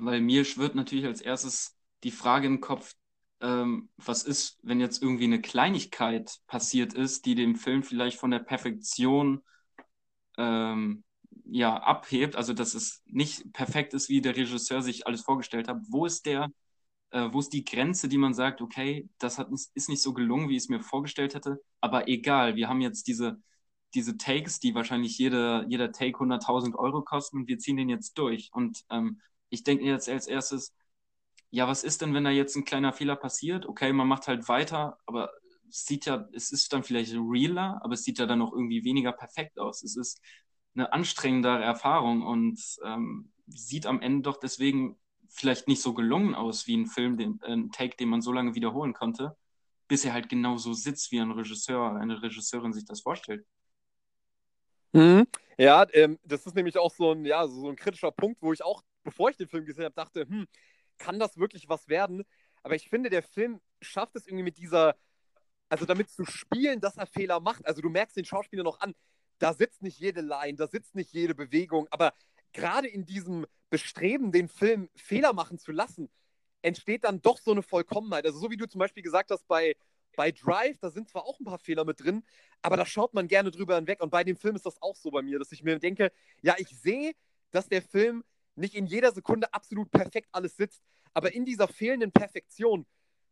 Weil 0.00 0.20
mir 0.20 0.44
schwirrt 0.44 0.74
natürlich 0.74 1.06
als 1.06 1.20
erstes 1.20 1.76
die 2.04 2.10
Frage 2.10 2.46
im 2.46 2.60
Kopf, 2.60 2.94
ähm, 3.40 3.90
was 3.96 4.22
ist, 4.22 4.58
wenn 4.62 4.80
jetzt 4.80 5.02
irgendwie 5.02 5.24
eine 5.24 5.40
Kleinigkeit 5.40 6.38
passiert 6.46 6.94
ist, 6.94 7.26
die 7.26 7.34
dem 7.34 7.56
Film 7.56 7.82
vielleicht 7.82 8.18
von 8.18 8.30
der 8.30 8.38
Perfektion 8.40 9.42
ähm, 10.38 11.04
ja, 11.44 11.76
abhebt, 11.76 12.36
also 12.36 12.52
dass 12.54 12.74
es 12.74 13.02
nicht 13.06 13.52
perfekt 13.52 13.94
ist, 13.94 14.08
wie 14.08 14.20
der 14.20 14.36
Regisseur 14.36 14.82
sich 14.82 15.06
alles 15.06 15.22
vorgestellt 15.22 15.68
hat. 15.68 15.78
Wo 15.88 16.06
ist 16.06 16.26
der, 16.26 16.48
äh, 17.10 17.28
wo 17.32 17.40
ist 17.40 17.52
die 17.52 17.64
Grenze, 17.64 18.08
die 18.08 18.18
man 18.18 18.34
sagt, 18.34 18.60
okay, 18.62 19.08
das 19.18 19.38
hat, 19.38 19.48
ist 19.74 19.88
nicht 19.88 20.02
so 20.02 20.12
gelungen, 20.14 20.48
wie 20.48 20.56
ich 20.56 20.64
es 20.64 20.68
mir 20.68 20.80
vorgestellt 20.80 21.34
hätte, 21.34 21.60
aber 21.80 22.08
egal, 22.08 22.56
wir 22.56 22.68
haben 22.68 22.80
jetzt 22.80 23.06
diese, 23.06 23.42
diese 23.94 24.16
Takes, 24.16 24.60
die 24.60 24.74
wahrscheinlich 24.74 25.18
jeder, 25.18 25.66
jeder 25.68 25.92
Take 25.92 26.18
100.000 26.18 26.76
Euro 26.76 27.02
kosten 27.02 27.38
und 27.38 27.48
wir 27.48 27.58
ziehen 27.58 27.76
den 27.76 27.88
jetzt 27.88 28.16
durch. 28.18 28.50
Und 28.52 28.84
ähm, 28.90 29.20
ich 29.50 29.64
denke 29.64 29.84
jetzt 29.84 30.08
als 30.08 30.26
erstes, 30.26 30.74
ja, 31.50 31.68
was 31.68 31.84
ist 31.84 32.02
denn, 32.02 32.14
wenn 32.14 32.24
da 32.24 32.30
jetzt 32.30 32.56
ein 32.56 32.64
kleiner 32.64 32.92
Fehler 32.92 33.16
passiert? 33.16 33.66
Okay, 33.66 33.92
man 33.92 34.08
macht 34.08 34.28
halt 34.28 34.48
weiter, 34.48 34.98
aber 35.06 35.30
es 35.68 35.84
sieht 35.86 36.06
ja, 36.06 36.28
es 36.32 36.52
ist 36.52 36.72
dann 36.72 36.84
vielleicht 36.84 37.14
realer, 37.14 37.80
aber 37.82 37.94
es 37.94 38.04
sieht 38.04 38.18
ja 38.18 38.26
dann 38.26 38.42
auch 38.42 38.52
irgendwie 38.52 38.84
weniger 38.84 39.12
perfekt 39.12 39.58
aus. 39.58 39.82
Es 39.82 39.96
ist 39.96 40.20
eine 40.74 40.92
anstrengendere 40.92 41.62
Erfahrung 41.62 42.22
und 42.22 42.60
ähm, 42.84 43.32
sieht 43.46 43.86
am 43.86 44.00
Ende 44.00 44.22
doch 44.22 44.38
deswegen 44.38 44.98
vielleicht 45.28 45.68
nicht 45.68 45.82
so 45.82 45.94
gelungen 45.94 46.34
aus 46.34 46.66
wie 46.66 46.76
ein 46.76 46.86
Film, 46.86 47.16
den, 47.16 47.40
äh, 47.42 47.52
ein 47.52 47.70
Take, 47.72 47.96
den 47.96 48.08
man 48.08 48.22
so 48.22 48.32
lange 48.32 48.54
wiederholen 48.54 48.94
konnte, 48.94 49.36
bis 49.88 50.04
er 50.04 50.12
halt 50.12 50.28
genau 50.28 50.56
so 50.56 50.72
sitzt, 50.72 51.10
wie 51.12 51.20
ein 51.20 51.30
Regisseur, 51.32 51.96
eine 51.96 52.22
Regisseurin 52.22 52.72
sich 52.72 52.84
das 52.84 53.00
vorstellt. 53.00 53.44
Mhm. 54.92 55.26
Ja, 55.58 55.86
ähm, 55.92 56.18
das 56.24 56.46
ist 56.46 56.54
nämlich 56.56 56.78
auch 56.78 56.92
so 56.92 57.12
ein, 57.12 57.24
ja, 57.24 57.46
so 57.46 57.68
ein 57.68 57.76
kritischer 57.76 58.10
Punkt, 58.10 58.40
wo 58.42 58.52
ich 58.52 58.64
auch, 58.64 58.82
bevor 59.02 59.30
ich 59.30 59.36
den 59.36 59.48
Film 59.48 59.64
gesehen 59.64 59.84
habe, 59.84 59.94
dachte, 59.94 60.26
hm, 60.28 60.46
kann 60.98 61.18
das 61.18 61.36
wirklich 61.38 61.68
was 61.68 61.88
werden? 61.88 62.24
Aber 62.62 62.74
ich 62.74 62.88
finde, 62.88 63.10
der 63.10 63.22
Film 63.22 63.60
schafft 63.80 64.16
es 64.16 64.26
irgendwie 64.26 64.44
mit 64.44 64.58
dieser, 64.58 64.96
also 65.68 65.86
damit 65.86 66.10
zu 66.10 66.24
spielen, 66.24 66.80
dass 66.80 66.96
er 66.96 67.06
Fehler 67.06 67.40
macht. 67.40 67.66
Also 67.66 67.80
du 67.80 67.88
merkst 67.88 68.16
den 68.16 68.24
Schauspieler 68.24 68.62
noch 68.62 68.80
an, 68.80 68.94
da 69.38 69.54
sitzt 69.54 69.82
nicht 69.82 69.98
jede 69.98 70.20
Line, 70.20 70.56
da 70.56 70.66
sitzt 70.66 70.94
nicht 70.94 71.12
jede 71.12 71.34
Bewegung, 71.34 71.88
aber 71.90 72.12
gerade 72.52 72.88
in 72.88 73.06
diesem 73.06 73.46
Bestreben, 73.70 74.32
den 74.32 74.48
Film 74.48 74.90
Fehler 74.94 75.32
machen 75.32 75.58
zu 75.58 75.72
lassen, 75.72 76.10
entsteht 76.62 77.04
dann 77.04 77.22
doch 77.22 77.38
so 77.38 77.52
eine 77.52 77.62
Vollkommenheit. 77.62 78.26
Also 78.26 78.38
so 78.38 78.50
wie 78.50 78.56
du 78.56 78.66
zum 78.66 78.80
Beispiel 78.80 79.02
gesagt 79.02 79.30
hast 79.30 79.46
bei, 79.48 79.76
bei 80.16 80.32
Drive, 80.32 80.78
da 80.78 80.90
sind 80.90 81.08
zwar 81.08 81.24
auch 81.24 81.38
ein 81.40 81.44
paar 81.44 81.58
Fehler 81.58 81.84
mit 81.84 82.00
drin, 82.00 82.22
aber 82.62 82.76
da 82.76 82.84
schaut 82.84 83.14
man 83.14 83.28
gerne 83.28 83.50
drüber 83.50 83.76
hinweg. 83.76 84.02
Und 84.02 84.10
bei 84.10 84.24
dem 84.24 84.36
Film 84.36 84.56
ist 84.56 84.66
das 84.66 84.80
auch 84.82 84.96
so 84.96 85.10
bei 85.10 85.22
mir, 85.22 85.38
dass 85.38 85.52
ich 85.52 85.62
mir 85.62 85.78
denke, 85.78 86.12
ja, 86.42 86.54
ich 86.58 86.68
sehe, 86.68 87.12
dass 87.50 87.68
der 87.68 87.80
Film 87.80 88.24
nicht 88.60 88.74
in 88.74 88.86
jeder 88.86 89.12
Sekunde 89.12 89.52
absolut 89.52 89.90
perfekt 89.90 90.28
alles 90.32 90.56
sitzt, 90.56 90.82
aber 91.14 91.34
in 91.34 91.44
dieser 91.44 91.68
fehlenden 91.68 92.12
Perfektion 92.12 92.86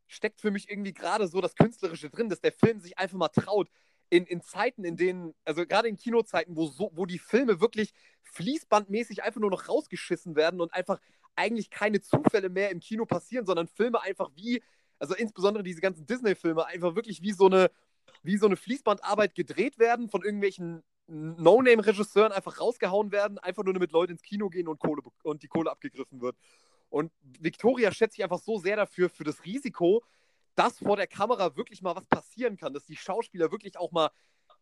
steckt 0.06 0.40
für 0.40 0.50
mich 0.50 0.70
irgendwie 0.70 0.94
gerade 0.94 1.28
so 1.28 1.40
das 1.40 1.55
Künstlerische 1.55 2.10
drin, 2.10 2.28
dass 2.28 2.40
der 2.40 2.52
Film 2.52 2.80
sich 2.80 2.98
einfach 2.98 3.18
mal 3.18 3.28
traut, 3.28 3.68
in, 4.10 4.24
in 4.24 4.40
Zeiten, 4.40 4.84
in 4.84 4.96
denen, 4.96 5.34
also 5.44 5.66
gerade 5.66 5.88
in 5.88 5.96
Kinozeiten, 5.96 6.56
wo, 6.56 6.66
so, 6.66 6.90
wo 6.94 7.06
die 7.06 7.18
Filme 7.18 7.60
wirklich 7.60 7.92
fließbandmäßig 8.22 9.22
einfach 9.22 9.40
nur 9.40 9.50
noch 9.50 9.68
rausgeschissen 9.68 10.34
werden 10.34 10.60
und 10.60 10.72
einfach 10.72 10.98
eigentlich 11.36 11.70
keine 11.70 12.00
Zufälle 12.00 12.48
mehr 12.48 12.70
im 12.70 12.80
Kino 12.80 13.05
passieren, 13.05 13.46
sondern 13.46 13.68
Filme 13.68 14.02
einfach 14.02 14.30
wie, 14.34 14.62
also 14.98 15.14
insbesondere 15.14 15.62
diese 15.62 15.80
ganzen 15.80 16.06
Disney-Filme, 16.06 16.66
einfach 16.66 16.94
wirklich 16.94 17.22
wie 17.22 17.32
so 17.32 17.46
eine, 17.46 17.70
wie 18.22 18.38
so 18.38 18.46
eine 18.46 18.56
Fließbandarbeit 18.56 19.34
gedreht 19.34 19.78
werden, 19.78 20.09
von 20.09 20.22
irgendwelchen 20.22 20.82
No-Name-Regisseuren 21.09 22.32
einfach 22.32 22.60
rausgehauen 22.60 23.10
werden, 23.12 23.39
einfach 23.39 23.64
nur 23.64 23.74
damit 23.74 23.93
Leute 23.93 24.12
ins 24.12 24.22
Kino 24.22 24.48
gehen 24.48 24.68
und, 24.68 24.78
Kohle, 24.78 25.02
und 25.22 25.43
die 25.43 25.48
Kohle 25.48 25.70
abgegriffen 25.70 26.20
wird. 26.20 26.36
Und 26.90 27.12
Victoria 27.40 27.93
schätze 27.93 28.16
ich 28.16 28.22
einfach 28.22 28.39
so 28.39 28.59
sehr 28.59 28.76
dafür, 28.76 29.09
für 29.09 29.24
das 29.24 29.44
Risiko, 29.44 30.05
dass 30.55 30.78
vor 30.78 30.97
der 30.97 31.06
Kamera 31.06 31.56
wirklich 31.56 31.82
mal 31.82 31.97
was 31.97 32.06
passieren 32.06 32.56
kann, 32.56 32.74
dass 32.74 32.85
die 32.85 32.97
Schauspieler 32.97 33.51
wirklich 33.51 33.78
auch 33.78 33.90
mal 33.93 34.10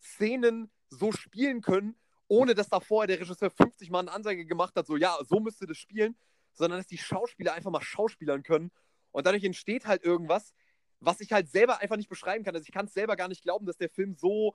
Szenen 0.01 0.70
so 0.89 1.12
spielen 1.12 1.62
können, 1.62 1.97
ohne 2.28 2.55
dass 2.55 2.68
da 2.68 2.81
vorher 2.81 3.06
der 3.06 3.20
Regisseur 3.20 3.51
50 3.51 3.90
Mal 3.90 4.01
eine 4.01 4.12
Ansage 4.12 4.47
gemacht 4.47 4.74
hat, 4.77 4.86
so 4.86 4.97
ja, 4.97 5.16
so 5.24 5.40
müsste 5.40 5.66
das 5.66 5.78
spielen, 5.78 6.16
sondern 6.52 6.78
dass 6.78 6.86
die 6.86 6.98
Schauspieler 6.98 7.55
einfach 7.55 7.70
mal 7.70 7.82
schauspielern 7.82 8.43
können. 8.43 8.70
Und 9.10 9.27
dadurch 9.27 9.44
entsteht 9.44 9.86
halt 9.86 10.05
irgendwas, 10.05 10.52
was 11.01 11.20
ich 11.20 11.32
halt 11.32 11.48
selber 11.48 11.81
einfach 11.81 11.97
nicht 11.97 12.09
beschreiben 12.09 12.44
kann. 12.44 12.55
Also 12.55 12.64
ich 12.66 12.73
kann 12.73 12.86
es 12.86 12.94
selber 12.94 13.16
gar 13.16 13.28
nicht 13.28 13.43
glauben, 13.43 13.66
dass 13.66 13.77
der 13.77 13.90
Film 13.90 14.14
so 14.14 14.55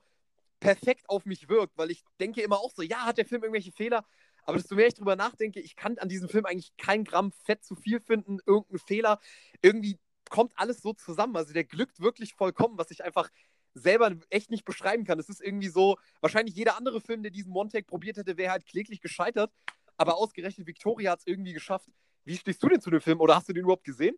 perfekt 0.62 1.08
auf 1.08 1.26
mich 1.26 1.48
wirkt, 1.48 1.76
weil 1.76 1.90
ich 1.90 2.04
denke 2.20 2.40
immer 2.40 2.58
auch 2.58 2.70
so, 2.70 2.82
ja, 2.82 3.04
hat 3.04 3.18
der 3.18 3.26
Film 3.26 3.42
irgendwelche 3.42 3.72
Fehler? 3.72 4.04
Aber 4.44 4.56
desto 4.56 4.76
mehr 4.76 4.86
ich 4.86 4.94
drüber 4.94 5.16
nachdenke, 5.16 5.60
ich 5.60 5.74
kann 5.74 5.98
an 5.98 6.08
diesem 6.08 6.28
Film 6.28 6.46
eigentlich 6.46 6.76
kein 6.76 7.04
Gramm 7.04 7.32
Fett 7.32 7.64
zu 7.64 7.74
viel 7.74 8.00
finden, 8.00 8.38
irgendeinen 8.46 8.78
Fehler. 8.78 9.18
Irgendwie 9.60 9.98
kommt 10.30 10.52
alles 10.56 10.80
so 10.80 10.92
zusammen. 10.92 11.36
Also 11.36 11.52
der 11.52 11.64
glückt 11.64 12.00
wirklich 12.00 12.34
vollkommen, 12.34 12.78
was 12.78 12.90
ich 12.92 13.04
einfach 13.04 13.28
selber 13.74 14.12
echt 14.30 14.50
nicht 14.50 14.64
beschreiben 14.64 15.04
kann. 15.04 15.18
Es 15.18 15.28
ist 15.28 15.42
irgendwie 15.42 15.68
so, 15.68 15.96
wahrscheinlich 16.20 16.54
jeder 16.54 16.76
andere 16.76 17.00
Film, 17.00 17.22
der 17.22 17.32
diesen 17.32 17.52
One-Take 17.52 17.86
probiert 17.86 18.16
hätte, 18.16 18.36
wäre 18.36 18.52
halt 18.52 18.66
kläglich 18.66 19.00
gescheitert. 19.00 19.52
Aber 19.96 20.16
ausgerechnet 20.16 20.66
Victoria 20.66 21.12
hat 21.12 21.20
es 21.20 21.26
irgendwie 21.26 21.52
geschafft. 21.52 21.88
Wie 22.24 22.36
stehst 22.36 22.62
du 22.62 22.68
denn 22.68 22.80
zu 22.80 22.90
dem 22.90 23.00
Film 23.00 23.20
oder 23.20 23.34
hast 23.34 23.48
du 23.48 23.52
den 23.52 23.64
überhaupt 23.64 23.84
gesehen? 23.84 24.16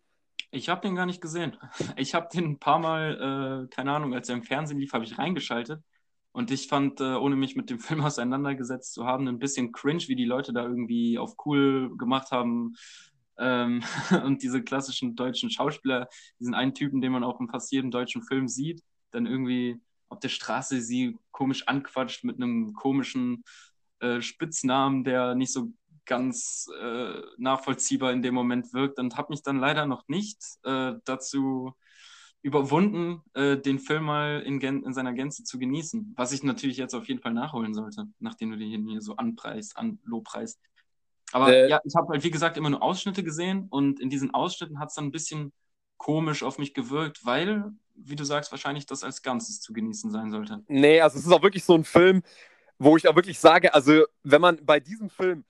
Ich 0.50 0.68
habe 0.68 0.82
den 0.82 0.94
gar 0.94 1.06
nicht 1.06 1.20
gesehen. 1.20 1.56
Ich 1.96 2.14
habe 2.14 2.28
den 2.32 2.44
ein 2.44 2.58
paar 2.58 2.78
Mal, 2.78 3.66
äh, 3.66 3.74
keine 3.74 3.92
Ahnung, 3.92 4.14
als 4.14 4.28
er 4.28 4.36
im 4.36 4.42
Fernsehen 4.42 4.78
lief, 4.78 4.92
habe 4.92 5.04
ich 5.04 5.18
reingeschaltet. 5.18 5.82
Und 6.34 6.50
ich 6.50 6.66
fand, 6.66 7.00
äh, 7.00 7.14
ohne 7.14 7.36
mich 7.36 7.54
mit 7.54 7.70
dem 7.70 7.78
Film 7.80 8.00
auseinandergesetzt 8.00 8.92
zu 8.92 9.06
haben, 9.06 9.28
ein 9.28 9.38
bisschen 9.38 9.70
cringe, 9.72 10.08
wie 10.08 10.16
die 10.16 10.24
Leute 10.24 10.52
da 10.52 10.64
irgendwie 10.64 11.16
auf 11.16 11.36
cool 11.46 11.96
gemacht 11.96 12.32
haben, 12.32 12.74
ähm, 13.38 13.82
und 14.24 14.42
diese 14.42 14.62
klassischen 14.62 15.14
deutschen 15.14 15.48
Schauspieler, 15.48 16.08
diesen 16.40 16.54
einen 16.54 16.74
Typen, 16.74 17.00
den 17.00 17.12
man 17.12 17.24
auch 17.24 17.40
in 17.40 17.48
fast 17.48 17.70
jedem 17.72 17.90
deutschen 17.92 18.22
Film 18.22 18.48
sieht, 18.48 18.82
dann 19.12 19.26
irgendwie 19.26 19.80
auf 20.08 20.18
der 20.18 20.28
Straße 20.28 20.80
sie 20.80 21.16
komisch 21.30 21.68
anquatscht 21.68 22.24
mit 22.24 22.36
einem 22.36 22.74
komischen 22.74 23.44
äh, 24.00 24.20
Spitznamen, 24.20 25.04
der 25.04 25.36
nicht 25.36 25.52
so 25.52 25.72
ganz 26.04 26.66
äh, 26.80 27.22
nachvollziehbar 27.38 28.12
in 28.12 28.22
dem 28.22 28.34
Moment 28.34 28.74
wirkt 28.74 28.98
und 28.98 29.16
habe 29.16 29.32
mich 29.32 29.42
dann 29.42 29.58
leider 29.58 29.86
noch 29.86 30.08
nicht 30.08 30.38
äh, 30.64 30.94
dazu 31.04 31.74
überwunden, 32.44 33.22
äh, 33.32 33.56
den 33.56 33.78
Film 33.78 34.04
mal 34.04 34.42
in, 34.42 34.60
in, 34.60 34.92
seiner 34.92 35.14
Gänze 35.14 35.44
zu 35.44 35.58
genießen. 35.58 36.12
Was 36.14 36.30
ich 36.30 36.42
natürlich 36.42 36.76
jetzt 36.76 36.94
auf 36.94 37.08
jeden 37.08 37.20
Fall 37.20 37.32
nachholen 37.32 37.72
sollte, 37.72 38.06
nachdem 38.20 38.50
du 38.50 38.58
den 38.58 38.86
hier 38.86 39.00
so 39.00 39.16
anpreist, 39.16 39.78
anlobpreist. 39.78 40.60
Aber 41.32 41.48
äh, 41.48 41.70
ja, 41.70 41.80
ich 41.84 41.94
habe 41.96 42.08
halt, 42.08 42.22
wie 42.22 42.30
gesagt, 42.30 42.58
immer 42.58 42.68
nur 42.68 42.82
Ausschnitte 42.82 43.24
gesehen 43.24 43.66
und 43.70 43.98
in 43.98 44.10
diesen 44.10 44.34
Ausschnitten 44.34 44.78
hat 44.78 44.90
es 44.90 44.94
dann 44.94 45.06
ein 45.06 45.10
bisschen 45.10 45.54
komisch 45.96 46.42
auf 46.42 46.58
mich 46.58 46.74
gewirkt, 46.74 47.24
weil, 47.24 47.72
wie 47.94 48.14
du 48.14 48.24
sagst, 48.24 48.50
wahrscheinlich 48.50 48.84
das 48.84 49.04
als 49.04 49.22
Ganzes 49.22 49.60
zu 49.62 49.72
genießen 49.72 50.10
sein 50.10 50.30
sollte. 50.30 50.62
Nee, 50.68 51.00
also 51.00 51.18
es 51.18 51.24
ist 51.24 51.32
auch 51.32 51.42
wirklich 51.42 51.64
so 51.64 51.74
ein 51.74 51.84
Film, 51.84 52.22
wo 52.78 52.98
ich 52.98 53.08
auch 53.08 53.16
wirklich 53.16 53.38
sage, 53.38 53.72
also 53.72 54.04
wenn 54.22 54.42
man 54.42 54.62
bei 54.66 54.80
diesem 54.80 55.08
Film 55.08 55.46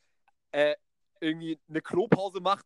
äh, 0.53 0.77
irgendwie 1.19 1.59
eine 1.69 1.81
Klopause 1.81 2.41
macht, 2.41 2.65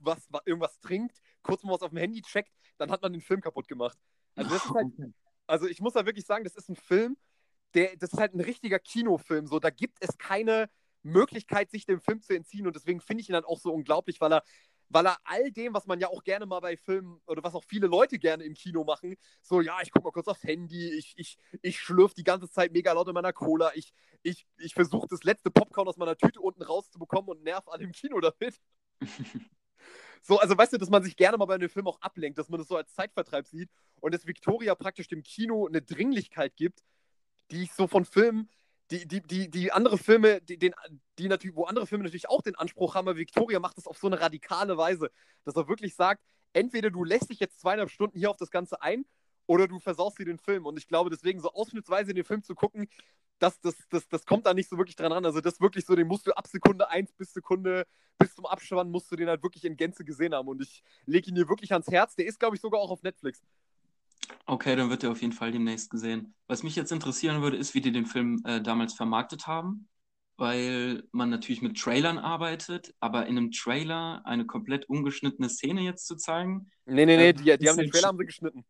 was, 0.00 0.28
irgendwas 0.44 0.78
trinkt, 0.80 1.20
kurz 1.42 1.62
mal 1.62 1.72
was 1.72 1.82
auf 1.82 1.90
dem 1.90 1.98
Handy 1.98 2.22
checkt, 2.22 2.52
dann 2.78 2.90
hat 2.90 3.02
man 3.02 3.12
den 3.12 3.22
Film 3.22 3.40
kaputt 3.40 3.68
gemacht. 3.68 3.98
Also, 4.34 4.50
das 4.50 4.64
ist 4.64 4.74
halt, 4.74 4.92
also 5.46 5.66
ich 5.66 5.80
muss 5.80 5.94
da 5.94 6.06
wirklich 6.06 6.26
sagen, 6.26 6.44
das 6.44 6.54
ist 6.54 6.68
ein 6.68 6.76
Film, 6.76 7.16
der, 7.74 7.96
das 7.96 8.12
ist 8.12 8.18
halt 8.18 8.34
ein 8.34 8.40
richtiger 8.40 8.78
Kinofilm. 8.78 9.46
So, 9.46 9.58
da 9.58 9.70
gibt 9.70 9.98
es 10.00 10.16
keine 10.18 10.70
Möglichkeit, 11.02 11.70
sich 11.70 11.86
dem 11.86 12.00
Film 12.00 12.20
zu 12.20 12.34
entziehen. 12.34 12.66
Und 12.66 12.76
deswegen 12.76 13.00
finde 13.00 13.22
ich 13.22 13.28
ihn 13.28 13.34
dann 13.34 13.44
auch 13.44 13.58
so 13.58 13.72
unglaublich, 13.72 14.20
weil 14.20 14.32
er, 14.32 14.42
weil 14.88 15.06
er 15.06 15.18
all 15.24 15.50
dem, 15.52 15.74
was 15.74 15.86
man 15.86 16.00
ja 16.00 16.08
auch 16.08 16.24
gerne 16.24 16.46
mal 16.46 16.60
bei 16.60 16.76
Filmen 16.76 17.20
oder 17.26 17.42
was 17.42 17.54
auch 17.54 17.64
viele 17.64 17.86
Leute 17.86 18.18
gerne 18.18 18.44
im 18.44 18.54
Kino 18.54 18.84
machen, 18.84 19.16
so, 19.42 19.60
ja, 19.60 19.78
ich 19.82 19.90
gucke 19.90 20.04
mal 20.04 20.12
kurz 20.12 20.28
aufs 20.28 20.44
Handy, 20.44 20.92
ich, 20.96 21.14
ich, 21.16 21.36
ich 21.60 21.78
schlürfe 21.78 22.14
die 22.14 22.24
ganze 22.24 22.48
Zeit 22.48 22.72
mega 22.72 22.92
laut 22.92 23.08
in 23.08 23.14
meiner 23.14 23.32
Cola, 23.32 23.70
ich, 23.74 23.92
ich, 24.22 24.46
ich 24.56 24.74
versuche 24.74 25.06
das 25.08 25.24
letzte 25.24 25.50
Popcorn 25.50 25.88
aus 25.88 25.98
meiner 25.98 26.16
Tüte 26.16 26.40
unten 26.40 26.62
rauszubekommen 26.62 27.28
und 27.30 27.42
nerv 27.42 27.68
alle 27.68 27.84
im 27.84 27.92
Kino 27.92 28.18
damit. 28.20 28.58
so, 30.22 30.38
also 30.38 30.56
weißt 30.56 30.72
du, 30.72 30.78
dass 30.78 30.90
man 30.90 31.02
sich 31.02 31.16
gerne 31.16 31.36
mal 31.36 31.46
bei 31.46 31.54
einem 31.54 31.68
Film 31.68 31.86
auch 31.86 32.00
ablenkt, 32.00 32.38
dass 32.38 32.48
man 32.48 32.58
das 32.58 32.68
so 32.68 32.76
als 32.76 32.92
Zeitvertreib 32.94 33.46
sieht 33.46 33.70
und 34.00 34.14
dass 34.14 34.26
Victoria 34.26 34.74
praktisch 34.74 35.08
dem 35.08 35.22
Kino 35.22 35.66
eine 35.66 35.82
Dringlichkeit 35.82 36.56
gibt, 36.56 36.80
die 37.50 37.62
ich 37.62 37.72
so 37.72 37.86
von 37.86 38.04
Filmen, 38.04 38.48
die, 38.90 39.06
die, 39.06 39.20
die, 39.20 39.50
die 39.50 39.72
andere 39.72 39.98
Filme, 39.98 40.40
die, 40.40 40.58
den, 40.58 40.74
die 41.18 41.28
natürlich, 41.28 41.56
wo 41.56 41.64
andere 41.64 41.86
Filme 41.86 42.04
natürlich 42.04 42.28
auch 42.28 42.42
den 42.42 42.54
Anspruch 42.54 42.94
haben, 42.94 43.08
aber 43.08 43.18
Victoria 43.18 43.60
macht 43.60 43.76
das 43.76 43.86
auf 43.86 43.98
so 43.98 44.06
eine 44.06 44.20
radikale 44.20 44.76
Weise, 44.78 45.10
dass 45.44 45.56
er 45.56 45.68
wirklich 45.68 45.94
sagt, 45.94 46.22
entweder 46.52 46.90
du 46.90 47.04
lässt 47.04 47.30
dich 47.30 47.40
jetzt 47.40 47.60
zweieinhalb 47.60 47.90
Stunden 47.90 48.18
hier 48.18 48.30
auf 48.30 48.36
das 48.36 48.50
Ganze 48.50 48.80
ein 48.80 49.04
oder 49.46 49.68
du 49.68 49.78
versaust 49.78 50.18
dir 50.18 50.24
den 50.24 50.38
Film. 50.38 50.66
Und 50.66 50.78
ich 50.78 50.88
glaube, 50.88 51.10
deswegen 51.10 51.40
so 51.40 51.52
ausschnittsweise 51.52 52.14
den 52.14 52.24
Film 52.24 52.42
zu 52.42 52.54
gucken, 52.54 52.88
das, 53.38 53.60
das, 53.60 53.76
das, 53.88 54.08
das 54.08 54.26
kommt 54.26 54.46
da 54.46 54.54
nicht 54.54 54.68
so 54.68 54.76
wirklich 54.76 54.96
dran 54.96 55.12
ran. 55.12 55.24
Also 55.24 55.40
das 55.40 55.60
wirklich 55.60 55.84
so, 55.84 55.94
den 55.94 56.06
musst 56.06 56.26
du 56.26 56.32
ab 56.32 56.46
Sekunde 56.46 56.88
1 56.90 57.12
bis 57.12 57.32
Sekunde, 57.32 57.86
bis 58.18 58.34
zum 58.34 58.46
Abspann 58.46 58.90
musst 58.90 59.10
du 59.10 59.16
den 59.16 59.28
halt 59.28 59.42
wirklich 59.42 59.64
in 59.64 59.76
Gänze 59.76 60.04
gesehen 60.04 60.34
haben. 60.34 60.48
Und 60.48 60.60
ich 60.60 60.82
lege 61.06 61.28
ihn 61.28 61.34
dir 61.34 61.48
wirklich 61.48 61.72
ans 61.72 61.88
Herz. 61.88 62.16
Der 62.16 62.26
ist, 62.26 62.40
glaube 62.40 62.56
ich, 62.56 62.62
sogar 62.62 62.80
auch 62.80 62.90
auf 62.90 63.02
Netflix. 63.02 63.42
Okay, 64.46 64.76
dann 64.76 64.90
wird 64.90 65.04
er 65.04 65.12
auf 65.12 65.22
jeden 65.22 65.32
Fall 65.32 65.52
demnächst 65.52 65.90
gesehen. 65.90 66.34
Was 66.46 66.62
mich 66.62 66.76
jetzt 66.76 66.92
interessieren 66.92 67.42
würde, 67.42 67.56
ist, 67.56 67.74
wie 67.74 67.80
die 67.80 67.92
den 67.92 68.06
Film 68.06 68.42
äh, 68.44 68.60
damals 68.60 68.94
vermarktet 68.94 69.46
haben. 69.46 69.88
Weil 70.36 71.02
man 71.10 71.30
natürlich 71.30 71.62
mit 71.62 71.76
Trailern 71.78 72.16
arbeitet, 72.16 72.94
aber 73.00 73.26
in 73.26 73.36
einem 73.36 73.50
Trailer 73.50 74.22
eine 74.24 74.46
komplett 74.46 74.88
ungeschnittene 74.88 75.48
Szene 75.48 75.80
jetzt 75.80 76.06
zu 76.06 76.14
zeigen. 76.14 76.70
Nee, 76.86 77.06
nee, 77.06 77.16
nee, 77.16 77.28
äh, 77.30 77.32
die, 77.32 77.58
die 77.58 77.68
haben 77.68 77.76
den 77.76 77.90
Trailer 77.90 78.08
haben 78.08 78.18
sie 78.18 78.26
geschnitten. 78.26 78.64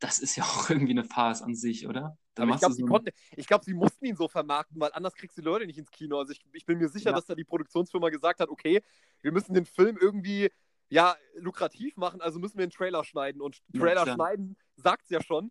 Das 0.00 0.18
ist 0.18 0.34
ja 0.34 0.42
auch 0.42 0.68
irgendwie 0.70 0.92
eine 0.92 1.04
Farce 1.04 1.42
an 1.42 1.54
sich, 1.54 1.86
oder? 1.86 2.18
Aber 2.38 2.54
ich 2.54 2.60
glaube, 2.60 2.74
so 2.74 3.44
glaub, 3.46 3.64
sie 3.64 3.74
mussten 3.74 4.06
ihn 4.06 4.16
so 4.16 4.28
vermarkten, 4.28 4.80
weil 4.80 4.90
anders 4.92 5.14
kriegst 5.14 5.36
du 5.36 5.42
die 5.42 5.46
Leute 5.46 5.66
nicht 5.66 5.78
ins 5.78 5.90
Kino. 5.90 6.18
Also 6.18 6.32
ich, 6.32 6.40
ich 6.52 6.64
bin 6.64 6.78
mir 6.78 6.88
sicher, 6.88 7.10
ja. 7.10 7.16
dass 7.16 7.26
da 7.26 7.34
die 7.34 7.44
Produktionsfirma 7.44 8.08
gesagt 8.08 8.40
hat, 8.40 8.48
okay, 8.48 8.82
wir 9.20 9.32
müssen 9.32 9.54
den 9.54 9.66
Film 9.66 9.98
irgendwie 10.00 10.50
ja, 10.88 11.16
lukrativ 11.36 11.96
machen, 11.96 12.20
also 12.20 12.38
müssen 12.38 12.58
wir 12.58 12.64
einen 12.64 12.70
Trailer 12.70 13.02
schneiden. 13.02 13.40
Und 13.40 13.62
Trailer 13.74 14.06
ja, 14.06 14.14
schneiden 14.14 14.56
sagt 14.76 15.04
es 15.04 15.10
ja 15.10 15.22
schon. 15.22 15.50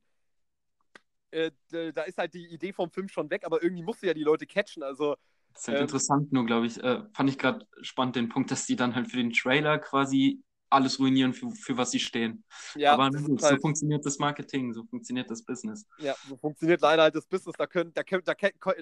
Äh, 1.31 1.51
da 1.69 2.03
ist 2.03 2.17
halt 2.17 2.33
die 2.33 2.45
Idee 2.45 2.73
vom 2.73 2.91
Film 2.91 3.07
schon 3.07 3.29
weg, 3.31 3.43
aber 3.45 3.63
irgendwie 3.63 3.83
musst 3.83 4.03
du 4.03 4.07
ja 4.07 4.13
die 4.13 4.23
Leute 4.23 4.45
catchen. 4.45 4.83
Also, 4.83 5.15
das 5.53 5.61
ist 5.63 5.67
halt 5.67 5.77
ähm, 5.77 5.83
interessant, 5.83 6.31
nur 6.31 6.45
glaube 6.45 6.67
ich, 6.67 6.81
äh, 6.83 7.01
fand 7.13 7.29
ich 7.29 7.39
gerade 7.39 7.65
spannend 7.81 8.17
den 8.17 8.29
Punkt, 8.29 8.51
dass 8.51 8.67
die 8.67 8.75
dann 8.75 8.93
halt 8.93 9.09
für 9.09 9.17
den 9.17 9.31
Trailer 9.31 9.79
quasi 9.79 10.43
alles 10.71 10.99
ruinieren, 10.99 11.33
für, 11.33 11.51
für 11.51 11.77
was 11.77 11.91
sie 11.91 11.99
stehen. 11.99 12.43
Ja, 12.75 12.93
Aber 12.93 13.09
gut, 13.09 13.41
halt, 13.41 13.55
so 13.55 13.61
funktioniert 13.61 14.05
das 14.05 14.17
Marketing, 14.19 14.73
so 14.73 14.83
funktioniert 14.85 15.29
das 15.29 15.43
Business. 15.43 15.85
Ja, 15.97 16.15
so 16.27 16.37
funktioniert 16.37 16.81
leider 16.81 17.03
halt 17.03 17.15
das 17.15 17.25
Business. 17.25 17.55
Da, 17.57 17.67
können, 17.67 17.93
da, 17.93 18.03
da, 18.03 18.33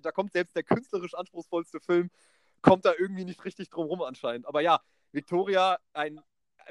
da 0.02 0.12
kommt 0.12 0.32
selbst 0.32 0.56
der 0.56 0.64
künstlerisch 0.64 1.14
anspruchsvollste 1.14 1.80
Film, 1.80 2.10
kommt 2.62 2.86
da 2.86 2.94
irgendwie 2.98 3.26
nicht 3.26 3.44
richtig 3.46 3.70
drum 3.70 3.88
rum 3.88 4.02
anscheinend. 4.02 4.48
Aber 4.48 4.62
ja, 4.62 4.80
Victoria, 5.12 5.80
ein 5.94 6.20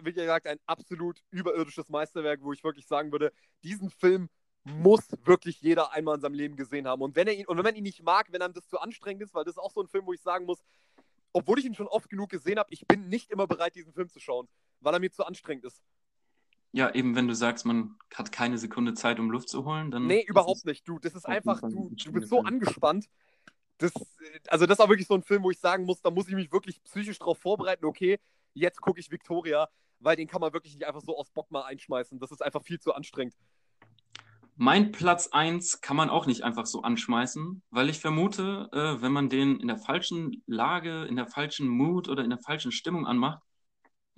wie 0.02 0.12
gesagt, 0.12 0.46
ein 0.46 0.58
absolut 0.66 1.20
überirdisches 1.30 1.88
Meisterwerk, 1.88 2.40
wo 2.42 2.52
ich 2.52 2.62
wirklich 2.64 2.86
sagen 2.86 3.12
würde, 3.12 3.32
diesen 3.62 3.90
Film 3.90 4.28
muss 4.64 5.08
wirklich 5.24 5.60
jeder 5.60 5.92
einmal 5.92 6.16
in 6.16 6.20
seinem 6.20 6.34
Leben 6.34 6.56
gesehen 6.56 6.86
haben. 6.86 7.02
Und 7.02 7.16
wenn 7.16 7.26
er 7.26 7.34
ihn, 7.34 7.46
und 7.46 7.56
wenn 7.56 7.64
man 7.64 7.74
ihn 7.74 7.84
nicht 7.84 8.02
mag, 8.02 8.30
wenn 8.32 8.42
einem 8.42 8.54
das 8.54 8.68
zu 8.68 8.78
anstrengend 8.78 9.22
ist, 9.22 9.34
weil 9.34 9.44
das 9.44 9.54
ist 9.54 9.58
auch 9.58 9.72
so 9.72 9.80
ein 9.80 9.88
Film, 9.88 10.06
wo 10.06 10.12
ich 10.12 10.20
sagen 10.20 10.44
muss, 10.44 10.62
obwohl 11.32 11.58
ich 11.58 11.64
ihn 11.64 11.74
schon 11.74 11.88
oft 11.88 12.08
genug 12.08 12.30
gesehen 12.30 12.58
habe, 12.58 12.72
ich 12.72 12.86
bin 12.86 13.08
nicht 13.08 13.30
immer 13.30 13.46
bereit, 13.46 13.74
diesen 13.74 13.92
Film 13.92 14.08
zu 14.08 14.20
schauen, 14.20 14.48
weil 14.80 14.94
er 14.94 15.00
mir 15.00 15.10
zu 15.10 15.24
anstrengend 15.24 15.64
ist. 15.64 15.82
Ja, 16.72 16.94
eben 16.94 17.16
wenn 17.16 17.28
du 17.28 17.34
sagst, 17.34 17.64
man 17.64 17.96
hat 18.14 18.30
keine 18.30 18.58
Sekunde 18.58 18.94
Zeit, 18.94 19.18
um 19.18 19.30
Luft 19.30 19.48
zu 19.48 19.64
holen, 19.64 19.90
dann. 19.90 20.06
Nee, 20.06 20.24
überhaupt 20.26 20.64
nicht. 20.66 20.86
Du, 20.86 20.98
das 20.98 21.14
ist 21.14 21.26
einfach, 21.26 21.60
du, 21.60 21.90
du 21.94 22.12
bist 22.12 22.28
so 22.28 22.42
angespannt. 22.42 23.06
Das, 23.78 23.92
also, 24.48 24.66
das 24.66 24.78
ist 24.78 24.84
auch 24.84 24.88
wirklich 24.88 25.06
so 25.06 25.14
ein 25.14 25.22
Film, 25.22 25.42
wo 25.44 25.50
ich 25.50 25.60
sagen 25.60 25.84
muss, 25.84 26.02
da 26.02 26.10
muss 26.10 26.28
ich 26.28 26.34
mich 26.34 26.52
wirklich 26.52 26.82
psychisch 26.82 27.18
darauf 27.18 27.38
vorbereiten, 27.38 27.84
okay, 27.84 28.18
jetzt 28.52 28.80
gucke 28.80 29.00
ich 29.00 29.10
Victoria 29.10 29.68
weil 30.00 30.16
den 30.16 30.28
kann 30.28 30.40
man 30.40 30.52
wirklich 30.52 30.74
nicht 30.74 30.86
einfach 30.86 31.00
so 31.00 31.16
aus 31.16 31.30
Bock 31.30 31.50
mal 31.50 31.62
einschmeißen. 31.62 32.18
Das 32.18 32.30
ist 32.30 32.42
einfach 32.42 32.62
viel 32.62 32.78
zu 32.78 32.94
anstrengend. 32.94 33.34
Mein 34.56 34.90
Platz 34.90 35.28
1 35.28 35.80
kann 35.82 35.96
man 35.96 36.10
auch 36.10 36.26
nicht 36.26 36.42
einfach 36.42 36.66
so 36.66 36.82
anschmeißen, 36.82 37.62
weil 37.70 37.88
ich 37.88 38.00
vermute, 38.00 38.68
äh, 38.72 39.00
wenn 39.00 39.12
man 39.12 39.28
den 39.28 39.60
in 39.60 39.68
der 39.68 39.78
falschen 39.78 40.42
Lage, 40.46 41.04
in 41.04 41.14
der 41.14 41.28
falschen 41.28 41.68
Mood 41.68 42.08
oder 42.08 42.24
in 42.24 42.30
der 42.30 42.40
falschen 42.40 42.72
Stimmung 42.72 43.06
anmacht, 43.06 43.40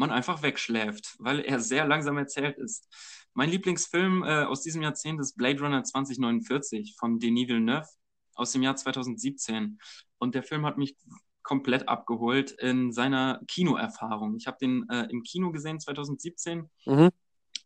man 0.01 0.10
einfach 0.10 0.43
wegschläft, 0.43 1.14
weil 1.18 1.40
er 1.40 1.60
sehr 1.60 1.86
langsam 1.86 2.16
erzählt 2.16 2.56
ist. 2.59 2.89
Mein 3.35 3.51
Lieblingsfilm 3.51 4.24
äh, 4.24 4.44
aus 4.44 4.62
diesem 4.62 4.81
Jahrzehnt 4.81 5.20
ist 5.20 5.36
Blade 5.36 5.60
Runner 5.60 5.85
2049 5.85 6.97
von 6.98 7.18
Denis 7.18 7.48
Villeneuve 7.48 7.86
aus 8.35 8.52
dem 8.52 8.62
Jahr 8.62 8.77
2017. 8.77 9.78
Und 10.18 10.35
der 10.35 10.43
Film 10.43 10.64
hat 10.64 10.78
mich 10.78 10.97
komplett 11.43 11.86
abgeholt 11.86 12.52
in 12.52 12.93
seiner 12.93 13.43
Kinoerfahrung. 13.47 14.36
Ich 14.36 14.47
habe 14.47 14.56
den 14.59 14.89
äh, 14.89 15.06
im 15.10 15.22
Kino 15.22 15.52
gesehen 15.52 15.78
2017 15.78 16.70
mhm. 16.86 17.10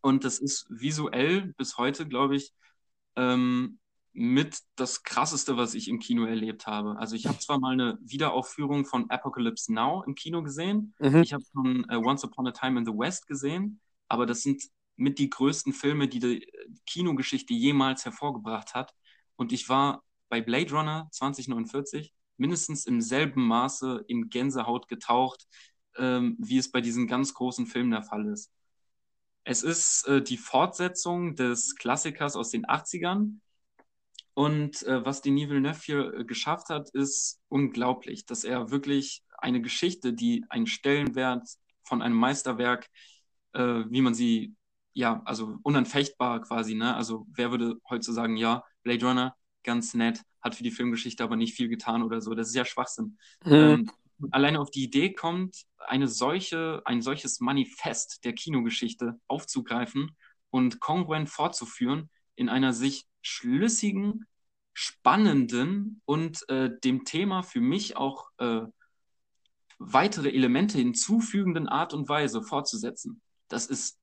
und 0.01 0.25
das 0.25 0.39
ist 0.39 0.67
visuell 0.69 1.53
bis 1.57 1.77
heute, 1.77 2.05
glaube 2.05 2.35
ich, 2.35 2.53
ähm, 3.15 3.79
mit 4.17 4.59
das 4.77 5.03
krasseste, 5.03 5.57
was 5.57 5.73
ich 5.73 5.89
im 5.89 5.99
Kino 5.99 6.23
erlebt 6.25 6.67
habe. 6.67 6.97
Also 6.97 7.17
ich 7.17 7.27
habe 7.27 7.37
zwar 7.39 7.59
mal 7.59 7.73
eine 7.73 7.99
Wiederaufführung 8.01 8.85
von 8.85 9.09
Apocalypse 9.09 9.73
Now 9.73 10.03
im 10.07 10.15
Kino 10.15 10.41
gesehen, 10.41 10.95
mhm. 10.99 11.17
ich 11.21 11.33
habe 11.33 11.43
schon 11.51 11.85
äh, 11.89 11.97
Once 11.97 12.23
Upon 12.23 12.47
a 12.47 12.51
Time 12.51 12.79
in 12.79 12.85
the 12.85 12.93
West 12.93 13.27
gesehen, 13.27 13.81
aber 14.07 14.25
das 14.25 14.41
sind 14.41 14.63
mit 14.95 15.19
die 15.19 15.29
größten 15.29 15.73
Filme, 15.73 16.07
die 16.07 16.19
die 16.19 16.47
Kinogeschichte 16.85 17.53
jemals 17.53 18.05
hervorgebracht 18.05 18.73
hat. 18.73 18.93
Und 19.35 19.51
ich 19.51 19.67
war 19.67 20.01
bei 20.29 20.39
Blade 20.39 20.71
Runner 20.71 21.09
2049 21.11 22.13
mindestens 22.37 22.85
im 22.85 23.01
selben 23.01 23.45
Maße 23.45 24.05
in 24.07 24.29
Gänsehaut 24.29 24.87
getaucht, 24.87 25.45
ähm, 25.97 26.37
wie 26.39 26.57
es 26.57 26.71
bei 26.71 26.79
diesen 26.79 27.07
ganz 27.07 27.33
großen 27.33 27.67
Filmen 27.67 27.91
der 27.91 28.03
Fall 28.03 28.27
ist. 28.27 28.49
Es 29.43 29.61
ist 29.61 30.07
äh, 30.07 30.21
die 30.21 30.37
Fortsetzung 30.37 31.35
des 31.35 31.75
Klassikers 31.75 32.35
aus 32.35 32.49
den 32.49 32.65
80ern. 32.65 33.39
Und 34.35 34.83
äh, 34.83 35.03
was 35.05 35.21
Denis 35.21 35.49
Villeneuve 35.49 35.79
hier 35.81 36.13
äh, 36.13 36.25
geschafft 36.25 36.67
hat, 36.69 36.89
ist 36.89 37.39
unglaublich, 37.47 38.25
dass 38.25 38.43
er 38.43 38.69
wirklich 38.69 39.23
eine 39.37 39.61
Geschichte, 39.61 40.13
die 40.13 40.45
einen 40.49 40.67
Stellenwert 40.67 41.47
von 41.83 42.01
einem 42.01 42.17
Meisterwerk, 42.17 42.87
äh, 43.53 43.85
wie 43.89 44.01
man 44.01 44.13
sie, 44.13 44.53
ja, 44.93 45.21
also 45.23 45.57
unanfechtbar 45.63 46.41
quasi, 46.41 46.75
ne? 46.75 46.95
Also 46.95 47.25
wer 47.31 47.51
würde 47.51 47.77
heute 47.89 48.11
sagen, 48.11 48.35
ja, 48.35 48.63
Blade 48.83 49.05
Runner, 49.05 49.35
ganz 49.63 49.93
nett, 49.93 50.21
hat 50.41 50.53
für 50.53 50.63
die 50.63 50.71
Filmgeschichte 50.71 51.23
aber 51.23 51.37
nicht 51.37 51.55
viel 51.55 51.69
getan 51.69 52.03
oder 52.03 52.19
so. 52.19 52.33
Das 52.35 52.49
ist 52.49 52.55
ja 52.55 52.65
Schwachsinn. 52.65 53.17
Mhm. 53.45 53.53
Ähm, 53.53 53.91
alleine 54.31 54.59
auf 54.59 54.69
die 54.69 54.83
Idee 54.83 55.13
kommt, 55.13 55.63
eine 55.77 56.09
solche, 56.09 56.81
ein 56.83 57.01
solches 57.01 57.39
Manifest 57.39 58.25
der 58.25 58.33
Kinogeschichte 58.33 59.17
aufzugreifen 59.27 60.17
und 60.49 60.81
kongruent 60.81 61.29
fortzuführen 61.29 62.09
in 62.35 62.49
einer 62.49 62.73
sich 62.73 63.07
schlüssigen, 63.25 64.25
spannenden 64.73 66.01
und 66.05 66.47
äh, 66.49 66.69
dem 66.83 67.05
Thema 67.05 67.41
für 67.41 67.61
mich 67.61 67.97
auch 67.97 68.29
äh, 68.37 68.61
weitere 69.79 70.29
Elemente 70.29 70.77
hinzufügenden 70.77 71.67
Art 71.67 71.93
und 71.93 72.07
Weise 72.07 72.43
fortzusetzen. 72.43 73.21
Das 73.47 73.65
ist 73.65 73.97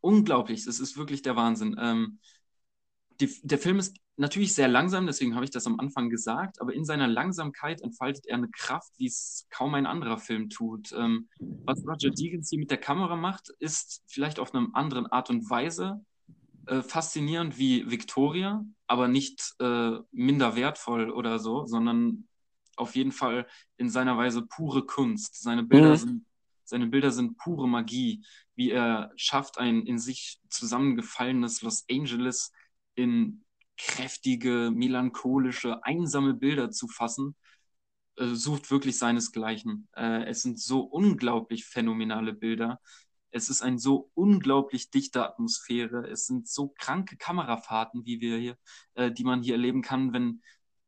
unglaublich. 0.00 0.64
Das 0.64 0.80
ist 0.80 0.96
wirklich 0.96 1.22
der 1.22 1.36
Wahnsinn. 1.36 1.76
Ähm, 1.78 2.18
die, 3.20 3.32
der 3.42 3.58
Film 3.58 3.78
ist 3.78 3.96
natürlich 4.16 4.54
sehr 4.54 4.68
langsam, 4.68 5.06
deswegen 5.06 5.34
habe 5.34 5.44
ich 5.44 5.50
das 5.50 5.66
am 5.66 5.78
Anfang 5.78 6.10
gesagt, 6.10 6.60
aber 6.60 6.72
in 6.72 6.84
seiner 6.84 7.06
Langsamkeit 7.06 7.80
entfaltet 7.80 8.26
er 8.26 8.36
eine 8.36 8.48
Kraft, 8.48 8.92
wie 8.96 9.06
es 9.06 9.46
kaum 9.50 9.74
ein 9.74 9.86
anderer 9.86 10.18
Film 10.18 10.50
tut. 10.50 10.92
Ähm, 10.92 11.28
was 11.64 11.86
Roger 11.86 12.10
Deakins 12.10 12.50
hier 12.50 12.58
mit 12.58 12.70
der 12.70 12.78
Kamera 12.78 13.14
macht, 13.14 13.50
ist 13.60 14.02
vielleicht 14.06 14.40
auf 14.40 14.54
eine 14.54 14.68
andere 14.72 15.12
Art 15.12 15.30
und 15.30 15.48
Weise 15.48 16.04
äh, 16.66 16.82
faszinierend 16.82 17.58
wie 17.58 17.90
Victoria, 17.90 18.64
aber 18.86 19.08
nicht 19.08 19.54
äh, 19.60 19.98
minder 20.12 20.56
wertvoll 20.56 21.10
oder 21.10 21.38
so, 21.38 21.64
sondern 21.66 22.28
auf 22.76 22.96
jeden 22.96 23.12
Fall 23.12 23.46
in 23.76 23.88
seiner 23.88 24.16
Weise 24.16 24.42
pure 24.42 24.84
Kunst. 24.84 25.42
Seine 25.42 25.62
Bilder 25.62 25.90
mhm. 25.90 25.96
sind 25.96 26.26
seine 26.64 26.86
Bilder 26.86 27.10
sind 27.10 27.36
pure 27.36 27.68
Magie, 27.68 28.24
wie 28.56 28.70
er 28.70 29.12
schafft, 29.16 29.58
ein 29.58 29.86
in 29.86 29.98
sich 29.98 30.40
zusammengefallenes 30.48 31.62
Los 31.62 31.84
Angeles 31.90 32.52
in 32.94 33.44
kräftige, 33.76 34.70
melancholische, 34.72 35.84
einsame 35.84 36.34
Bilder 36.34 36.70
zu 36.70 36.88
fassen, 36.88 37.36
äh, 38.16 38.34
sucht 38.34 38.70
wirklich 38.70 38.98
seinesgleichen. 38.98 39.88
Äh, 39.94 40.24
es 40.26 40.42
sind 40.42 40.60
so 40.60 40.80
unglaublich 40.80 41.66
phänomenale 41.66 42.32
Bilder. 42.32 42.80
Es 43.34 43.48
ist 43.48 43.62
eine 43.62 43.78
so 43.78 44.10
unglaublich 44.14 44.90
dichte 44.90 45.24
Atmosphäre. 45.24 46.08
Es 46.08 46.26
sind 46.26 46.48
so 46.48 46.68
kranke 46.68 47.16
Kamerafahrten, 47.16 48.04
wie 48.06 48.20
wir 48.20 48.38
hier, 48.38 48.56
äh, 48.94 49.10
die 49.10 49.24
man 49.24 49.42
hier 49.42 49.54
erleben 49.54 49.82
kann, 49.82 50.12
wenn 50.12 50.42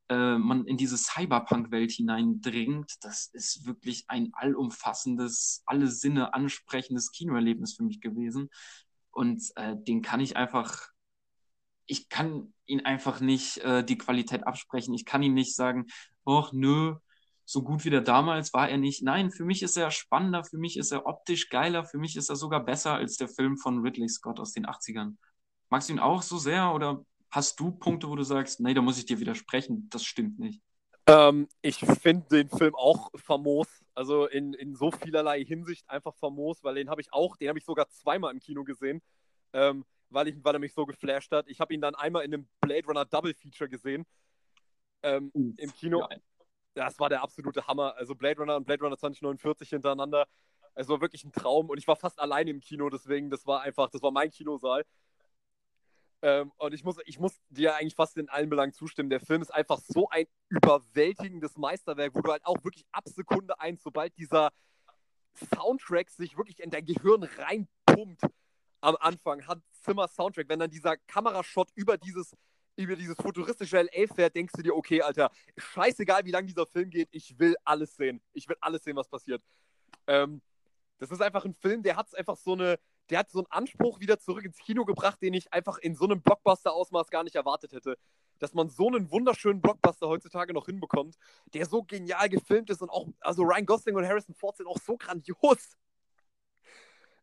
äh, 0.09 0.39
man 0.39 0.67
in 0.67 0.77
diese 0.77 0.97
Cyberpunk-Welt 0.97 1.91
hineindringt. 1.91 2.93
Das 3.01 3.27
ist 3.33 3.67
wirklich 3.67 4.05
ein 4.09 4.31
allumfassendes, 4.33 5.63
alle 5.67 5.89
Sinne 5.89 6.35
ansprechendes 6.35 7.11
Kinoerlebnis 7.11 7.75
für 7.75 7.83
mich 7.83 8.01
gewesen. 8.01 8.49
Und 9.11 9.43
äh, 9.57 9.75
den 9.77 10.03
kann 10.03 10.21
ich 10.21 10.37
einfach 10.37 10.91
ich 11.87 12.09
kann 12.09 12.53
ihn 12.67 12.85
einfach 12.85 13.21
nicht 13.21 13.59
äh, 13.59 13.85
die 13.85 13.99
Qualität 13.99 14.47
absprechen. 14.47 14.95
Ich 14.95 15.05
kann 15.05 15.23
ihm 15.23 15.35
nicht 15.35 15.55
sagen, 15.55 15.87
ach 16.25 16.53
nö, 16.53 16.97
so 17.49 17.63
gut 17.63 17.85
wie 17.85 17.91
der 17.91 18.01
damals 18.01 18.53
war 18.53 18.69
er 18.69 18.77
nicht. 18.77 19.05
Nein, 19.05 19.31
für 19.31 19.45
mich 19.45 19.63
ist 19.63 19.77
er 19.77 19.93
spannender, 19.93 20.43
für 20.43 20.59
mich 20.59 20.77
ist 20.77 20.91
er 20.91 21.07
optisch 21.07 21.49
geiler, 21.49 21.85
für 21.85 21.97
mich 21.97 22.17
ist 22.17 22.29
er 22.29 22.35
sogar 22.35 22.65
besser 22.65 22.95
als 22.95 23.17
der 23.17 23.29
Film 23.29 23.57
von 23.57 23.81
Ridley 23.81 24.09
Scott 24.09 24.41
aus 24.41 24.53
den 24.53 24.67
80ern. 24.67 25.15
Magst 25.71 25.89
du 25.89 25.93
ihn 25.93 26.01
auch 26.01 26.23
so 26.23 26.39
sehr 26.39 26.75
oder 26.75 27.05
hast 27.31 27.59
du 27.61 27.71
Punkte, 27.71 28.09
wo 28.09 28.17
du 28.17 28.25
sagst, 28.25 28.61
nee, 28.61 28.75
da 28.75 28.83
muss 28.83 28.99
ich 28.99 29.07
dir 29.07 29.21
widersprechen, 29.21 29.89
das 29.91 30.05
stimmt 30.05 30.41
nicht? 30.41 30.61
Ähm, 31.07 31.49
ich 31.63 31.79
finde 31.79 32.27
den 32.29 32.49
Film 32.49 32.75
auch 32.75 33.11
famos, 33.15 33.69
also 33.95 34.27
in, 34.27 34.53
in 34.55 34.75
so 34.75 34.91
vielerlei 34.91 35.45
Hinsicht 35.45 35.89
einfach 35.89 36.17
famos, 36.17 36.65
weil 36.65 36.75
den 36.75 36.91
habe 36.91 37.01
ich 37.01 37.13
auch, 37.13 37.37
den 37.37 37.49
habe 37.49 37.61
ich 37.61 37.65
sogar 37.65 37.89
zweimal 37.89 38.33
im 38.33 38.41
Kino 38.41 38.65
gesehen, 38.65 39.01
ähm, 39.53 39.85
weil, 40.11 40.27
ich, 40.27 40.35
weil 40.43 40.57
er 40.57 40.59
mich 40.59 40.75
so 40.75 40.85
geflasht 40.85 41.31
hat. 41.31 41.49
Ich 41.49 41.61
habe 41.61 41.73
ihn 41.73 41.81
dann 41.81 41.95
einmal 41.95 42.25
in 42.25 42.35
einem 42.35 42.49
Blade 42.61 42.87
Runner 42.89 43.05
Double 43.05 43.35
Feature 43.35 43.71
gesehen 43.71 44.05
ähm, 45.05 45.31
im 45.35 45.73
Kino. 45.73 46.01
Ja. 46.01 46.09
Das 46.77 46.99
war 47.01 47.09
der 47.09 47.23
absolute 47.23 47.67
Hammer. 47.67 47.95
Also 47.97 48.15
Blade 48.15 48.39
Runner 48.39 48.57
und 48.57 48.67
Blade 48.67 48.85
Runner 48.85 48.99
2049 48.99 49.71
hintereinander. 49.71 50.27
Es 50.75 50.89
war 50.89 51.01
wirklich 51.01 51.25
ein 51.25 51.33
Traum 51.33 51.71
und 51.71 51.79
ich 51.79 51.89
war 51.89 51.97
fast 51.97 52.21
alleine 52.21 52.51
im 52.51 52.61
Kino, 52.61 52.91
deswegen, 52.91 53.31
das 53.31 53.47
war 53.47 53.63
einfach, 53.63 53.89
das 53.89 54.03
war 54.03 54.11
mein 54.11 54.31
Kinosaal. 54.31 54.85
Ähm, 56.21 56.53
und 56.59 56.75
ich 56.75 56.85
muss, 56.85 56.99
ich 57.07 57.19
muss 57.19 57.41
dir 57.49 57.77
eigentlich 57.77 57.95
fast 57.95 58.19
in 58.19 58.29
allen 58.29 58.51
Belangen 58.51 58.75
zustimmen. 58.75 59.09
Der 59.09 59.21
Film 59.21 59.41
ist 59.41 59.55
einfach 59.55 59.79
so 59.79 60.11
ein 60.11 60.27
überwältigendes 60.51 61.57
Meisterwerk, 61.57 62.15
wo 62.15 62.21
du 62.21 62.31
halt 62.31 62.45
auch 62.45 62.63
wirklich 62.63 62.85
ab 62.93 63.05
Sekunde 63.09 63.59
eins, 63.59 63.83
sobald 63.83 64.15
dieser 64.19 64.51
Soundtrack 65.55 66.11
sich 66.11 66.37
wirklich 66.37 66.61
in 66.61 66.71
dein 66.71 66.85
Gehirn 66.85 67.23
reinpumpt 67.23 68.21
am 68.83 68.97
Anfang, 69.01 69.47
hat 69.47 69.61
Zimmer 69.83 70.09
Soundtrack, 70.09 70.51
wenn 70.51 70.59
dann 70.59 70.71
dieser 70.71 70.99
Kamerashot 70.99 71.71
über 71.75 71.97
dieses, 71.97 72.37
über 72.77 72.97
dieses 72.97 73.17
futuristische 73.17 73.83
LA 73.83 74.07
fährt, 74.15 74.37
denkst 74.37 74.53
du 74.55 74.63
dir, 74.63 74.75
okay, 74.75 75.03
Alter, 75.03 75.31
scheißegal, 75.57 76.25
wie 76.25 76.31
lange 76.31 76.47
dieser 76.47 76.67
Film 76.67 76.91
geht, 76.91 77.09
ich 77.11 77.39
will 77.39 77.57
alles 77.65 77.97
sehen. 77.97 78.21
Ich 78.33 78.49
will 78.49 78.57
alles 78.61 78.85
sehen, 78.85 78.97
was 78.97 79.09
passiert. 79.09 79.43
Ähm, 80.07 80.43
das 80.99 81.11
ist 81.11 81.21
einfach 81.21 81.45
ein 81.45 81.55
Film, 81.55 81.83
der 81.83 81.97
hat 81.97 82.15
einfach 82.17 82.37
so 82.37 82.53
eine, 82.53 82.79
der 83.11 83.21
hat 83.21 83.31
so 83.31 83.41
einen 83.41 83.51
Anspruch 83.51 84.01
wieder 84.01 84.19
zurück 84.19 84.45
ins 84.45 84.59
Kino 84.59 84.85
gebracht, 84.85 85.21
den 85.23 85.35
ich 85.35 85.53
einfach 85.53 85.79
in 85.79 85.95
so 85.95 86.05
einem 86.05 86.23
Blockbuster-Ausmaß 86.23 87.11
gar 87.11 87.25
nicht 87.25 87.37
erwartet 87.37 87.73
hätte. 87.73 87.99
Dass 88.39 88.53
man 88.53 88.69
so 88.69 88.89
einen 88.89 89.11
wunderschönen 89.11 89.63
Blockbuster 89.63 90.09
heutzutage 90.09 90.53
noch 90.53 90.67
hinbekommt, 90.67 91.17
der 91.55 91.65
so 91.67 91.83
genial 91.83 92.29
gefilmt 92.29 92.69
ist 92.69 92.83
und 92.83 92.91
auch, 92.91 93.09
also 93.21 93.43
Ryan 93.43 93.65
Gosling 93.65 93.97
und 93.97 94.07
Harrison 94.07 94.35
Ford 94.35 94.57
sind 94.57 94.67
auch 94.67 94.79
so 94.79 94.97
grandios 94.97 95.77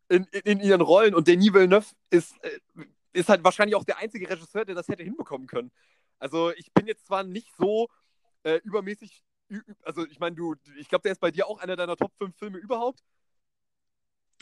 in, 0.09 0.25
in, 0.31 0.41
in 0.41 0.59
ihren 0.59 0.81
Rollen 0.81 1.15
und 1.15 1.27
Denis 1.27 1.53
Villeneuve 1.53 1.88
ist, 2.09 2.35
äh, 2.43 2.59
ist 3.14 3.30
halt 3.30 3.44
wahrscheinlich 3.44 3.76
auch 3.76 3.84
der 3.84 3.98
einzige 3.99 4.30
Regisseur, 4.30 4.65
der 4.65 4.76
das 4.76 4.88
hätte 4.88 5.03
hinbekommen 5.03 5.48
können. 5.48 5.72
Also 6.19 6.52
ich 6.52 6.73
bin 6.73 6.88
jetzt 6.88 7.06
zwar 7.06 7.23
nicht 7.23 7.56
so 7.57 7.90
äh, 8.44 8.60
übermäßig, 8.64 9.23
also 9.84 10.06
ich 10.06 10.19
meine, 10.19 10.35
du, 10.35 10.56
ich 10.77 10.90
glaube, 10.90 11.03
der 11.03 11.11
ist 11.11 11.22
bei 11.22 11.31
dir 11.31 11.48
auch 11.48 11.60
einer 11.60 11.76
deiner 11.76 11.95
Top 11.95 12.14
5 12.18 12.35
Filme 12.35 12.57
überhaupt. 12.57 13.03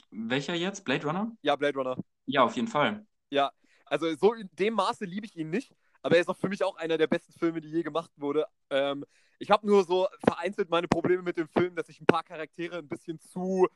Welcher 0.10 0.56
jetzt? 0.56 0.84
Blade 0.84 1.06
Runner? 1.06 1.36
Ja, 1.42 1.56
Blade 1.56 1.78
Runner. 1.78 1.98
Ja, 2.26 2.44
auf 2.44 2.56
jeden 2.56 2.68
Fall. 2.68 3.06
Ja, 3.30 3.52
also 3.86 4.14
so 4.16 4.34
in 4.34 4.50
dem 4.54 4.74
Maße 4.76 5.06
liebe 5.06 5.26
ich 5.26 5.36
ihn 5.36 5.50
nicht, 5.50 5.76
aber 6.02 6.16
er 6.16 6.22
ist 6.22 6.30
auch 6.30 6.38
für 6.38 6.50
mich 6.50 6.64
auch 6.64 6.76
einer 6.78 6.98
der 6.98 7.08
besten 7.08 7.34
Filme, 7.34 7.62
die 7.62 7.70
je 7.70 7.84
gemacht 7.84 8.12
wurde. 8.16 8.46
Ähm, 8.70 9.06
ich 9.40 9.50
habe 9.50 9.66
nur 9.66 9.84
so 9.84 10.08
vereinzelt 10.26 10.70
meine 10.70 10.88
Probleme 10.88 11.24
mit 11.24 11.38
dem 11.38 11.48
Film, 11.48 11.76
dass 11.76 11.90
ich 11.90 12.00
ein 12.00 12.06
paar 12.06 12.24
Charaktere 12.24 12.78
ein 12.78 12.88
bisschen 12.88 13.20
zu, 13.20 13.68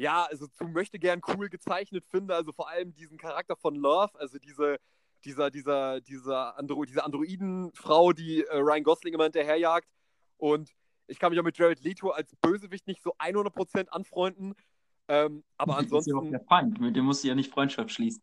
ja, 0.00 0.24
also 0.24 0.46
zu 0.46 0.64
möchte 0.64 0.98
gern 0.98 1.20
cool 1.28 1.50
gezeichnet 1.50 2.04
finde. 2.06 2.34
Also 2.34 2.52
vor 2.52 2.68
allem 2.70 2.94
diesen 2.94 3.18
Charakter 3.18 3.54
von 3.54 3.74
Love, 3.74 4.18
also 4.18 4.38
diese, 4.38 4.78
dieser, 5.24 5.50
dieser, 5.50 6.00
dieser 6.00 6.58
Andro 6.58 6.84
diese 6.86 7.04
Androidenfrau, 7.04 8.12
die 8.12 8.42
äh, 8.44 8.56
Ryan 8.56 8.82
Gosling 8.82 9.12
immer 9.12 9.24
hinterherjagt. 9.24 9.86
Und 10.38 10.70
ich 11.06 11.18
kann 11.18 11.30
mich 11.30 11.38
auch 11.38 11.44
mit 11.44 11.58
Jared 11.58 11.82
Leto 11.82 12.10
als 12.10 12.34
Bösewicht 12.36 12.86
nicht 12.86 13.02
so 13.02 13.14
100% 13.18 13.88
anfreunden. 13.88 14.54
Ähm, 15.08 15.44
aber 15.58 15.76
ansonsten. 15.76 16.12
Das 16.12 16.24
ist 16.24 16.30
ja 16.30 16.38
auch 16.38 16.40
der 16.40 16.48
Feind, 16.48 16.80
mit 16.80 16.96
dem 16.96 17.04
musst 17.04 17.22
du 17.22 17.28
ja 17.28 17.34
nicht 17.34 17.52
Freundschaft 17.52 17.90
schließen. 17.90 18.22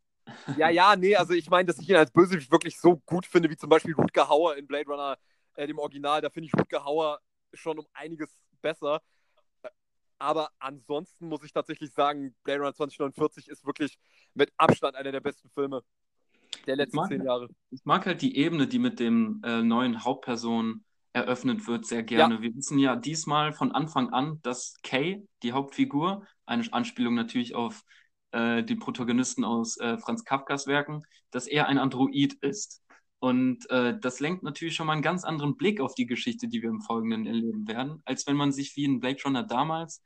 Ja, 0.58 0.70
ja, 0.70 0.96
nee, 0.96 1.16
also 1.16 1.34
ich 1.34 1.50
meine, 1.50 1.68
dass 1.68 1.80
ich 1.80 1.90
ihn 1.90 1.96
als 1.96 2.12
Bösewicht 2.12 2.52
wirklich 2.52 2.80
so 2.80 2.98
gut 3.06 3.26
finde, 3.26 3.50
wie 3.50 3.56
zum 3.56 3.70
Beispiel 3.70 3.94
Rutger 3.94 4.28
Hauer 4.28 4.56
in 4.58 4.66
Blade 4.66 4.90
Runner, 4.90 5.18
äh, 5.56 5.68
dem 5.68 5.78
Original. 5.78 6.22
Da 6.22 6.30
finde 6.32 6.48
ich 6.48 6.60
Rutger 6.60 6.84
Hauer 6.84 7.20
schon 7.54 7.78
um 7.78 7.86
einiges 7.94 8.30
besser. 8.62 9.02
Aber 10.20 10.50
ansonsten 10.60 11.28
muss 11.28 11.44
ich 11.44 11.54
tatsächlich 11.54 11.92
sagen, 11.92 12.36
Blade 12.44 12.60
Runner 12.60 12.74
2049 12.74 13.50
ist 13.50 13.66
wirklich 13.66 13.98
mit 14.34 14.52
Abstand 14.58 14.96
einer 14.96 15.12
der 15.12 15.22
besten 15.22 15.50
Filme 15.50 15.84
der 16.66 16.76
letzten 16.76 16.98
mag, 16.98 17.10
zehn 17.10 17.24
Jahre. 17.24 17.50
Ich 17.72 17.84
mag 17.84 18.06
halt 18.06 18.22
die 18.22 18.38
Ebene, 18.38 18.68
die 18.68 18.80
mit 18.80 19.00
dem 19.00 19.42
äh, 19.44 19.62
neuen 19.62 20.04
Hauptperson 20.04 20.84
eröffnet 21.14 21.68
wird, 21.68 21.86
sehr 21.86 22.04
gerne. 22.04 22.36
Ja. 22.36 22.42
Wir 22.42 22.56
wissen 22.56 22.80
ja 22.80 22.96
diesmal 22.96 23.54
von 23.54 23.72
Anfang 23.72 24.14
an, 24.14 24.40
dass 24.44 24.76
Kay, 24.84 25.28
die 25.44 25.52
Hauptfigur, 25.52 26.26
eine 26.46 26.72
Anspielung 26.72 27.16
natürlich 27.16 27.56
auf 27.56 27.84
äh, 28.32 28.64
den 28.64 28.80
Protagonisten 28.80 29.44
aus 29.44 29.78
äh, 29.78 29.98
Franz 29.98 30.24
Kafkas 30.24 30.68
Werken, 30.68 31.04
dass 31.32 31.48
er 31.48 31.68
ein 31.68 31.78
Android 31.78 32.34
ist. 32.42 32.84
Und 33.20 33.70
äh, 33.72 33.98
das 34.00 34.20
lenkt 34.20 34.44
natürlich 34.44 34.76
schon 34.76 34.88
mal 34.88 34.94
einen 34.94 35.02
ganz 35.02 35.24
anderen 35.24 35.58
Blick 35.58 35.82
auf 35.82 35.96
die 35.96 36.06
Geschichte, 36.06 36.48
die 36.48 36.62
wir 36.62 36.70
im 36.70 36.82
Folgenden 36.82 37.26
erleben 37.26 37.68
werden, 37.68 38.02
als 38.06 38.28
wenn 38.28 38.36
man 38.36 38.52
sich 38.52 38.76
wie 38.76 38.86
in 38.86 39.00
Blade 39.00 39.22
Runner 39.26 39.44
damals 39.44 40.04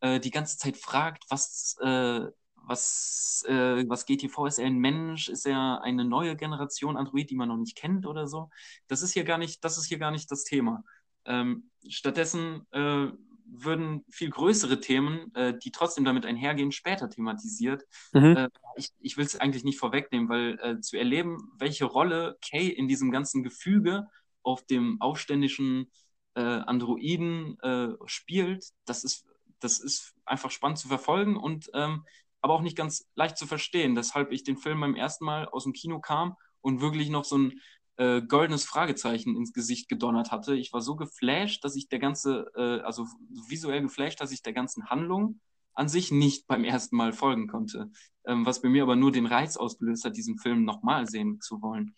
äh, 0.00 0.20
die 0.20 0.30
ganze 0.30 0.58
Zeit 0.58 0.76
fragt, 0.76 1.24
was, 1.30 1.76
äh, 1.80 2.26
was, 2.66 3.44
äh, 3.48 3.88
was 3.88 4.04
geht 4.04 4.20
hier 4.20 4.30
vor? 4.30 4.46
Ist 4.46 4.58
er 4.58 4.66
ein 4.66 4.78
Mensch? 4.78 5.28
Ist 5.28 5.46
er 5.46 5.82
eine 5.82 6.04
neue 6.04 6.36
Generation 6.36 6.96
Android, 6.96 7.30
die 7.30 7.36
man 7.36 7.48
noch 7.48 7.56
nicht 7.56 7.76
kennt 7.76 8.06
oder 8.06 8.26
so? 8.26 8.50
Das 8.86 9.02
ist 9.02 9.12
hier 9.12 9.24
gar 9.24 9.38
nicht, 9.38 9.64
das 9.64 9.78
ist 9.78 9.86
hier 9.86 9.98
gar 9.98 10.10
nicht 10.10 10.30
das 10.30 10.44
Thema. 10.44 10.84
Ähm, 11.24 11.70
stattdessen 11.88 12.66
äh, 12.72 13.08
würden 13.46 14.04
viel 14.10 14.30
größere 14.30 14.80
Themen, 14.80 15.34
äh, 15.34 15.56
die 15.58 15.70
trotzdem 15.70 16.04
damit 16.04 16.26
einhergehen, 16.26 16.72
später 16.72 17.08
thematisiert. 17.08 17.84
Mhm. 18.12 18.48
Ich, 18.76 18.90
ich 19.00 19.16
will 19.16 19.24
es 19.24 19.36
eigentlich 19.36 19.64
nicht 19.64 19.78
vorwegnehmen, 19.78 20.28
weil 20.28 20.58
äh, 20.60 20.80
zu 20.80 20.96
erleben, 20.96 21.52
welche 21.58 21.84
Rolle 21.84 22.36
Kay 22.40 22.68
in 22.68 22.88
diesem 22.88 23.10
ganzen 23.10 23.42
Gefüge 23.42 24.06
auf 24.42 24.64
dem 24.66 25.00
aufständischen 25.00 25.90
äh, 26.34 26.40
Androiden 26.40 27.58
äh, 27.60 27.88
spielt, 28.06 28.64
das 28.84 29.04
ist, 29.04 29.26
das 29.60 29.78
ist 29.78 30.14
einfach 30.24 30.50
spannend 30.50 30.78
zu 30.78 30.88
verfolgen 30.88 31.36
und 31.36 31.70
ähm, 31.74 32.04
aber 32.40 32.54
auch 32.54 32.62
nicht 32.62 32.76
ganz 32.76 33.08
leicht 33.14 33.38
zu 33.38 33.46
verstehen, 33.46 33.94
weshalb 33.94 34.32
ich 34.32 34.42
den 34.42 34.56
Film 34.56 34.80
beim 34.80 34.96
ersten 34.96 35.24
Mal 35.24 35.46
aus 35.46 35.64
dem 35.64 35.72
Kino 35.72 36.00
kam 36.00 36.36
und 36.60 36.80
wirklich 36.80 37.08
noch 37.08 37.24
so 37.24 37.38
ein 37.38 37.60
äh, 37.96 38.22
goldenes 38.22 38.64
Fragezeichen 38.64 39.36
ins 39.36 39.52
Gesicht 39.52 39.88
gedonnert 39.88 40.32
hatte. 40.32 40.56
Ich 40.56 40.72
war 40.72 40.80
so 40.80 40.96
geflasht, 40.96 41.64
dass 41.64 41.76
ich 41.76 41.88
der 41.88 42.00
ganze, 42.00 42.50
äh, 42.56 42.80
also 42.80 43.06
visuell 43.48 43.82
geflasht, 43.82 44.20
dass 44.20 44.32
ich 44.32 44.42
der 44.42 44.52
ganzen 44.52 44.90
Handlung 44.90 45.40
an 45.74 45.88
sich 45.88 46.10
nicht 46.10 46.46
beim 46.46 46.64
ersten 46.64 46.96
Mal 46.96 47.12
folgen 47.12 47.48
konnte. 47.48 47.90
Ähm, 48.24 48.46
was 48.46 48.62
bei 48.62 48.68
mir 48.68 48.82
aber 48.82 48.96
nur 48.96 49.12
den 49.12 49.26
Reiz 49.26 49.56
ausgelöst 49.56 50.04
hat, 50.04 50.16
diesen 50.16 50.38
Film 50.38 50.64
nochmal 50.64 51.08
sehen 51.08 51.40
zu 51.40 51.60
wollen. 51.62 51.94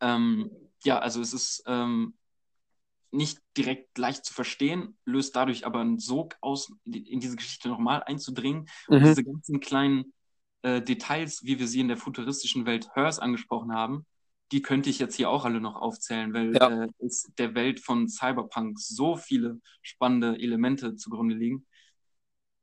Ähm, 0.00 0.50
ja, 0.84 0.98
also 0.98 1.20
es 1.20 1.32
ist 1.32 1.62
ähm, 1.66 2.14
nicht 3.10 3.38
direkt 3.56 3.96
leicht 3.98 4.24
zu 4.24 4.34
verstehen, 4.34 4.96
löst 5.04 5.36
dadurch 5.36 5.66
aber 5.66 5.80
einen 5.80 5.98
Sog 5.98 6.36
aus, 6.40 6.72
in 6.84 7.20
diese 7.20 7.36
Geschichte 7.36 7.68
nochmal 7.68 8.02
einzudringen. 8.02 8.68
Mhm. 8.88 8.96
Und 8.96 9.04
diese 9.04 9.24
ganzen 9.24 9.60
kleinen 9.60 10.12
äh, 10.62 10.82
Details, 10.82 11.44
wie 11.44 11.58
wir 11.58 11.68
sie 11.68 11.80
in 11.80 11.88
der 11.88 11.96
futuristischen 11.96 12.66
Welt 12.66 12.88
Hers 12.94 13.18
angesprochen 13.18 13.72
haben, 13.72 14.06
die 14.52 14.62
könnte 14.62 14.90
ich 14.90 14.98
jetzt 14.98 15.16
hier 15.16 15.28
auch 15.28 15.44
alle 15.44 15.60
noch 15.60 15.74
aufzählen, 15.76 16.32
weil 16.32 16.54
ja. 16.54 16.84
äh, 16.84 16.88
es 16.98 17.30
der 17.38 17.54
Welt 17.54 17.80
von 17.80 18.08
Cyberpunk 18.08 18.78
so 18.78 19.16
viele 19.16 19.60
spannende 19.82 20.38
Elemente 20.38 20.96
zugrunde 20.96 21.34
liegen, 21.34 21.66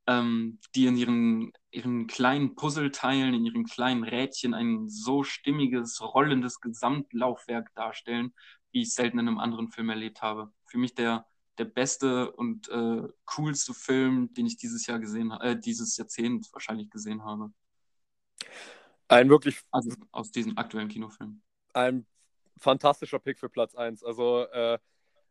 ähm, 0.06 0.58
die 0.74 0.86
in 0.86 0.96
ihren, 0.96 1.52
ihren 1.70 2.06
kleinen 2.06 2.54
Puzzleteilen, 2.54 3.34
in 3.34 3.46
ihren 3.46 3.64
kleinen 3.64 4.04
Rädchen 4.04 4.54
ein 4.54 4.88
so 4.88 5.22
stimmiges, 5.22 6.00
rollendes 6.02 6.60
Gesamtlaufwerk 6.60 7.74
darstellen, 7.74 8.34
wie 8.72 8.82
ich 8.82 8.92
selten 8.92 9.18
in 9.18 9.28
einem 9.28 9.38
anderen 9.38 9.70
Film 9.70 9.88
erlebt 9.88 10.20
habe. 10.20 10.52
Für 10.66 10.78
mich 10.78 10.94
der, 10.94 11.26
der 11.58 11.64
beste 11.64 12.32
und 12.32 12.68
äh, 12.68 13.02
coolste 13.24 13.72
Film, 13.72 14.32
den 14.34 14.46
ich 14.46 14.56
dieses 14.56 14.86
Jahr 14.86 14.98
gesehen 14.98 15.32
habe, 15.32 15.44
äh, 15.44 15.58
dieses 15.58 15.96
Jahrzehnt 15.96 16.48
wahrscheinlich 16.52 16.90
gesehen 16.90 17.24
habe. 17.24 17.52
Ein 19.08 19.30
wirklich. 19.30 19.60
Also 19.70 19.90
aus 20.12 20.30
diesem 20.30 20.58
aktuellen 20.58 20.88
Kinofilm. 20.88 21.40
Ein 21.72 22.06
fantastischer 22.58 23.18
Pick 23.18 23.38
für 23.38 23.48
Platz 23.48 23.74
1. 23.74 24.02
Also 24.02 24.46
äh, 24.48 24.78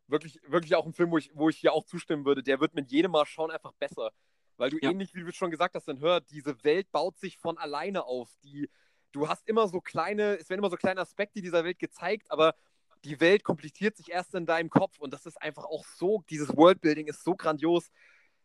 wirklich, 0.08 0.40
wirklich 0.48 0.76
auch 0.76 0.86
ein 0.86 0.94
Film, 0.94 1.12
wo 1.12 1.18
ich, 1.18 1.32
wo 1.34 1.50
ich 1.50 1.58
hier 1.58 1.74
auch 1.74 1.86
zustimmen 1.86 2.26
würde. 2.26 2.44
Der 2.44 2.60
wird 2.60 2.74
mit 2.74 2.92
jedem 2.92 3.12
Mal 3.12 3.26
schauen 3.26 3.52
einfach 3.52 3.74
besser. 3.74 4.12
Weil 4.58 4.70
du 4.70 4.78
ja. 4.82 4.92
ähnlich, 4.92 5.14
wie 5.14 5.24
du 5.24 5.32
schon 5.32 5.52
gesagt 5.52 5.76
hast, 5.76 5.88
dann 5.88 6.00
hört, 6.00 6.30
diese 6.32 6.64
Welt 6.64 6.92
baut 6.92 7.18
sich 7.18 7.38
von 7.38 7.58
alleine 7.58 8.06
auf. 8.06 8.30
Die, 8.44 8.70
du 9.12 9.28
hast 9.28 9.48
immer 9.48 9.68
so 9.68 9.82
kleine, 9.82 10.38
es 10.38 10.50
werden 10.50 10.60
immer 10.60 10.70
so 10.70 10.78
kleine 10.78 11.02
Aspekte 11.02 11.42
dieser 11.42 11.64
Welt 11.64 11.80
gezeigt, 11.80 12.32
aber 12.32 12.56
die 13.04 13.20
Welt 13.20 13.44
kompliziert 13.44 13.98
sich 13.98 14.12
erst 14.12 14.34
in 14.36 14.46
deinem 14.46 14.70
Kopf 14.70 15.00
und 15.00 15.12
das 15.12 15.26
ist 15.26 15.42
einfach 15.42 15.66
auch 15.66 15.86
so, 15.86 16.24
dieses 16.30 16.56
Worldbuilding 16.56 17.08
ist 17.08 17.24
so 17.24 17.36
grandios. 17.36 17.92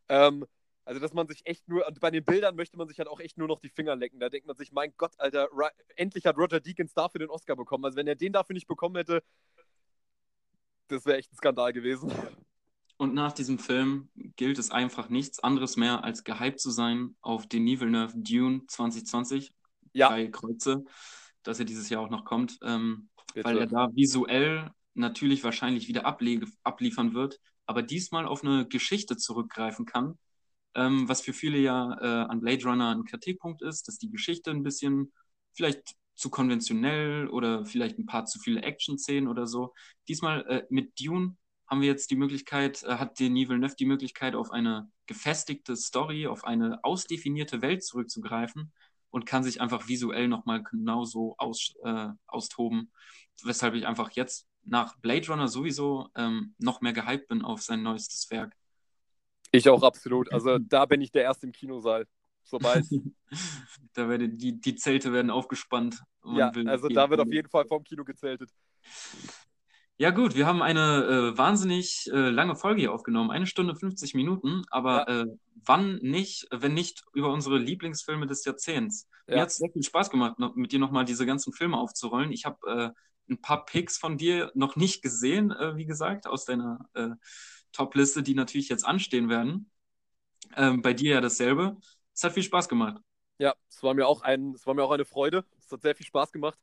Ähm, 0.08 0.46
also, 0.88 1.00
dass 1.00 1.12
man 1.12 1.28
sich 1.28 1.44
echt 1.44 1.68
nur, 1.68 1.86
bei 2.00 2.10
den 2.10 2.24
Bildern 2.24 2.56
möchte 2.56 2.78
man 2.78 2.88
sich 2.88 2.98
halt 2.98 3.10
auch 3.10 3.20
echt 3.20 3.36
nur 3.36 3.46
noch 3.46 3.60
die 3.60 3.68
Finger 3.68 3.94
lecken. 3.94 4.20
Da 4.20 4.30
denkt 4.30 4.46
man 4.46 4.56
sich, 4.56 4.72
mein 4.72 4.94
Gott, 4.96 5.12
Alter, 5.18 5.48
endlich 5.96 6.24
hat 6.24 6.38
Roger 6.38 6.60
Deakins 6.60 6.94
dafür 6.94 7.18
den 7.18 7.28
Oscar 7.28 7.56
bekommen. 7.56 7.84
Also, 7.84 7.96
wenn 7.98 8.06
er 8.06 8.14
den 8.14 8.32
dafür 8.32 8.54
nicht 8.54 8.66
bekommen 8.66 8.96
hätte, 8.96 9.22
das 10.88 11.04
wäre 11.04 11.18
echt 11.18 11.30
ein 11.30 11.36
Skandal 11.36 11.74
gewesen. 11.74 12.10
Und 12.98 13.14
nach 13.14 13.32
diesem 13.32 13.60
Film 13.60 14.08
gilt 14.36 14.58
es 14.58 14.72
einfach 14.72 15.08
nichts 15.08 15.38
anderes 15.38 15.76
mehr, 15.76 16.02
als 16.02 16.24
gehypt 16.24 16.60
zu 16.60 16.70
sein 16.70 17.14
auf 17.20 17.46
Denis 17.46 17.80
Villeneuve 17.80 18.12
Dune 18.16 18.62
2020. 18.66 19.54
Ja. 19.92 20.08
Drei 20.08 20.26
Kreuze, 20.26 20.84
dass 21.44 21.60
er 21.60 21.64
dieses 21.64 21.88
Jahr 21.88 22.02
auch 22.02 22.10
noch 22.10 22.24
kommt. 22.24 22.58
Ähm, 22.62 23.08
weil 23.34 23.58
er 23.58 23.66
da 23.68 23.88
visuell 23.94 24.70
natürlich 24.94 25.44
wahrscheinlich 25.44 25.86
wieder 25.86 26.06
abliefern 26.06 27.14
wird, 27.14 27.38
aber 27.66 27.82
diesmal 27.82 28.26
auf 28.26 28.42
eine 28.42 28.66
Geschichte 28.66 29.16
zurückgreifen 29.16 29.86
kann, 29.86 30.18
ähm, 30.74 31.08
was 31.08 31.20
für 31.20 31.32
viele 31.32 31.58
ja 31.58 31.96
äh, 32.00 32.28
an 32.28 32.40
Blade 32.40 32.64
Runner 32.64 32.90
ein 32.90 33.04
Kritikpunkt 33.04 33.62
ist, 33.62 33.86
dass 33.86 33.98
die 33.98 34.10
Geschichte 34.10 34.50
ein 34.50 34.64
bisschen 34.64 35.12
vielleicht 35.52 35.94
zu 36.16 36.30
konventionell 36.30 37.28
oder 37.28 37.64
vielleicht 37.64 37.98
ein 37.98 38.06
paar 38.06 38.24
zu 38.24 38.40
viele 38.40 38.62
Action-Szenen 38.62 39.28
oder 39.28 39.46
so. 39.46 39.72
Diesmal 40.08 40.44
äh, 40.46 40.66
mit 40.68 41.00
Dune 41.00 41.36
haben 41.68 41.80
wir 41.80 41.88
jetzt 41.88 42.10
die 42.10 42.16
Möglichkeit, 42.16 42.82
äh, 42.82 42.96
hat 42.96 43.18
Denis 43.20 43.48
Villeneuve 43.48 43.76
die 43.76 43.86
Möglichkeit, 43.86 44.34
auf 44.34 44.50
eine 44.50 44.90
gefestigte 45.06 45.76
Story, 45.76 46.26
auf 46.26 46.44
eine 46.44 46.82
ausdefinierte 46.82 47.62
Welt 47.62 47.84
zurückzugreifen 47.84 48.72
und 49.10 49.26
kann 49.26 49.44
sich 49.44 49.60
einfach 49.60 49.88
visuell 49.88 50.28
nochmal 50.28 50.62
genauso 50.62 51.34
aus, 51.38 51.74
äh, 51.84 52.08
austoben, 52.26 52.90
weshalb 53.42 53.74
ich 53.74 53.86
einfach 53.86 54.10
jetzt 54.12 54.46
nach 54.64 54.96
Blade 54.98 55.26
Runner 55.28 55.48
sowieso 55.48 56.08
ähm, 56.14 56.54
noch 56.58 56.80
mehr 56.80 56.92
gehypt 56.92 57.28
bin 57.28 57.42
auf 57.42 57.62
sein 57.62 57.82
neuestes 57.82 58.30
Werk. 58.30 58.54
Ich 59.50 59.68
auch 59.68 59.82
absolut. 59.82 60.30
Also 60.32 60.58
da 60.58 60.84
bin 60.84 61.00
ich 61.00 61.10
der 61.10 61.22
Erste 61.22 61.46
im 61.46 61.52
Kinosaal. 61.52 62.06
Sobald. 62.44 62.84
da 63.94 64.08
werde, 64.08 64.28
die, 64.28 64.60
die 64.60 64.74
Zelte 64.74 65.12
werden 65.12 65.30
aufgespannt. 65.30 66.02
Ja, 66.34 66.50
also 66.66 66.88
da 66.88 67.08
wird 67.08 67.20
auf 67.20 67.32
jeden 67.32 67.48
Fall 67.48 67.66
vom 67.66 67.82
Kino 67.82 68.04
gezeltet. 68.04 68.50
Ja, 70.00 70.10
gut, 70.10 70.36
wir 70.36 70.46
haben 70.46 70.62
eine 70.62 71.32
äh, 71.34 71.38
wahnsinnig 71.38 72.08
äh, 72.12 72.30
lange 72.30 72.54
Folge 72.54 72.82
hier 72.82 72.92
aufgenommen. 72.92 73.32
Eine 73.32 73.46
Stunde 73.46 73.74
50 73.74 74.14
Minuten, 74.14 74.62
aber 74.70 75.08
ja. 75.08 75.22
äh, 75.22 75.26
wann 75.64 75.96
nicht, 75.96 76.46
wenn 76.52 76.72
nicht 76.72 77.04
über 77.14 77.32
unsere 77.32 77.58
Lieblingsfilme 77.58 78.28
des 78.28 78.44
Jahrzehnts? 78.44 79.08
Ja. 79.26 79.34
Mir 79.34 79.40
hat 79.42 79.48
es 79.48 79.56
sehr 79.56 79.70
viel 79.72 79.82
Spaß 79.82 80.10
gemacht, 80.10 80.38
noch, 80.38 80.54
mit 80.54 80.70
dir 80.70 80.78
nochmal 80.78 81.04
diese 81.04 81.26
ganzen 81.26 81.52
Filme 81.52 81.76
aufzurollen. 81.76 82.30
Ich 82.30 82.44
habe 82.44 82.94
äh, 83.26 83.32
ein 83.32 83.40
paar 83.40 83.64
Picks 83.64 83.98
von 83.98 84.16
dir 84.16 84.52
noch 84.54 84.76
nicht 84.76 85.02
gesehen, 85.02 85.50
äh, 85.50 85.76
wie 85.76 85.84
gesagt, 85.84 86.28
aus 86.28 86.44
deiner 86.44 86.88
äh, 86.94 87.10
Top-Liste, 87.72 88.22
die 88.22 88.34
natürlich 88.34 88.68
jetzt 88.68 88.86
anstehen 88.86 89.28
werden. 89.28 89.68
Ähm, 90.56 90.80
bei 90.80 90.94
dir 90.94 91.14
ja 91.14 91.20
dasselbe. 91.20 91.76
Es 92.14 92.22
hat 92.22 92.34
viel 92.34 92.44
Spaß 92.44 92.68
gemacht. 92.68 93.02
Ja, 93.38 93.52
es 93.68 93.82
war 93.82 93.94
mir 93.94 94.06
auch 94.06 94.22
ein, 94.22 94.52
es 94.54 94.64
war 94.64 94.74
mir 94.74 94.84
auch 94.84 94.92
eine 94.92 95.04
Freude. 95.04 95.44
Es 95.58 95.72
hat 95.72 95.82
sehr 95.82 95.96
viel 95.96 96.06
Spaß 96.06 96.30
gemacht. 96.30 96.58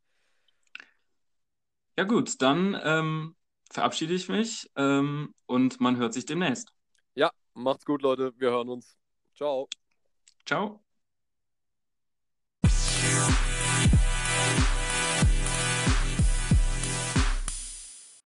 Ja 1.97 2.03
gut, 2.03 2.41
dann 2.41 2.80
ähm, 2.84 3.35
verabschiede 3.72 4.13
ich 4.13 4.27
mich 4.27 4.69
ähm, 4.76 5.34
und 5.45 5.80
man 5.80 5.97
hört 5.97 6.13
sich 6.13 6.26
demnächst. 6.26 6.73
Ja, 7.15 7.31
macht's 7.53 7.85
gut, 7.85 8.01
Leute. 8.01 8.34
Wir 8.38 8.49
hören 8.51 8.69
uns. 8.69 8.97
Ciao. 9.35 9.69
Ciao. 10.45 10.85